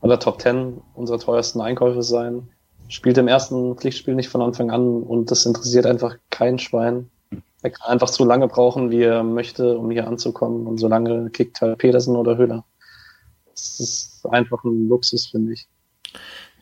oder 0.00 0.18
Top 0.18 0.40
10 0.40 0.80
unserer 0.94 1.18
teuersten 1.18 1.60
Einkäufe 1.60 2.02
sein. 2.02 2.48
Spielt 2.88 3.18
im 3.18 3.28
ersten 3.28 3.76
Pflichtspiel 3.76 4.14
nicht 4.14 4.28
von 4.28 4.40
Anfang 4.40 4.70
an 4.70 5.02
und 5.02 5.30
das 5.30 5.44
interessiert 5.46 5.86
einfach 5.86 6.16
kein 6.30 6.58
Schwein. 6.58 7.10
Er 7.62 7.70
kann 7.70 7.88
einfach 7.90 8.08
so 8.08 8.24
lange 8.24 8.48
brauchen, 8.48 8.90
wie 8.90 9.02
er 9.02 9.22
möchte, 9.22 9.76
um 9.76 9.90
hier 9.90 10.06
anzukommen. 10.06 10.66
Und 10.66 10.78
so 10.78 10.88
lange 10.88 11.28
kickt 11.30 11.60
halt 11.60 11.78
Petersen 11.78 12.16
oder 12.16 12.36
Höhler. 12.36 12.64
Das 13.50 13.80
ist 13.80 14.26
einfach 14.30 14.62
ein 14.64 14.88
Luxus, 14.88 15.26
finde 15.26 15.52
ich. 15.52 15.66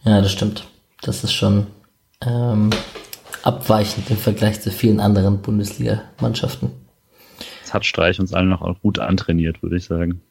Ja, 0.05 0.21
das 0.21 0.33
stimmt. 0.33 0.67
Das 1.03 1.23
ist 1.23 1.33
schon 1.33 1.67
ähm, 2.23 2.71
abweichend 3.43 4.11
im 4.11 4.17
Vergleich 4.17 4.61
zu 4.61 4.71
vielen 4.71 5.01
anderen 5.01 5.43
Bundesliga-Mannschaften. 5.43 6.73
Das 7.63 7.75
hat 7.75 7.85
Streich 7.85 8.19
uns 8.19 8.33
alle 8.33 8.47
noch 8.47 8.81
gut 8.81 8.99
antrainiert, 8.99 9.63
würde 9.63 9.77
ich 9.77 9.85
sagen. 9.85 10.23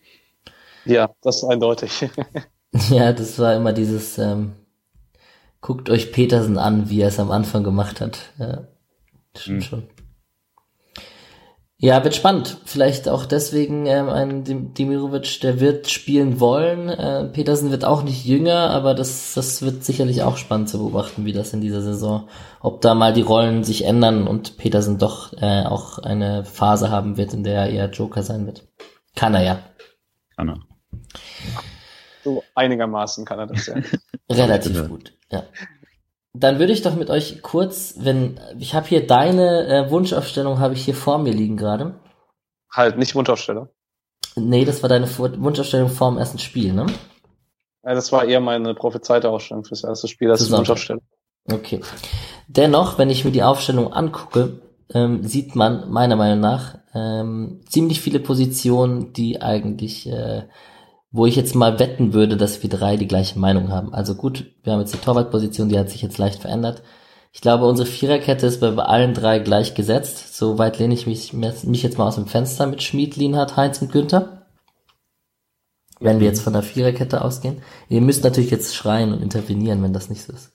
Ja, 0.86 1.10
das 1.22 1.38
ist 1.38 1.44
eindeutig. 1.44 2.10
ja, 2.90 3.14
das 3.14 3.38
war 3.38 3.56
immer 3.56 3.74
dieses, 3.74 4.18
ähm, 4.18 4.54
guckt 5.66 5.90
euch 5.90 6.12
Petersen 6.12 6.60
an, 6.60 6.92
wie 6.92 7.02
er 7.02 7.08
es 7.08 7.20
am 7.20 7.32
Anfang 7.32 7.64
gemacht 7.64 8.00
hat. 8.00 8.20
Ja, 8.38 8.68
stimmt 9.36 9.64
hm. 9.64 9.68
schon. 9.68 9.84
Ja, 11.78 12.04
wird 12.04 12.14
spannend. 12.14 12.58
Vielleicht 12.66 13.10
auch 13.10 13.26
deswegen 13.26 13.88
ähm, 13.88 14.08
ein 14.08 14.74
Demirovic, 14.76 15.42
der 15.42 15.60
wird 15.60 15.90
spielen 15.90 16.40
wollen. 16.40 16.90
Äh, 16.90 17.30
Petersen 17.30 17.72
wird 17.72 17.84
auch 17.84 18.04
nicht 18.04 18.26
jünger, 18.26 18.70
aber 18.70 18.94
das, 18.94 19.34
das 19.34 19.64
wird 19.64 19.84
sicherlich 19.84 20.22
auch 20.22 20.38
spannend 20.38 20.70
zu 20.70 20.78
beobachten, 20.78 21.26
wie 21.26 21.34
das 21.34 21.52
in 21.52 21.62
dieser 21.62 21.82
Saison, 21.82 22.30
ob 22.62 22.82
da 22.82 22.94
mal 22.94 23.14
die 23.14 23.24
Rollen 23.24 23.64
sich 23.64 23.86
ändern 23.86 24.28
und 24.28 24.58
Petersen 24.58 25.00
doch 25.00 25.34
äh, 25.34 25.64
auch 25.64 25.98
eine 25.98 26.46
Phase 26.46 26.92
haben 26.92 27.18
wird, 27.18 27.34
in 27.34 27.44
der 27.44 27.62
er 27.62 27.70
eher 27.72 27.90
Joker 27.90 28.22
sein 28.22 28.46
wird. 28.46 28.68
Kann 29.16 29.34
er 29.34 29.44
ja. 29.44 29.60
Kann 30.38 30.50
er. 30.50 30.60
So 32.24 32.44
einigermaßen 32.54 33.26
kann 33.26 33.40
er 33.40 33.48
das 33.48 33.66
ja. 33.66 33.76
Relativ 34.30 34.88
gut, 34.88 35.15
ja. 35.32 35.44
Dann 36.34 36.60
würde 36.60 36.74
ich 36.74 36.82
doch 36.82 36.96
mit 36.96 37.10
euch 37.10 37.42
kurz, 37.42 37.96
wenn 37.98 38.40
ich 38.60 38.76
habe 38.76 38.88
hier 38.88 39.08
deine 39.08 39.68
äh, 39.68 39.90
Wunschaufstellung, 39.90 40.60
habe 40.60 40.74
ich 40.74 40.84
hier 40.84 40.96
vor 40.96 41.18
mir 41.18 41.32
liegen 41.32 41.56
gerade. 41.56 41.96
Halt, 42.72 42.98
nicht 42.98 43.16
Wunschaufstellung. 43.16 43.70
Nee, 44.36 44.66
das 44.66 44.82
war 44.82 44.90
deine 44.90 45.08
Wunschaufstellung 45.18 45.90
vor 45.90 46.12
dem 46.12 46.18
ersten 46.18 46.40
Spiel, 46.40 46.74
ne? 46.74 46.88
Ja, 47.86 47.94
das 47.94 48.12
war 48.12 48.26
eher 48.26 48.42
meine 48.42 48.74
prophezeite 48.74 49.30
Ausstellung 49.30 49.64
fürs 49.64 49.84
erste 49.84 50.10
Spiel, 50.10 50.28
das 50.28 50.42
ist 50.42 50.52
Wunschaufstellung. 50.52 51.04
Okay. 51.50 51.80
Dennoch, 52.48 52.98
wenn 52.98 53.10
ich 53.10 53.24
mir 53.24 53.32
die 53.32 53.44
Aufstellung 53.44 53.94
angucke, 53.94 54.60
ähm, 54.94 55.24
sieht 55.24 55.56
man 55.56 55.90
meiner 55.90 56.16
Meinung 56.16 56.40
nach 56.40 56.80
ähm, 56.94 57.62
ziemlich 57.70 58.02
viele 58.02 58.20
Positionen, 58.20 59.14
die 59.14 59.42
eigentlich 59.42 60.08
äh, 60.08 60.44
wo 61.16 61.26
ich 61.26 61.38
jetzt 61.38 61.56
mal 61.56 61.80
wetten 61.80 62.12
würde, 62.12 62.36
dass 62.36 62.62
wir 62.62 62.70
drei 62.70 62.98
die 62.98 63.08
gleiche 63.08 63.40
Meinung 63.40 63.70
haben. 63.70 63.94
Also 63.94 64.16
gut, 64.16 64.52
wir 64.64 64.74
haben 64.74 64.82
jetzt 64.82 64.94
die 64.94 64.98
Torwartposition, 64.98 65.70
die 65.70 65.80
hat 65.80 65.90
sich 65.90 66.02
jetzt 66.02 66.18
leicht 66.18 66.42
verändert. 66.42 66.84
Ich 67.32 67.40
glaube, 67.40 67.66
unsere 67.66 67.88
Viererkette 67.88 68.46
ist 68.46 68.60
bei 68.60 68.72
allen 68.76 69.14
drei 69.14 69.40
gleich 69.40 69.76
gesetzt. 69.76 70.36
So 70.36 70.58
weit 70.58 70.78
lehne 70.78 70.94
ich 70.94 71.08
mich, 71.08 71.32
mich 71.32 71.84
jetzt 71.84 71.98
mal 71.98 72.08
aus 72.08 72.16
dem 72.16 72.28
Fenster 72.28 72.68
mit 72.68 72.84
Schmid, 72.84 73.16
Lienhardt, 73.16 73.56
Heinz 73.56 73.82
und 73.82 73.94
Günther. 73.94 74.46
Wenn 76.02 76.20
wir 76.20 76.28
jetzt 76.28 76.42
von 76.42 76.52
der 76.52 76.64
Viererkette 76.64 77.24
ausgehen. 77.24 77.62
Ihr 77.88 78.02
müsst 78.02 78.26
natürlich 78.26 78.52
jetzt 78.52 78.76
schreien 78.76 79.14
und 79.14 79.24
intervenieren, 79.24 79.82
wenn 79.84 79.94
das 79.94 80.10
nicht 80.10 80.22
so 80.22 80.34
ist. 80.34 80.52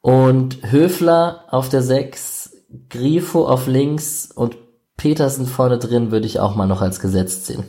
Und 0.00 0.58
Höfler 0.72 1.44
auf 1.50 1.68
der 1.68 1.82
6, 1.82 2.56
Grifo 2.88 3.46
auf 3.46 3.68
links 3.68 4.28
und 4.34 4.56
Petersen 4.96 5.46
vorne 5.46 5.78
drin 5.78 6.10
würde 6.10 6.26
ich 6.26 6.40
auch 6.40 6.56
mal 6.56 6.66
noch 6.66 6.82
als 6.82 6.98
gesetzt 6.98 7.46
sehen. 7.46 7.64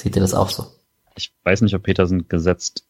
Seht 0.00 0.16
ihr 0.16 0.22
das 0.22 0.32
auch 0.32 0.48
so? 0.48 0.66
Ich 1.14 1.30
weiß 1.44 1.60
nicht, 1.60 1.74
ob 1.74 1.82
Petersen 1.82 2.26
gesetzt 2.26 2.86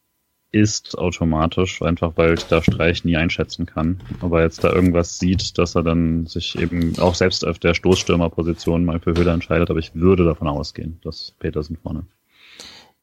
ist 0.53 0.97
automatisch, 0.97 1.81
einfach 1.81 2.13
weil 2.15 2.35
ich 2.35 2.45
da 2.45 2.61
Streich 2.61 3.03
nie 3.03 3.17
einschätzen 3.17 3.65
kann. 3.65 4.01
Aber 4.21 4.43
jetzt 4.43 4.63
da 4.63 4.71
irgendwas 4.71 5.19
sieht, 5.19 5.57
dass 5.57 5.75
er 5.75 5.83
dann 5.83 6.25
sich 6.25 6.57
eben 6.57 6.97
auch 6.99 7.15
selbst 7.15 7.45
auf 7.45 7.59
der 7.59 7.73
Stoßstürmerposition 7.73 8.85
mal 8.85 9.01
für 9.01 9.13
Höhler 9.13 9.33
entscheidet, 9.33 9.69
aber 9.69 9.79
ich 9.79 9.93
würde 9.93 10.23
davon 10.23 10.47
ausgehen, 10.47 10.99
dass 11.03 11.33
Petersen 11.39 11.75
vorne. 11.75 12.05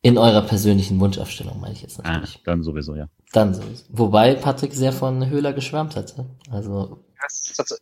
In 0.01 0.17
eurer 0.17 0.43
persönlichen 0.43 0.99
Wunschaufstellung 1.01 1.61
meine 1.61 1.75
ich 1.75 1.83
jetzt 1.83 2.01
ah, 2.01 2.13
natürlich. 2.13 2.37
Ah, 2.37 2.41
dann 2.45 2.63
sowieso, 2.63 2.95
ja. 2.95 3.09
Dann 3.33 3.53
sowieso. 3.53 3.85
Wobei 3.91 4.37
Patrick 4.37 4.73
sehr 4.73 4.93
von 4.93 5.29
Höhler 5.29 5.53
geschwärmt 5.53 5.97
hatte. 5.97 6.25
Also. 6.51 7.05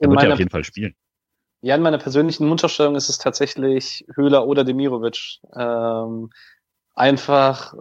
er 0.00 0.10
wird 0.10 0.22
ja 0.22 0.32
auf 0.32 0.38
jeden 0.40 0.50
Fall 0.50 0.64
spielen. 0.64 0.94
Ja, 1.66 1.74
in 1.74 1.82
meiner 1.82 1.98
persönlichen 1.98 2.48
Wunschaufstellung 2.48 2.94
ist 2.94 3.08
es 3.08 3.18
tatsächlich 3.18 4.06
Höhler 4.14 4.46
oder 4.46 4.62
Demirovic. 4.62 5.40
Ähm, 5.52 6.30
einfach 6.94 7.74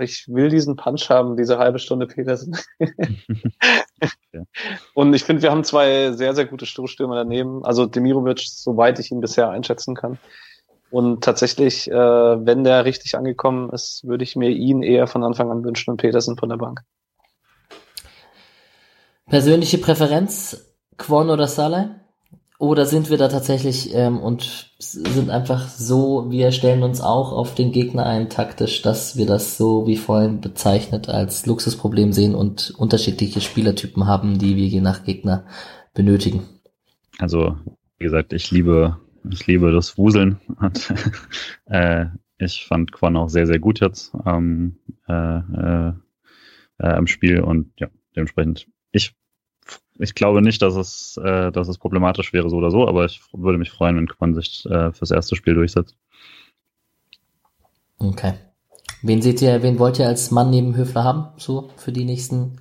ich 0.00 0.28
will 0.28 0.50
diesen 0.50 0.76
Punch 0.76 1.10
haben, 1.10 1.36
diese 1.36 1.58
halbe 1.58 1.80
Stunde 1.80 2.06
Petersen. 2.06 2.56
ja. 2.78 4.42
Und 4.94 5.14
ich 5.14 5.24
finde, 5.24 5.42
wir 5.42 5.50
haben 5.50 5.64
zwei 5.64 6.12
sehr, 6.12 6.32
sehr 6.36 6.44
gute 6.44 6.64
Stoßstürmer 6.64 7.16
daneben. 7.16 7.64
Also 7.64 7.86
Demirovic, 7.86 8.44
soweit 8.46 9.00
ich 9.00 9.10
ihn 9.10 9.20
bisher 9.20 9.50
einschätzen 9.50 9.96
kann. 9.96 10.16
Und 10.92 11.24
tatsächlich, 11.24 11.90
äh, 11.90 11.92
wenn 11.92 12.62
der 12.62 12.84
richtig 12.84 13.16
angekommen 13.16 13.70
ist, 13.70 14.04
würde 14.04 14.22
ich 14.22 14.36
mir 14.36 14.50
ihn 14.50 14.84
eher 14.84 15.08
von 15.08 15.24
Anfang 15.24 15.50
an 15.50 15.64
wünschen 15.64 15.90
und 15.90 15.96
Petersen 15.96 16.36
von 16.36 16.50
der 16.50 16.56
Bank. 16.56 16.82
Persönliche 19.26 19.78
Präferenz, 19.78 20.72
Quon 20.98 21.30
oder 21.30 21.48
Saleh? 21.48 22.03
Oder 22.58 22.86
sind 22.86 23.10
wir 23.10 23.18
da 23.18 23.28
tatsächlich 23.28 23.94
ähm, 23.94 24.20
und 24.20 24.70
sind 24.78 25.28
einfach 25.28 25.68
so, 25.68 26.30
wir 26.30 26.52
stellen 26.52 26.84
uns 26.84 27.00
auch 27.00 27.32
auf 27.32 27.54
den 27.54 27.72
Gegner 27.72 28.06
ein 28.06 28.30
taktisch, 28.30 28.80
dass 28.82 29.16
wir 29.16 29.26
das 29.26 29.56
so 29.58 29.86
wie 29.88 29.96
vorhin 29.96 30.40
bezeichnet 30.40 31.08
als 31.08 31.46
Luxusproblem 31.46 32.12
sehen 32.12 32.34
und 32.34 32.72
unterschiedliche 32.76 33.40
Spielertypen 33.40 34.06
haben, 34.06 34.38
die 34.38 34.56
wir 34.56 34.66
je 34.66 34.80
nach 34.80 35.04
Gegner 35.04 35.46
benötigen. 35.94 36.44
Also, 37.18 37.56
wie 37.98 38.04
gesagt, 38.04 38.32
ich 38.32 38.50
liebe, 38.52 38.98
ich 39.28 39.46
liebe 39.46 39.72
das 39.72 39.98
Wuseln. 39.98 40.38
Und, 40.60 40.94
äh, 41.66 42.06
ich 42.38 42.66
fand 42.66 42.92
Quan 42.92 43.16
auch 43.16 43.28
sehr, 43.28 43.46
sehr 43.46 43.58
gut 43.58 43.80
jetzt 43.80 44.12
ähm, 44.26 44.76
äh, 45.08 45.38
äh, 45.38 45.92
äh, 46.78 46.98
im 46.98 47.06
Spiel 47.06 47.40
und 47.40 47.72
ja, 47.78 47.88
dementsprechend, 48.14 48.68
ich 48.92 49.14
ich 49.98 50.14
glaube 50.14 50.42
nicht, 50.42 50.62
dass 50.62 50.74
es, 50.74 51.16
äh, 51.22 51.52
dass 51.52 51.68
es 51.68 51.78
problematisch 51.78 52.32
wäre, 52.32 52.50
so 52.50 52.56
oder 52.56 52.70
so, 52.70 52.88
aber 52.88 53.04
ich 53.04 53.20
würde 53.32 53.58
mich 53.58 53.70
freuen, 53.70 53.96
wenn 53.96 54.08
Quan 54.08 54.34
sich 54.34 54.66
äh, 54.66 54.92
fürs 54.92 55.10
erste 55.10 55.36
Spiel 55.36 55.54
durchsetzt. 55.54 55.96
Okay. 57.98 58.34
Wen 59.02 59.22
seht 59.22 59.40
ihr, 59.42 59.62
wen 59.62 59.78
wollt 59.78 59.98
ihr 59.98 60.06
als 60.06 60.30
Mann 60.30 60.50
neben 60.50 60.76
Höfler 60.76 61.04
haben, 61.04 61.28
so 61.36 61.70
für 61.76 61.92
die 61.92 62.04
nächsten? 62.04 62.60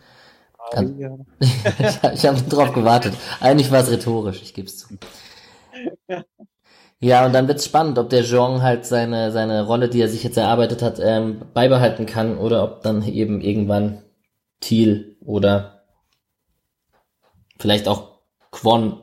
Ah, 0.74 0.82
ja. 0.82 1.18
ich 1.40 2.14
ich 2.14 2.26
habe 2.26 2.42
drauf 2.50 2.74
gewartet. 2.74 3.16
Eigentlich 3.40 3.72
war 3.72 3.82
es 3.82 3.90
rhetorisch, 3.90 4.42
ich 4.42 4.54
gebe 4.54 4.68
es 4.68 4.78
zu. 4.78 4.98
Ja, 7.00 7.26
und 7.26 7.34
dann 7.34 7.50
wird's 7.50 7.66
spannend, 7.66 7.98
ob 8.00 8.10
der 8.10 8.24
Jean 8.24 8.62
halt 8.62 8.86
seine, 8.86 9.34
seine 9.34 9.66
Rolle, 9.66 9.90
die 9.90 10.00
er 10.00 10.08
sich 10.08 10.24
jetzt 10.24 10.38
erarbeitet 10.38 10.82
hat, 10.82 11.02
ähm, 11.04 11.42
beibehalten 11.54 12.06
kann 12.06 12.38
oder 12.38 12.64
ob 12.64 12.82
dann 12.82 13.04
eben 13.04 13.42
irgendwann 13.42 14.02
Thiel 14.62 15.18
oder 15.20 15.73
Vielleicht 17.64 17.88
auch 17.88 18.20
Quon 18.52 18.98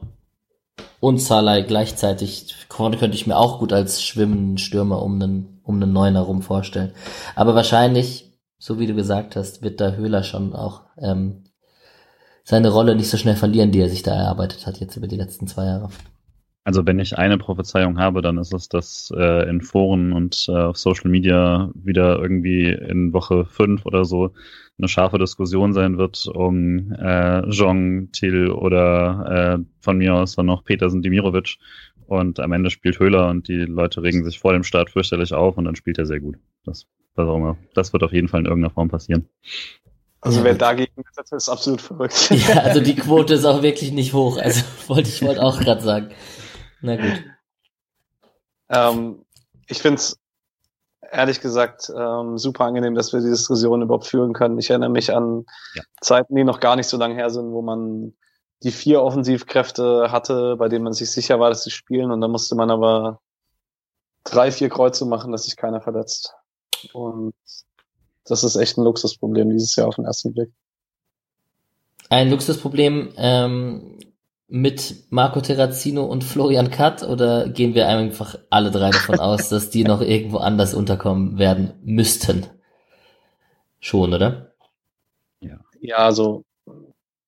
und 1.01 1.19
Salai 1.19 1.63
gleichzeitig. 1.63 2.55
Quon 2.69 2.99
könnte 2.99 3.17
ich 3.17 3.27
mir 3.27 3.39
auch 3.39 3.59
gut 3.59 3.73
als 3.73 4.03
schwimmenden 4.03 4.59
Stürmer 4.59 5.01
um 5.01 5.15
einen, 5.15 5.61
um 5.63 5.77
einen 5.77 5.95
Neuen 5.95 6.15
herum 6.15 6.43
vorstellen. 6.43 6.93
Aber 7.35 7.55
wahrscheinlich, 7.55 8.39
so 8.59 8.79
wie 8.79 8.87
du 8.87 8.95
gesagt 8.95 9.35
hast, 9.35 9.63
wird 9.63 9.81
da 9.81 9.93
Höhler 9.93 10.25
schon 10.25 10.53
auch 10.53 10.83
ähm, 10.99 11.45
seine 12.45 12.69
Rolle 12.69 12.97
nicht 12.97 13.09
so 13.09 13.17
schnell 13.17 13.37
verlieren, 13.37 13.73
die 13.73 13.81
er 13.81 13.89
sich 13.89 14.03
da 14.03 14.15
erarbeitet 14.15 14.67
hat 14.67 14.79
jetzt 14.79 14.95
über 14.95 15.09
die 15.09 15.17
letzten 15.17 15.47
zwei 15.47 15.65
Jahre. 15.65 15.89
Also 16.65 16.85
wenn 16.85 16.99
ich 16.99 17.17
eine 17.17 17.39
Prophezeiung 17.39 17.99
habe, 17.99 18.21
dann 18.21 18.37
ist 18.37 18.53
es, 18.53 18.69
dass 18.69 19.11
äh, 19.17 19.49
in 19.49 19.63
Foren 19.63 20.13
und 20.13 20.45
äh, 20.51 20.53
auf 20.53 20.77
Social 20.77 21.11
Media 21.11 21.71
wieder 21.73 22.19
irgendwie 22.21 22.69
in 22.69 23.15
Woche 23.15 23.47
fünf 23.47 23.87
oder 23.87 24.05
so 24.05 24.35
eine 24.81 24.89
scharfe 24.89 25.19
Diskussion 25.19 25.73
sein 25.73 25.99
wird 25.99 26.27
um 26.27 26.93
äh, 26.93 27.47
Jong, 27.49 28.11
Till 28.13 28.51
oder 28.51 29.59
äh, 29.61 29.65
von 29.81 29.99
mir 29.99 30.15
aus 30.15 30.37
dann 30.37 30.47
noch 30.47 30.65
Petersen 30.65 31.03
Dimirovic. 31.03 31.57
Und 32.07 32.41
am 32.41 32.53
Ende 32.53 32.71
spielt 32.71 32.99
Höhler 32.99 33.29
und 33.29 33.47
die 33.47 33.59
Leute 33.59 34.03
regen 34.03 34.25
sich 34.25 34.41
vor 34.41 34.53
dem 34.53 34.65
Start 34.65 34.91
fürchterlich 34.91 35.33
auf 35.33 35.57
und 35.57 35.67
dann 35.67 35.77
spielt 35.77 35.99
er 35.99 36.07
sehr 36.07 36.19
gut. 36.19 36.37
Das, 36.65 36.87
was 37.15 37.29
auch 37.29 37.37
immer. 37.37 37.57
das 37.75 37.93
wird 37.93 38.03
auf 38.03 38.13
jeden 38.13 38.27
Fall 38.27 38.41
in 38.41 38.47
irgendeiner 38.47 38.75
Form 38.75 38.89
passieren. 38.89 39.29
Also 40.21 40.45
wer 40.45 40.55
dagegen 40.55 41.03
ist, 41.03 41.33
ist 41.33 41.49
absolut 41.49 41.81
verrückt. 41.81 42.31
Ja, 42.49 42.61
also 42.61 42.81
die 42.81 42.95
Quote 42.97 43.35
ist 43.35 43.45
auch 43.45 43.63
wirklich 43.63 43.93
nicht 43.93 44.13
hoch. 44.13 44.39
Also 44.39 44.63
wollte 44.89 45.09
ich 45.09 45.23
wollte 45.23 45.43
auch 45.43 45.61
gerade 45.61 45.81
sagen. 45.81 46.11
Na 46.81 46.97
gut. 46.97 47.25
Ähm, 48.69 49.25
ich 49.67 49.79
finde 49.79 49.97
es 49.97 50.20
ehrlich 51.11 51.41
gesagt 51.41 51.93
ähm, 51.95 52.39
super 52.39 52.65
angenehm, 52.65 52.95
dass 52.95 53.13
wir 53.13 53.21
die 53.21 53.31
Diskussion 53.31 53.83
überhaupt 53.83 54.07
führen 54.07 54.33
können. 54.33 54.59
Ich 54.59 54.71
erinnere 54.71 54.91
mich 54.91 55.15
an 55.15 55.45
ja. 55.75 55.83
Zeiten, 56.01 56.35
die 56.35 56.45
noch 56.45 56.61
gar 56.61 56.77
nicht 56.77 56.89
so 56.89 56.97
lange 56.97 57.15
her 57.15 57.31
sind, 57.31 57.53
wo 57.53 57.63
man 57.63 58.15
die 58.63 58.71
vier 58.71 59.03
Offensivkräfte 59.03 60.11
hatte, 60.11 60.57
bei 60.57 60.69
denen 60.69 60.85
man 60.85 60.93
sich 60.93 61.11
sicher 61.11 61.41
war, 61.41 61.49
dass 61.49 61.65
sie 61.65 61.71
spielen 61.71 62.11
und 62.11 62.21
dann 62.21 62.31
musste 62.31 62.55
man 62.55 62.71
aber 62.71 63.21
drei, 64.25 64.53
vier 64.53 64.69
Kreuze 64.69 65.07
machen, 65.07 65.33
dass 65.33 65.45
sich 65.45 65.57
keiner 65.57 65.81
verletzt. 65.81 66.35
Und 66.93 67.35
das 68.25 68.45
ist 68.45 68.57
echt 68.57 68.77
ein 68.77 68.85
Luxusproblem 68.85 69.51
dieses 69.51 69.75
Jahr 69.77 69.89
auf 69.89 69.97
den 69.97 70.05
ersten 70.05 70.33
Blick. 70.33 70.51
Ein 72.11 72.29
Luxusproblem, 72.29 73.13
ähm, 73.17 73.99
mit 74.51 75.05
Marco 75.11 75.41
Terrazino 75.41 76.05
und 76.05 76.25
Florian 76.25 76.71
Katt 76.71 77.05
oder 77.05 77.49
gehen 77.49 77.75
wir 77.75 77.87
einfach 77.87 78.37
alle 78.51 78.73
drei 78.73 78.91
davon 78.91 79.21
aus, 79.21 79.49
dass 79.49 79.71
die 79.71 79.85
noch 79.85 80.01
irgendwo 80.01 80.39
anders 80.39 80.75
unterkommen 80.75 81.39
werden 81.39 81.73
müssten? 81.83 82.47
Schon, 83.79 84.13
oder? 84.13 84.53
Ja, 85.41 85.61
ja 85.81 85.97
also, 85.99 86.45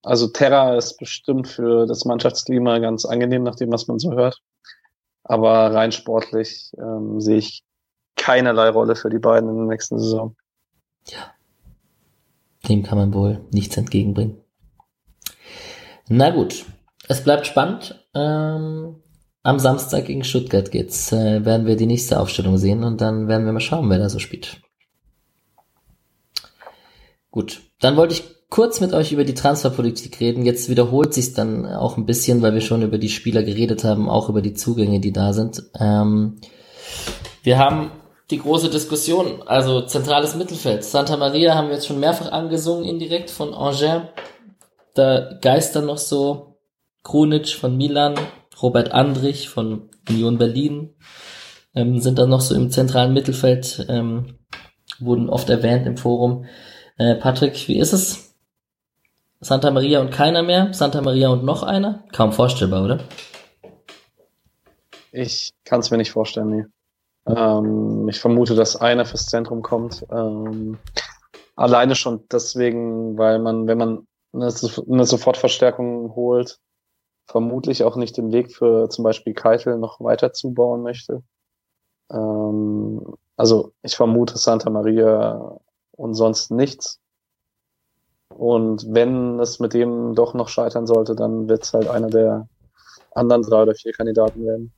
also 0.02 0.28
Terra 0.28 0.76
ist 0.76 0.98
bestimmt 0.98 1.46
für 1.46 1.86
das 1.86 2.04
Mannschaftsklima 2.04 2.78
ganz 2.80 3.04
angenehm, 3.04 3.44
nach 3.44 3.56
dem, 3.56 3.70
was 3.70 3.86
man 3.86 4.00
so 4.00 4.12
hört. 4.12 4.42
Aber 5.22 5.72
rein 5.72 5.92
sportlich 5.92 6.72
ähm, 6.76 7.20
sehe 7.20 7.38
ich 7.38 7.62
keinerlei 8.16 8.68
Rolle 8.68 8.96
für 8.96 9.10
die 9.10 9.20
beiden 9.20 9.48
in 9.48 9.56
der 9.56 9.66
nächsten 9.66 9.98
Saison. 9.98 10.34
Ja. 11.06 11.32
Dem 12.68 12.82
kann 12.82 12.98
man 12.98 13.14
wohl 13.14 13.40
nichts 13.52 13.76
entgegenbringen. 13.76 14.38
Na 16.08 16.30
gut, 16.30 16.66
es 17.12 17.22
bleibt 17.22 17.46
spannend. 17.46 18.04
Ähm, 18.14 18.96
am 19.42 19.58
Samstag 19.58 20.06
gegen 20.06 20.24
Stuttgart 20.24 20.70
geht's, 20.70 21.12
äh, 21.12 21.44
werden 21.44 21.66
wir 21.66 21.76
die 21.76 21.86
nächste 21.86 22.18
Aufstellung 22.20 22.58
sehen 22.58 22.84
und 22.84 23.00
dann 23.00 23.28
werden 23.28 23.44
wir 23.44 23.52
mal 23.52 23.60
schauen, 23.60 23.88
wer 23.90 23.98
da 23.98 24.08
so 24.08 24.18
spielt. 24.18 24.60
Gut, 27.30 27.62
dann 27.80 27.96
wollte 27.96 28.14
ich 28.14 28.24
kurz 28.50 28.80
mit 28.80 28.92
euch 28.92 29.12
über 29.12 29.24
die 29.24 29.34
Transferpolitik 29.34 30.20
reden. 30.20 30.44
Jetzt 30.44 30.68
wiederholt 30.68 31.14
sich 31.14 31.32
dann 31.32 31.66
auch 31.66 31.96
ein 31.96 32.06
bisschen, 32.06 32.42
weil 32.42 32.54
wir 32.54 32.60
schon 32.60 32.82
über 32.82 32.98
die 32.98 33.08
Spieler 33.08 33.42
geredet 33.42 33.84
haben, 33.84 34.08
auch 34.08 34.28
über 34.28 34.42
die 34.42 34.54
Zugänge, 34.54 35.00
die 35.00 35.12
da 35.12 35.32
sind. 35.32 35.62
Ähm, 35.78 36.36
wir 37.42 37.58
haben 37.58 37.90
die 38.30 38.38
große 38.38 38.68
Diskussion, 38.68 39.42
also 39.46 39.82
zentrales 39.82 40.36
Mittelfeld. 40.36 40.84
Santa 40.84 41.16
Maria 41.16 41.54
haben 41.54 41.68
wir 41.68 41.74
jetzt 41.74 41.86
schon 41.86 42.00
mehrfach 42.00 42.30
angesungen, 42.30 42.84
indirekt 42.84 43.30
von 43.30 43.54
Angers. 43.54 44.02
Da 44.94 45.38
geistern 45.40 45.86
noch 45.86 45.98
so 45.98 46.51
Krunic 47.02 47.48
von 47.48 47.76
Milan, 47.76 48.14
Robert 48.60 48.92
Andrich 48.92 49.48
von 49.48 49.90
Union 50.08 50.38
Berlin 50.38 50.94
ähm, 51.74 52.00
sind 52.00 52.18
dann 52.18 52.30
noch 52.30 52.40
so 52.40 52.54
im 52.54 52.70
zentralen 52.70 53.12
Mittelfeld, 53.12 53.86
ähm, 53.88 54.38
wurden 55.00 55.28
oft 55.28 55.50
erwähnt 55.50 55.86
im 55.86 55.96
Forum. 55.96 56.44
Äh, 56.98 57.16
Patrick, 57.16 57.68
wie 57.68 57.78
ist 57.78 57.92
es? 57.92 58.34
Santa 59.40 59.70
Maria 59.70 60.00
und 60.00 60.10
keiner 60.10 60.42
mehr? 60.42 60.72
Santa 60.72 61.00
Maria 61.00 61.28
und 61.30 61.44
noch 61.44 61.62
einer? 61.62 62.04
Kaum 62.12 62.32
vorstellbar, 62.32 62.84
oder? 62.84 63.00
Ich 65.10 65.52
kann 65.64 65.80
es 65.80 65.90
mir 65.90 65.96
nicht 65.96 66.12
vorstellen, 66.12 66.50
nee. 66.50 66.64
Ähm, 67.26 68.08
ich 68.08 68.20
vermute, 68.20 68.54
dass 68.54 68.76
einer 68.76 69.04
fürs 69.04 69.26
Zentrum 69.26 69.62
kommt. 69.62 70.06
Ähm, 70.10 70.78
alleine 71.56 71.94
schon 71.94 72.24
deswegen, 72.30 73.18
weil 73.18 73.38
man, 73.38 73.66
wenn 73.66 73.78
man 73.78 74.06
eine, 74.32 74.52
eine 74.88 75.04
Sofortverstärkung 75.04 76.14
holt, 76.14 76.58
vermutlich 77.26 77.84
auch 77.84 77.96
nicht 77.96 78.16
den 78.16 78.32
Weg 78.32 78.52
für 78.52 78.88
zum 78.88 79.04
Beispiel 79.04 79.34
Keitel 79.34 79.78
noch 79.78 80.00
weiter 80.00 80.32
zubauen 80.32 80.82
möchte. 80.82 81.22
Ähm, 82.10 83.14
also 83.36 83.72
ich 83.82 83.96
vermute 83.96 84.38
Santa 84.38 84.70
Maria 84.70 85.58
und 85.92 86.14
sonst 86.14 86.50
nichts. 86.50 87.00
Und 88.28 88.86
wenn 88.88 89.38
es 89.40 89.60
mit 89.60 89.74
dem 89.74 90.14
doch 90.14 90.34
noch 90.34 90.48
scheitern 90.48 90.86
sollte, 90.86 91.14
dann 91.14 91.48
wird 91.48 91.64
es 91.64 91.74
halt 91.74 91.88
einer 91.88 92.08
der 92.08 92.48
anderen 93.14 93.42
drei 93.42 93.62
oder 93.62 93.74
vier 93.74 93.92
Kandidaten 93.92 94.44
werden. 94.44 94.72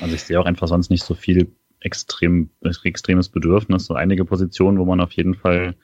Also 0.00 0.14
ich 0.14 0.22
sehe 0.22 0.40
auch 0.40 0.46
einfach 0.46 0.68
sonst 0.68 0.90
nicht 0.90 1.04
so 1.04 1.14
viel 1.14 1.54
extrem, 1.80 2.50
extremes 2.84 3.28
Bedürfnis. 3.28 3.86
So 3.86 3.94
einige 3.94 4.24
Positionen, 4.24 4.78
wo 4.78 4.84
man 4.84 5.00
auf 5.00 5.12
jeden 5.12 5.34
Fall 5.34 5.74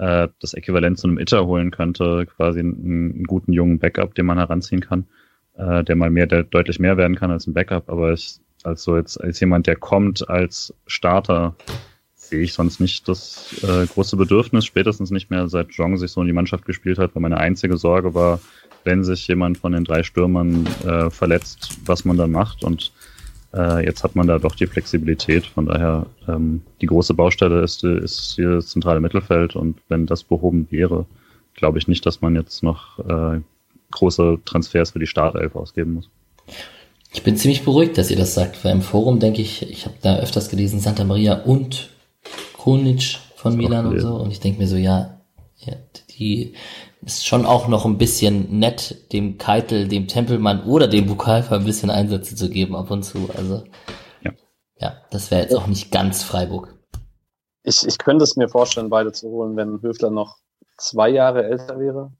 äh, 0.00 0.28
das 0.40 0.54
Äquivalent 0.54 0.98
zu 0.98 1.06
einem 1.06 1.18
Itter 1.18 1.46
holen 1.46 1.70
könnte, 1.70 2.26
quasi 2.26 2.60
einen, 2.60 2.84
einen, 2.84 3.24
guten 3.24 3.52
jungen 3.52 3.78
Backup, 3.78 4.14
den 4.14 4.26
man 4.26 4.38
heranziehen 4.38 4.80
kann, 4.80 5.06
äh, 5.56 5.84
der 5.84 5.94
mal 5.94 6.10
mehr, 6.10 6.26
der 6.26 6.42
deutlich 6.42 6.78
mehr 6.78 6.96
werden 6.96 7.16
kann 7.16 7.30
als 7.30 7.46
ein 7.46 7.52
Backup. 7.52 7.90
Aber 7.90 8.12
ich, 8.12 8.40
als 8.62 8.82
so 8.82 8.96
jetzt 8.96 9.20
als 9.20 9.38
jemand, 9.40 9.66
der 9.66 9.76
kommt 9.76 10.28
als 10.28 10.74
Starter, 10.86 11.54
sehe 12.14 12.40
ich 12.40 12.54
sonst 12.54 12.80
nicht 12.80 13.08
das 13.08 13.62
äh, 13.62 13.86
große 13.86 14.16
Bedürfnis, 14.16 14.64
spätestens 14.64 15.10
nicht 15.10 15.30
mehr 15.30 15.48
seit 15.48 15.72
Jong 15.72 15.98
sich 15.98 16.10
so 16.10 16.22
in 16.22 16.28
die 16.28 16.32
Mannschaft 16.32 16.64
gespielt 16.64 16.98
hat, 16.98 17.14
weil 17.14 17.22
meine 17.22 17.38
einzige 17.38 17.76
Sorge 17.76 18.14
war, 18.14 18.40
wenn 18.84 19.04
sich 19.04 19.28
jemand 19.28 19.58
von 19.58 19.72
den 19.72 19.84
drei 19.84 20.02
Stürmern 20.02 20.66
äh, 20.86 21.10
verletzt, 21.10 21.78
was 21.84 22.06
man 22.06 22.16
dann 22.16 22.30
macht. 22.30 22.64
Und 22.64 22.92
äh, 23.54 23.84
jetzt 23.84 24.04
hat 24.04 24.14
man 24.14 24.26
da 24.26 24.38
doch 24.38 24.54
die 24.54 24.66
Flexibilität. 24.66 25.46
Von 25.46 25.66
daher, 25.66 26.06
ähm, 26.28 26.62
die 26.80 26.86
große 26.86 27.14
Baustelle 27.14 27.62
ist, 27.62 27.82
ist 27.84 28.34
hier 28.36 28.56
das 28.56 28.68
zentrale 28.68 29.00
Mittelfeld. 29.00 29.56
Und 29.56 29.78
wenn 29.88 30.06
das 30.06 30.24
behoben 30.24 30.66
wäre, 30.70 31.06
glaube 31.54 31.78
ich 31.78 31.88
nicht, 31.88 32.06
dass 32.06 32.20
man 32.20 32.36
jetzt 32.36 32.62
noch 32.62 32.98
äh, 33.00 33.40
große 33.90 34.38
Transfers 34.44 34.90
für 34.90 34.98
die 34.98 35.06
Startelf 35.06 35.56
ausgeben 35.56 35.94
muss. 35.94 36.08
Ich 37.12 37.24
bin 37.24 37.36
ziemlich 37.36 37.64
beruhigt, 37.64 37.98
dass 37.98 38.10
ihr 38.10 38.16
das 38.16 38.34
sagt, 38.34 38.64
weil 38.64 38.72
im 38.72 38.82
Forum 38.82 39.18
denke 39.18 39.42
ich, 39.42 39.68
ich 39.68 39.84
habe 39.84 39.96
da 40.00 40.18
öfters 40.18 40.48
gelesen, 40.48 40.78
Santa 40.78 41.02
Maria 41.02 41.42
und 41.42 41.90
Konic 42.56 43.18
von 43.34 43.56
Milan 43.56 43.86
und 43.86 44.00
so. 44.00 44.14
Und 44.14 44.30
ich 44.30 44.38
denke 44.38 44.60
mir 44.60 44.68
so, 44.68 44.76
ja, 44.76 45.20
ja, 45.58 45.74
die 46.18 46.54
ist 47.02 47.26
schon 47.26 47.46
auch 47.46 47.68
noch 47.68 47.86
ein 47.86 47.98
bisschen 47.98 48.58
nett, 48.58 49.12
dem 49.12 49.38
Keitel, 49.38 49.88
dem 49.88 50.06
Tempelmann 50.06 50.64
oder 50.64 50.86
dem 50.86 51.06
Bukalfa 51.06 51.56
ein 51.56 51.64
bisschen 51.64 51.90
Einsätze 51.90 52.36
zu 52.36 52.50
geben 52.50 52.76
ab 52.76 52.90
und 52.90 53.02
zu. 53.02 53.30
Also 53.36 53.64
ja, 54.20 54.32
ja 54.76 54.92
das 55.10 55.30
wäre 55.30 55.42
jetzt 55.42 55.54
auch 55.56 55.66
nicht 55.66 55.90
ganz 55.90 56.22
Freiburg. 56.22 56.74
Ich, 57.62 57.86
ich 57.86 57.98
könnte 57.98 58.24
es 58.24 58.36
mir 58.36 58.48
vorstellen, 58.48 58.90
beide 58.90 59.12
zu 59.12 59.28
holen, 59.28 59.56
wenn 59.56 59.82
Höfler 59.82 60.10
noch 60.10 60.36
zwei 60.76 61.08
Jahre 61.08 61.44
älter 61.44 61.78
wäre. 61.78 62.12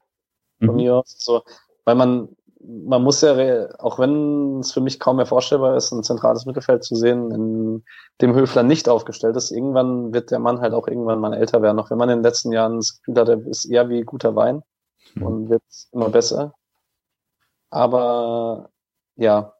Von 0.59 0.71
mhm. 0.71 0.75
mir 0.75 0.95
aus. 0.97 1.15
So, 1.17 1.43
weil 1.85 1.95
man 1.95 2.29
man 2.63 3.01
muss 3.01 3.21
ja, 3.21 3.33
auch 3.79 3.97
wenn 3.97 4.59
es 4.59 4.71
für 4.71 4.81
mich 4.81 4.99
kaum 4.99 5.15
mehr 5.15 5.25
vorstellbar 5.25 5.75
ist, 5.77 5.91
ein 5.91 6.03
zentrales 6.03 6.45
Mittelfeld 6.45 6.83
zu 6.83 6.95
sehen, 6.95 7.31
in 7.31 7.83
dem 8.21 8.35
Höfler 8.35 8.61
nicht 8.61 8.87
aufgestellt 8.87 9.35
ist, 9.35 9.51
irgendwann 9.51 10.13
wird 10.13 10.29
der 10.29 10.37
Mann 10.37 10.61
halt 10.61 10.73
auch 10.73 10.87
irgendwann 10.87 11.19
mal 11.19 11.33
älter 11.33 11.63
werden. 11.63 11.79
Auch 11.79 11.89
wenn 11.89 11.97
man 11.97 12.09
in 12.09 12.19
den 12.19 12.23
letzten 12.23 12.51
Jahren 12.51 12.77
das 12.77 12.99
Gefühl 12.99 13.19
hat, 13.19 13.29
er 13.29 13.45
ist 13.47 13.65
eher 13.65 13.89
wie 13.89 14.01
guter 14.01 14.35
Wein 14.35 14.61
mhm. 15.15 15.23
und 15.23 15.49
wird 15.49 15.63
immer 15.91 16.09
besser. 16.09 16.53
Aber 17.69 18.69
ja, 19.15 19.53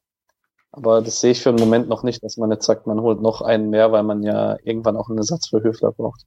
aber 0.72 1.02
das 1.02 1.20
sehe 1.20 1.32
ich 1.32 1.42
für 1.42 1.50
einen 1.50 1.60
Moment 1.60 1.90
noch 1.90 2.04
nicht, 2.04 2.24
dass 2.24 2.38
man 2.38 2.52
jetzt 2.52 2.66
sagt, 2.66 2.88
man 2.88 3.02
holt 3.02 3.22
noch 3.22 3.42
einen 3.42 3.70
mehr, 3.70 3.92
weil 3.92 4.04
man 4.04 4.24
ja 4.24 4.58
irgendwann 4.64 4.96
auch 4.96 5.10
einen 5.10 5.18
Ersatz 5.18 5.50
für 5.50 5.62
Höfler 5.62 5.92
braucht. 5.92 6.26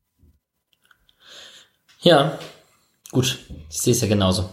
Ja, 2.01 2.39
gut, 3.11 3.39
ich 3.71 3.81
sehe 3.81 3.93
es 3.93 4.03
ja 4.03 4.09
genauso. 4.09 4.51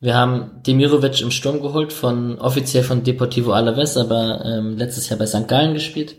Wir 0.00 0.16
haben 0.16 0.62
Demirovic 0.66 1.20
im 1.22 1.30
Sturm 1.30 1.62
geholt, 1.62 1.92
von 1.92 2.38
offiziell 2.40 2.82
von 2.82 3.04
Deportivo 3.04 3.52
Alaves, 3.52 3.96
aber 3.96 4.44
ähm, 4.44 4.76
letztes 4.76 5.08
Jahr 5.08 5.18
bei 5.18 5.26
St. 5.26 5.48
Gallen 5.48 5.72
gespielt. 5.72 6.16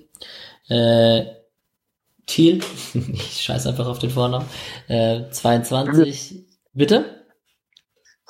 Äh, 0.69 1.25
Thiel, 2.25 2.63
ich 2.93 3.41
scheiß 3.41 3.67
einfach 3.67 3.87
auf 3.87 3.99
den 3.99 4.09
Vornamen, 4.09 4.47
äh, 4.87 5.29
22, 5.29 6.45
bitte? 6.75 7.25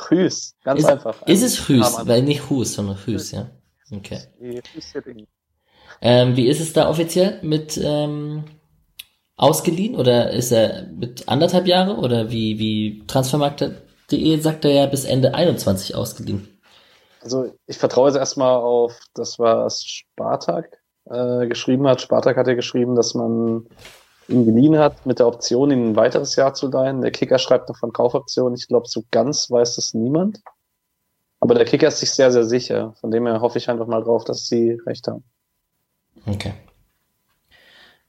Hüß, 0.09 0.55
ganz 0.63 0.79
ist, 0.79 0.85
einfach. 0.85 1.21
Ist 1.27 1.43
es 1.43 1.67
Hüß, 1.67 2.07
weil 2.07 2.23
nicht 2.23 2.49
Hus, 2.49 2.73
sondern 2.73 2.97
Hüß, 3.05 3.31
ja. 3.31 3.49
Okay. 3.91 4.19
Ähm, 6.01 6.35
wie 6.35 6.47
ist 6.47 6.59
es 6.59 6.73
da 6.73 6.89
offiziell 6.89 7.39
mit 7.43 7.77
ähm, 7.81 8.43
ausgeliehen 9.37 9.95
oder 9.95 10.31
ist 10.31 10.51
er 10.51 10.87
mit 10.87 11.27
anderthalb 11.27 11.67
Jahre 11.67 11.97
oder 11.97 12.31
wie, 12.31 12.59
wie 12.59 13.03
Transfermarkt 13.07 13.63
De 14.11 14.37
sagt 14.37 14.65
er 14.65 14.71
ja 14.71 14.85
bis 14.85 15.05
Ende 15.05 15.33
21 15.33 15.95
ausgeliehen. 15.95 16.47
Also 17.21 17.51
ich 17.65 17.77
vertraue 17.77 18.09
jetzt 18.09 18.17
erstmal 18.17 18.55
auf 18.57 18.99
das, 19.15 19.39
was 19.39 19.83
Spartak 19.83 20.83
äh, 21.05 21.47
geschrieben 21.47 21.87
hat. 21.87 22.01
Spartak 22.01 22.37
hat 22.37 22.47
ja 22.47 22.53
geschrieben, 22.53 22.95
dass 22.95 23.15
man 23.15 23.65
ihn 24.27 24.45
geliehen 24.45 24.77
hat 24.77 25.05
mit 25.05 25.19
der 25.19 25.27
Option, 25.27 25.71
ihn 25.71 25.91
ein 25.91 25.95
weiteres 25.95 26.35
Jahr 26.35 26.53
zu 26.53 26.67
leihen. 26.67 27.01
Der 27.01 27.11
Kicker 27.11 27.37
schreibt 27.37 27.69
noch 27.69 27.77
von 27.77 27.93
Kaufoption. 27.93 28.53
Ich 28.55 28.67
glaube, 28.67 28.87
so 28.87 29.03
ganz 29.11 29.49
weiß 29.49 29.75
das 29.75 29.93
niemand. 29.93 30.39
Aber 31.39 31.53
der 31.53 31.65
Kicker 31.65 31.87
ist 31.87 31.99
sich 31.99 32.11
sehr, 32.11 32.31
sehr 32.31 32.45
sicher. 32.45 32.93
Von 32.99 33.11
dem 33.11 33.27
her 33.27 33.41
hoffe 33.41 33.57
ich 33.57 33.69
einfach 33.69 33.87
mal 33.87 34.03
drauf, 34.03 34.23
dass 34.23 34.47
sie 34.47 34.79
recht 34.85 35.07
haben. 35.07 35.23
Okay. 36.25 36.53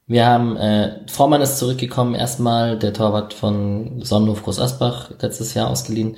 Wir 0.07 0.25
haben, 0.27 0.57
äh, 0.57 1.01
Vormann 1.09 1.43
ist 1.43 1.59
zurückgekommen, 1.59 2.15
erstmal 2.15 2.79
der 2.79 2.93
Torwart 2.93 3.35
von 3.35 4.03
Sonnenhof 4.03 4.45
Groß 4.45 4.61
Asbach, 4.61 5.11
letztes 5.21 5.55
Jahr 5.55 5.69
ausgeliehen. 5.69 6.17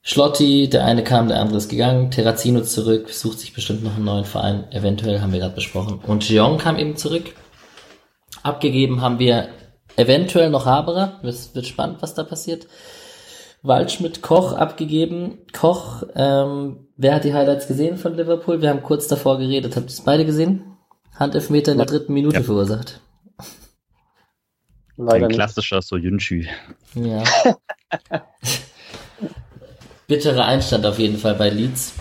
Schlotti, 0.00 0.68
der 0.68 0.84
eine 0.84 1.02
kam, 1.02 1.28
der 1.28 1.40
andere 1.40 1.58
ist 1.58 1.70
gegangen. 1.70 2.10
Terrazino 2.10 2.60
zurück, 2.60 3.08
sucht 3.10 3.40
sich 3.40 3.52
bestimmt 3.52 3.82
noch 3.82 3.96
einen 3.96 4.04
neuen 4.04 4.24
Verein. 4.24 4.70
Eventuell 4.70 5.20
haben 5.20 5.32
wir 5.32 5.40
gerade 5.40 5.54
besprochen. 5.54 6.00
Und 6.06 6.28
Jeong 6.28 6.58
kam 6.58 6.78
eben 6.78 6.96
zurück. 6.96 7.34
Abgegeben 8.44 9.00
haben 9.00 9.18
wir 9.18 9.48
eventuell 9.96 10.50
noch 10.50 10.66
Haberer. 10.66 11.18
Es 11.22 11.54
wird 11.54 11.66
spannend, 11.66 12.02
was 12.02 12.12
da 12.14 12.24
passiert. 12.24 12.66
Waldschmidt 13.62 14.20
Koch 14.20 14.52
abgegeben. 14.52 15.38
Koch, 15.54 16.02
ähm, 16.14 16.88
wer 16.98 17.14
hat 17.14 17.24
die 17.24 17.32
Highlights 17.32 17.66
gesehen 17.66 17.96
von 17.96 18.14
Liverpool? 18.14 18.60
Wir 18.60 18.68
haben 18.68 18.82
kurz 18.82 19.08
davor 19.08 19.38
geredet. 19.38 19.76
Habt 19.76 19.86
ihr 19.86 19.92
es 19.92 20.02
beide 20.02 20.26
gesehen? 20.26 20.76
Handelfmeter 21.18 21.72
in 21.72 21.78
der 21.78 21.86
dritten 21.86 22.12
Minute 22.12 22.36
ja. 22.36 22.42
verursacht. 22.42 23.00
Leider 24.98 25.26
Ein 25.26 25.32
klassischer 25.32 25.80
Soyuncu. 25.80 26.42
Ja. 26.94 27.24
Bitterer 30.06 30.44
Einstand 30.44 30.84
auf 30.84 30.98
jeden 30.98 31.16
Fall 31.16 31.34
bei 31.34 31.48
Leeds. 31.48 31.94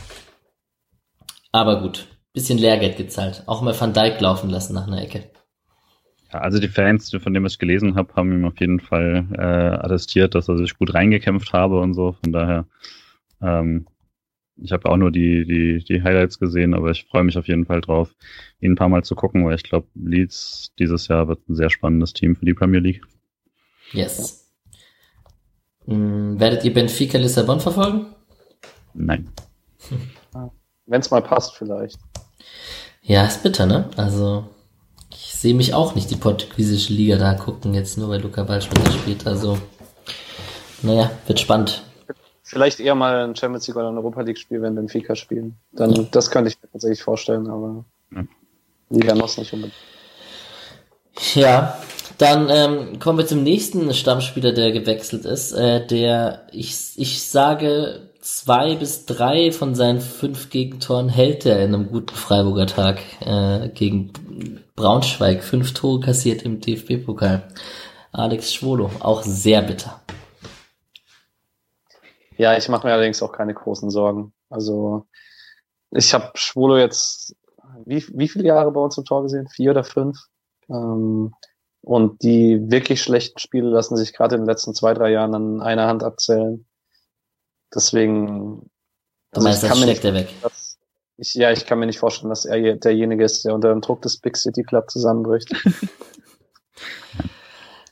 Aber 1.53 1.79
gut, 1.79 2.07
bisschen 2.33 2.57
Lehrgeld 2.57 2.97
gezahlt. 2.97 3.43
Auch 3.45 3.61
mal 3.61 3.79
Van 3.79 3.93
Dijk 3.93 4.19
laufen 4.19 4.49
lassen 4.49 4.73
nach 4.73 4.87
einer 4.87 5.01
Ecke. 5.01 5.31
Ja, 6.33 6.39
also 6.39 6.59
die 6.59 6.67
Fans, 6.67 7.11
von 7.11 7.33
denen 7.33 7.45
ich 7.45 7.59
gelesen 7.59 7.95
habe, 7.95 8.13
haben 8.15 8.31
ihm 8.31 8.45
auf 8.45 8.59
jeden 8.59 8.79
Fall 8.79 9.27
äh, 9.33 9.85
attestiert, 9.85 10.35
dass 10.35 10.49
er 10.49 10.57
sich 10.57 10.77
gut 10.77 10.93
reingekämpft 10.93 11.53
habe 11.53 11.79
und 11.79 11.93
so. 11.93 12.17
Von 12.23 12.31
daher 12.33 12.65
ähm, 13.41 13.85
ich 14.57 14.71
habe 14.71 14.89
auch 14.89 14.97
nur 14.97 15.11
die, 15.11 15.45
die, 15.45 15.83
die 15.83 16.03
Highlights 16.03 16.39
gesehen, 16.39 16.73
aber 16.73 16.91
ich 16.91 17.05
freue 17.05 17.23
mich 17.23 17.37
auf 17.37 17.47
jeden 17.47 17.65
Fall 17.65 17.81
drauf, 17.81 18.13
ihn 18.59 18.73
ein 18.73 18.75
paar 18.75 18.89
Mal 18.89 19.03
zu 19.03 19.15
gucken, 19.15 19.45
weil 19.45 19.55
ich 19.55 19.63
glaube, 19.63 19.87
Leeds 19.95 20.71
dieses 20.77 21.07
Jahr 21.07 21.27
wird 21.27 21.47
ein 21.49 21.55
sehr 21.55 21.69
spannendes 21.69 22.13
Team 22.13 22.35
für 22.35 22.45
die 22.45 22.53
Premier 22.53 22.79
League. 22.79 23.01
Yes. 23.91 24.51
Hm, 25.85 26.39
werdet 26.39 26.63
ihr 26.63 26.73
Benfica 26.73 27.17
Lissabon 27.17 27.59
verfolgen? 27.59 28.07
Nein. 28.93 29.29
Wenn 30.85 31.01
es 31.01 31.11
mal 31.11 31.21
passt, 31.21 31.55
vielleicht. 31.55 31.97
Ja, 33.01 33.25
ist 33.25 33.43
bitter, 33.43 33.65
ne? 33.65 33.89
Also, 33.97 34.49
ich 35.33 35.39
sehe 35.39 35.55
mich 35.55 35.73
auch 35.73 35.95
nicht 35.95 36.09
die 36.11 36.15
portugiesische 36.15 36.93
Liga 36.93 37.17
da 37.17 37.33
gucken, 37.33 37.73
jetzt 37.73 37.97
nur 37.97 38.09
weil 38.09 38.21
Luca 38.21 38.47
Waldschmidt 38.47 38.93
spielt. 38.93 39.27
Also, 39.27 39.57
naja, 40.81 41.11
wird 41.27 41.39
spannend. 41.39 41.83
Vielleicht 42.43 42.79
eher 42.79 42.95
mal 42.95 43.27
ein 43.27 43.35
Champions 43.35 43.67
League 43.67 43.75
oder 43.75 43.89
ein 43.89 43.97
Europa 43.97 44.21
League 44.21 44.37
Spiel, 44.37 44.61
wenn 44.61 44.75
Benfica 44.75 45.15
spielen. 45.15 45.57
Dann, 45.71 46.07
das 46.11 46.29
könnte 46.29 46.49
ich 46.49 46.61
mir 46.61 46.69
tatsächlich 46.71 47.03
vorstellen, 47.03 47.47
aber 47.47 47.83
ja. 48.15 48.23
Liga 48.89 49.15
noch 49.15 49.35
nicht 49.35 49.51
unbedingt. 49.51 49.73
Ja, 51.33 51.77
dann 52.17 52.49
ähm, 52.49 52.99
kommen 52.99 53.17
wir 53.17 53.27
zum 53.27 53.43
nächsten 53.43 53.93
Stammspieler, 53.93 54.51
der 54.51 54.71
gewechselt 54.71 55.25
ist. 55.25 55.51
Äh, 55.51 55.85
der, 55.85 56.47
ich, 56.51 56.75
ich 56.95 57.23
sage, 57.23 58.11
zwei 58.21 58.75
bis 58.75 59.05
drei 59.05 59.51
von 59.51 59.75
seinen 59.75 59.99
fünf 59.99 60.49
Gegentoren 60.49 61.09
hält 61.09 61.45
er 61.45 61.63
in 61.63 61.73
einem 61.73 61.89
guten 61.89 62.15
Freiburger 62.15 62.67
Tag 62.67 62.99
äh, 63.21 63.69
gegen 63.69 64.11
Braunschweig. 64.75 65.43
Fünf 65.43 65.73
Tore 65.73 65.99
kassiert 65.99 66.43
im 66.43 66.59
DFB-Pokal. 66.59 67.47
Alex 68.11 68.53
Schwolo, 68.53 68.89
auch 68.99 69.23
sehr 69.23 69.61
bitter. 69.61 70.01
Ja, 72.37 72.57
ich 72.57 72.67
mache 72.69 72.87
mir 72.87 72.93
allerdings 72.93 73.21
auch 73.21 73.31
keine 73.31 73.53
großen 73.53 73.89
Sorgen. 73.89 74.33
Also 74.49 75.07
ich 75.91 76.13
habe 76.13 76.31
Schwolo 76.35 76.77
jetzt 76.77 77.35
wie, 77.85 78.05
wie 78.13 78.27
viele 78.27 78.45
Jahre 78.45 78.71
bei 78.71 78.79
uns 78.81 78.97
im 78.97 79.05
Tor 79.05 79.23
gesehen? 79.23 79.47
Vier 79.47 79.71
oder 79.71 79.83
fünf? 79.83 80.17
Ähm, 80.69 81.33
Und 81.81 82.23
die 82.23 82.59
wirklich 82.69 83.01
schlechten 83.01 83.39
Spiele 83.39 83.69
lassen 83.69 83.97
sich 83.97 84.13
gerade 84.13 84.35
in 84.35 84.41
den 84.41 84.47
letzten 84.47 84.73
zwei, 84.73 84.93
drei 84.93 85.11
Jahren 85.11 85.35
an 85.35 85.61
einer 85.61 85.87
Hand 85.87 86.03
abzählen. 86.03 86.65
Deswegen. 87.73 88.69
Also 89.31 89.47
meinst, 89.47 89.63
ich 89.63 89.69
kann 89.69 89.79
mir 89.79 89.87
nicht, 89.87 90.03
weg. 90.03 90.29
Dass, 90.41 90.72
ich, 91.17 91.33
ja, 91.35 91.51
ich 91.51 91.65
kann 91.65 91.79
mir 91.79 91.85
nicht 91.85 91.99
vorstellen, 91.99 92.29
dass 92.29 92.45
er 92.45 92.75
derjenige 92.75 93.23
ist, 93.23 93.45
der 93.45 93.53
unter 93.53 93.69
dem 93.69 93.81
Druck 93.81 94.01
des 94.01 94.17
Big 94.17 94.37
City 94.37 94.63
Club 94.63 94.89
zusammenbricht. 94.89 95.53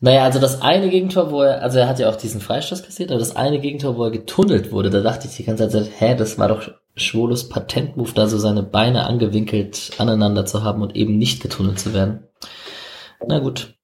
Naja, 0.03 0.23
also 0.23 0.39
das 0.39 0.63
eine 0.63 0.89
Gegentor, 0.89 1.29
wo 1.29 1.43
er, 1.43 1.61
also 1.61 1.77
er 1.77 1.87
hat 1.87 1.99
ja 1.99 2.09
auch 2.09 2.15
diesen 2.15 2.41
Freistoß 2.41 2.81
kassiert, 2.81 3.11
aber 3.11 3.19
das 3.19 3.35
eine 3.35 3.59
Gegentor, 3.59 3.97
wo 3.97 4.05
er 4.05 4.09
getunnelt 4.09 4.71
wurde, 4.71 4.89
da 4.89 5.01
dachte 5.01 5.27
ich 5.27 5.35
die 5.35 5.43
ganze 5.43 5.69
Zeit, 5.69 5.91
hä, 5.99 6.15
das 6.15 6.39
war 6.39 6.47
doch 6.47 6.71
Schwolos 6.95 7.49
Patentmove, 7.49 8.11
da 8.15 8.25
so 8.25 8.39
seine 8.39 8.63
Beine 8.63 9.05
angewinkelt 9.05 9.91
aneinander 9.99 10.47
zu 10.47 10.63
haben 10.63 10.81
und 10.81 10.95
eben 10.95 11.19
nicht 11.19 11.43
getunnelt 11.43 11.77
zu 11.77 11.93
werden. 11.93 12.23
Na 13.27 13.37
gut. 13.37 13.75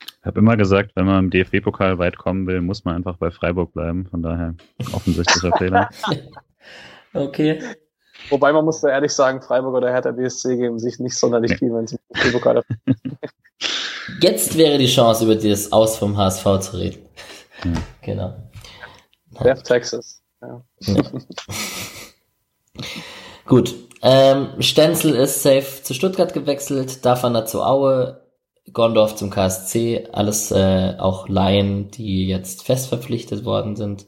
Ich 0.00 0.26
habe 0.26 0.40
immer 0.40 0.56
gesagt, 0.56 0.90
wenn 0.96 1.06
man 1.06 1.26
im 1.26 1.30
DFB-Pokal 1.30 1.98
weit 1.98 2.18
kommen 2.18 2.48
will, 2.48 2.60
muss 2.60 2.84
man 2.84 2.96
einfach 2.96 3.18
bei 3.18 3.30
Freiburg 3.30 3.72
bleiben. 3.72 4.06
Von 4.06 4.22
daher 4.22 4.56
offensichtlicher 4.92 5.56
Fehler. 5.56 5.88
Okay. 7.16 7.62
Wobei 8.30 8.52
man 8.52 8.64
muss 8.64 8.80
da 8.80 8.88
ehrlich 8.88 9.12
sagen, 9.12 9.42
Freiburg 9.42 9.74
oder 9.74 9.90
Hertha 9.90 10.10
BSC 10.10 10.56
geben 10.56 10.78
sich 10.78 10.98
nicht 10.98 11.16
sonderlich 11.16 11.56
viel, 11.58 11.72
wenn 11.72 11.86
sie 11.86 11.96
im 11.96 12.20
DFB-Pokal 12.20 12.62
Jetzt 14.20 14.56
wäre 14.56 14.78
die 14.78 14.86
Chance, 14.86 15.24
über 15.24 15.36
das 15.36 15.72
Aus 15.72 15.96
vom 15.96 16.16
HSV 16.16 16.44
zu 16.60 16.76
reden. 16.76 17.06
Hm. 17.62 17.74
Genau. 18.02 18.34
Left 19.40 19.66
Texas. 19.66 20.22
Ja. 20.40 20.62
ja. 20.80 21.02
Gut. 23.46 23.74
Ähm, 24.00 24.60
Stenzel 24.60 25.14
ist 25.14 25.42
safe 25.42 25.82
zu 25.82 25.92
Stuttgart 25.92 26.32
gewechselt, 26.32 27.04
Dafaner 27.04 27.46
zu 27.46 27.64
Aue, 27.64 28.22
Gondorf 28.72 29.16
zum 29.16 29.30
KSC, 29.30 30.08
alles 30.12 30.52
äh, 30.52 30.94
auch 30.98 31.28
Laien, 31.28 31.90
die 31.90 32.28
jetzt 32.28 32.62
fest 32.62 32.88
verpflichtet 32.88 33.44
worden 33.44 33.74
sind. 33.74 34.06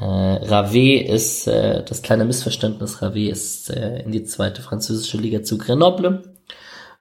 Äh, 0.00 0.04
Rave 0.04 1.02
ist, 1.02 1.46
äh, 1.46 1.84
das 1.84 2.00
kleine 2.00 2.24
Missverständnis, 2.24 3.02
Rave 3.02 3.28
ist 3.28 3.68
äh, 3.68 4.02
in 4.02 4.12
die 4.12 4.24
zweite 4.24 4.62
französische 4.62 5.18
Liga 5.18 5.42
zu 5.42 5.58
Grenoble. 5.58 6.22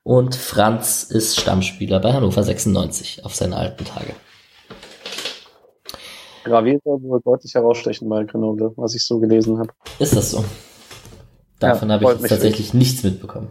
Und 0.03 0.35
Franz 0.35 1.03
ist 1.03 1.39
Stammspieler 1.39 1.99
bei 1.99 2.13
Hannover 2.13 2.43
96 2.43 3.23
auf 3.25 3.35
seine 3.35 3.55
alten 3.55 3.85
Tage. 3.85 4.13
Gravier 6.43 6.79
soll 6.83 7.01
wohl 7.03 7.21
deutlich 7.21 7.53
herausstechen 7.53 8.09
bei 8.09 8.23
Grenoble, 8.23 8.73
was 8.75 8.95
ich 8.95 9.05
so 9.05 9.19
gelesen 9.19 9.59
habe. 9.59 9.71
Ist 9.99 10.15
das 10.15 10.31
so? 10.31 10.43
Davon 11.59 11.89
ja, 11.89 11.95
habe 11.95 12.05
ich 12.05 12.29
tatsächlich 12.29 12.73
nicht. 12.73 12.93
nichts 12.95 13.03
mitbekommen. 13.03 13.49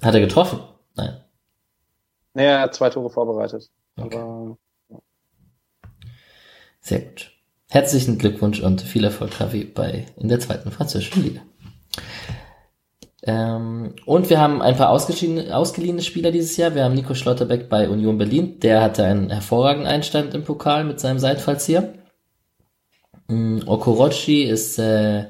Hat 0.00 0.14
er 0.14 0.20
getroffen? 0.20 0.60
Nein. 0.94 1.20
Nee, 2.34 2.44
er 2.44 2.60
hat 2.60 2.74
zwei 2.74 2.88
Tore 2.88 3.10
vorbereitet. 3.10 3.70
Okay. 3.96 4.16
Aber. 4.16 4.56
Sehr 6.88 7.00
gut. 7.00 7.32
Herzlichen 7.68 8.16
Glückwunsch 8.16 8.60
und 8.60 8.80
viel 8.80 9.04
Erfolg, 9.04 9.38
Javi, 9.38 9.64
bei 9.64 10.06
in 10.16 10.28
der 10.28 10.40
zweiten 10.40 10.70
französischen 10.70 11.22
Liga. 11.22 11.42
Ähm, 13.24 13.94
und 14.06 14.30
wir 14.30 14.40
haben 14.40 14.62
ein 14.62 14.74
paar 14.74 14.88
ausgeliehene 14.88 16.00
Spieler 16.00 16.30
dieses 16.30 16.56
Jahr. 16.56 16.74
Wir 16.74 16.84
haben 16.84 16.94
Nico 16.94 17.12
Schlotterbeck 17.12 17.68
bei 17.68 17.90
Union 17.90 18.16
Berlin. 18.16 18.58
Der 18.60 18.80
hatte 18.80 19.04
einen 19.04 19.28
hervorragenden 19.28 19.86
Einstand 19.86 20.32
im 20.32 20.44
Pokal 20.44 20.84
mit 20.84 20.98
seinem 20.98 21.18
Seitfallzieher. 21.18 21.92
Ähm, 23.28 23.62
Okorochi 23.66 24.44
ist 24.44 24.78
äh, 24.78 25.26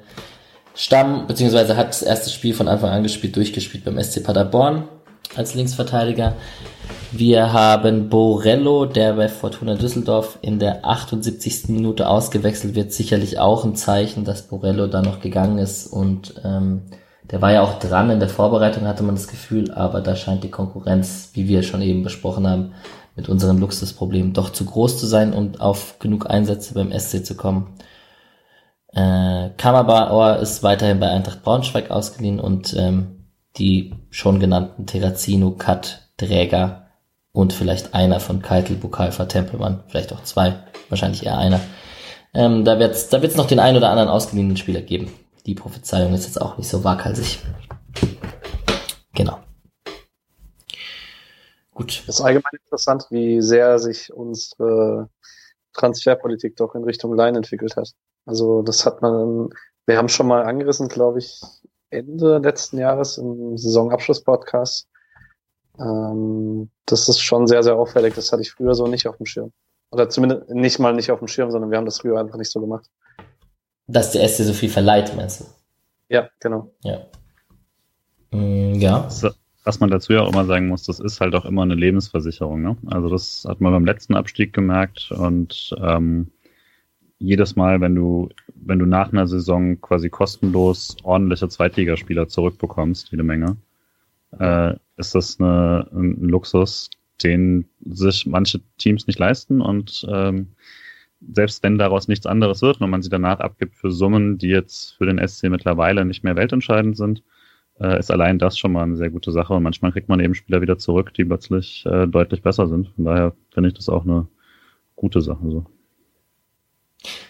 Stamm, 0.76 1.26
beziehungsweise 1.26 1.76
hat 1.76 1.88
das 1.88 2.02
erste 2.02 2.30
Spiel 2.30 2.54
von 2.54 2.68
Anfang 2.68 2.90
an 2.90 3.02
gespielt, 3.02 3.34
durchgespielt 3.34 3.84
beim 3.84 4.00
SC 4.00 4.22
Paderborn 4.22 4.86
als 5.36 5.54
Linksverteidiger. 5.54 6.34
Wir 7.12 7.52
haben 7.52 8.08
Borello, 8.08 8.84
der 8.84 9.14
bei 9.14 9.28
Fortuna 9.28 9.74
Düsseldorf 9.74 10.38
in 10.42 10.58
der 10.58 10.84
78. 10.84 11.68
Minute 11.68 12.08
ausgewechselt 12.08 12.74
wird. 12.74 12.92
Sicherlich 12.92 13.38
auch 13.38 13.64
ein 13.64 13.76
Zeichen, 13.76 14.24
dass 14.24 14.48
Borello 14.48 14.86
da 14.86 15.02
noch 15.02 15.20
gegangen 15.20 15.58
ist 15.58 15.86
und 15.86 16.34
ähm, 16.44 16.82
der 17.30 17.42
war 17.42 17.52
ja 17.52 17.62
auch 17.62 17.78
dran 17.78 18.10
in 18.10 18.20
der 18.20 18.28
Vorbereitung, 18.28 18.86
hatte 18.86 19.02
man 19.02 19.14
das 19.14 19.28
Gefühl, 19.28 19.70
aber 19.70 20.00
da 20.00 20.16
scheint 20.16 20.44
die 20.44 20.50
Konkurrenz, 20.50 21.30
wie 21.34 21.46
wir 21.46 21.62
schon 21.62 21.82
eben 21.82 22.02
besprochen 22.02 22.46
haben, 22.46 22.72
mit 23.16 23.28
unserem 23.28 23.58
Luxusproblem 23.58 24.32
doch 24.32 24.50
zu 24.50 24.64
groß 24.64 24.98
zu 24.98 25.06
sein, 25.06 25.34
um 25.34 25.56
auf 25.58 25.98
genug 25.98 26.30
Einsätze 26.30 26.74
beim 26.74 26.92
SC 26.96 27.24
zu 27.26 27.36
kommen. 27.36 27.74
Äh, 28.92 29.50
Kammerbauer 29.58 30.36
ist 30.36 30.62
weiterhin 30.62 31.00
bei 31.00 31.10
Eintracht 31.10 31.42
Braunschweig 31.42 31.90
ausgeliehen 31.90 32.40
und 32.40 32.74
ähm, 32.78 33.17
die 33.58 33.94
schon 34.10 34.40
genannten 34.40 34.86
Terrazino, 34.86 35.50
Cut, 35.52 36.08
Dräger 36.16 36.88
und 37.32 37.52
vielleicht 37.52 37.94
einer 37.94 38.20
von 38.20 38.42
Keitel, 38.42 38.76
Bukalfa, 38.76 39.26
Tempelmann, 39.26 39.82
vielleicht 39.88 40.12
auch 40.12 40.22
zwei, 40.22 40.54
wahrscheinlich 40.88 41.26
eher 41.26 41.38
einer. 41.38 41.60
Ähm, 42.34 42.64
da 42.64 42.78
wird 42.78 42.94
es 42.94 43.08
da 43.08 43.22
wird's 43.22 43.36
noch 43.36 43.46
den 43.46 43.60
einen 43.60 43.76
oder 43.76 43.90
anderen 43.90 44.08
ausgeliehenen 44.08 44.56
Spieler 44.56 44.80
geben 44.82 45.10
die 45.48 45.54
Prophezeiung 45.54 46.12
ist 46.12 46.26
jetzt 46.26 46.40
auch 46.40 46.58
nicht 46.58 46.68
so 46.68 46.84
waghalsig. 46.84 47.42
Genau. 49.14 49.38
Gut. 51.72 52.04
Es 52.06 52.16
ist 52.16 52.20
allgemein 52.20 52.52
interessant, 52.62 53.06
wie 53.08 53.40
sehr 53.40 53.78
sich 53.78 54.12
unsere 54.12 55.08
Transferpolitik 55.72 56.56
doch 56.56 56.74
in 56.74 56.84
Richtung 56.84 57.16
Line 57.16 57.38
entwickelt 57.38 57.76
hat. 57.76 57.92
Also 58.26 58.60
das 58.60 58.84
hat 58.84 59.00
man, 59.00 59.48
wir 59.86 59.96
haben 59.96 60.10
schon 60.10 60.26
mal 60.26 60.42
angerissen, 60.42 60.88
glaube 60.88 61.20
ich, 61.20 61.40
Ende 61.90 62.38
letzten 62.38 62.78
Jahres 62.78 63.18
im 63.18 63.56
Saisonabschluss-Podcast. 63.56 64.88
Ähm, 65.78 66.70
das 66.86 67.08
ist 67.08 67.20
schon 67.20 67.46
sehr, 67.46 67.62
sehr 67.62 67.76
auffällig. 67.76 68.14
Das 68.14 68.32
hatte 68.32 68.42
ich 68.42 68.50
früher 68.50 68.74
so 68.74 68.86
nicht 68.86 69.06
auf 69.06 69.16
dem 69.16 69.26
Schirm. 69.26 69.52
Oder 69.90 70.08
zumindest 70.08 70.50
nicht 70.50 70.78
mal 70.78 70.92
nicht 70.92 71.10
auf 71.10 71.20
dem 71.20 71.28
Schirm, 71.28 71.50
sondern 71.50 71.70
wir 71.70 71.78
haben 71.78 71.86
das 71.86 72.00
früher 72.00 72.20
einfach 72.20 72.36
nicht 72.36 72.50
so 72.50 72.60
gemacht. 72.60 72.90
Dass 73.86 74.12
der 74.12 74.28
SC 74.28 74.44
so 74.44 74.52
viel 74.52 74.68
verleiht, 74.68 75.16
meinst 75.16 75.40
du? 75.40 75.44
Ja, 76.10 76.28
genau. 76.40 76.70
Ja. 76.82 77.06
Mm, 78.30 78.74
ja. 78.74 79.08
Was 79.64 79.80
man 79.80 79.90
dazu 79.90 80.12
ja 80.12 80.22
auch 80.22 80.32
immer 80.32 80.44
sagen 80.44 80.68
muss, 80.68 80.84
das 80.84 81.00
ist 81.00 81.20
halt 81.20 81.34
auch 81.34 81.44
immer 81.44 81.62
eine 81.62 81.74
Lebensversicherung. 81.74 82.62
Ne? 82.62 82.76
Also 82.86 83.08
das 83.08 83.44
hat 83.46 83.60
man 83.60 83.72
beim 83.72 83.84
letzten 83.84 84.14
Abstieg 84.14 84.52
gemerkt 84.52 85.10
und 85.10 85.74
ähm, 85.82 86.30
jedes 87.18 87.56
Mal, 87.56 87.80
wenn 87.80 87.94
du, 87.94 88.28
wenn 88.54 88.78
du 88.78 88.86
nach 88.86 89.12
einer 89.12 89.26
Saison 89.26 89.80
quasi 89.80 90.08
kostenlos 90.08 90.96
ordentliche 91.02 91.48
Zweitligaspieler 91.48 92.28
zurückbekommst, 92.28 93.10
jede 93.10 93.24
Menge, 93.24 93.56
äh, 94.38 94.74
ist 94.96 95.14
das 95.14 95.40
eine, 95.40 95.88
ein 95.92 96.20
Luxus, 96.22 96.90
den 97.22 97.68
sich 97.84 98.26
manche 98.26 98.60
Teams 98.78 99.06
nicht 99.06 99.18
leisten 99.18 99.60
und 99.60 100.06
ähm, 100.08 100.48
selbst 101.32 101.62
wenn 101.62 101.78
daraus 101.78 102.08
nichts 102.08 102.26
anderes 102.26 102.62
wird 102.62 102.80
und 102.80 102.90
man 102.90 103.02
sie 103.02 103.08
danach 103.08 103.40
abgibt 103.40 103.74
für 103.74 103.90
Summen, 103.90 104.38
die 104.38 104.48
jetzt 104.48 104.96
für 104.96 105.06
den 105.06 105.18
SC 105.26 105.48
mittlerweile 105.50 106.04
nicht 106.04 106.22
mehr 106.22 106.36
weltentscheidend 106.36 106.96
sind, 106.96 107.22
äh, 107.80 107.98
ist 107.98 108.10
allein 108.10 108.38
das 108.38 108.58
schon 108.58 108.72
mal 108.72 108.84
eine 108.84 108.96
sehr 108.96 109.10
gute 109.10 109.32
Sache. 109.32 109.54
Und 109.54 109.62
manchmal 109.62 109.92
kriegt 109.92 110.08
man 110.08 110.20
eben 110.20 110.34
Spieler 110.34 110.60
wieder 110.60 110.78
zurück, 110.78 111.12
die 111.14 111.24
plötzlich 111.24 111.84
äh, 111.86 112.06
deutlich 112.06 112.42
besser 112.42 112.68
sind. 112.68 112.88
Von 112.94 113.04
daher 113.04 113.34
finde 113.52 113.68
ich 113.68 113.74
das 113.74 113.88
auch 113.88 114.04
eine 114.04 114.28
gute 114.96 115.20
Sache. 115.20 115.50
So. 115.50 115.66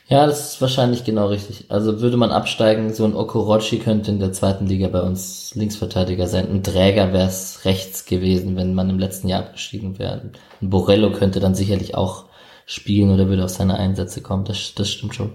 Ja, 0.08 0.26
das 0.26 0.54
ist 0.54 0.60
wahrscheinlich 0.62 1.04
genau 1.04 1.26
richtig. 1.26 1.70
Also 1.70 2.00
würde 2.00 2.16
man 2.16 2.30
absteigen, 2.30 2.94
so 2.94 3.04
ein 3.04 3.14
Okorochi 3.14 3.78
könnte 3.78 4.10
in 4.10 4.18
der 4.18 4.32
zweiten 4.32 4.66
Liga 4.66 4.88
bei 4.88 5.02
uns 5.02 5.54
Linksverteidiger 5.54 6.26
sein. 6.26 6.48
Ein 6.48 6.62
Träger 6.62 7.12
wäre 7.12 7.28
es 7.28 7.66
rechts 7.66 8.06
gewesen, 8.06 8.56
wenn 8.56 8.74
man 8.74 8.88
im 8.88 8.98
letzten 8.98 9.28
Jahr 9.28 9.40
abgestiegen 9.40 9.98
wäre. 9.98 10.32
Ein 10.62 10.70
Borello 10.70 11.12
könnte 11.12 11.40
dann 11.40 11.54
sicherlich 11.54 11.94
auch 11.94 12.24
spielen 12.64 13.10
oder 13.10 13.28
würde 13.28 13.44
auf 13.44 13.50
seine 13.50 13.78
Einsätze 13.78 14.22
kommen. 14.22 14.44
Das, 14.44 14.74
das 14.74 14.90
stimmt 14.90 15.14
schon. 15.14 15.34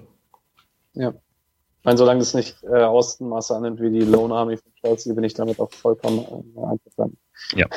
Ja. 0.94 1.10
Ich 1.10 1.86
meine, 1.86 1.98
solange 1.98 2.20
das 2.20 2.34
nicht 2.34 2.64
äh, 2.64 2.84
Außenmaße 2.84 3.56
annimmt 3.56 3.82
wie 3.82 3.92
die 3.92 4.06
Lone 4.06 4.34
Army 4.34 4.58
von 4.58 4.74
Chelsea, 4.76 5.14
bin 5.14 5.24
ich 5.24 5.34
damit 5.34 5.60
auch 5.60 5.72
vollkommen 5.72 6.20
äh, 6.20 6.66
einverstanden. 6.66 7.18
Ja. 7.56 7.68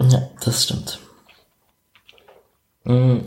Ja, 0.00 0.30
das 0.44 0.64
stimmt. 0.64 1.00
Mm, 2.84 3.18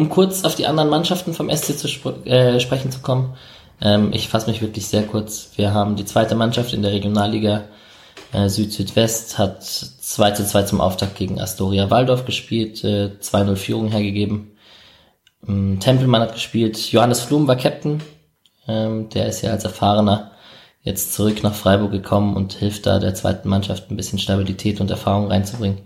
um 0.00 0.08
kurz 0.08 0.44
auf 0.44 0.54
die 0.54 0.66
anderen 0.66 0.88
Mannschaften 0.88 1.34
vom 1.34 1.50
SC 1.50 1.78
zu 1.78 1.86
sp 1.92 2.24
äh, 2.24 2.58
sprechen 2.58 2.90
zu 2.90 3.00
kommen, 3.00 3.34
ähm, 3.82 4.12
ich 4.14 4.28
fasse 4.28 4.50
mich 4.50 4.62
wirklich 4.62 4.86
sehr 4.86 5.02
kurz. 5.02 5.50
Wir 5.56 5.74
haben 5.74 5.94
die 5.96 6.06
zweite 6.06 6.34
Mannschaft 6.34 6.72
in 6.72 6.80
der 6.82 6.92
Regionalliga 6.92 7.64
äh, 8.32 8.48
Süd-Südwest, 8.48 9.36
hat 9.36 9.62
2 9.62 10.30
zu 10.32 10.46
2 10.46 10.62
zum 10.62 10.80
Auftakt 10.80 11.16
gegen 11.16 11.38
Astoria 11.38 11.90
Waldorf 11.90 12.24
gespielt, 12.24 12.82
äh, 12.82 13.10
2-0 13.20 13.56
Führung 13.56 13.88
hergegeben. 13.88 14.52
Ähm, 15.46 15.80
Tempelmann 15.80 16.22
hat 16.22 16.32
gespielt. 16.32 16.78
Johannes 16.92 17.20
Flum 17.20 17.46
war 17.46 17.56
Captain. 17.56 18.00
Ähm, 18.66 19.10
der 19.10 19.26
ist 19.26 19.42
ja 19.42 19.50
als 19.50 19.64
Erfahrener 19.64 20.30
jetzt 20.82 21.12
zurück 21.12 21.42
nach 21.42 21.54
Freiburg 21.54 21.92
gekommen 21.92 22.36
und 22.36 22.54
hilft 22.54 22.86
da 22.86 22.98
der 22.98 23.14
zweiten 23.14 23.50
Mannschaft 23.50 23.90
ein 23.90 23.96
bisschen 23.98 24.18
Stabilität 24.18 24.80
und 24.80 24.90
Erfahrung 24.90 25.28
reinzubringen. 25.28 25.82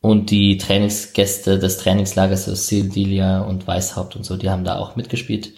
Und 0.00 0.30
die 0.30 0.56
Trainingsgäste 0.56 1.58
des 1.58 1.78
Trainingslagers, 1.78 2.46
so 2.46 2.54
Sildilia 2.54 3.42
und 3.42 3.66
Weißhaupt 3.66 4.16
und 4.16 4.24
so, 4.24 4.36
die 4.36 4.48
haben 4.48 4.64
da 4.64 4.78
auch 4.78 4.96
mitgespielt. 4.96 5.52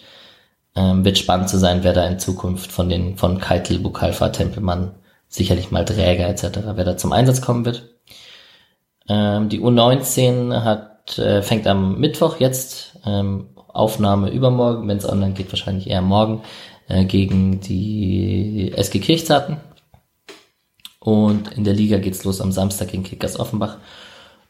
Ähm, 0.75 1.05
wird 1.05 1.17
spannend 1.17 1.49
zu 1.49 1.57
sein, 1.57 1.83
wer 1.83 1.93
da 1.93 2.05
in 2.07 2.19
Zukunft 2.19 2.71
von 2.71 2.89
den 2.89 3.17
von 3.17 3.39
Keitel, 3.39 3.79
Bukalfa, 3.79 4.29
Tempelmann 4.29 4.95
sicherlich 5.29 5.71
mal 5.71 5.85
Träger 5.85 6.27
etc., 6.27 6.59
wer 6.75 6.83
da 6.83 6.97
zum 6.97 7.11
Einsatz 7.13 7.41
kommen 7.41 7.65
wird. 7.65 7.89
Ähm, 9.07 9.49
die 9.49 9.61
U19 9.61 10.63
hat, 10.63 11.17
äh, 11.17 11.41
fängt 11.41 11.67
am 11.67 11.99
Mittwoch 11.99 12.39
jetzt, 12.39 12.99
ähm, 13.05 13.49
Aufnahme 13.55 14.29
übermorgen, 14.29 14.87
wenn 14.87 14.97
es 14.97 15.09
online 15.09 15.33
geht, 15.33 15.51
wahrscheinlich 15.51 15.89
eher 15.89 16.01
morgen, 16.01 16.43
äh, 16.87 17.05
gegen 17.05 17.59
die 17.59 18.71
SG 18.75 18.99
Kirchzarten. 18.99 19.57
Und 20.99 21.51
in 21.53 21.63
der 21.63 21.73
Liga 21.73 21.97
geht's 21.97 22.23
los 22.23 22.39
am 22.39 22.51
Samstag 22.51 22.89
gegen 22.89 23.03
Kickers 23.03 23.39
Offenbach. 23.39 23.77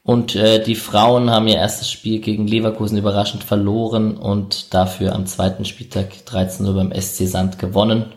Und 0.03 0.35
äh, 0.35 0.61
die 0.61 0.75
Frauen 0.75 1.29
haben 1.29 1.47
ihr 1.47 1.55
erstes 1.55 1.89
Spiel 1.89 2.19
gegen 2.19 2.45
Leverkusen 2.45 2.97
überraschend 2.97 3.43
verloren 3.43 4.17
und 4.17 4.73
dafür 4.73 5.15
am 5.15 5.25
zweiten 5.25 5.63
Spieltag 5.63 6.25
13 6.25 6.65
Uhr 6.65 6.73
beim 6.75 6.91
SC 6.91 7.25
Sand 7.25 7.57
gewonnen. 7.57 8.11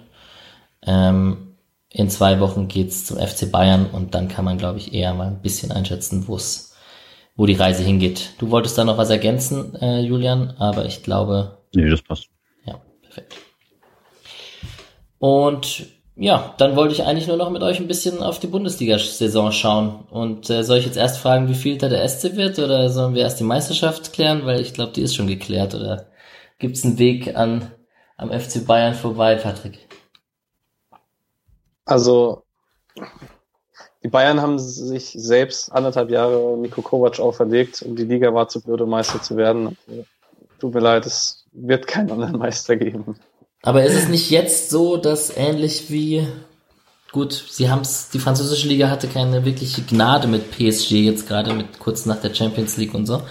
Ähm, 0.85 1.55
in 1.91 2.11
zwei 2.11 2.41
Wochen 2.41 2.67
geht's 2.67 3.07
zum 3.07 3.19
FC 3.19 3.51
Bayern 3.53 3.87
und 3.87 4.15
dann 4.15 4.27
kann 4.27 4.45
man, 4.45 4.59
glaube 4.59 4.79
ich, 4.79 4.93
eher 4.93 5.15
mal 5.15 5.29
ein 5.29 5.43
bisschen 5.43 5.71
einschätzen, 5.71 6.27
wo 6.27 6.35
es, 6.35 6.75
wo 7.37 7.47
die 7.47 7.55
Reise 7.55 7.85
hingeht. 7.85 8.35
Du 8.39 8.51
wolltest 8.51 8.77
da 8.77 8.85
noch 8.85 8.99
was 8.99 9.11
ergänzen, 9.11 9.77
äh, 9.77 10.01
Julian, 10.01 10.57
aber 10.59 10.87
ich 10.87 11.05
glaube. 11.05 11.59
Nee, 11.73 11.89
das 11.89 12.03
passt. 12.03 12.29
Ja, 12.65 12.81
perfekt. 13.01 13.37
Und 15.19 15.87
ja, 16.19 16.55
dann 16.57 16.77
wollte 16.77 16.95
ich 16.95 17.05
eigentlich 17.05 17.29
nur 17.29 17.37
noch 17.37 17.51
mit 17.51 17.63
euch 17.63 17.79
ein 17.79 17.89
bisschen 17.89 18.23
auf 18.23 18.41
die 18.41 18.47
Bundesliga-Saison 18.47 19.53
schauen. 19.53 20.07
Und 20.11 20.49
äh, 20.49 20.65
soll 20.65 20.79
ich 20.79 20.87
jetzt 20.87 20.97
erst 20.97 21.19
fragen, 21.19 21.49
wie 21.49 21.55
viel 21.55 21.77
da 21.77 21.91
der 21.91 22.09
SC 22.09 22.37
wird 22.37 22.59
oder 22.59 22.89
sollen 22.89 23.15
wir 23.15 23.23
erst 23.23 23.39
die 23.39 23.45
Meisterschaft 23.45 24.15
klären? 24.15 24.47
Weil 24.47 24.61
ich 24.61 24.73
glaube, 24.73 24.93
die 24.93 25.03
ist 25.03 25.15
schon 25.15 25.27
geklärt. 25.27 25.75
Oder 25.75 26.07
gibt's 26.59 26.85
einen 26.85 26.99
Weg 26.99 27.37
an 27.37 27.71
am 28.17 28.31
FC 28.31 28.67
Bayern 28.67 28.95
vorbei, 28.95 29.35
Patrick? 29.37 29.79
Also, 31.85 32.43
die 34.03 34.09
Bayern 34.09 34.41
haben 34.41 34.59
sich 34.59 35.13
selbst 35.13 35.71
anderthalb 35.71 36.11
Jahre 36.11 36.57
Niko 36.57 36.81
Kovac 36.81 37.21
auferlegt 37.21 37.83
und 37.83 37.97
die 37.99 38.05
Liga 38.05 38.33
war 38.33 38.49
zu 38.49 38.63
blöd, 38.63 38.81
um 38.81 38.89
Meister 38.89 39.21
zu 39.21 39.37
werden. 39.37 39.77
Tut 40.59 40.73
mir 40.73 40.81
leid, 40.81 41.05
es 41.05 41.45
wird 41.53 41.87
keinen 41.87 42.11
anderen 42.11 42.39
Meister 42.39 42.77
geben. 42.77 43.19
Aber 43.67 43.83
ist 43.83 43.97
es 43.97 44.09
nicht 44.09 44.31
jetzt 44.31 44.71
so, 44.71 44.97
dass 44.97 45.37
ähnlich 45.37 45.91
wie 45.91 46.25
gut, 47.11 47.33
sie 47.33 47.69
haben's, 47.69 48.11
die 48.11 48.21
französische 48.21 48.69
Liga 48.69 48.91
hatte 48.91 49.09
keine 49.09 49.45
wirkliche 49.45 49.83
Gnade 49.83 50.29
mit 50.29 50.53
PSG 50.53 50.93
jetzt 50.93 51.27
gerade 51.27 51.53
mit 51.53 51.81
kurz 51.81 52.07
nach 52.07 52.21
der 52.21 52.33
Champions 52.33 52.77
League 52.77 52.95
und 52.95 53.07
so. 53.07 53.23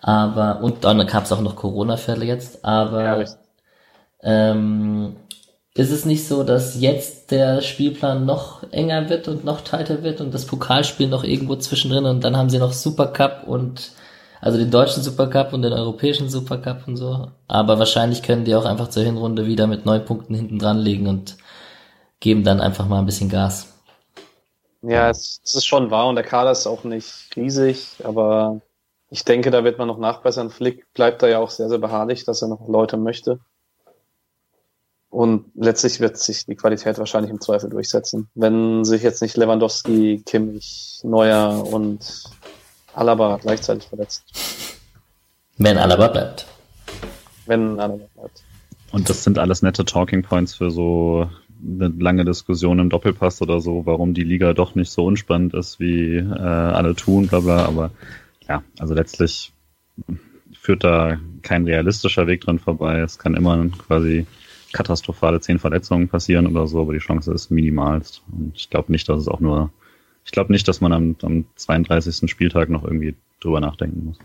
Aber 0.00 0.62
und 0.62 0.84
dann 0.84 1.06
gab 1.06 1.24
es 1.24 1.32
auch 1.32 1.42
noch 1.42 1.56
Corona-Fälle 1.56 2.24
jetzt. 2.24 2.64
Aber 2.64 3.04
ja, 3.04 3.24
ähm, 4.22 5.16
ist 5.74 5.90
es 5.90 6.06
nicht 6.06 6.26
so, 6.26 6.42
dass 6.42 6.80
jetzt 6.80 7.30
der 7.30 7.60
Spielplan 7.60 8.24
noch 8.24 8.62
enger 8.72 9.10
wird 9.10 9.28
und 9.28 9.44
noch 9.44 9.60
tighter 9.60 10.02
wird 10.02 10.22
und 10.22 10.32
das 10.32 10.46
Pokalspiel 10.46 11.08
noch 11.08 11.22
irgendwo 11.22 11.54
zwischendrin 11.56 12.06
und 12.06 12.24
dann 12.24 12.38
haben 12.38 12.48
sie 12.48 12.58
noch 12.58 12.72
Supercup 12.72 13.46
und 13.46 13.90
also 14.40 14.58
den 14.58 14.70
deutschen 14.70 15.02
Supercup 15.02 15.52
und 15.52 15.62
den 15.62 15.72
europäischen 15.72 16.28
Supercup 16.28 16.86
und 16.86 16.96
so. 16.96 17.30
Aber 17.48 17.78
wahrscheinlich 17.78 18.22
können 18.22 18.44
die 18.44 18.54
auch 18.54 18.64
einfach 18.64 18.88
zur 18.88 19.02
Hinrunde 19.02 19.46
wieder 19.46 19.66
mit 19.66 19.86
neun 19.86 20.04
Punkten 20.04 20.34
hinten 20.34 20.58
dran 20.58 20.78
legen 20.78 21.06
und 21.06 21.36
geben 22.20 22.44
dann 22.44 22.60
einfach 22.60 22.86
mal 22.86 22.98
ein 22.98 23.06
bisschen 23.06 23.28
Gas. 23.28 23.72
Ja, 24.82 25.10
es, 25.10 25.40
es 25.44 25.54
ist 25.54 25.66
schon 25.66 25.90
wahr 25.90 26.08
und 26.08 26.16
der 26.16 26.24
Kader 26.24 26.52
ist 26.52 26.66
auch 26.66 26.84
nicht 26.84 27.28
riesig, 27.34 27.96
aber 28.04 28.60
ich 29.10 29.24
denke, 29.24 29.50
da 29.50 29.64
wird 29.64 29.78
man 29.78 29.88
noch 29.88 29.98
nachbessern. 29.98 30.50
Flick 30.50 30.92
bleibt 30.94 31.22
da 31.22 31.28
ja 31.28 31.38
auch 31.38 31.50
sehr, 31.50 31.68
sehr 31.68 31.78
beharrlich, 31.78 32.24
dass 32.24 32.42
er 32.42 32.48
noch 32.48 32.68
Leute 32.68 32.96
möchte. 32.96 33.40
Und 35.08 35.46
letztlich 35.54 36.00
wird 36.00 36.18
sich 36.18 36.46
die 36.46 36.56
Qualität 36.56 36.98
wahrscheinlich 36.98 37.30
im 37.30 37.40
Zweifel 37.40 37.70
durchsetzen. 37.70 38.28
Wenn 38.34 38.84
sich 38.84 39.02
jetzt 39.02 39.22
nicht 39.22 39.36
Lewandowski, 39.36 40.22
Kimmich, 40.26 41.00
Neuer 41.04 41.66
und 41.72 42.24
Alaba 42.96 43.38
gleichzeitig 43.40 43.88
verletzt. 43.88 44.24
Wenn 45.58 45.78
Alaba 45.78 46.08
bleibt. 46.08 46.46
Wenn 47.46 47.78
Alaba 47.78 48.04
bleibt. 48.14 48.42
Und 48.92 49.08
das 49.08 49.24
sind 49.24 49.38
alles 49.38 49.62
nette 49.62 49.84
Talking 49.84 50.22
Points 50.22 50.54
für 50.54 50.70
so 50.70 51.30
eine 51.62 51.88
lange 51.98 52.24
Diskussion 52.24 52.78
im 52.78 52.90
Doppelpass 52.90 53.42
oder 53.42 53.60
so, 53.60 53.86
warum 53.86 54.14
die 54.14 54.24
Liga 54.24 54.52
doch 54.52 54.74
nicht 54.74 54.90
so 54.90 55.04
unspannend 55.04 55.54
ist, 55.54 55.80
wie 55.80 56.16
äh, 56.16 56.22
alle 56.22 56.94
tun, 56.94 57.28
bla 57.28 57.40
bla. 57.40 57.64
Aber 57.66 57.90
ja, 58.48 58.62
also 58.78 58.94
letztlich 58.94 59.52
führt 60.52 60.84
da 60.84 61.18
kein 61.42 61.64
realistischer 61.64 62.26
Weg 62.26 62.42
dran 62.42 62.58
vorbei. 62.58 63.00
Es 63.00 63.18
kann 63.18 63.34
immer 63.34 63.66
quasi 63.86 64.26
katastrophale 64.72 65.40
zehn 65.40 65.58
Verletzungen 65.58 66.08
passieren 66.08 66.46
oder 66.46 66.66
so, 66.66 66.82
aber 66.82 66.92
die 66.92 66.98
Chance 66.98 67.32
ist 67.32 67.50
minimalst. 67.50 68.22
Und 68.30 68.52
ich 68.56 68.68
glaube 68.70 68.92
nicht, 68.92 69.08
dass 69.08 69.20
es 69.20 69.28
auch 69.28 69.40
nur, 69.40 69.70
ich 70.26 70.32
glaube 70.32 70.52
nicht, 70.52 70.66
dass 70.68 70.80
man 70.80 70.92
am, 70.92 71.16
am 71.22 71.46
32. 71.54 72.28
Spieltag 72.28 72.68
noch 72.68 72.84
irgendwie 72.84 73.14
drüber 73.40 73.60
nachdenken 73.60 74.06
muss. 74.06 74.18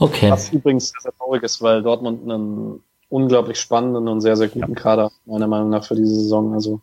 Okay. 0.00 0.30
Was 0.30 0.52
übrigens 0.52 0.88
sehr, 0.88 1.00
sehr 1.00 1.12
traurig 1.16 1.44
ist, 1.44 1.62
weil 1.62 1.82
Dortmund 1.82 2.24
einen 2.24 2.80
unglaublich 3.08 3.58
spannenden 3.58 4.08
und 4.08 4.20
sehr, 4.20 4.36
sehr 4.36 4.48
guten 4.48 4.72
ja. 4.72 4.74
Kader, 4.74 5.12
meiner 5.24 5.46
Meinung 5.46 5.70
nach, 5.70 5.84
für 5.84 5.94
diese 5.94 6.14
Saison. 6.14 6.52
Also 6.52 6.80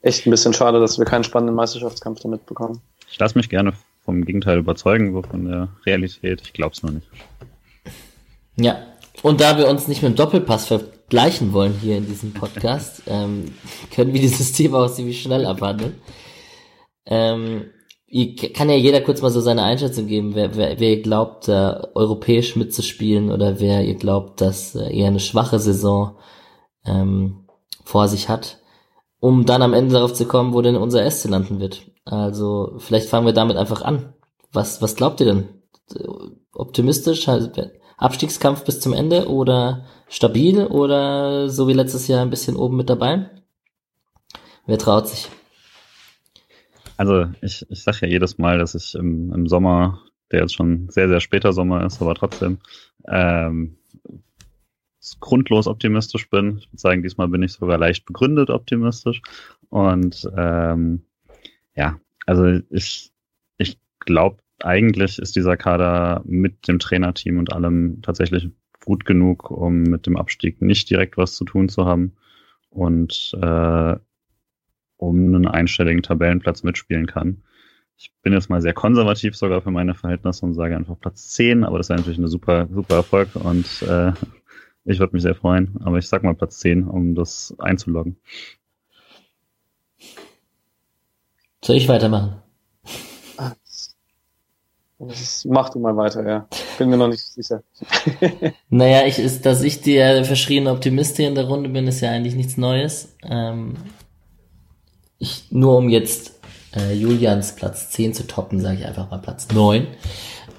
echt 0.00 0.26
ein 0.26 0.30
bisschen 0.30 0.54
schade, 0.54 0.80
dass 0.80 0.98
wir 0.98 1.04
keinen 1.04 1.24
spannenden 1.24 1.54
Meisterschaftskampf 1.54 2.20
damit 2.20 2.46
bekommen. 2.46 2.80
Ich 3.10 3.18
lasse 3.18 3.36
mich 3.36 3.50
gerne 3.50 3.74
vom 4.02 4.24
Gegenteil 4.24 4.58
überzeugen, 4.58 5.22
von 5.22 5.44
der 5.44 5.68
Realität. 5.84 6.40
Ich 6.42 6.54
glaube 6.54 6.74
es 6.74 6.82
nur 6.82 6.92
nicht. 6.92 7.06
Ja, 8.56 8.78
und 9.22 9.42
da 9.42 9.58
wir 9.58 9.68
uns 9.68 9.86
nicht 9.86 10.02
mit 10.02 10.12
dem 10.12 10.16
Doppelpass 10.16 10.66
vergleichen 10.66 11.52
wollen 11.52 11.74
hier 11.74 11.98
in 11.98 12.06
diesem 12.06 12.32
Podcast, 12.32 13.02
ähm, 13.06 13.52
können 13.94 14.14
wir 14.14 14.20
dieses 14.20 14.52
Thema 14.52 14.84
auch 14.84 14.92
ziemlich 14.92 15.20
schnell 15.20 15.44
abhandeln. 15.44 15.96
Ähm, 17.06 17.70
kann 18.54 18.70
ja 18.70 18.76
jeder 18.76 19.00
kurz 19.00 19.22
mal 19.22 19.30
so 19.30 19.40
seine 19.40 19.64
Einschätzung 19.64 20.06
geben, 20.06 20.34
wer, 20.34 20.56
wer, 20.56 20.78
wer 20.78 20.96
glaubt, 20.98 21.48
äh, 21.48 21.74
europäisch 21.94 22.54
mitzuspielen 22.54 23.32
oder 23.32 23.58
wer 23.60 23.84
ihr 23.84 23.96
glaubt, 23.96 24.40
dass 24.40 24.74
äh, 24.76 24.96
eher 24.96 25.08
eine 25.08 25.20
schwache 25.20 25.58
Saison 25.58 26.16
ähm, 26.84 27.48
vor 27.84 28.06
sich 28.08 28.28
hat, 28.28 28.58
um 29.18 29.46
dann 29.46 29.62
am 29.62 29.74
Ende 29.74 29.94
darauf 29.94 30.14
zu 30.14 30.26
kommen, 30.26 30.54
wo 30.54 30.62
denn 30.62 30.76
unser 30.76 31.08
SC 31.10 31.28
landen 31.28 31.58
wird. 31.58 31.90
Also 32.04 32.74
vielleicht 32.78 33.08
fangen 33.08 33.26
wir 33.26 33.32
damit 33.32 33.56
einfach 33.56 33.82
an. 33.82 34.14
Was, 34.52 34.80
was 34.80 34.94
glaubt 34.94 35.20
ihr 35.20 35.26
denn? 35.26 35.48
Optimistisch? 36.52 37.26
Abstiegskampf 37.96 38.64
bis 38.64 38.80
zum 38.80 38.92
Ende 38.92 39.28
oder 39.28 39.86
stabil 40.08 40.66
oder 40.66 41.48
so 41.48 41.66
wie 41.68 41.72
letztes 41.72 42.06
Jahr 42.06 42.22
ein 42.22 42.30
bisschen 42.30 42.56
oben 42.56 42.76
mit 42.76 42.90
dabei? 42.90 43.30
Wer 44.66 44.78
traut 44.78 45.08
sich? 45.08 45.28
Also 46.96 47.26
ich, 47.40 47.66
ich 47.70 47.82
sage 47.82 47.98
ja 48.02 48.08
jedes 48.08 48.38
Mal, 48.38 48.58
dass 48.58 48.74
ich 48.74 48.94
im, 48.94 49.32
im 49.32 49.48
Sommer, 49.48 50.02
der 50.30 50.40
jetzt 50.40 50.54
schon 50.54 50.88
sehr, 50.90 51.08
sehr 51.08 51.20
später 51.20 51.52
Sommer 51.52 51.84
ist, 51.84 52.00
aber 52.00 52.14
trotzdem 52.14 52.58
ähm, 53.08 53.76
grundlos 55.20 55.66
optimistisch 55.66 56.30
bin. 56.30 56.58
Ich 56.58 56.68
würde 56.68 56.80
sagen, 56.80 57.02
diesmal 57.02 57.28
bin 57.28 57.42
ich 57.42 57.52
sogar 57.52 57.78
leicht 57.78 58.06
begründet 58.06 58.50
optimistisch. 58.50 59.20
Und 59.68 60.28
ähm, 60.36 61.02
ja, 61.74 61.98
also 62.26 62.60
ich, 62.70 63.12
ich 63.58 63.78
glaube, 64.00 64.38
eigentlich 64.62 65.18
ist 65.18 65.36
dieser 65.36 65.56
Kader 65.56 66.22
mit 66.24 66.68
dem 66.68 66.78
Trainerteam 66.78 67.38
und 67.38 67.52
allem 67.52 68.00
tatsächlich 68.02 68.50
gut 68.84 69.04
genug, 69.04 69.50
um 69.50 69.82
mit 69.82 70.06
dem 70.06 70.16
Abstieg 70.16 70.62
nicht 70.62 70.88
direkt 70.90 71.16
was 71.16 71.34
zu 71.34 71.44
tun 71.44 71.68
zu 71.68 71.86
haben 71.86 72.12
und 72.70 73.36
äh, 73.40 73.96
um 75.08 75.34
einen 75.34 75.46
einstelligen 75.46 76.02
Tabellenplatz 76.02 76.62
mitspielen 76.62 77.06
kann. 77.06 77.42
Ich 77.96 78.10
bin 78.22 78.32
jetzt 78.32 78.50
mal 78.50 78.60
sehr 78.60 78.72
konservativ 78.72 79.36
sogar 79.36 79.62
für 79.62 79.70
meine 79.70 79.94
Verhältnisse 79.94 80.44
und 80.44 80.54
sage 80.54 80.76
einfach 80.76 80.98
Platz 80.98 81.28
10, 81.30 81.64
aber 81.64 81.78
das 81.78 81.88
wäre 81.88 81.98
natürlich 81.98 82.18
eine 82.18 82.28
super, 82.28 82.68
super 82.72 82.96
Erfolg 82.96 83.36
und 83.36 83.66
äh, 83.82 84.12
ich 84.84 84.98
würde 84.98 85.14
mich 85.14 85.22
sehr 85.22 85.34
freuen. 85.34 85.76
Aber 85.84 85.98
ich 85.98 86.08
sag 86.08 86.22
mal 86.22 86.34
Platz 86.34 86.58
10, 86.58 86.84
um 86.84 87.14
das 87.14 87.54
einzuloggen. 87.58 88.16
Soll 91.62 91.76
ich 91.76 91.88
weitermachen? 91.88 92.42
Das 94.98 95.44
mach 95.44 95.70
du 95.70 95.78
mal 95.80 95.96
weiter, 95.96 96.26
ja. 96.26 96.48
Bin 96.78 96.88
mir 96.88 96.96
noch 96.96 97.08
nicht 97.08 97.24
sicher. 97.24 97.62
naja, 98.68 99.06
ich, 99.06 99.18
ist, 99.18 99.44
dass 99.44 99.62
ich 99.62 99.80
der 99.80 100.24
verschriene 100.24 100.70
Optimist 100.70 101.16
hier 101.16 101.28
in 101.28 101.34
der 101.34 101.44
Runde 101.44 101.68
bin, 101.68 101.86
ist 101.86 102.00
ja 102.00 102.10
eigentlich 102.10 102.36
nichts 102.36 102.56
Neues. 102.56 103.16
Ähm, 103.22 103.74
ich, 105.18 105.50
nur 105.50 105.76
um 105.76 105.88
jetzt 105.88 106.40
äh, 106.74 106.94
Julians 106.94 107.54
Platz 107.56 107.90
10 107.90 108.14
zu 108.14 108.26
toppen, 108.26 108.60
sage 108.60 108.78
ich 108.80 108.86
einfach 108.86 109.10
mal 109.10 109.18
Platz 109.18 109.48
9. 109.52 109.86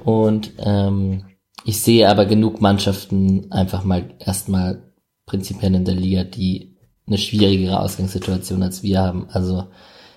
Und 0.03 0.52
ähm, 0.60 1.26
ich 1.65 1.82
sehe 1.82 2.10
aber 2.10 2.26
genug 2.26 2.61
Mannschaften 2.61 3.52
einfach 3.52 3.84
mal 3.84 4.10
erstmal 4.19 4.84
prinzipiell 5.26 5.73
in 5.73 5.86
der 5.86 5.95
Liga, 5.95 6.23
die 6.23 6.76
eine 7.07 7.18
schwierigere 7.18 7.80
Ausgangssituation 7.80 8.64
als 8.64 8.84
wir 8.84 8.99
haben. 8.99 9.27
Also 9.32 9.65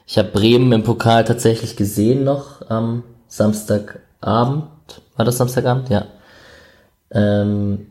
ich 0.07 0.19
habe 0.19 0.29
Bremen 0.29 0.73
im 0.73 0.85
Pokal 0.85 1.25
tatsächlich 1.25 1.77
gesehen 1.77 2.25
noch 2.25 2.69
am 2.71 3.05
Samstagabend. 3.27 4.69
War 5.17 5.25
das 5.25 5.37
Samstagabend? 5.37 5.91
Ja. 5.91 6.07
Ähm, 7.11 7.89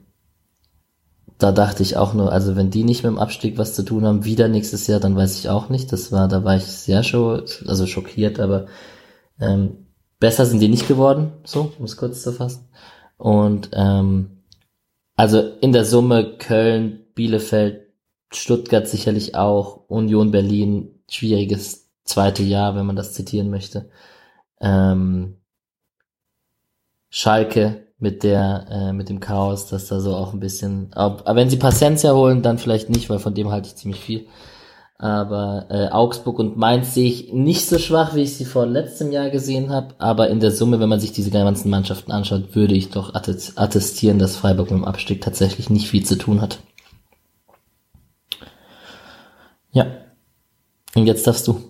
da 1.38 1.51
dachte 1.51 1.84
ich 1.84 1.97
auch 1.97 2.14
nur, 2.14 2.31
also 2.31 2.55
wenn 2.55 2.72
die 2.72 2.84
nicht 2.84 3.03
mit 3.03 3.11
dem 3.11 3.19
Abstieg 3.19 3.57
was 3.57 3.76
zu 3.76 3.84
tun 3.84 4.05
haben, 4.05 4.26
wieder 4.26 4.47
nächstes 4.47 4.88
Jahr, 4.88 4.99
dann 4.99 5.15
weiß 5.15 5.38
ich 5.39 5.49
auch 5.49 5.69
nicht. 5.69 5.91
Das 5.91 6.11
war, 6.11 6.27
da 6.27 6.43
war 6.43 6.55
ich 6.55 6.64
sehr 6.64 7.03
schon, 7.03 7.43
also 7.68 7.85
schockiert, 7.85 8.39
aber 8.39 8.65
ähm, 9.39 9.88
besser 10.19 10.45
sind 10.45 10.59
die 10.59 10.68
nicht 10.68 10.88
geworden, 10.88 11.34
so, 11.43 11.73
um 11.77 11.85
es 11.85 11.97
kurz 11.97 12.23
zu 12.23 12.31
fassen. 12.34 12.68
Und 13.18 13.69
ähm, 13.73 14.43
also 15.15 15.39
in 15.61 15.73
der 15.73 15.85
Summe 15.85 16.38
Köln, 16.38 17.05
Bielefeld, 17.14 17.88
Stuttgart 18.31 18.88
sicherlich 18.88 19.35
auch, 19.35 19.88
Union 19.88 20.31
Berlin, 20.31 21.01
schwieriges 21.09 21.89
zweite 22.03 22.43
Jahr, 22.43 22.76
wenn 22.76 22.85
man 22.85 22.95
das 22.95 23.14
zitieren 23.14 23.49
möchte. 23.49 23.89
Ähm, 24.59 25.38
Schalke 27.09 27.86
mit 27.99 28.24
der, 28.24 28.65
äh, 28.69 28.94
mit 28.94 29.10
dem 29.10 29.19
Chaos, 29.19 29.68
dass 29.68 29.88
da 29.88 29.99
so 29.99 30.15
auch 30.15 30.34
ein 30.34 30.40
bisschen, 30.40 30.91
aber 30.94 31.36
wenn 31.36 31.49
sie 31.49 31.57
Paciencia 31.57 32.14
holen, 32.14 32.41
dann 32.44 32.60
vielleicht 32.60 32.90
nicht, 32.90 33.10
weil 33.10 33.19
von 33.19 33.34
dem 33.34 33.52
halte 33.52 33.68
ich 33.69 33.76
ziemlich 33.76 33.99
viel. 34.02 34.28
Aber 34.99 35.68
äh, 35.69 35.90
Augsburg 35.90 36.40
und 36.40 36.57
Mainz 36.57 36.95
sehe 36.95 37.07
ich 37.07 37.32
nicht 37.32 37.68
so 37.68 37.78
schwach, 37.78 38.15
wie 38.15 38.24
ich 38.24 38.36
sie 38.36 38.45
vor 38.45 38.65
letztem 38.65 39.11
Jahr 39.11 39.30
gesehen 39.30 39.69
habe. 39.69 39.94
Aber 39.99 40.30
in 40.30 40.40
der 40.40 40.49
Summe, 40.52 40.80
wenn 40.80 40.90
man 40.90 40.99
sich 40.99 41.11
diese 41.11 41.30
ganzen 41.30 41.69
Mannschaften 41.69 42.11
anschaut, 42.11 42.56
würde 42.56 42.74
ich 42.74 42.90
doch 42.90 43.14
attestieren, 43.14 44.18
dass 44.18 44.36
Freiburg 44.36 44.72
mit 44.72 44.80
dem 44.80 44.86
Abstieg 44.86 45.22
tatsächlich 45.22 45.69
nicht 45.69 45.88
viel 45.88 46.03
zu 46.03 46.18
tun 46.18 46.41
hat. 46.41 46.60
Ja. 49.72 49.86
Und 50.95 51.06
jetzt 51.06 51.28
darfst 51.28 51.48
du. 51.48 51.61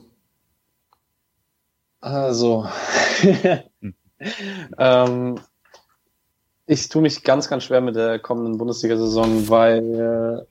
Also, 2.00 2.66
ähm, 4.78 5.40
ich 6.68 6.90
tue 6.90 7.02
mich 7.02 7.24
ganz, 7.24 7.50
ganz 7.50 7.64
schwer 7.64 7.82
mit 7.82 7.96
der 7.96 8.20
kommenden 8.20 8.58
Bundesliga-Saison, 8.58 9.50
weil 9.50 10.46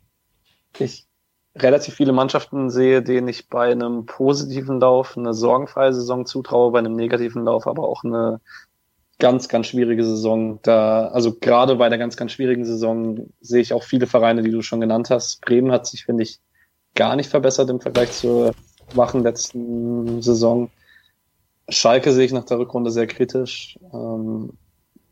äh, 0.79 0.83
ich 0.83 1.07
relativ 1.55 1.95
viele 1.95 2.13
Mannschaften 2.13 2.71
sehe, 2.71 3.03
denen 3.03 3.29
ich 3.29 3.49
bei 3.49 3.71
einem 3.71 4.07
positiven 4.07 4.81
Lauf 4.81 5.17
eine 5.17 5.35
sorgenfreie 5.35 5.93
Saison 5.93 6.27
zutraue, 6.27 6.73
bei 6.73 6.79
einem 6.79 6.97
negativen 6.97 7.45
Lauf 7.45 7.67
aber 7.67 7.87
auch 7.87 8.03
eine 8.03 8.41
ganz, 9.19 9.49
ganz 9.49 9.67
schwierige 9.69 10.05
Saison. 10.05 10.59
Da, 10.63 11.09
also 11.09 11.35
gerade 11.35 11.77
bei 11.77 11.89
der 11.89 11.99
ganz, 11.99 12.17
ganz 12.17 12.33
schwierigen 12.33 12.65
Saison 12.65 13.31
sehe 13.41 13.61
ich 13.61 13.73
auch 13.75 13.83
viele 13.83 14.07
Vereine, 14.07 14.43
die 14.43 14.51
du 14.51 14.63
schon 14.63 14.81
genannt 14.81 15.11
hast. 15.11 15.43
Bremen 15.43 15.73
hat 15.73 15.87
sich, 15.87 16.05
finde 16.05 16.23
ich, 16.23 16.41
gar 16.95 17.17
nicht 17.17 17.29
verbessert 17.29 17.69
im 17.69 17.81
Vergleich 17.81 18.13
zur 18.13 18.55
schwachen 18.93 19.23
letzten 19.23 20.23
Saison. 20.23 20.71
Schalke 21.69 22.13
sehe 22.13 22.25
ich 22.25 22.33
nach 22.33 22.45
der 22.45 22.59
Rückrunde 22.59 22.91
sehr 22.91 23.07
kritisch. 23.07 23.79
Ähm, 23.93 24.53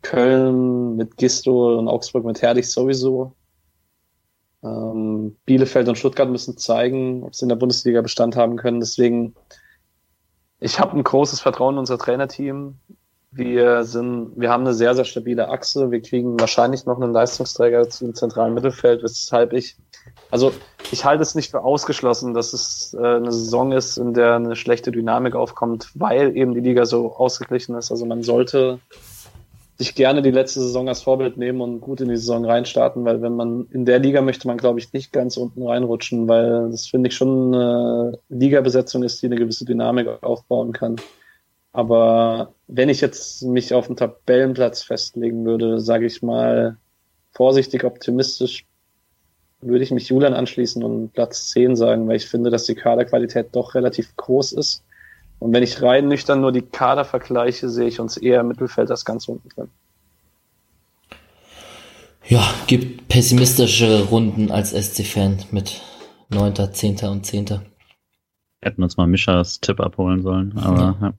Köln 0.05 0.95
mit 0.97 1.17
Gisto 1.17 1.79
und 1.79 1.87
Augsburg 1.87 2.25
mit 2.25 2.41
Herrlich 2.41 2.71
sowieso. 2.71 3.33
Ähm, 4.63 5.35
Bielefeld 5.45 5.87
und 5.89 5.97
Stuttgart 5.97 6.29
müssen 6.29 6.57
zeigen, 6.57 7.23
ob 7.23 7.33
sie 7.33 7.45
in 7.45 7.49
der 7.49 7.55
Bundesliga 7.55 8.01
Bestand 8.01 8.35
haben 8.35 8.55
können. 8.55 8.79
Deswegen, 8.79 9.33
ich 10.59 10.79
habe 10.79 10.95
ein 10.95 11.03
großes 11.03 11.41
Vertrauen 11.41 11.75
in 11.75 11.79
unser 11.79 11.97
Trainerteam. 11.97 12.75
Wir 13.31 13.83
sind, 13.83 14.33
wir 14.35 14.51
haben 14.51 14.61
eine 14.61 14.75
sehr, 14.75 14.93
sehr 14.93 15.05
stabile 15.05 15.49
Achse. 15.49 15.89
Wir 15.89 16.01
kriegen 16.01 16.39
wahrscheinlich 16.39 16.85
noch 16.85 17.01
einen 17.01 17.11
Leistungsträger 17.11 17.89
zum 17.89 18.13
zentralen 18.13 18.53
Mittelfeld, 18.53 19.01
weshalb 19.01 19.53
ich, 19.53 19.75
also 20.29 20.53
ich 20.91 21.03
halte 21.03 21.23
es 21.23 21.33
nicht 21.33 21.49
für 21.49 21.63
ausgeschlossen, 21.63 22.35
dass 22.35 22.53
es 22.53 22.93
äh, 22.93 23.03
eine 23.03 23.31
Saison 23.31 23.71
ist, 23.71 23.97
in 23.97 24.13
der 24.13 24.35
eine 24.35 24.55
schlechte 24.55 24.91
Dynamik 24.91 25.35
aufkommt, 25.35 25.89
weil 25.95 26.37
eben 26.37 26.53
die 26.53 26.61
Liga 26.61 26.85
so 26.85 27.15
ausgeglichen 27.15 27.75
ist. 27.75 27.89
Also 27.89 28.05
man 28.05 28.21
sollte 28.21 28.79
sich 29.77 29.93
gerne 29.95 30.21
die 30.21 30.31
letzte 30.31 30.61
Saison 30.61 30.87
als 30.87 31.01
Vorbild 31.01 31.37
nehmen 31.37 31.59
und 31.59 31.81
gut 31.81 31.99
in 31.99 32.07
die 32.07 32.15
Saison 32.15 32.45
reinstarten, 32.45 33.03
weil 33.03 33.21
wenn 33.21 33.35
man 33.35 33.67
in 33.71 33.85
der 33.85 33.99
Liga 33.99 34.21
möchte 34.21 34.47
man, 34.47 34.57
glaube 34.57 34.79
ich, 34.79 34.93
nicht 34.93 35.11
ganz 35.11 35.35
unten 35.35 35.67
reinrutschen, 35.67 36.27
weil 36.27 36.69
das 36.71 36.87
finde 36.87 37.09
ich 37.09 37.15
schon 37.15 37.53
eine 37.53 38.19
Ligabesetzung 38.29 39.03
ist, 39.03 39.21
die 39.21 39.25
eine 39.25 39.35
gewisse 39.35 39.65
Dynamik 39.65 40.07
aufbauen 40.23 40.71
kann. 40.71 40.95
Aber 41.73 42.53
wenn 42.67 42.87
ich 42.87 43.01
jetzt 43.01 43.43
mich 43.43 43.73
auf 43.73 43.87
einen 43.87 43.97
Tabellenplatz 43.97 44.81
festlegen 44.83 45.45
würde, 45.45 45.81
sage 45.81 46.05
ich 46.05 46.21
mal 46.21 46.77
vorsichtig 47.31 47.83
optimistisch, 47.83 48.65
würde 49.59 49.83
ich 49.83 49.91
mich 49.91 50.07
Julian 50.07 50.33
anschließen 50.33 50.83
und 50.83 51.11
Platz 51.11 51.49
10 51.49 51.75
sagen, 51.75 52.07
weil 52.07 52.15
ich 52.15 52.27
finde, 52.27 52.49
dass 52.49 52.65
die 52.65 52.75
Kaderqualität 52.75 53.47
doch 53.51 53.75
relativ 53.75 54.15
groß 54.15 54.53
ist 54.53 54.83
und 55.39 55.53
wenn 55.53 55.63
ich 55.63 55.81
rein 55.81 56.07
nüchtern 56.07 56.41
nur 56.41 56.51
die 56.51 56.61
Kader 56.61 57.05
vergleiche, 57.05 57.69
sehe 57.69 57.87
ich 57.87 57.99
uns 57.99 58.17
eher 58.17 58.41
im 58.41 58.47
Mittelfeld 58.47 58.89
als 58.91 59.05
ganz 59.05 59.27
unten 59.27 59.49
drin. 59.49 59.69
Ja, 62.27 62.43
gibt 62.67 63.07
pessimistischere 63.07 64.05
Runden 64.05 64.49
als 64.49 64.71
SC-Fan 64.71 65.43
mit 65.51 65.81
9., 66.29 66.55
10. 66.73 66.97
und 67.09 67.25
10. 67.25 67.61
Hätten 68.61 68.81
uns 68.81 68.97
mal 68.97 69.05
Mischas 69.05 69.59
Tipp 69.59 69.79
abholen 69.79 70.23
sollen, 70.23 70.57
aber 70.57 70.97
ja. 70.99 71.13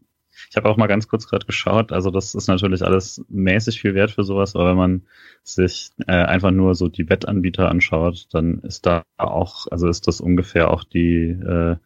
Ich 0.51 0.57
habe 0.57 0.69
auch 0.69 0.77
mal 0.77 0.87
ganz 0.87 1.09
kurz 1.09 1.27
gerade 1.27 1.47
geschaut, 1.47 1.93
also 1.93 2.11
das 2.11 2.35
ist 2.35 2.47
natürlich 2.47 2.83
alles 2.83 3.25
mäßig 3.29 3.81
viel 3.81 3.95
wert 3.95 4.11
für 4.11 4.23
sowas, 4.23 4.55
aber 4.55 4.71
wenn 4.71 4.77
man 4.77 5.03
sich 5.43 5.91
äh, 6.07 6.13
einfach 6.13 6.51
nur 6.51 6.75
so 6.75 6.89
die 6.89 7.09
Wettanbieter 7.09 7.71
anschaut, 7.71 8.27
dann 8.33 8.61
ist 8.61 8.85
da 8.85 9.03
auch, 9.17 9.67
also 9.71 9.89
ist 9.89 10.07
das 10.07 10.21
ungefähr 10.21 10.71
auch 10.71 10.85
die 10.85 11.31
äh, 11.31 11.77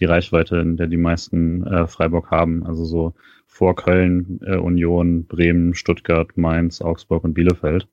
die 0.00 0.04
Reichweite, 0.04 0.56
in 0.56 0.76
der 0.76 0.86
die 0.86 0.96
meisten 0.96 1.66
äh, 1.66 1.86
Freiburg 1.86 2.30
haben. 2.30 2.64
Also 2.64 2.84
so 2.84 3.14
vor 3.46 3.74
Köln, 3.74 4.40
äh, 4.44 4.56
Union, 4.56 5.24
Bremen, 5.24 5.74
Stuttgart, 5.74 6.36
Mainz, 6.36 6.80
Augsburg 6.80 7.24
und 7.24 7.34
Bielefeld. 7.34 7.88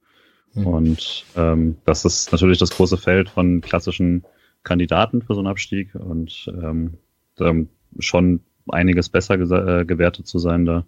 Mhm. 0.53 0.67
Und 0.67 1.25
ähm, 1.35 1.77
das 1.85 2.05
ist 2.05 2.31
natürlich 2.31 2.59
das 2.59 2.71
große 2.71 2.97
Feld 2.97 3.29
von 3.29 3.61
klassischen 3.61 4.23
Kandidaten 4.63 5.21
für 5.21 5.33
so 5.33 5.39
einen 5.39 5.47
Abstieg 5.47 5.93
und 5.95 6.47
ähm, 6.47 6.95
ähm, 7.39 7.69
schon 7.99 8.41
einiges 8.69 9.09
besser 9.09 9.35
äh, 9.35 9.85
gewertet 9.85 10.27
zu 10.27 10.39
sein 10.39 10.65
da. 10.65 10.85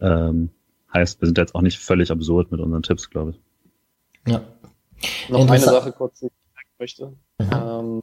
Ähm, 0.00 0.50
heißt, 0.92 1.20
wir 1.20 1.26
sind 1.26 1.38
jetzt 1.38 1.54
auch 1.54 1.62
nicht 1.62 1.78
völlig 1.78 2.10
absurd 2.10 2.50
mit 2.50 2.60
unseren 2.60 2.82
Tipps, 2.82 3.10
glaube 3.10 3.32
ich. 3.32 4.32
Ja. 4.32 4.42
Noch 5.28 5.48
eine 5.48 5.58
Sache 5.58 5.92
kurz, 5.92 6.20
die 6.20 6.26
ich 6.26 6.32
sagen 6.54 6.68
möchte. 6.78 7.06
Mhm. 7.38 7.50
Ähm, 7.52 8.02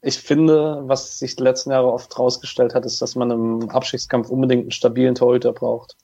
ich 0.00 0.18
finde, 0.18 0.82
was 0.84 1.18
sich 1.18 1.36
die 1.36 1.42
letzten 1.42 1.70
Jahre 1.70 1.92
oft 1.92 2.16
herausgestellt 2.16 2.74
hat, 2.74 2.86
ist, 2.86 3.02
dass 3.02 3.16
man 3.16 3.30
im 3.30 3.70
Abstiegskampf 3.70 4.30
unbedingt 4.30 4.62
einen 4.62 4.70
stabilen 4.70 5.14
Torhüter 5.14 5.52
braucht. 5.52 5.96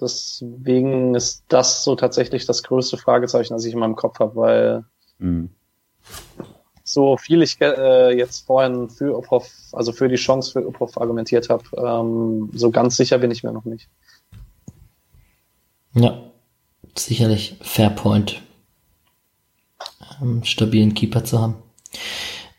Deswegen 0.00 1.14
ist 1.14 1.44
das 1.48 1.84
so 1.84 1.96
tatsächlich 1.96 2.46
das 2.46 2.62
größte 2.62 2.96
Fragezeichen, 2.96 3.54
das 3.54 3.64
ich 3.64 3.72
in 3.74 3.80
meinem 3.80 3.96
Kopf 3.96 4.18
habe, 4.20 4.36
weil 4.36 4.84
mhm. 5.18 5.50
so 6.84 7.16
viel 7.16 7.42
ich 7.42 7.60
äh, 7.60 8.16
jetzt 8.16 8.46
vorhin 8.46 8.90
für 8.90 9.16
Uphoff, 9.16 9.50
also 9.72 9.92
für 9.92 10.08
die 10.08 10.16
Chance 10.16 10.52
für 10.52 10.66
Uphoff 10.66 10.98
argumentiert 10.98 11.48
habe, 11.48 11.64
ähm, 11.76 12.50
so 12.54 12.70
ganz 12.70 12.96
sicher 12.96 13.18
bin 13.18 13.30
ich 13.30 13.42
mir 13.42 13.52
noch 13.52 13.64
nicht. 13.64 13.88
Ja, 15.94 16.30
sicherlich 16.96 17.56
Fairpoint, 17.60 18.40
einen 20.20 20.44
stabilen 20.44 20.94
Keeper 20.94 21.24
zu 21.24 21.40
haben. 21.40 21.56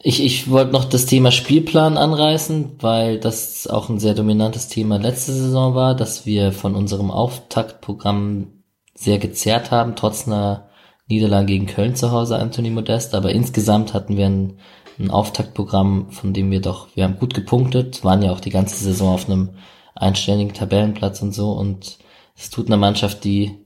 Ich, 0.09 0.23
ich 0.23 0.49
wollte 0.49 0.71
noch 0.71 0.85
das 0.85 1.05
Thema 1.05 1.29
Spielplan 1.29 1.95
anreißen, 1.95 2.77
weil 2.79 3.19
das 3.19 3.67
auch 3.67 3.89
ein 3.89 3.99
sehr 3.99 4.15
dominantes 4.15 4.67
Thema 4.67 4.97
letzte 4.97 5.33
Saison 5.33 5.75
war, 5.75 5.93
dass 5.93 6.25
wir 6.25 6.51
von 6.51 6.73
unserem 6.73 7.11
Auftaktprogramm 7.11 8.47
sehr 8.95 9.19
gezerrt 9.19 9.69
haben, 9.69 9.95
trotz 9.95 10.25
einer 10.25 10.67
Niederlage 11.07 11.45
gegen 11.45 11.67
Köln 11.67 11.95
zu 11.95 12.11
Hause, 12.11 12.39
Anthony 12.39 12.71
Modest. 12.71 13.13
Aber 13.13 13.29
insgesamt 13.29 13.93
hatten 13.93 14.17
wir 14.17 14.25
ein, 14.25 14.57
ein 14.97 15.11
Auftaktprogramm, 15.11 16.09
von 16.09 16.33
dem 16.33 16.49
wir 16.49 16.61
doch, 16.61 16.87
wir 16.95 17.03
haben 17.03 17.19
gut 17.19 17.35
gepunktet, 17.35 18.03
waren 18.03 18.23
ja 18.23 18.31
auch 18.31 18.39
die 18.39 18.49
ganze 18.49 18.83
Saison 18.83 19.13
auf 19.13 19.29
einem 19.29 19.51
einstelligen 19.93 20.55
Tabellenplatz 20.55 21.21
und 21.21 21.35
so. 21.35 21.51
Und 21.51 21.99
es 22.35 22.49
tut 22.49 22.65
einer 22.65 22.77
Mannschaft, 22.77 23.23
die 23.23 23.63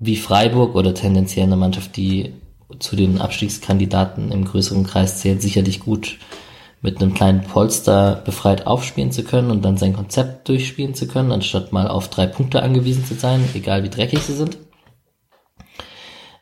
wie 0.00 0.16
Freiburg 0.16 0.74
oder 0.74 0.92
tendenziell 0.92 1.46
eine 1.46 1.54
Mannschaft, 1.56 1.96
die 1.96 2.32
zu 2.78 2.96
den 2.96 3.20
Abstiegskandidaten 3.20 4.32
im 4.32 4.44
größeren 4.44 4.84
Kreis 4.84 5.18
zählt, 5.18 5.42
sicherlich 5.42 5.80
gut 5.80 6.18
mit 6.80 7.00
einem 7.00 7.14
kleinen 7.14 7.42
Polster 7.42 8.22
befreit 8.24 8.66
aufspielen 8.66 9.12
zu 9.12 9.22
können 9.22 9.50
und 9.50 9.64
dann 9.64 9.76
sein 9.76 9.92
Konzept 9.92 10.48
durchspielen 10.48 10.94
zu 10.94 11.06
können, 11.06 11.30
anstatt 11.30 11.72
mal 11.72 11.86
auf 11.86 12.08
drei 12.08 12.26
Punkte 12.26 12.62
angewiesen 12.62 13.04
zu 13.04 13.14
sein, 13.14 13.48
egal 13.54 13.84
wie 13.84 13.88
dreckig 13.88 14.20
sie 14.20 14.34
sind. 14.34 14.58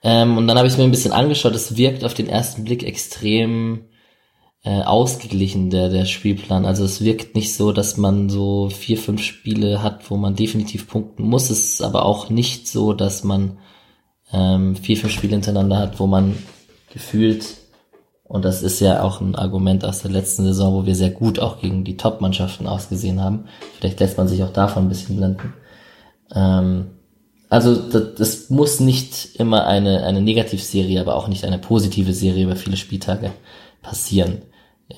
Ähm, 0.02 0.38
und 0.38 0.46
dann 0.46 0.56
habe 0.56 0.66
ich 0.66 0.72
es 0.72 0.78
mir 0.78 0.84
ein 0.84 0.90
bisschen 0.90 1.12
angeschaut, 1.12 1.54
es 1.54 1.76
wirkt 1.76 2.04
auf 2.04 2.14
den 2.14 2.28
ersten 2.28 2.64
Blick 2.64 2.82
extrem 2.82 3.84
äh, 4.62 4.82
ausgeglichen, 4.82 5.70
der, 5.70 5.90
der 5.90 6.06
Spielplan. 6.06 6.64
Also 6.64 6.84
es 6.84 7.02
wirkt 7.02 7.34
nicht 7.34 7.54
so, 7.54 7.72
dass 7.72 7.98
man 7.98 8.30
so 8.30 8.70
vier, 8.70 8.96
fünf 8.98 9.22
Spiele 9.22 9.82
hat, 9.82 10.10
wo 10.10 10.16
man 10.16 10.36
definitiv 10.36 10.88
punkten 10.88 11.24
muss. 11.24 11.50
Es 11.50 11.74
ist 11.74 11.82
aber 11.82 12.04
auch 12.04 12.30
nicht 12.30 12.68
so, 12.68 12.94
dass 12.94 13.24
man 13.24 13.58
ähm, 14.32 14.76
vier, 14.76 14.96
fünf 14.96 15.12
Spiele 15.12 15.34
hintereinander 15.34 15.78
hat, 15.78 16.00
wo 16.00 16.06
man 16.06 16.36
gefühlt, 16.92 17.44
und 18.24 18.44
das 18.44 18.62
ist 18.62 18.80
ja 18.80 19.02
auch 19.02 19.20
ein 19.20 19.34
Argument 19.34 19.84
aus 19.84 20.02
der 20.02 20.10
letzten 20.10 20.44
Saison, 20.44 20.74
wo 20.74 20.86
wir 20.86 20.94
sehr 20.94 21.10
gut 21.10 21.38
auch 21.38 21.60
gegen 21.60 21.84
die 21.84 21.96
Top-Mannschaften 21.96 22.66
ausgesehen 22.66 23.20
haben. 23.20 23.46
Vielleicht 23.78 24.00
lässt 24.00 24.18
man 24.18 24.28
sich 24.28 24.42
auch 24.42 24.52
davon 24.52 24.84
ein 24.84 24.88
bisschen 24.88 25.16
blenden. 25.16 25.54
Ähm, 26.34 26.86
also 27.48 27.74
das, 27.74 28.14
das 28.14 28.50
muss 28.50 28.78
nicht 28.78 29.34
immer 29.36 29.66
eine, 29.66 30.04
eine 30.04 30.22
Negativserie, 30.22 31.00
aber 31.00 31.16
auch 31.16 31.26
nicht 31.26 31.44
eine 31.44 31.58
positive 31.58 32.12
Serie 32.12 32.44
über 32.44 32.56
viele 32.56 32.76
Spieltage 32.76 33.32
passieren. 33.82 34.42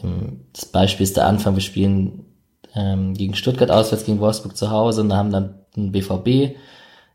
Ähm, 0.03 0.41
das 0.53 0.67
Beispiel 0.67 1.05
ist 1.05 1.17
der 1.17 1.27
Anfang, 1.27 1.55
wir 1.55 1.63
spielen 1.63 2.27
ähm, 2.75 3.15
gegen 3.15 3.35
Stuttgart 3.35 3.71
auswärts, 3.71 4.05
gegen 4.05 4.21
Wolfsburg 4.21 4.57
zu 4.57 4.71
Hause 4.71 5.01
und 5.01 5.15
haben 5.15 5.31
dann 5.31 5.55
einen 5.77 5.93
BVB. 5.93 6.57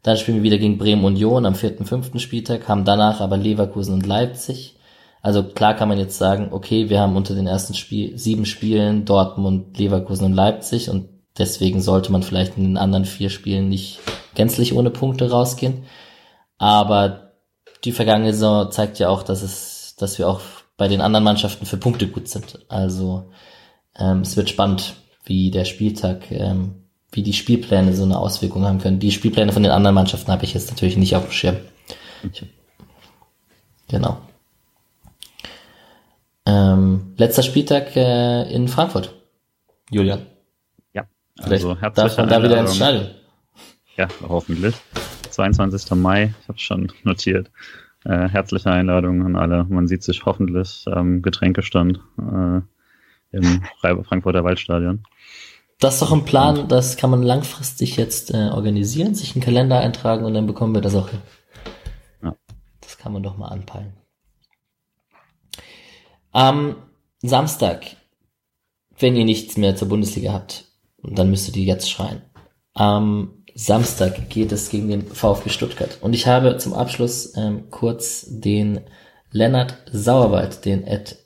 Dann 0.08 0.16
spielen 0.16 0.38
wir 0.38 0.44
wieder 0.44 0.58
gegen 0.58 0.78
Bremen 0.78 1.04
Union 1.04 1.46
am 1.46 1.54
vierten, 1.54 1.84
fünften 1.84 2.20
Spieltag, 2.20 2.70
haben 2.70 2.86
danach 2.86 3.20
aber 3.20 3.36
Leverkusen 3.36 3.94
und 3.94 4.06
Leipzig. 4.06 4.78
Also 5.22 5.44
klar 5.44 5.74
kann 5.74 5.90
man 5.90 6.00
jetzt 6.00 6.18
sagen, 6.18 6.48
okay, 6.52 6.90
wir 6.90 7.02
haben 7.02 7.18
unter 7.18 7.36
den 7.36 7.46
ersten 7.46 7.74
Spiel, 7.74 8.18
sieben 8.18 8.46
Spielen 8.46 9.04
Dortmund, 9.04 9.78
Leverkusen 9.78 10.28
und 10.28 10.32
Leipzig 10.32 10.90
und 10.90 11.10
deswegen 11.38 11.82
sollte 11.82 12.10
man 12.14 12.24
vielleicht 12.24 12.56
in 12.56 12.64
den 12.64 12.78
anderen 12.78 13.04
vier 13.04 13.30
Spielen 13.30 13.68
nicht 13.68 14.00
gänzlich 14.34 14.74
ohne 14.74 14.92
Punkte 14.92 15.30
rausgehen. 15.30 15.84
Aber 16.58 17.34
die 17.84 17.92
vergangene 17.92 18.32
Saison 18.32 18.72
zeigt 18.72 19.00
ja 19.00 19.10
auch, 19.10 19.24
dass 19.24 19.42
es, 19.42 19.98
dass 20.00 20.18
wir 20.18 20.30
auch 20.30 20.40
bei 20.78 20.88
den 20.88 21.02
anderen 21.02 21.26
Mannschaften 21.26 21.66
für 21.66 21.76
Punkte 21.76 22.08
gut 22.08 22.30
sind. 22.30 22.60
Also 22.70 23.30
ähm, 24.00 24.22
es 24.22 24.38
wird 24.38 24.50
spannend, 24.50 24.94
wie 25.26 25.52
der 25.52 25.66
Spieltag, 25.66 26.32
ähm, 26.32 26.87
wie 27.12 27.24
die 27.24 27.34
Spielpläne 27.34 27.94
so 27.94 28.04
eine 28.04 28.18
Auswirkung 28.18 28.66
haben 28.66 28.80
können. 28.80 29.00
Die 29.00 29.12
Spielpläne 29.12 29.54
von 29.54 29.64
den 29.64 29.72
anderen 29.72 29.96
Mannschaften 29.96 30.32
habe 30.32 30.46
ich 30.46 30.54
jetzt 30.54 30.70
natürlich 30.70 30.98
nicht 30.98 31.16
auf 31.16 31.24
dem 31.24 31.32
Schirm. 31.32 31.58
Ich, 32.24 32.44
genau. 33.88 34.20
Ähm, 36.46 37.14
letzter 37.18 37.44
Spieltag 37.44 37.96
äh, 37.96 38.44
in 38.54 38.68
Frankfurt. 38.68 39.14
Julian. 39.90 40.26
Ja, 40.94 41.06
Vielleicht 41.36 41.66
also 41.66 41.76
darf 41.76 42.18
man 42.18 42.30
da 42.30 42.44
wieder 42.44 42.60
ins 42.60 42.76
Stadion. 42.76 43.08
Ja, 43.96 44.08
hoffentlich. 44.28 44.76
22. 45.32 45.92
Mai, 45.92 46.34
ich 46.42 46.48
habe 46.48 46.60
schon 46.60 46.92
notiert. 47.04 47.52
Äh, 48.06 48.30
herzliche 48.30 48.72
Einladung 48.72 49.26
an 49.26 49.36
alle. 49.36 49.66
Man 49.66 49.88
sieht 49.88 50.04
sich 50.04 50.26
hoffentlich 50.26 50.86
am 50.88 51.22
Getränkestand 51.22 52.00
äh, 52.18 52.62
im 53.32 53.64
Frankfurter 53.82 54.44
Waldstadion. 54.44 55.04
Das 55.80 55.96
ist 55.96 56.02
doch 56.02 56.12
ein 56.12 56.26
Plan, 56.26 56.68
das 56.68 56.98
kann 56.98 57.12
man 57.12 57.22
langfristig 57.22 57.98
jetzt 57.98 58.34
äh, 58.34 58.50
organisieren, 58.50 59.14
sich 59.14 59.36
einen 59.36 59.44
Kalender 59.44 59.80
eintragen 59.80 60.26
und 60.26 60.34
dann 60.34 60.48
bekommen 60.48 60.74
wir 60.74 60.82
das 60.82 60.96
auch 60.96 61.10
hin. 61.10 61.22
Ja. 62.24 62.36
Das 62.82 62.98
kann 62.98 63.14
man 63.14 63.22
doch 63.22 63.38
mal 63.38 63.50
anpeilen. 63.50 63.94
Am 66.32 66.78
Samstag, 67.22 67.96
wenn 68.98 69.16
ihr 69.16 69.26
nichts 69.26 69.58
mehr 69.58 69.76
zur 69.76 69.90
Bundesliga 69.90 70.34
habt, 70.34 70.66
dann 71.04 71.30
müsstet 71.30 71.56
ihr 71.58 71.66
jetzt 71.66 71.90
schreien. 71.90 72.24
Am 72.74 73.44
Samstag 73.54 74.30
geht 74.30 74.52
es 74.52 74.70
gegen 74.70 74.88
den 74.90 75.06
VfB 75.08 75.50
Stuttgart. 75.50 75.98
Und 76.02 76.14
ich 76.14 76.28
habe 76.28 76.58
zum 76.58 76.74
Abschluss 76.74 77.36
ähm, 77.36 77.70
kurz 77.70 78.26
den 78.28 78.82
Lennart 79.32 79.78
Sauerwald, 79.92 80.64
den 80.66 80.88
at 80.88 81.18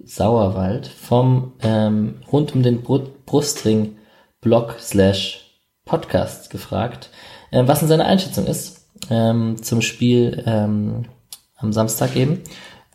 l-sauerwald 0.00 0.86
vom 0.86 1.52
ähm, 1.62 2.16
rund 2.30 2.54
um 2.54 2.62
den 2.62 2.82
Br 2.82 3.00
Brustring 3.26 3.96
Blog 4.40 4.76
slash 4.80 5.60
Podcast 5.84 6.50
gefragt, 6.50 7.10
ähm, 7.52 7.68
was 7.68 7.80
denn 7.80 7.88
seine 7.88 8.06
Einschätzung 8.06 8.46
ist 8.46 8.88
ähm, 9.10 9.62
zum 9.62 9.82
Spiel 9.82 10.42
ähm, 10.46 11.06
am 11.56 11.72
Samstag 11.72 12.16
eben 12.16 12.40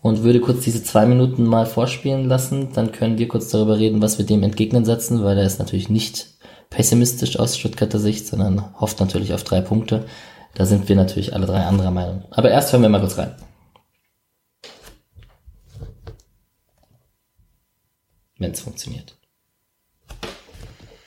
und 0.01 0.23
würde 0.23 0.39
kurz 0.39 0.63
diese 0.63 0.83
zwei 0.83 1.05
Minuten 1.05 1.45
mal 1.45 1.65
vorspielen 1.65 2.27
lassen. 2.27 2.69
Dann 2.73 2.91
können 2.91 3.17
wir 3.17 3.27
kurz 3.27 3.49
darüber 3.49 3.77
reden, 3.77 4.01
was 4.01 4.17
wir 4.17 4.25
dem 4.25 4.43
entgegensetzen, 4.43 5.23
weil 5.23 5.37
er 5.37 5.45
ist 5.45 5.59
natürlich 5.59 5.89
nicht 5.89 6.27
pessimistisch 6.69 7.39
aus 7.39 7.57
Stuttgarter 7.57 7.99
Sicht, 7.99 8.27
sondern 8.27 8.79
hofft 8.79 8.99
natürlich 8.99 9.33
auf 9.33 9.43
drei 9.43 9.61
Punkte. 9.61 10.05
Da 10.53 10.65
sind 10.65 10.89
wir 10.89 10.95
natürlich 10.95 11.33
alle 11.33 11.45
drei 11.45 11.61
anderer 11.61 11.91
Meinung. 11.91 12.23
Aber 12.31 12.49
erst 12.49 12.71
hören 12.71 12.81
wir 12.81 12.89
mal 12.89 12.99
kurz 12.99 13.17
rein. 13.17 13.35
Wenn 18.37 18.51
es 18.51 18.59
funktioniert. 18.59 19.15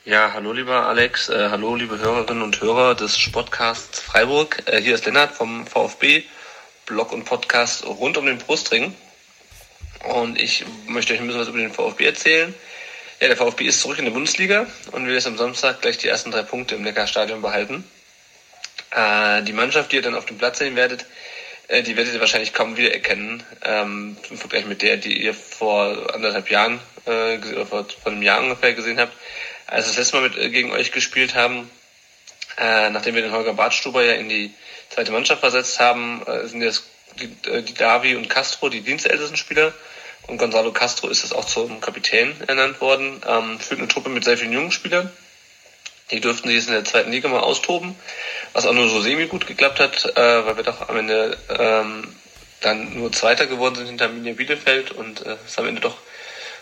Ja, 0.06 0.32
hallo 0.32 0.54
lieber 0.54 0.86
Alex, 0.86 1.28
äh, 1.28 1.50
hallo 1.50 1.76
liebe 1.76 1.98
Hörerinnen 1.98 2.42
und 2.42 2.58
Hörer 2.62 2.94
des 2.94 3.18
Sportcasts 3.18 4.00
Freiburg. 4.00 4.62
Äh, 4.64 4.80
hier 4.80 4.94
ist 4.94 5.04
Lennart 5.04 5.34
vom 5.34 5.66
VfB, 5.66 6.22
Blog 6.86 7.12
und 7.12 7.24
Podcast 7.24 7.84
rund 7.84 8.16
um 8.16 8.24
den 8.24 8.38
Brustring. 8.38 8.94
Und 10.08 10.40
ich 10.40 10.64
möchte 10.86 11.12
euch 11.12 11.20
ein 11.20 11.26
bisschen 11.26 11.42
was 11.42 11.48
über 11.48 11.58
den 11.58 11.70
VfB 11.70 12.06
erzählen. 12.06 12.54
Ja, 13.20 13.28
der 13.28 13.36
VfB 13.36 13.66
ist 13.66 13.82
zurück 13.82 13.98
in 13.98 14.06
der 14.06 14.12
Bundesliga 14.12 14.66
und 14.92 15.06
will 15.06 15.12
jetzt 15.12 15.26
am 15.26 15.36
Samstag 15.36 15.82
gleich 15.82 15.98
die 15.98 16.08
ersten 16.08 16.30
drei 16.30 16.44
Punkte 16.44 16.76
im 16.76 16.82
Neckarstadion 16.82 17.42
behalten. 17.42 17.84
Äh, 18.90 19.42
die 19.42 19.52
Mannschaft, 19.52 19.92
die 19.92 19.96
ihr 19.96 20.02
dann 20.02 20.14
auf 20.14 20.24
dem 20.24 20.38
Platz 20.38 20.60
sehen 20.60 20.76
werdet, 20.76 21.04
äh, 21.68 21.82
die 21.82 21.96
werdet 21.96 22.14
ihr 22.14 22.20
wahrscheinlich 22.20 22.52
kaum 22.52 22.76
wiedererkennen, 22.76 23.42
ähm, 23.64 24.16
im 24.30 24.38
Vergleich 24.38 24.66
mit 24.66 24.82
der, 24.82 24.96
die 24.96 25.22
ihr 25.22 25.34
vor 25.34 26.14
anderthalb 26.14 26.50
Jahren, 26.50 26.80
äh, 27.06 27.38
vor, 27.64 27.86
vor 27.86 28.12
einem 28.12 28.22
Jahr 28.22 28.40
ungefähr 28.40 28.74
gesehen 28.74 28.98
habt, 28.98 29.12
als 29.66 29.86
wir 29.86 29.90
das 29.90 29.96
letzte 29.98 30.16
Mal 30.16 30.28
mit, 30.28 30.38
äh, 30.38 30.50
gegen 30.50 30.72
euch 30.72 30.92
gespielt 30.92 31.34
haben. 31.34 31.70
Äh, 32.56 32.90
nachdem 32.90 33.14
wir 33.14 33.22
den 33.22 33.32
Holger 33.32 33.54
Bartstuber 33.54 34.02
ja 34.02 34.14
in 34.14 34.28
die 34.28 34.52
zweite 34.90 35.12
Mannschaft 35.12 35.40
versetzt 35.40 35.78
haben, 35.78 36.26
äh, 36.26 36.46
sind 36.48 36.62
jetzt 36.62 36.84
die, 37.20 37.48
äh, 37.48 37.62
die 37.62 37.74
Davi 37.74 38.16
und 38.16 38.28
Castro 38.28 38.68
die 38.68 38.80
dienstältesten 38.80 39.36
Spieler 39.36 39.72
und 40.28 40.38
Gonzalo 40.38 40.72
Castro 40.72 41.08
ist 41.08 41.24
es 41.24 41.32
auch 41.32 41.44
zum 41.44 41.80
Kapitän 41.80 42.34
ernannt 42.46 42.80
worden. 42.80 43.20
Ähm, 43.26 43.58
führt 43.58 43.80
eine 43.80 43.88
Truppe 43.88 44.10
mit 44.10 44.24
sehr 44.24 44.36
vielen 44.36 44.52
jungen 44.52 44.72
Spielern. 44.72 45.10
Die 46.10 46.20
dürften 46.20 46.48
sich 46.48 46.66
in 46.66 46.72
der 46.72 46.84
zweiten 46.84 47.10
Liga 47.10 47.28
mal 47.28 47.40
austoben, 47.40 47.94
was 48.52 48.66
auch 48.66 48.72
nur 48.72 48.88
so 48.88 49.00
semi 49.00 49.26
gut 49.26 49.46
geklappt 49.46 49.80
hat, 49.80 50.04
äh, 50.16 50.46
weil 50.46 50.56
wir 50.56 50.64
doch 50.64 50.88
am 50.88 50.96
Ende 50.96 51.36
ähm, 51.50 52.14
dann 52.60 52.98
nur 52.98 53.12
Zweiter 53.12 53.46
geworden 53.46 53.76
sind 53.76 53.86
hinter 53.86 54.08
Minia 54.08 54.32
Bielefeld 54.32 54.90
und 54.90 55.24
äh, 55.26 55.36
es 55.46 55.58
am 55.58 55.66
Ende 55.66 55.80
doch 55.80 55.96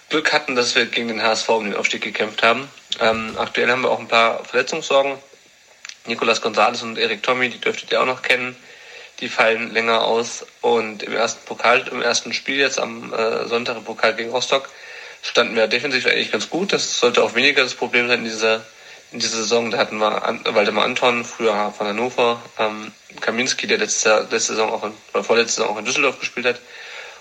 Glück 0.08 0.32
hatten, 0.32 0.54
dass 0.54 0.74
wir 0.74 0.86
gegen 0.86 1.08
den 1.08 1.22
HSV 1.22 1.48
um 1.48 1.64
den 1.64 1.74
Aufstieg 1.74 2.02
gekämpft 2.02 2.42
haben. 2.42 2.68
Ähm, 3.00 3.36
aktuell 3.38 3.70
haben 3.70 3.82
wir 3.82 3.90
auch 3.90 3.98
ein 3.98 4.08
paar 4.08 4.44
Verletzungssorgen. 4.44 5.18
Nicolas 6.06 6.40
Gonzalez 6.40 6.82
und 6.82 6.98
Erik 6.98 7.22
Tommy, 7.22 7.48
die 7.48 7.60
dürftet 7.60 7.90
ihr 7.90 8.00
auch 8.00 8.06
noch 8.06 8.22
kennen 8.22 8.56
die 9.20 9.28
fallen 9.28 9.72
länger 9.72 10.04
aus. 10.04 10.46
Und 10.60 11.02
im 11.02 11.14
ersten 11.14 11.44
Pokal, 11.46 11.86
im 11.90 12.02
ersten 12.02 12.32
Spiel 12.32 12.56
jetzt 12.56 12.78
am 12.78 13.12
äh, 13.12 13.46
Sonntag 13.46 13.76
im 13.76 13.84
Pokal 13.84 14.14
gegen 14.14 14.30
Rostock 14.30 14.68
standen 15.22 15.56
wir 15.56 15.66
defensiv 15.66 16.06
eigentlich 16.06 16.32
ganz 16.32 16.50
gut. 16.50 16.72
Das 16.72 16.98
sollte 16.98 17.22
auch 17.22 17.34
weniger 17.34 17.62
das 17.62 17.74
Problem 17.74 18.08
sein 18.08 18.20
in 18.20 18.26
dieser 18.26 18.64
in 19.12 19.18
dieser 19.18 19.38
Saison. 19.38 19.70
Da 19.70 19.78
hatten 19.78 19.98
wir 19.98 20.24
An 20.24 20.40
Waldemar 20.44 20.84
Anton, 20.84 21.24
früher 21.24 21.72
von 21.76 21.86
Hannover, 21.86 22.40
ähm, 22.58 22.92
Kaminski, 23.20 23.66
der 23.66 23.78
letzte, 23.78 24.26
letzte 24.30 24.54
Saison 24.54 24.70
auch 24.70 24.84
in, 24.84 24.92
oder 25.12 25.24
vorletzte 25.24 25.56
Saison 25.56 25.74
auch 25.74 25.78
in 25.78 25.84
Düsseldorf 25.84 26.18
gespielt 26.18 26.46
hat, 26.46 26.60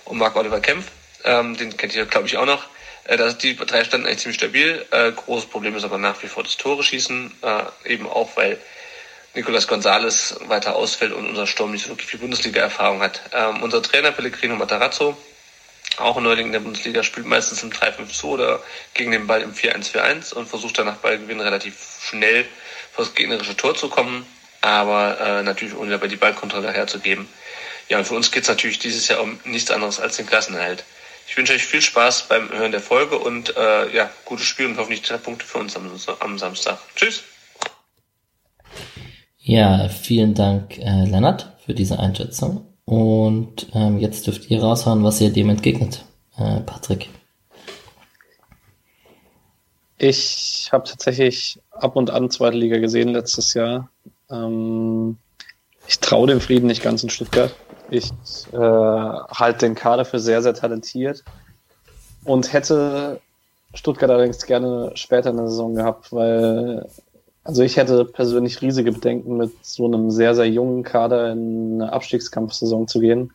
und 0.05 0.17
Marc 0.17 0.35
Oliver 0.35 0.59
Kempf, 0.59 0.85
ähm, 1.23 1.57
den 1.57 1.75
kennt 1.77 1.95
ihr 1.95 2.05
glaube 2.05 2.27
ich 2.27 2.37
auch 2.37 2.45
noch. 2.45 2.65
Äh, 3.05 3.17
das, 3.17 3.37
die 3.37 3.55
drei 3.55 3.83
standen 3.83 4.07
eigentlich 4.07 4.19
ziemlich 4.19 4.37
stabil. 4.37 4.85
Äh, 4.91 5.11
großes 5.11 5.49
Problem 5.49 5.75
ist 5.75 5.83
aber 5.83 5.97
nach 5.97 6.21
wie 6.23 6.27
vor 6.27 6.43
das 6.43 6.57
Tore 6.57 6.83
schießen, 6.83 7.31
äh, 7.41 7.91
eben 7.91 8.07
auch 8.07 8.35
weil 8.35 8.59
Nicolas 9.33 9.67
Gonzalez 9.67 10.35
weiter 10.47 10.75
ausfällt 10.75 11.11
und 11.11 11.27
unser 11.27 11.45
Sturm 11.45 11.71
nicht 11.71 11.83
so 11.83 11.89
wirklich 11.89 12.07
viel 12.07 12.19
Bundesliga-Erfahrung 12.19 13.01
hat. 13.01 13.21
Ähm, 13.33 13.61
unser 13.63 13.81
Trainer 13.81 14.11
Pellegrino 14.11 14.55
Matarazzo, 14.55 15.17
auch 15.97 16.19
Neuling 16.19 16.47
in 16.47 16.51
der 16.51 16.59
Bundesliga, 16.59 17.03
spielt 17.03 17.25
meistens 17.25 17.63
im 17.63 17.71
3-5-2 17.71 18.23
oder 18.25 18.59
gegen 18.93 19.11
den 19.11 19.27
Ball 19.27 19.41
im 19.41 19.53
4-1-4-1 19.53 20.33
und 20.33 20.47
versucht 20.47 20.77
dann 20.77 20.85
nach 20.85 20.97
Ballgewinn 20.97 21.39
relativ 21.39 21.75
schnell 22.01 22.45
vor 22.91 23.05
das 23.05 23.13
gegnerische 23.13 23.55
Tor 23.55 23.75
zu 23.75 23.89
kommen, 23.89 24.25
aber 24.61 25.19
äh, 25.19 25.43
natürlich 25.43 25.75
ohne 25.75 25.91
dabei 25.91 26.07
die 26.07 26.15
Ballkontrolle 26.15 26.71
herzugeben. 26.71 27.27
Ja, 27.89 27.99
und 27.99 28.05
für 28.05 28.15
uns 28.15 28.31
geht 28.31 28.43
es 28.43 28.49
natürlich 28.49 28.79
dieses 28.79 29.07
Jahr 29.07 29.21
um 29.21 29.39
nichts 29.43 29.71
anderes 29.71 29.99
als 29.99 30.17
den 30.17 30.25
Klassenerhalt. 30.25 30.83
Ich 31.27 31.37
wünsche 31.37 31.53
euch 31.53 31.65
viel 31.65 31.81
Spaß 31.81 32.27
beim 32.27 32.49
Hören 32.51 32.71
der 32.71 32.81
Folge 32.81 33.17
und 33.17 33.55
äh, 33.55 33.95
ja, 33.95 34.09
gutes 34.25 34.45
Spiel 34.45 34.67
und 34.67 34.77
hoffentlich 34.77 35.01
drei 35.01 35.17
Punkte 35.17 35.45
für 35.45 35.59
uns 35.59 35.75
am, 35.75 35.91
am 36.19 36.37
Samstag. 36.37 36.79
Tschüss! 36.95 37.23
Ja, 39.39 39.89
vielen 39.89 40.33
Dank, 40.33 40.77
äh, 40.77 41.05
Lennart, 41.05 41.55
für 41.65 41.73
diese 41.73 41.99
Einschätzung. 41.99 42.74
Und 42.85 43.67
ähm, 43.73 43.97
jetzt 43.97 44.27
dürft 44.27 44.49
ihr 44.51 44.61
raushauen, 44.61 45.03
was 45.03 45.19
ihr 45.19 45.31
dem 45.31 45.49
entgegnet, 45.49 46.05
äh, 46.37 46.59
Patrick. 46.61 47.09
Ich 49.97 50.69
habe 50.71 50.87
tatsächlich 50.87 51.59
ab 51.71 51.95
und 51.95 52.11
an 52.11 52.29
zweite 52.29 52.57
Liga 52.57 52.77
gesehen 52.77 53.09
letztes 53.09 53.53
Jahr. 53.55 53.89
Ähm, 54.29 55.17
ich 55.87 55.99
traue 55.99 56.27
dem 56.27 56.41
Frieden 56.41 56.67
nicht 56.67 56.83
ganz 56.83 57.01
in 57.01 57.09
Stuttgart. 57.09 57.55
Ich 57.89 58.11
äh, 58.51 58.57
halte 58.57 59.65
den 59.65 59.75
Kader 59.75 60.05
für 60.05 60.19
sehr, 60.19 60.41
sehr 60.41 60.53
talentiert 60.53 61.23
und 62.23 62.53
hätte 62.53 63.21
Stuttgart 63.73 64.09
allerdings 64.09 64.45
gerne 64.45 64.91
später 64.95 65.29
in 65.31 65.37
der 65.37 65.49
Saison 65.49 65.75
gehabt, 65.75 66.11
weil 66.11 66.87
also 67.45 67.61
ich 67.61 67.77
hätte 67.77 68.05
persönlich 68.05 68.61
riesige 68.61 68.91
Bedenken, 68.91 69.37
mit 69.37 69.51
so 69.63 69.85
einem 69.85 70.09
sehr, 70.09 70.33
sehr 70.33 70.49
jungen 70.49 70.81
Kader 70.81 71.31
in 71.31 71.79
eine 71.79 71.93
Abstiegskampfsaison 71.93 72.87
zu 72.87 72.99
gehen. 72.99 73.31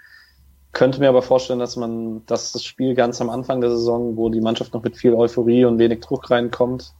Könnte 0.72 0.98
mir 0.98 1.08
aber 1.08 1.22
vorstellen, 1.22 1.60
dass 1.60 1.76
man, 1.76 2.26
dass 2.26 2.50
das 2.50 2.64
Spiel 2.64 2.96
ganz 2.96 3.20
am 3.20 3.30
Anfang 3.30 3.60
der 3.60 3.70
Saison, 3.70 4.16
wo 4.16 4.28
die 4.28 4.40
Mannschaft 4.40 4.74
noch 4.74 4.82
mit 4.82 4.96
viel 4.96 5.14
Euphorie 5.14 5.64
und 5.64 5.78
wenig 5.78 6.00
Druck 6.00 6.28
reinkommt, 6.28 6.92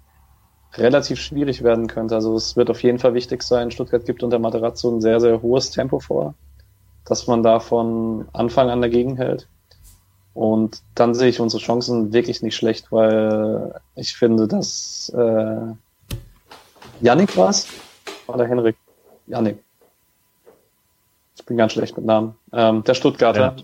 relativ 0.75 1.19
schwierig 1.19 1.65
werden 1.65 1.89
könnte. 1.89 2.15
Also 2.15 2.37
es 2.37 2.57
wird 2.57 2.71
auf 2.71 2.83
jeden 2.85 3.01
Fall 3.01 3.15
wichtig 3.15 3.43
sein. 3.43 3.73
Stuttgart 3.73 4.07
gibt 4.07 4.23
unter 4.23 4.39
Materazzo 4.39 4.89
ein 4.89 5.01
sehr, 5.01 5.19
sehr 5.19 5.43
hohes 5.43 5.73
Tempo 5.73 5.99
vor, 5.99 6.35
dass 7.07 7.27
man 7.27 7.43
da 7.43 7.59
von 7.59 8.29
Anfang 8.33 8.71
an 8.71 8.83
dagegen 8.83 9.17
hält. 9.17 9.49
Und 10.33 10.83
dann 10.95 11.15
sehe 11.15 11.29
ich 11.29 11.41
unsere 11.41 11.61
Chancen 11.61 12.13
wirklich 12.13 12.41
nicht 12.41 12.55
schlecht, 12.55 12.93
weil 12.93 13.75
ich 13.97 14.15
finde, 14.15 14.47
dass 14.47 15.09
äh, 15.09 15.75
Yannick 17.01 17.37
war 17.37 17.51
es? 17.51 17.67
Oder 18.27 18.47
Henrik? 18.47 18.77
Yannick. 19.27 19.59
Ich 21.37 21.45
bin 21.45 21.57
ganz 21.57 21.73
schlecht 21.73 21.97
mit 21.97 22.07
Namen. 22.07 22.35
Ähm, 22.53 22.85
der 22.85 22.95
Stuttgarter. 22.95 23.57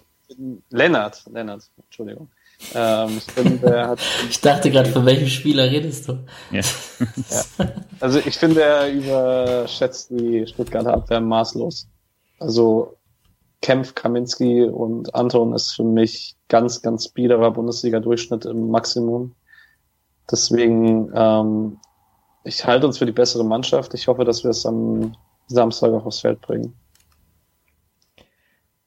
Lennart. 0.70 1.24
Lennart, 1.30 1.70
Entschuldigung. 1.84 2.28
Ähm, 2.74 3.18
ich, 3.18 3.32
finde, 3.32 3.88
hat, 3.88 3.98
ich 4.30 4.40
dachte 4.40 4.70
gerade, 4.70 4.90
von 4.90 5.04
welchem 5.04 5.28
Spieler 5.28 5.64
redest 5.64 6.08
du? 6.08 6.18
Ja. 6.50 6.60
ja. 6.60 7.66
Also 8.00 8.18
ich 8.18 8.36
finde, 8.36 8.62
er 8.62 8.92
überschätzt 8.92 10.10
die 10.10 10.46
Stuttgarter 10.46 10.92
Abwehr 10.92 11.20
maßlos. 11.20 11.88
Also 12.38 12.96
Kempf, 13.62 13.94
Kaminski 13.94 14.64
und 14.64 15.14
Anton 15.14 15.54
ist 15.54 15.72
für 15.72 15.84
mich 15.84 16.36
ganz, 16.48 16.82
ganz 16.82 17.08
biederer 17.08 17.50
Bundesliga-Durchschnitt 17.52 18.44
im 18.44 18.68
Maximum. 18.70 19.34
Deswegen, 20.30 21.10
ähm, 21.14 21.78
ich 22.47 22.64
halte 22.64 22.86
uns 22.86 22.98
für 22.98 23.06
die 23.06 23.12
bessere 23.12 23.44
Mannschaft. 23.44 23.93
Ich 23.94 24.06
hoffe, 24.06 24.24
dass 24.24 24.44
wir 24.44 24.51
es 24.51 24.64
am 24.64 25.16
Samstag 25.48 25.93
auch 25.93 26.06
aufs 26.06 26.20
Feld 26.20 26.40
bringen. 26.40 26.74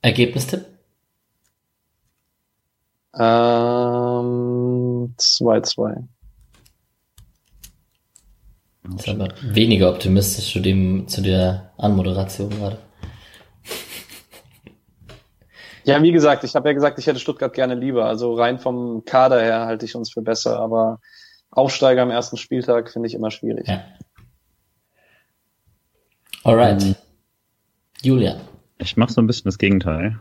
Ergebnistipp? 0.02 0.66
Ähm, 3.16 5.14
2-2. 5.18 6.08
Das 8.84 9.02
ist 9.02 9.10
aber 9.10 9.28
weniger 9.42 9.90
optimistisch 9.90 10.54
zu, 10.54 10.62
dem, 10.62 11.08
zu 11.08 11.22
der 11.22 11.72
Anmoderation 11.78 12.50
gerade. 12.50 12.80
Ja, 15.84 16.02
wie 16.02 16.12
gesagt, 16.12 16.44
ich 16.44 16.56
habe 16.56 16.70
ja 16.70 16.74
gesagt, 16.74 16.98
ich 17.00 17.08
hätte 17.08 17.20
Stuttgart 17.20 17.54
gerne 17.54 17.76
lieber. 17.76 18.06
Also 18.06 18.36
rein 18.36 18.58
vom 18.60 19.04
Kader 19.06 19.42
her 19.42 19.66
halte 19.66 19.86
ich 19.86 19.96
uns 19.96 20.12
für 20.14 20.22
besser, 20.22 20.60
aber 20.60 21.00
Aufsteiger 21.52 22.02
am 22.04 22.12
ersten 22.12 22.38
Spieltag 22.38 22.92
finde 22.92 23.08
ich 23.08 23.16
immer 23.16 23.32
schwierig. 23.32 23.68
Ja. 23.68 23.84
Alright. 26.44 26.84
Ähm, 26.84 26.96
Julia. 28.02 28.40
Ich 28.78 28.96
mache 28.96 29.12
so 29.12 29.22
ein 29.22 29.28
bisschen 29.28 29.46
das 29.46 29.58
Gegenteil. 29.58 30.18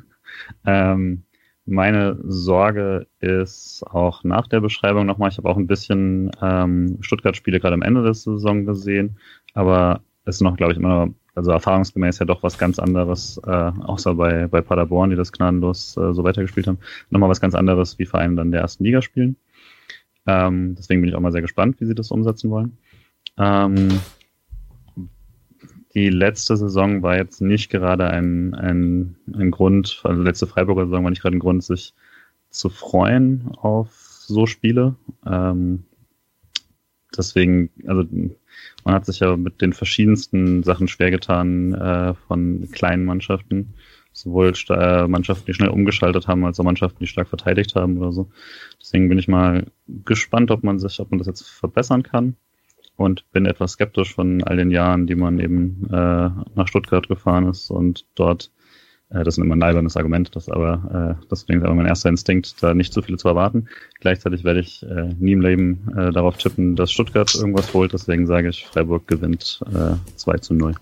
ähm, 0.66 1.22
meine 1.64 2.18
Sorge 2.22 3.06
ist 3.20 3.82
auch 3.86 4.22
nach 4.22 4.46
der 4.46 4.60
Beschreibung 4.60 5.06
nochmal, 5.06 5.30
ich 5.30 5.38
habe 5.38 5.48
auch 5.48 5.56
ein 5.56 5.66
bisschen 5.66 6.30
ähm, 6.40 6.98
Stuttgart-Spiele 7.00 7.58
gerade 7.58 7.74
am 7.74 7.82
Ende 7.82 8.04
der 8.04 8.14
Saison 8.14 8.64
gesehen, 8.64 9.18
aber 9.54 10.02
es 10.24 10.36
ist 10.36 10.42
noch, 10.42 10.56
glaube 10.56 10.72
ich, 10.72 10.78
immer, 10.78 11.08
also 11.34 11.50
erfahrungsgemäß 11.50 12.20
ja 12.20 12.26
doch 12.26 12.42
was 12.42 12.58
ganz 12.58 12.78
anderes, 12.78 13.40
äh, 13.44 13.50
außer 13.50 14.14
bei, 14.14 14.46
bei 14.46 14.60
Paderborn, 14.60 15.10
die 15.10 15.16
das 15.16 15.32
gnadenlos 15.32 15.96
äh, 15.96 16.12
so 16.12 16.22
weitergespielt 16.22 16.68
haben, 16.68 16.78
nochmal 17.10 17.30
was 17.30 17.40
ganz 17.40 17.54
anderes, 17.54 17.98
wie 17.98 18.06
Vereine 18.06 18.36
dann 18.36 18.52
der 18.52 18.60
ersten 18.60 18.84
Liga 18.84 19.02
spielen. 19.02 19.36
Ähm, 20.26 20.74
deswegen 20.76 21.00
bin 21.00 21.10
ich 21.10 21.16
auch 21.16 21.20
mal 21.20 21.32
sehr 21.32 21.42
gespannt, 21.42 21.80
wie 21.80 21.86
sie 21.86 21.94
das 21.94 22.10
umsetzen 22.10 22.50
wollen. 22.50 22.76
Ähm, 23.38 24.00
die 25.94 26.10
letzte 26.10 26.56
Saison 26.56 27.02
war 27.02 27.16
jetzt 27.16 27.40
nicht 27.40 27.70
gerade 27.70 28.08
ein, 28.10 28.54
ein, 28.54 29.16
ein 29.32 29.50
Grund, 29.50 30.00
also 30.04 30.22
letzte 30.22 30.46
Freiburger 30.46 30.86
Saison 30.86 31.04
war 31.04 31.10
nicht 31.10 31.22
gerade 31.22 31.36
ein 31.36 31.40
Grund, 31.40 31.64
sich 31.64 31.94
zu 32.50 32.68
freuen 32.68 33.48
auf 33.56 33.88
so 34.26 34.46
Spiele. 34.46 34.96
Ähm, 35.24 35.84
deswegen, 37.16 37.70
also 37.86 38.04
man 38.84 38.94
hat 38.94 39.06
sich 39.06 39.20
ja 39.20 39.36
mit 39.36 39.62
den 39.62 39.72
verschiedensten 39.72 40.62
Sachen 40.62 40.88
schwer 40.88 41.10
getan 41.10 41.72
äh, 41.74 42.14
von 42.14 42.68
kleinen 42.72 43.04
Mannschaften, 43.04 43.74
sowohl 44.16 44.52
äh, 44.70 45.06
Mannschaften, 45.06 45.44
die 45.46 45.54
schnell 45.54 45.68
umgeschaltet 45.68 46.26
haben, 46.26 46.44
als 46.44 46.58
auch 46.58 46.64
Mannschaften, 46.64 46.98
die 47.00 47.06
stark 47.06 47.28
verteidigt 47.28 47.74
haben 47.74 47.98
oder 47.98 48.12
so. 48.12 48.30
Deswegen 48.80 49.08
bin 49.08 49.18
ich 49.18 49.28
mal 49.28 49.66
gespannt, 49.86 50.50
ob 50.50 50.64
man 50.64 50.78
sich, 50.78 50.98
ob 51.00 51.10
man 51.10 51.18
das 51.18 51.26
jetzt 51.26 51.48
verbessern 51.48 52.02
kann 52.02 52.36
und 52.96 53.30
bin 53.32 53.44
etwas 53.44 53.72
skeptisch 53.72 54.14
von 54.14 54.42
all 54.42 54.56
den 54.56 54.70
Jahren, 54.70 55.06
die 55.06 55.14
man 55.14 55.38
eben 55.38 55.86
äh, 55.90 56.30
nach 56.54 56.66
Stuttgart 56.66 57.08
gefahren 57.08 57.46
ist 57.46 57.70
und 57.70 58.06
dort, 58.14 58.50
äh, 59.10 59.22
das 59.22 59.36
ist 59.36 59.44
immer 59.44 59.54
ein 59.54 59.60
leibernes 59.60 59.98
Argument, 59.98 60.34
das 60.34 60.48
aber, 60.48 61.18
äh, 61.20 61.26
deswegen 61.30 61.60
ist 61.60 61.66
aber 61.66 61.74
mein 61.74 61.84
erster 61.84 62.08
Instinkt, 62.08 62.62
da 62.62 62.72
nicht 62.72 62.94
so 62.94 63.02
viele 63.02 63.18
zu 63.18 63.28
erwarten. 63.28 63.68
Gleichzeitig 64.00 64.44
werde 64.44 64.60
ich 64.60 64.82
äh, 64.82 65.14
nie 65.18 65.32
im 65.32 65.42
Leben 65.42 65.92
äh, 65.94 66.10
darauf 66.10 66.38
tippen, 66.38 66.74
dass 66.74 66.90
Stuttgart 66.90 67.34
irgendwas 67.34 67.74
holt, 67.74 67.92
deswegen 67.92 68.26
sage 68.26 68.48
ich, 68.48 68.66
Freiburg 68.66 69.06
gewinnt 69.06 69.60
äh, 69.74 69.96
2 70.16 70.38
zu 70.38 70.54
0. 70.54 70.74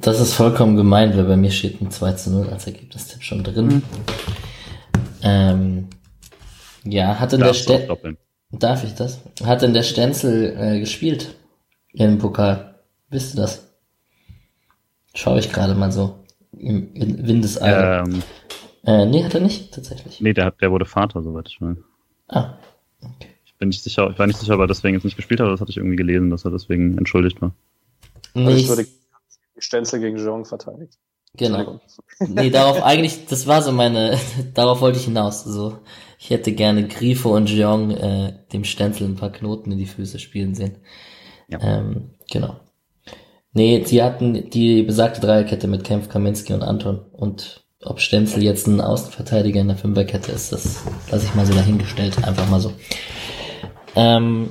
Das 0.00 0.20
ist 0.20 0.34
vollkommen 0.34 0.76
gemein, 0.76 1.16
weil 1.16 1.24
bei 1.24 1.36
mir 1.36 1.50
steht 1.50 1.80
ein 1.80 1.90
2 1.90 2.12
zu 2.12 2.30
0 2.30 2.50
als 2.50 2.66
Ergebnistipp 2.66 3.22
schon 3.22 3.42
drin. 3.42 3.66
Mhm. 3.66 3.82
Ähm, 5.22 5.88
ja, 6.84 7.18
hat 7.18 7.32
in 7.32 7.40
der 7.40 7.54
Stelle. 7.54 8.16
Darf 8.50 8.84
ich 8.84 8.94
das? 8.94 9.20
Hat 9.44 9.62
denn 9.62 9.74
der 9.74 9.82
Stenzel 9.82 10.56
äh, 10.56 10.80
gespielt 10.80 11.34
im 11.92 12.18
Pokal? 12.18 12.76
Wisst 13.10 13.34
ihr 13.34 13.42
das? 13.42 13.74
Schaue 15.14 15.40
ich 15.40 15.52
gerade 15.52 15.74
mal 15.74 15.90
so 15.90 16.18
im, 16.52 16.94
im 16.94 17.26
Windeseile. 17.26 18.04
Ähm, 18.06 18.22
äh, 18.84 19.06
nee, 19.06 19.24
hat 19.24 19.34
er 19.34 19.40
nicht, 19.40 19.74
tatsächlich. 19.74 20.20
Nee, 20.20 20.32
der, 20.32 20.46
hat, 20.46 20.60
der 20.60 20.70
wurde 20.70 20.84
Vater, 20.84 21.22
soweit 21.22 21.48
ich 21.48 21.60
weiß. 21.60 21.76
Ah, 22.28 22.54
okay. 23.00 23.28
Ich 23.44 23.54
bin 23.56 23.68
nicht 23.68 23.82
sicher, 23.82 24.10
ich 24.10 24.18
war 24.18 24.26
nicht 24.26 24.38
sicher, 24.38 24.54
ob 24.54 24.60
er 24.60 24.66
deswegen 24.66 24.94
jetzt 24.94 25.04
nicht 25.04 25.16
gespielt 25.16 25.40
hat, 25.40 25.46
aber 25.46 25.54
das 25.54 25.60
hatte 25.60 25.70
ich 25.70 25.78
irgendwie 25.78 25.96
gelesen, 25.96 26.30
dass 26.30 26.44
er 26.44 26.50
deswegen 26.50 26.96
entschuldigt 26.98 27.40
war. 27.40 27.52
Nee, 28.34 28.46
also 28.46 28.58
ich 28.58 28.68
würde 28.68 28.86
Stenzel 29.58 30.00
gegen 30.00 30.16
Jean 30.16 30.44
verteidigt. 30.44 30.98
Genau. 31.36 31.80
Nee, 32.20 32.50
darauf 32.50 32.82
eigentlich, 32.82 33.26
das 33.26 33.46
war 33.46 33.62
so 33.62 33.72
meine, 33.72 34.18
darauf 34.54 34.80
wollte 34.80 34.98
ich 34.98 35.04
hinaus. 35.04 35.44
So, 35.44 35.78
ich 36.18 36.30
hätte 36.30 36.52
gerne 36.52 36.88
Grifo 36.88 37.34
und 37.34 37.50
Jeong 37.50 37.90
äh, 37.90 38.32
dem 38.52 38.64
Stenzel 38.64 39.06
ein 39.06 39.16
paar 39.16 39.32
Knoten 39.32 39.72
in 39.72 39.78
die 39.78 39.86
Füße 39.86 40.18
spielen 40.18 40.54
sehen. 40.54 40.78
Ja. 41.48 41.60
Ähm, 41.60 42.10
genau. 42.30 42.56
Nee, 43.52 43.84
sie 43.84 44.02
hatten 44.02 44.50
die 44.50 44.82
besagte 44.82 45.20
Dreierkette 45.20 45.66
mit 45.66 45.84
Kempf, 45.84 46.08
Kaminski 46.08 46.52
und 46.52 46.62
Anton. 46.62 47.00
Und 47.12 47.64
ob 47.82 48.00
Stenzel 48.00 48.42
jetzt 48.42 48.66
ein 48.66 48.80
Außenverteidiger 48.80 49.60
in 49.60 49.68
der 49.68 49.76
Fünferkette 49.76 50.32
ist, 50.32 50.52
das 50.52 50.82
lasse 51.10 51.26
ich 51.26 51.34
mal 51.34 51.46
so 51.46 51.54
dahingestellt. 51.54 52.22
Einfach 52.24 52.48
mal 52.50 52.60
so. 52.60 52.72
Ähm, 53.94 54.50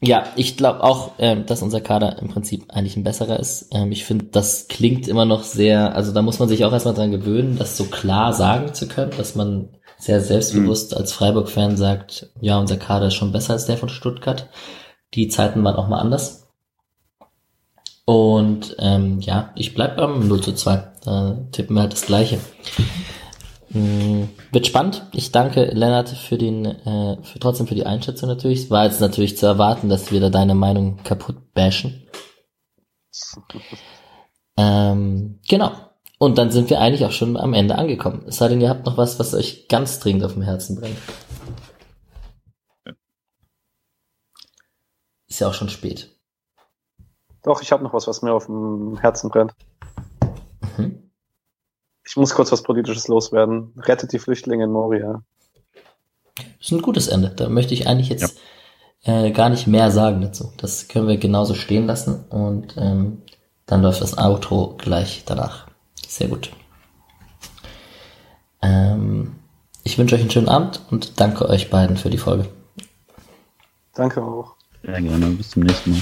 ja, 0.00 0.24
ich 0.36 0.56
glaube 0.56 0.84
auch, 0.84 1.12
ähm, 1.18 1.46
dass 1.46 1.62
unser 1.62 1.80
Kader 1.80 2.18
im 2.20 2.28
Prinzip 2.28 2.66
eigentlich 2.68 2.96
ein 2.96 3.02
besserer 3.02 3.40
ist. 3.40 3.68
Ähm, 3.72 3.90
ich 3.90 4.04
finde, 4.04 4.26
das 4.26 4.68
klingt 4.68 5.08
immer 5.08 5.24
noch 5.24 5.42
sehr, 5.42 5.94
also 5.94 6.12
da 6.12 6.22
muss 6.22 6.38
man 6.38 6.48
sich 6.48 6.64
auch 6.64 6.72
erstmal 6.72 6.94
dran 6.94 7.10
gewöhnen, 7.10 7.58
das 7.58 7.76
so 7.76 7.84
klar 7.84 8.32
sagen 8.32 8.74
zu 8.74 8.86
können, 8.86 9.12
dass 9.16 9.34
man 9.34 9.70
sehr 9.98 10.20
selbstbewusst 10.20 10.92
mhm. 10.92 10.98
als 10.98 11.12
Freiburg-Fan 11.12 11.76
sagt, 11.76 12.30
ja, 12.40 12.58
unser 12.58 12.76
Kader 12.76 13.08
ist 13.08 13.14
schon 13.14 13.32
besser 13.32 13.54
als 13.54 13.66
der 13.66 13.76
von 13.76 13.88
Stuttgart. 13.88 14.48
Die 15.14 15.28
Zeiten 15.28 15.64
waren 15.64 15.74
auch 15.74 15.88
mal 15.88 15.98
anders. 15.98 16.48
Und 18.04 18.76
ähm, 18.78 19.20
ja, 19.20 19.52
ich 19.56 19.74
bleib 19.74 19.96
beim 19.96 20.28
0 20.28 20.40
zu 20.40 20.52
2. 20.52 20.92
Da 21.04 21.38
tippen 21.50 21.74
wir 21.74 21.82
halt 21.82 21.92
das 21.92 22.06
Gleiche. 22.06 22.38
Mhm. 23.70 24.30
Wird 24.50 24.66
spannend. 24.66 25.06
Ich 25.12 25.30
danke 25.32 25.64
Lennart 25.64 26.08
für 26.08 26.38
den, 26.38 26.64
äh, 26.64 27.22
für 27.22 27.38
trotzdem 27.38 27.66
für 27.66 27.74
die 27.74 27.86
Einschätzung 27.86 28.28
natürlich. 28.28 28.64
Es 28.64 28.70
war 28.70 28.84
jetzt 28.84 29.00
natürlich 29.00 29.36
zu 29.36 29.46
erwarten, 29.46 29.88
dass 29.88 30.10
wir 30.10 30.20
da 30.20 30.30
deine 30.30 30.54
Meinung 30.54 31.02
kaputt 31.04 31.52
bashen. 31.54 32.08
ähm, 34.56 35.40
genau. 35.48 35.72
Und 36.18 36.36
dann 36.36 36.50
sind 36.50 36.68
wir 36.70 36.80
eigentlich 36.80 37.04
auch 37.04 37.12
schon 37.12 37.36
am 37.36 37.54
Ende 37.54 37.76
angekommen. 37.76 38.24
Es 38.26 38.38
sei 38.38 38.48
denn, 38.48 38.60
ihr 38.60 38.68
habt 38.68 38.86
noch 38.86 38.96
was, 38.96 39.18
was 39.20 39.34
euch 39.34 39.68
ganz 39.68 40.00
dringend 40.00 40.24
auf 40.24 40.32
dem 40.32 40.42
Herzen 40.42 40.76
brennt. 40.76 40.96
Ist 45.28 45.38
ja 45.40 45.48
auch 45.48 45.54
schon 45.54 45.68
spät. 45.68 46.16
Doch, 47.44 47.62
ich 47.62 47.70
habe 47.70 47.84
noch 47.84 47.92
was, 47.92 48.08
was 48.08 48.22
mir 48.22 48.32
auf 48.32 48.46
dem 48.46 48.98
Herzen 48.98 49.30
brennt. 49.30 49.54
Mhm. 50.76 51.07
Ich 52.08 52.16
muss 52.16 52.34
kurz 52.34 52.50
was 52.50 52.62
Politisches 52.62 53.06
loswerden. 53.06 53.74
Rettet 53.76 54.12
die 54.12 54.18
Flüchtlinge 54.18 54.64
in 54.64 54.72
Moria. 54.72 55.22
Das 56.34 56.44
ist 56.62 56.72
ein 56.72 56.80
gutes 56.80 57.08
Ende. 57.08 57.28
Da 57.28 57.50
möchte 57.50 57.74
ich 57.74 57.86
eigentlich 57.86 58.08
jetzt 58.08 58.38
ja. 59.02 59.24
äh, 59.24 59.30
gar 59.30 59.50
nicht 59.50 59.66
mehr 59.66 59.90
sagen 59.90 60.22
dazu. 60.22 60.50
Das 60.56 60.88
können 60.88 61.06
wir 61.06 61.18
genauso 61.18 61.54
stehen 61.54 61.86
lassen 61.86 62.24
und 62.30 62.76
ähm, 62.78 63.22
dann 63.66 63.82
läuft 63.82 64.00
das 64.00 64.16
Outro 64.16 64.74
gleich 64.78 65.24
danach. 65.26 65.66
Sehr 66.06 66.28
gut. 66.28 66.50
Ähm, 68.62 69.36
ich 69.84 69.98
wünsche 69.98 70.14
euch 70.14 70.22
einen 70.22 70.30
schönen 70.30 70.48
Abend 70.48 70.80
und 70.90 71.20
danke 71.20 71.46
euch 71.46 71.68
beiden 71.68 71.98
für 71.98 72.08
die 72.08 72.16
Folge. 72.16 72.48
Danke 73.94 74.22
auch. 74.22 74.54
Sehr 74.82 75.02
gerne. 75.02 75.26
Bis 75.26 75.50
zum 75.50 75.64
nächsten 75.64 75.90
Mal. 75.90 76.00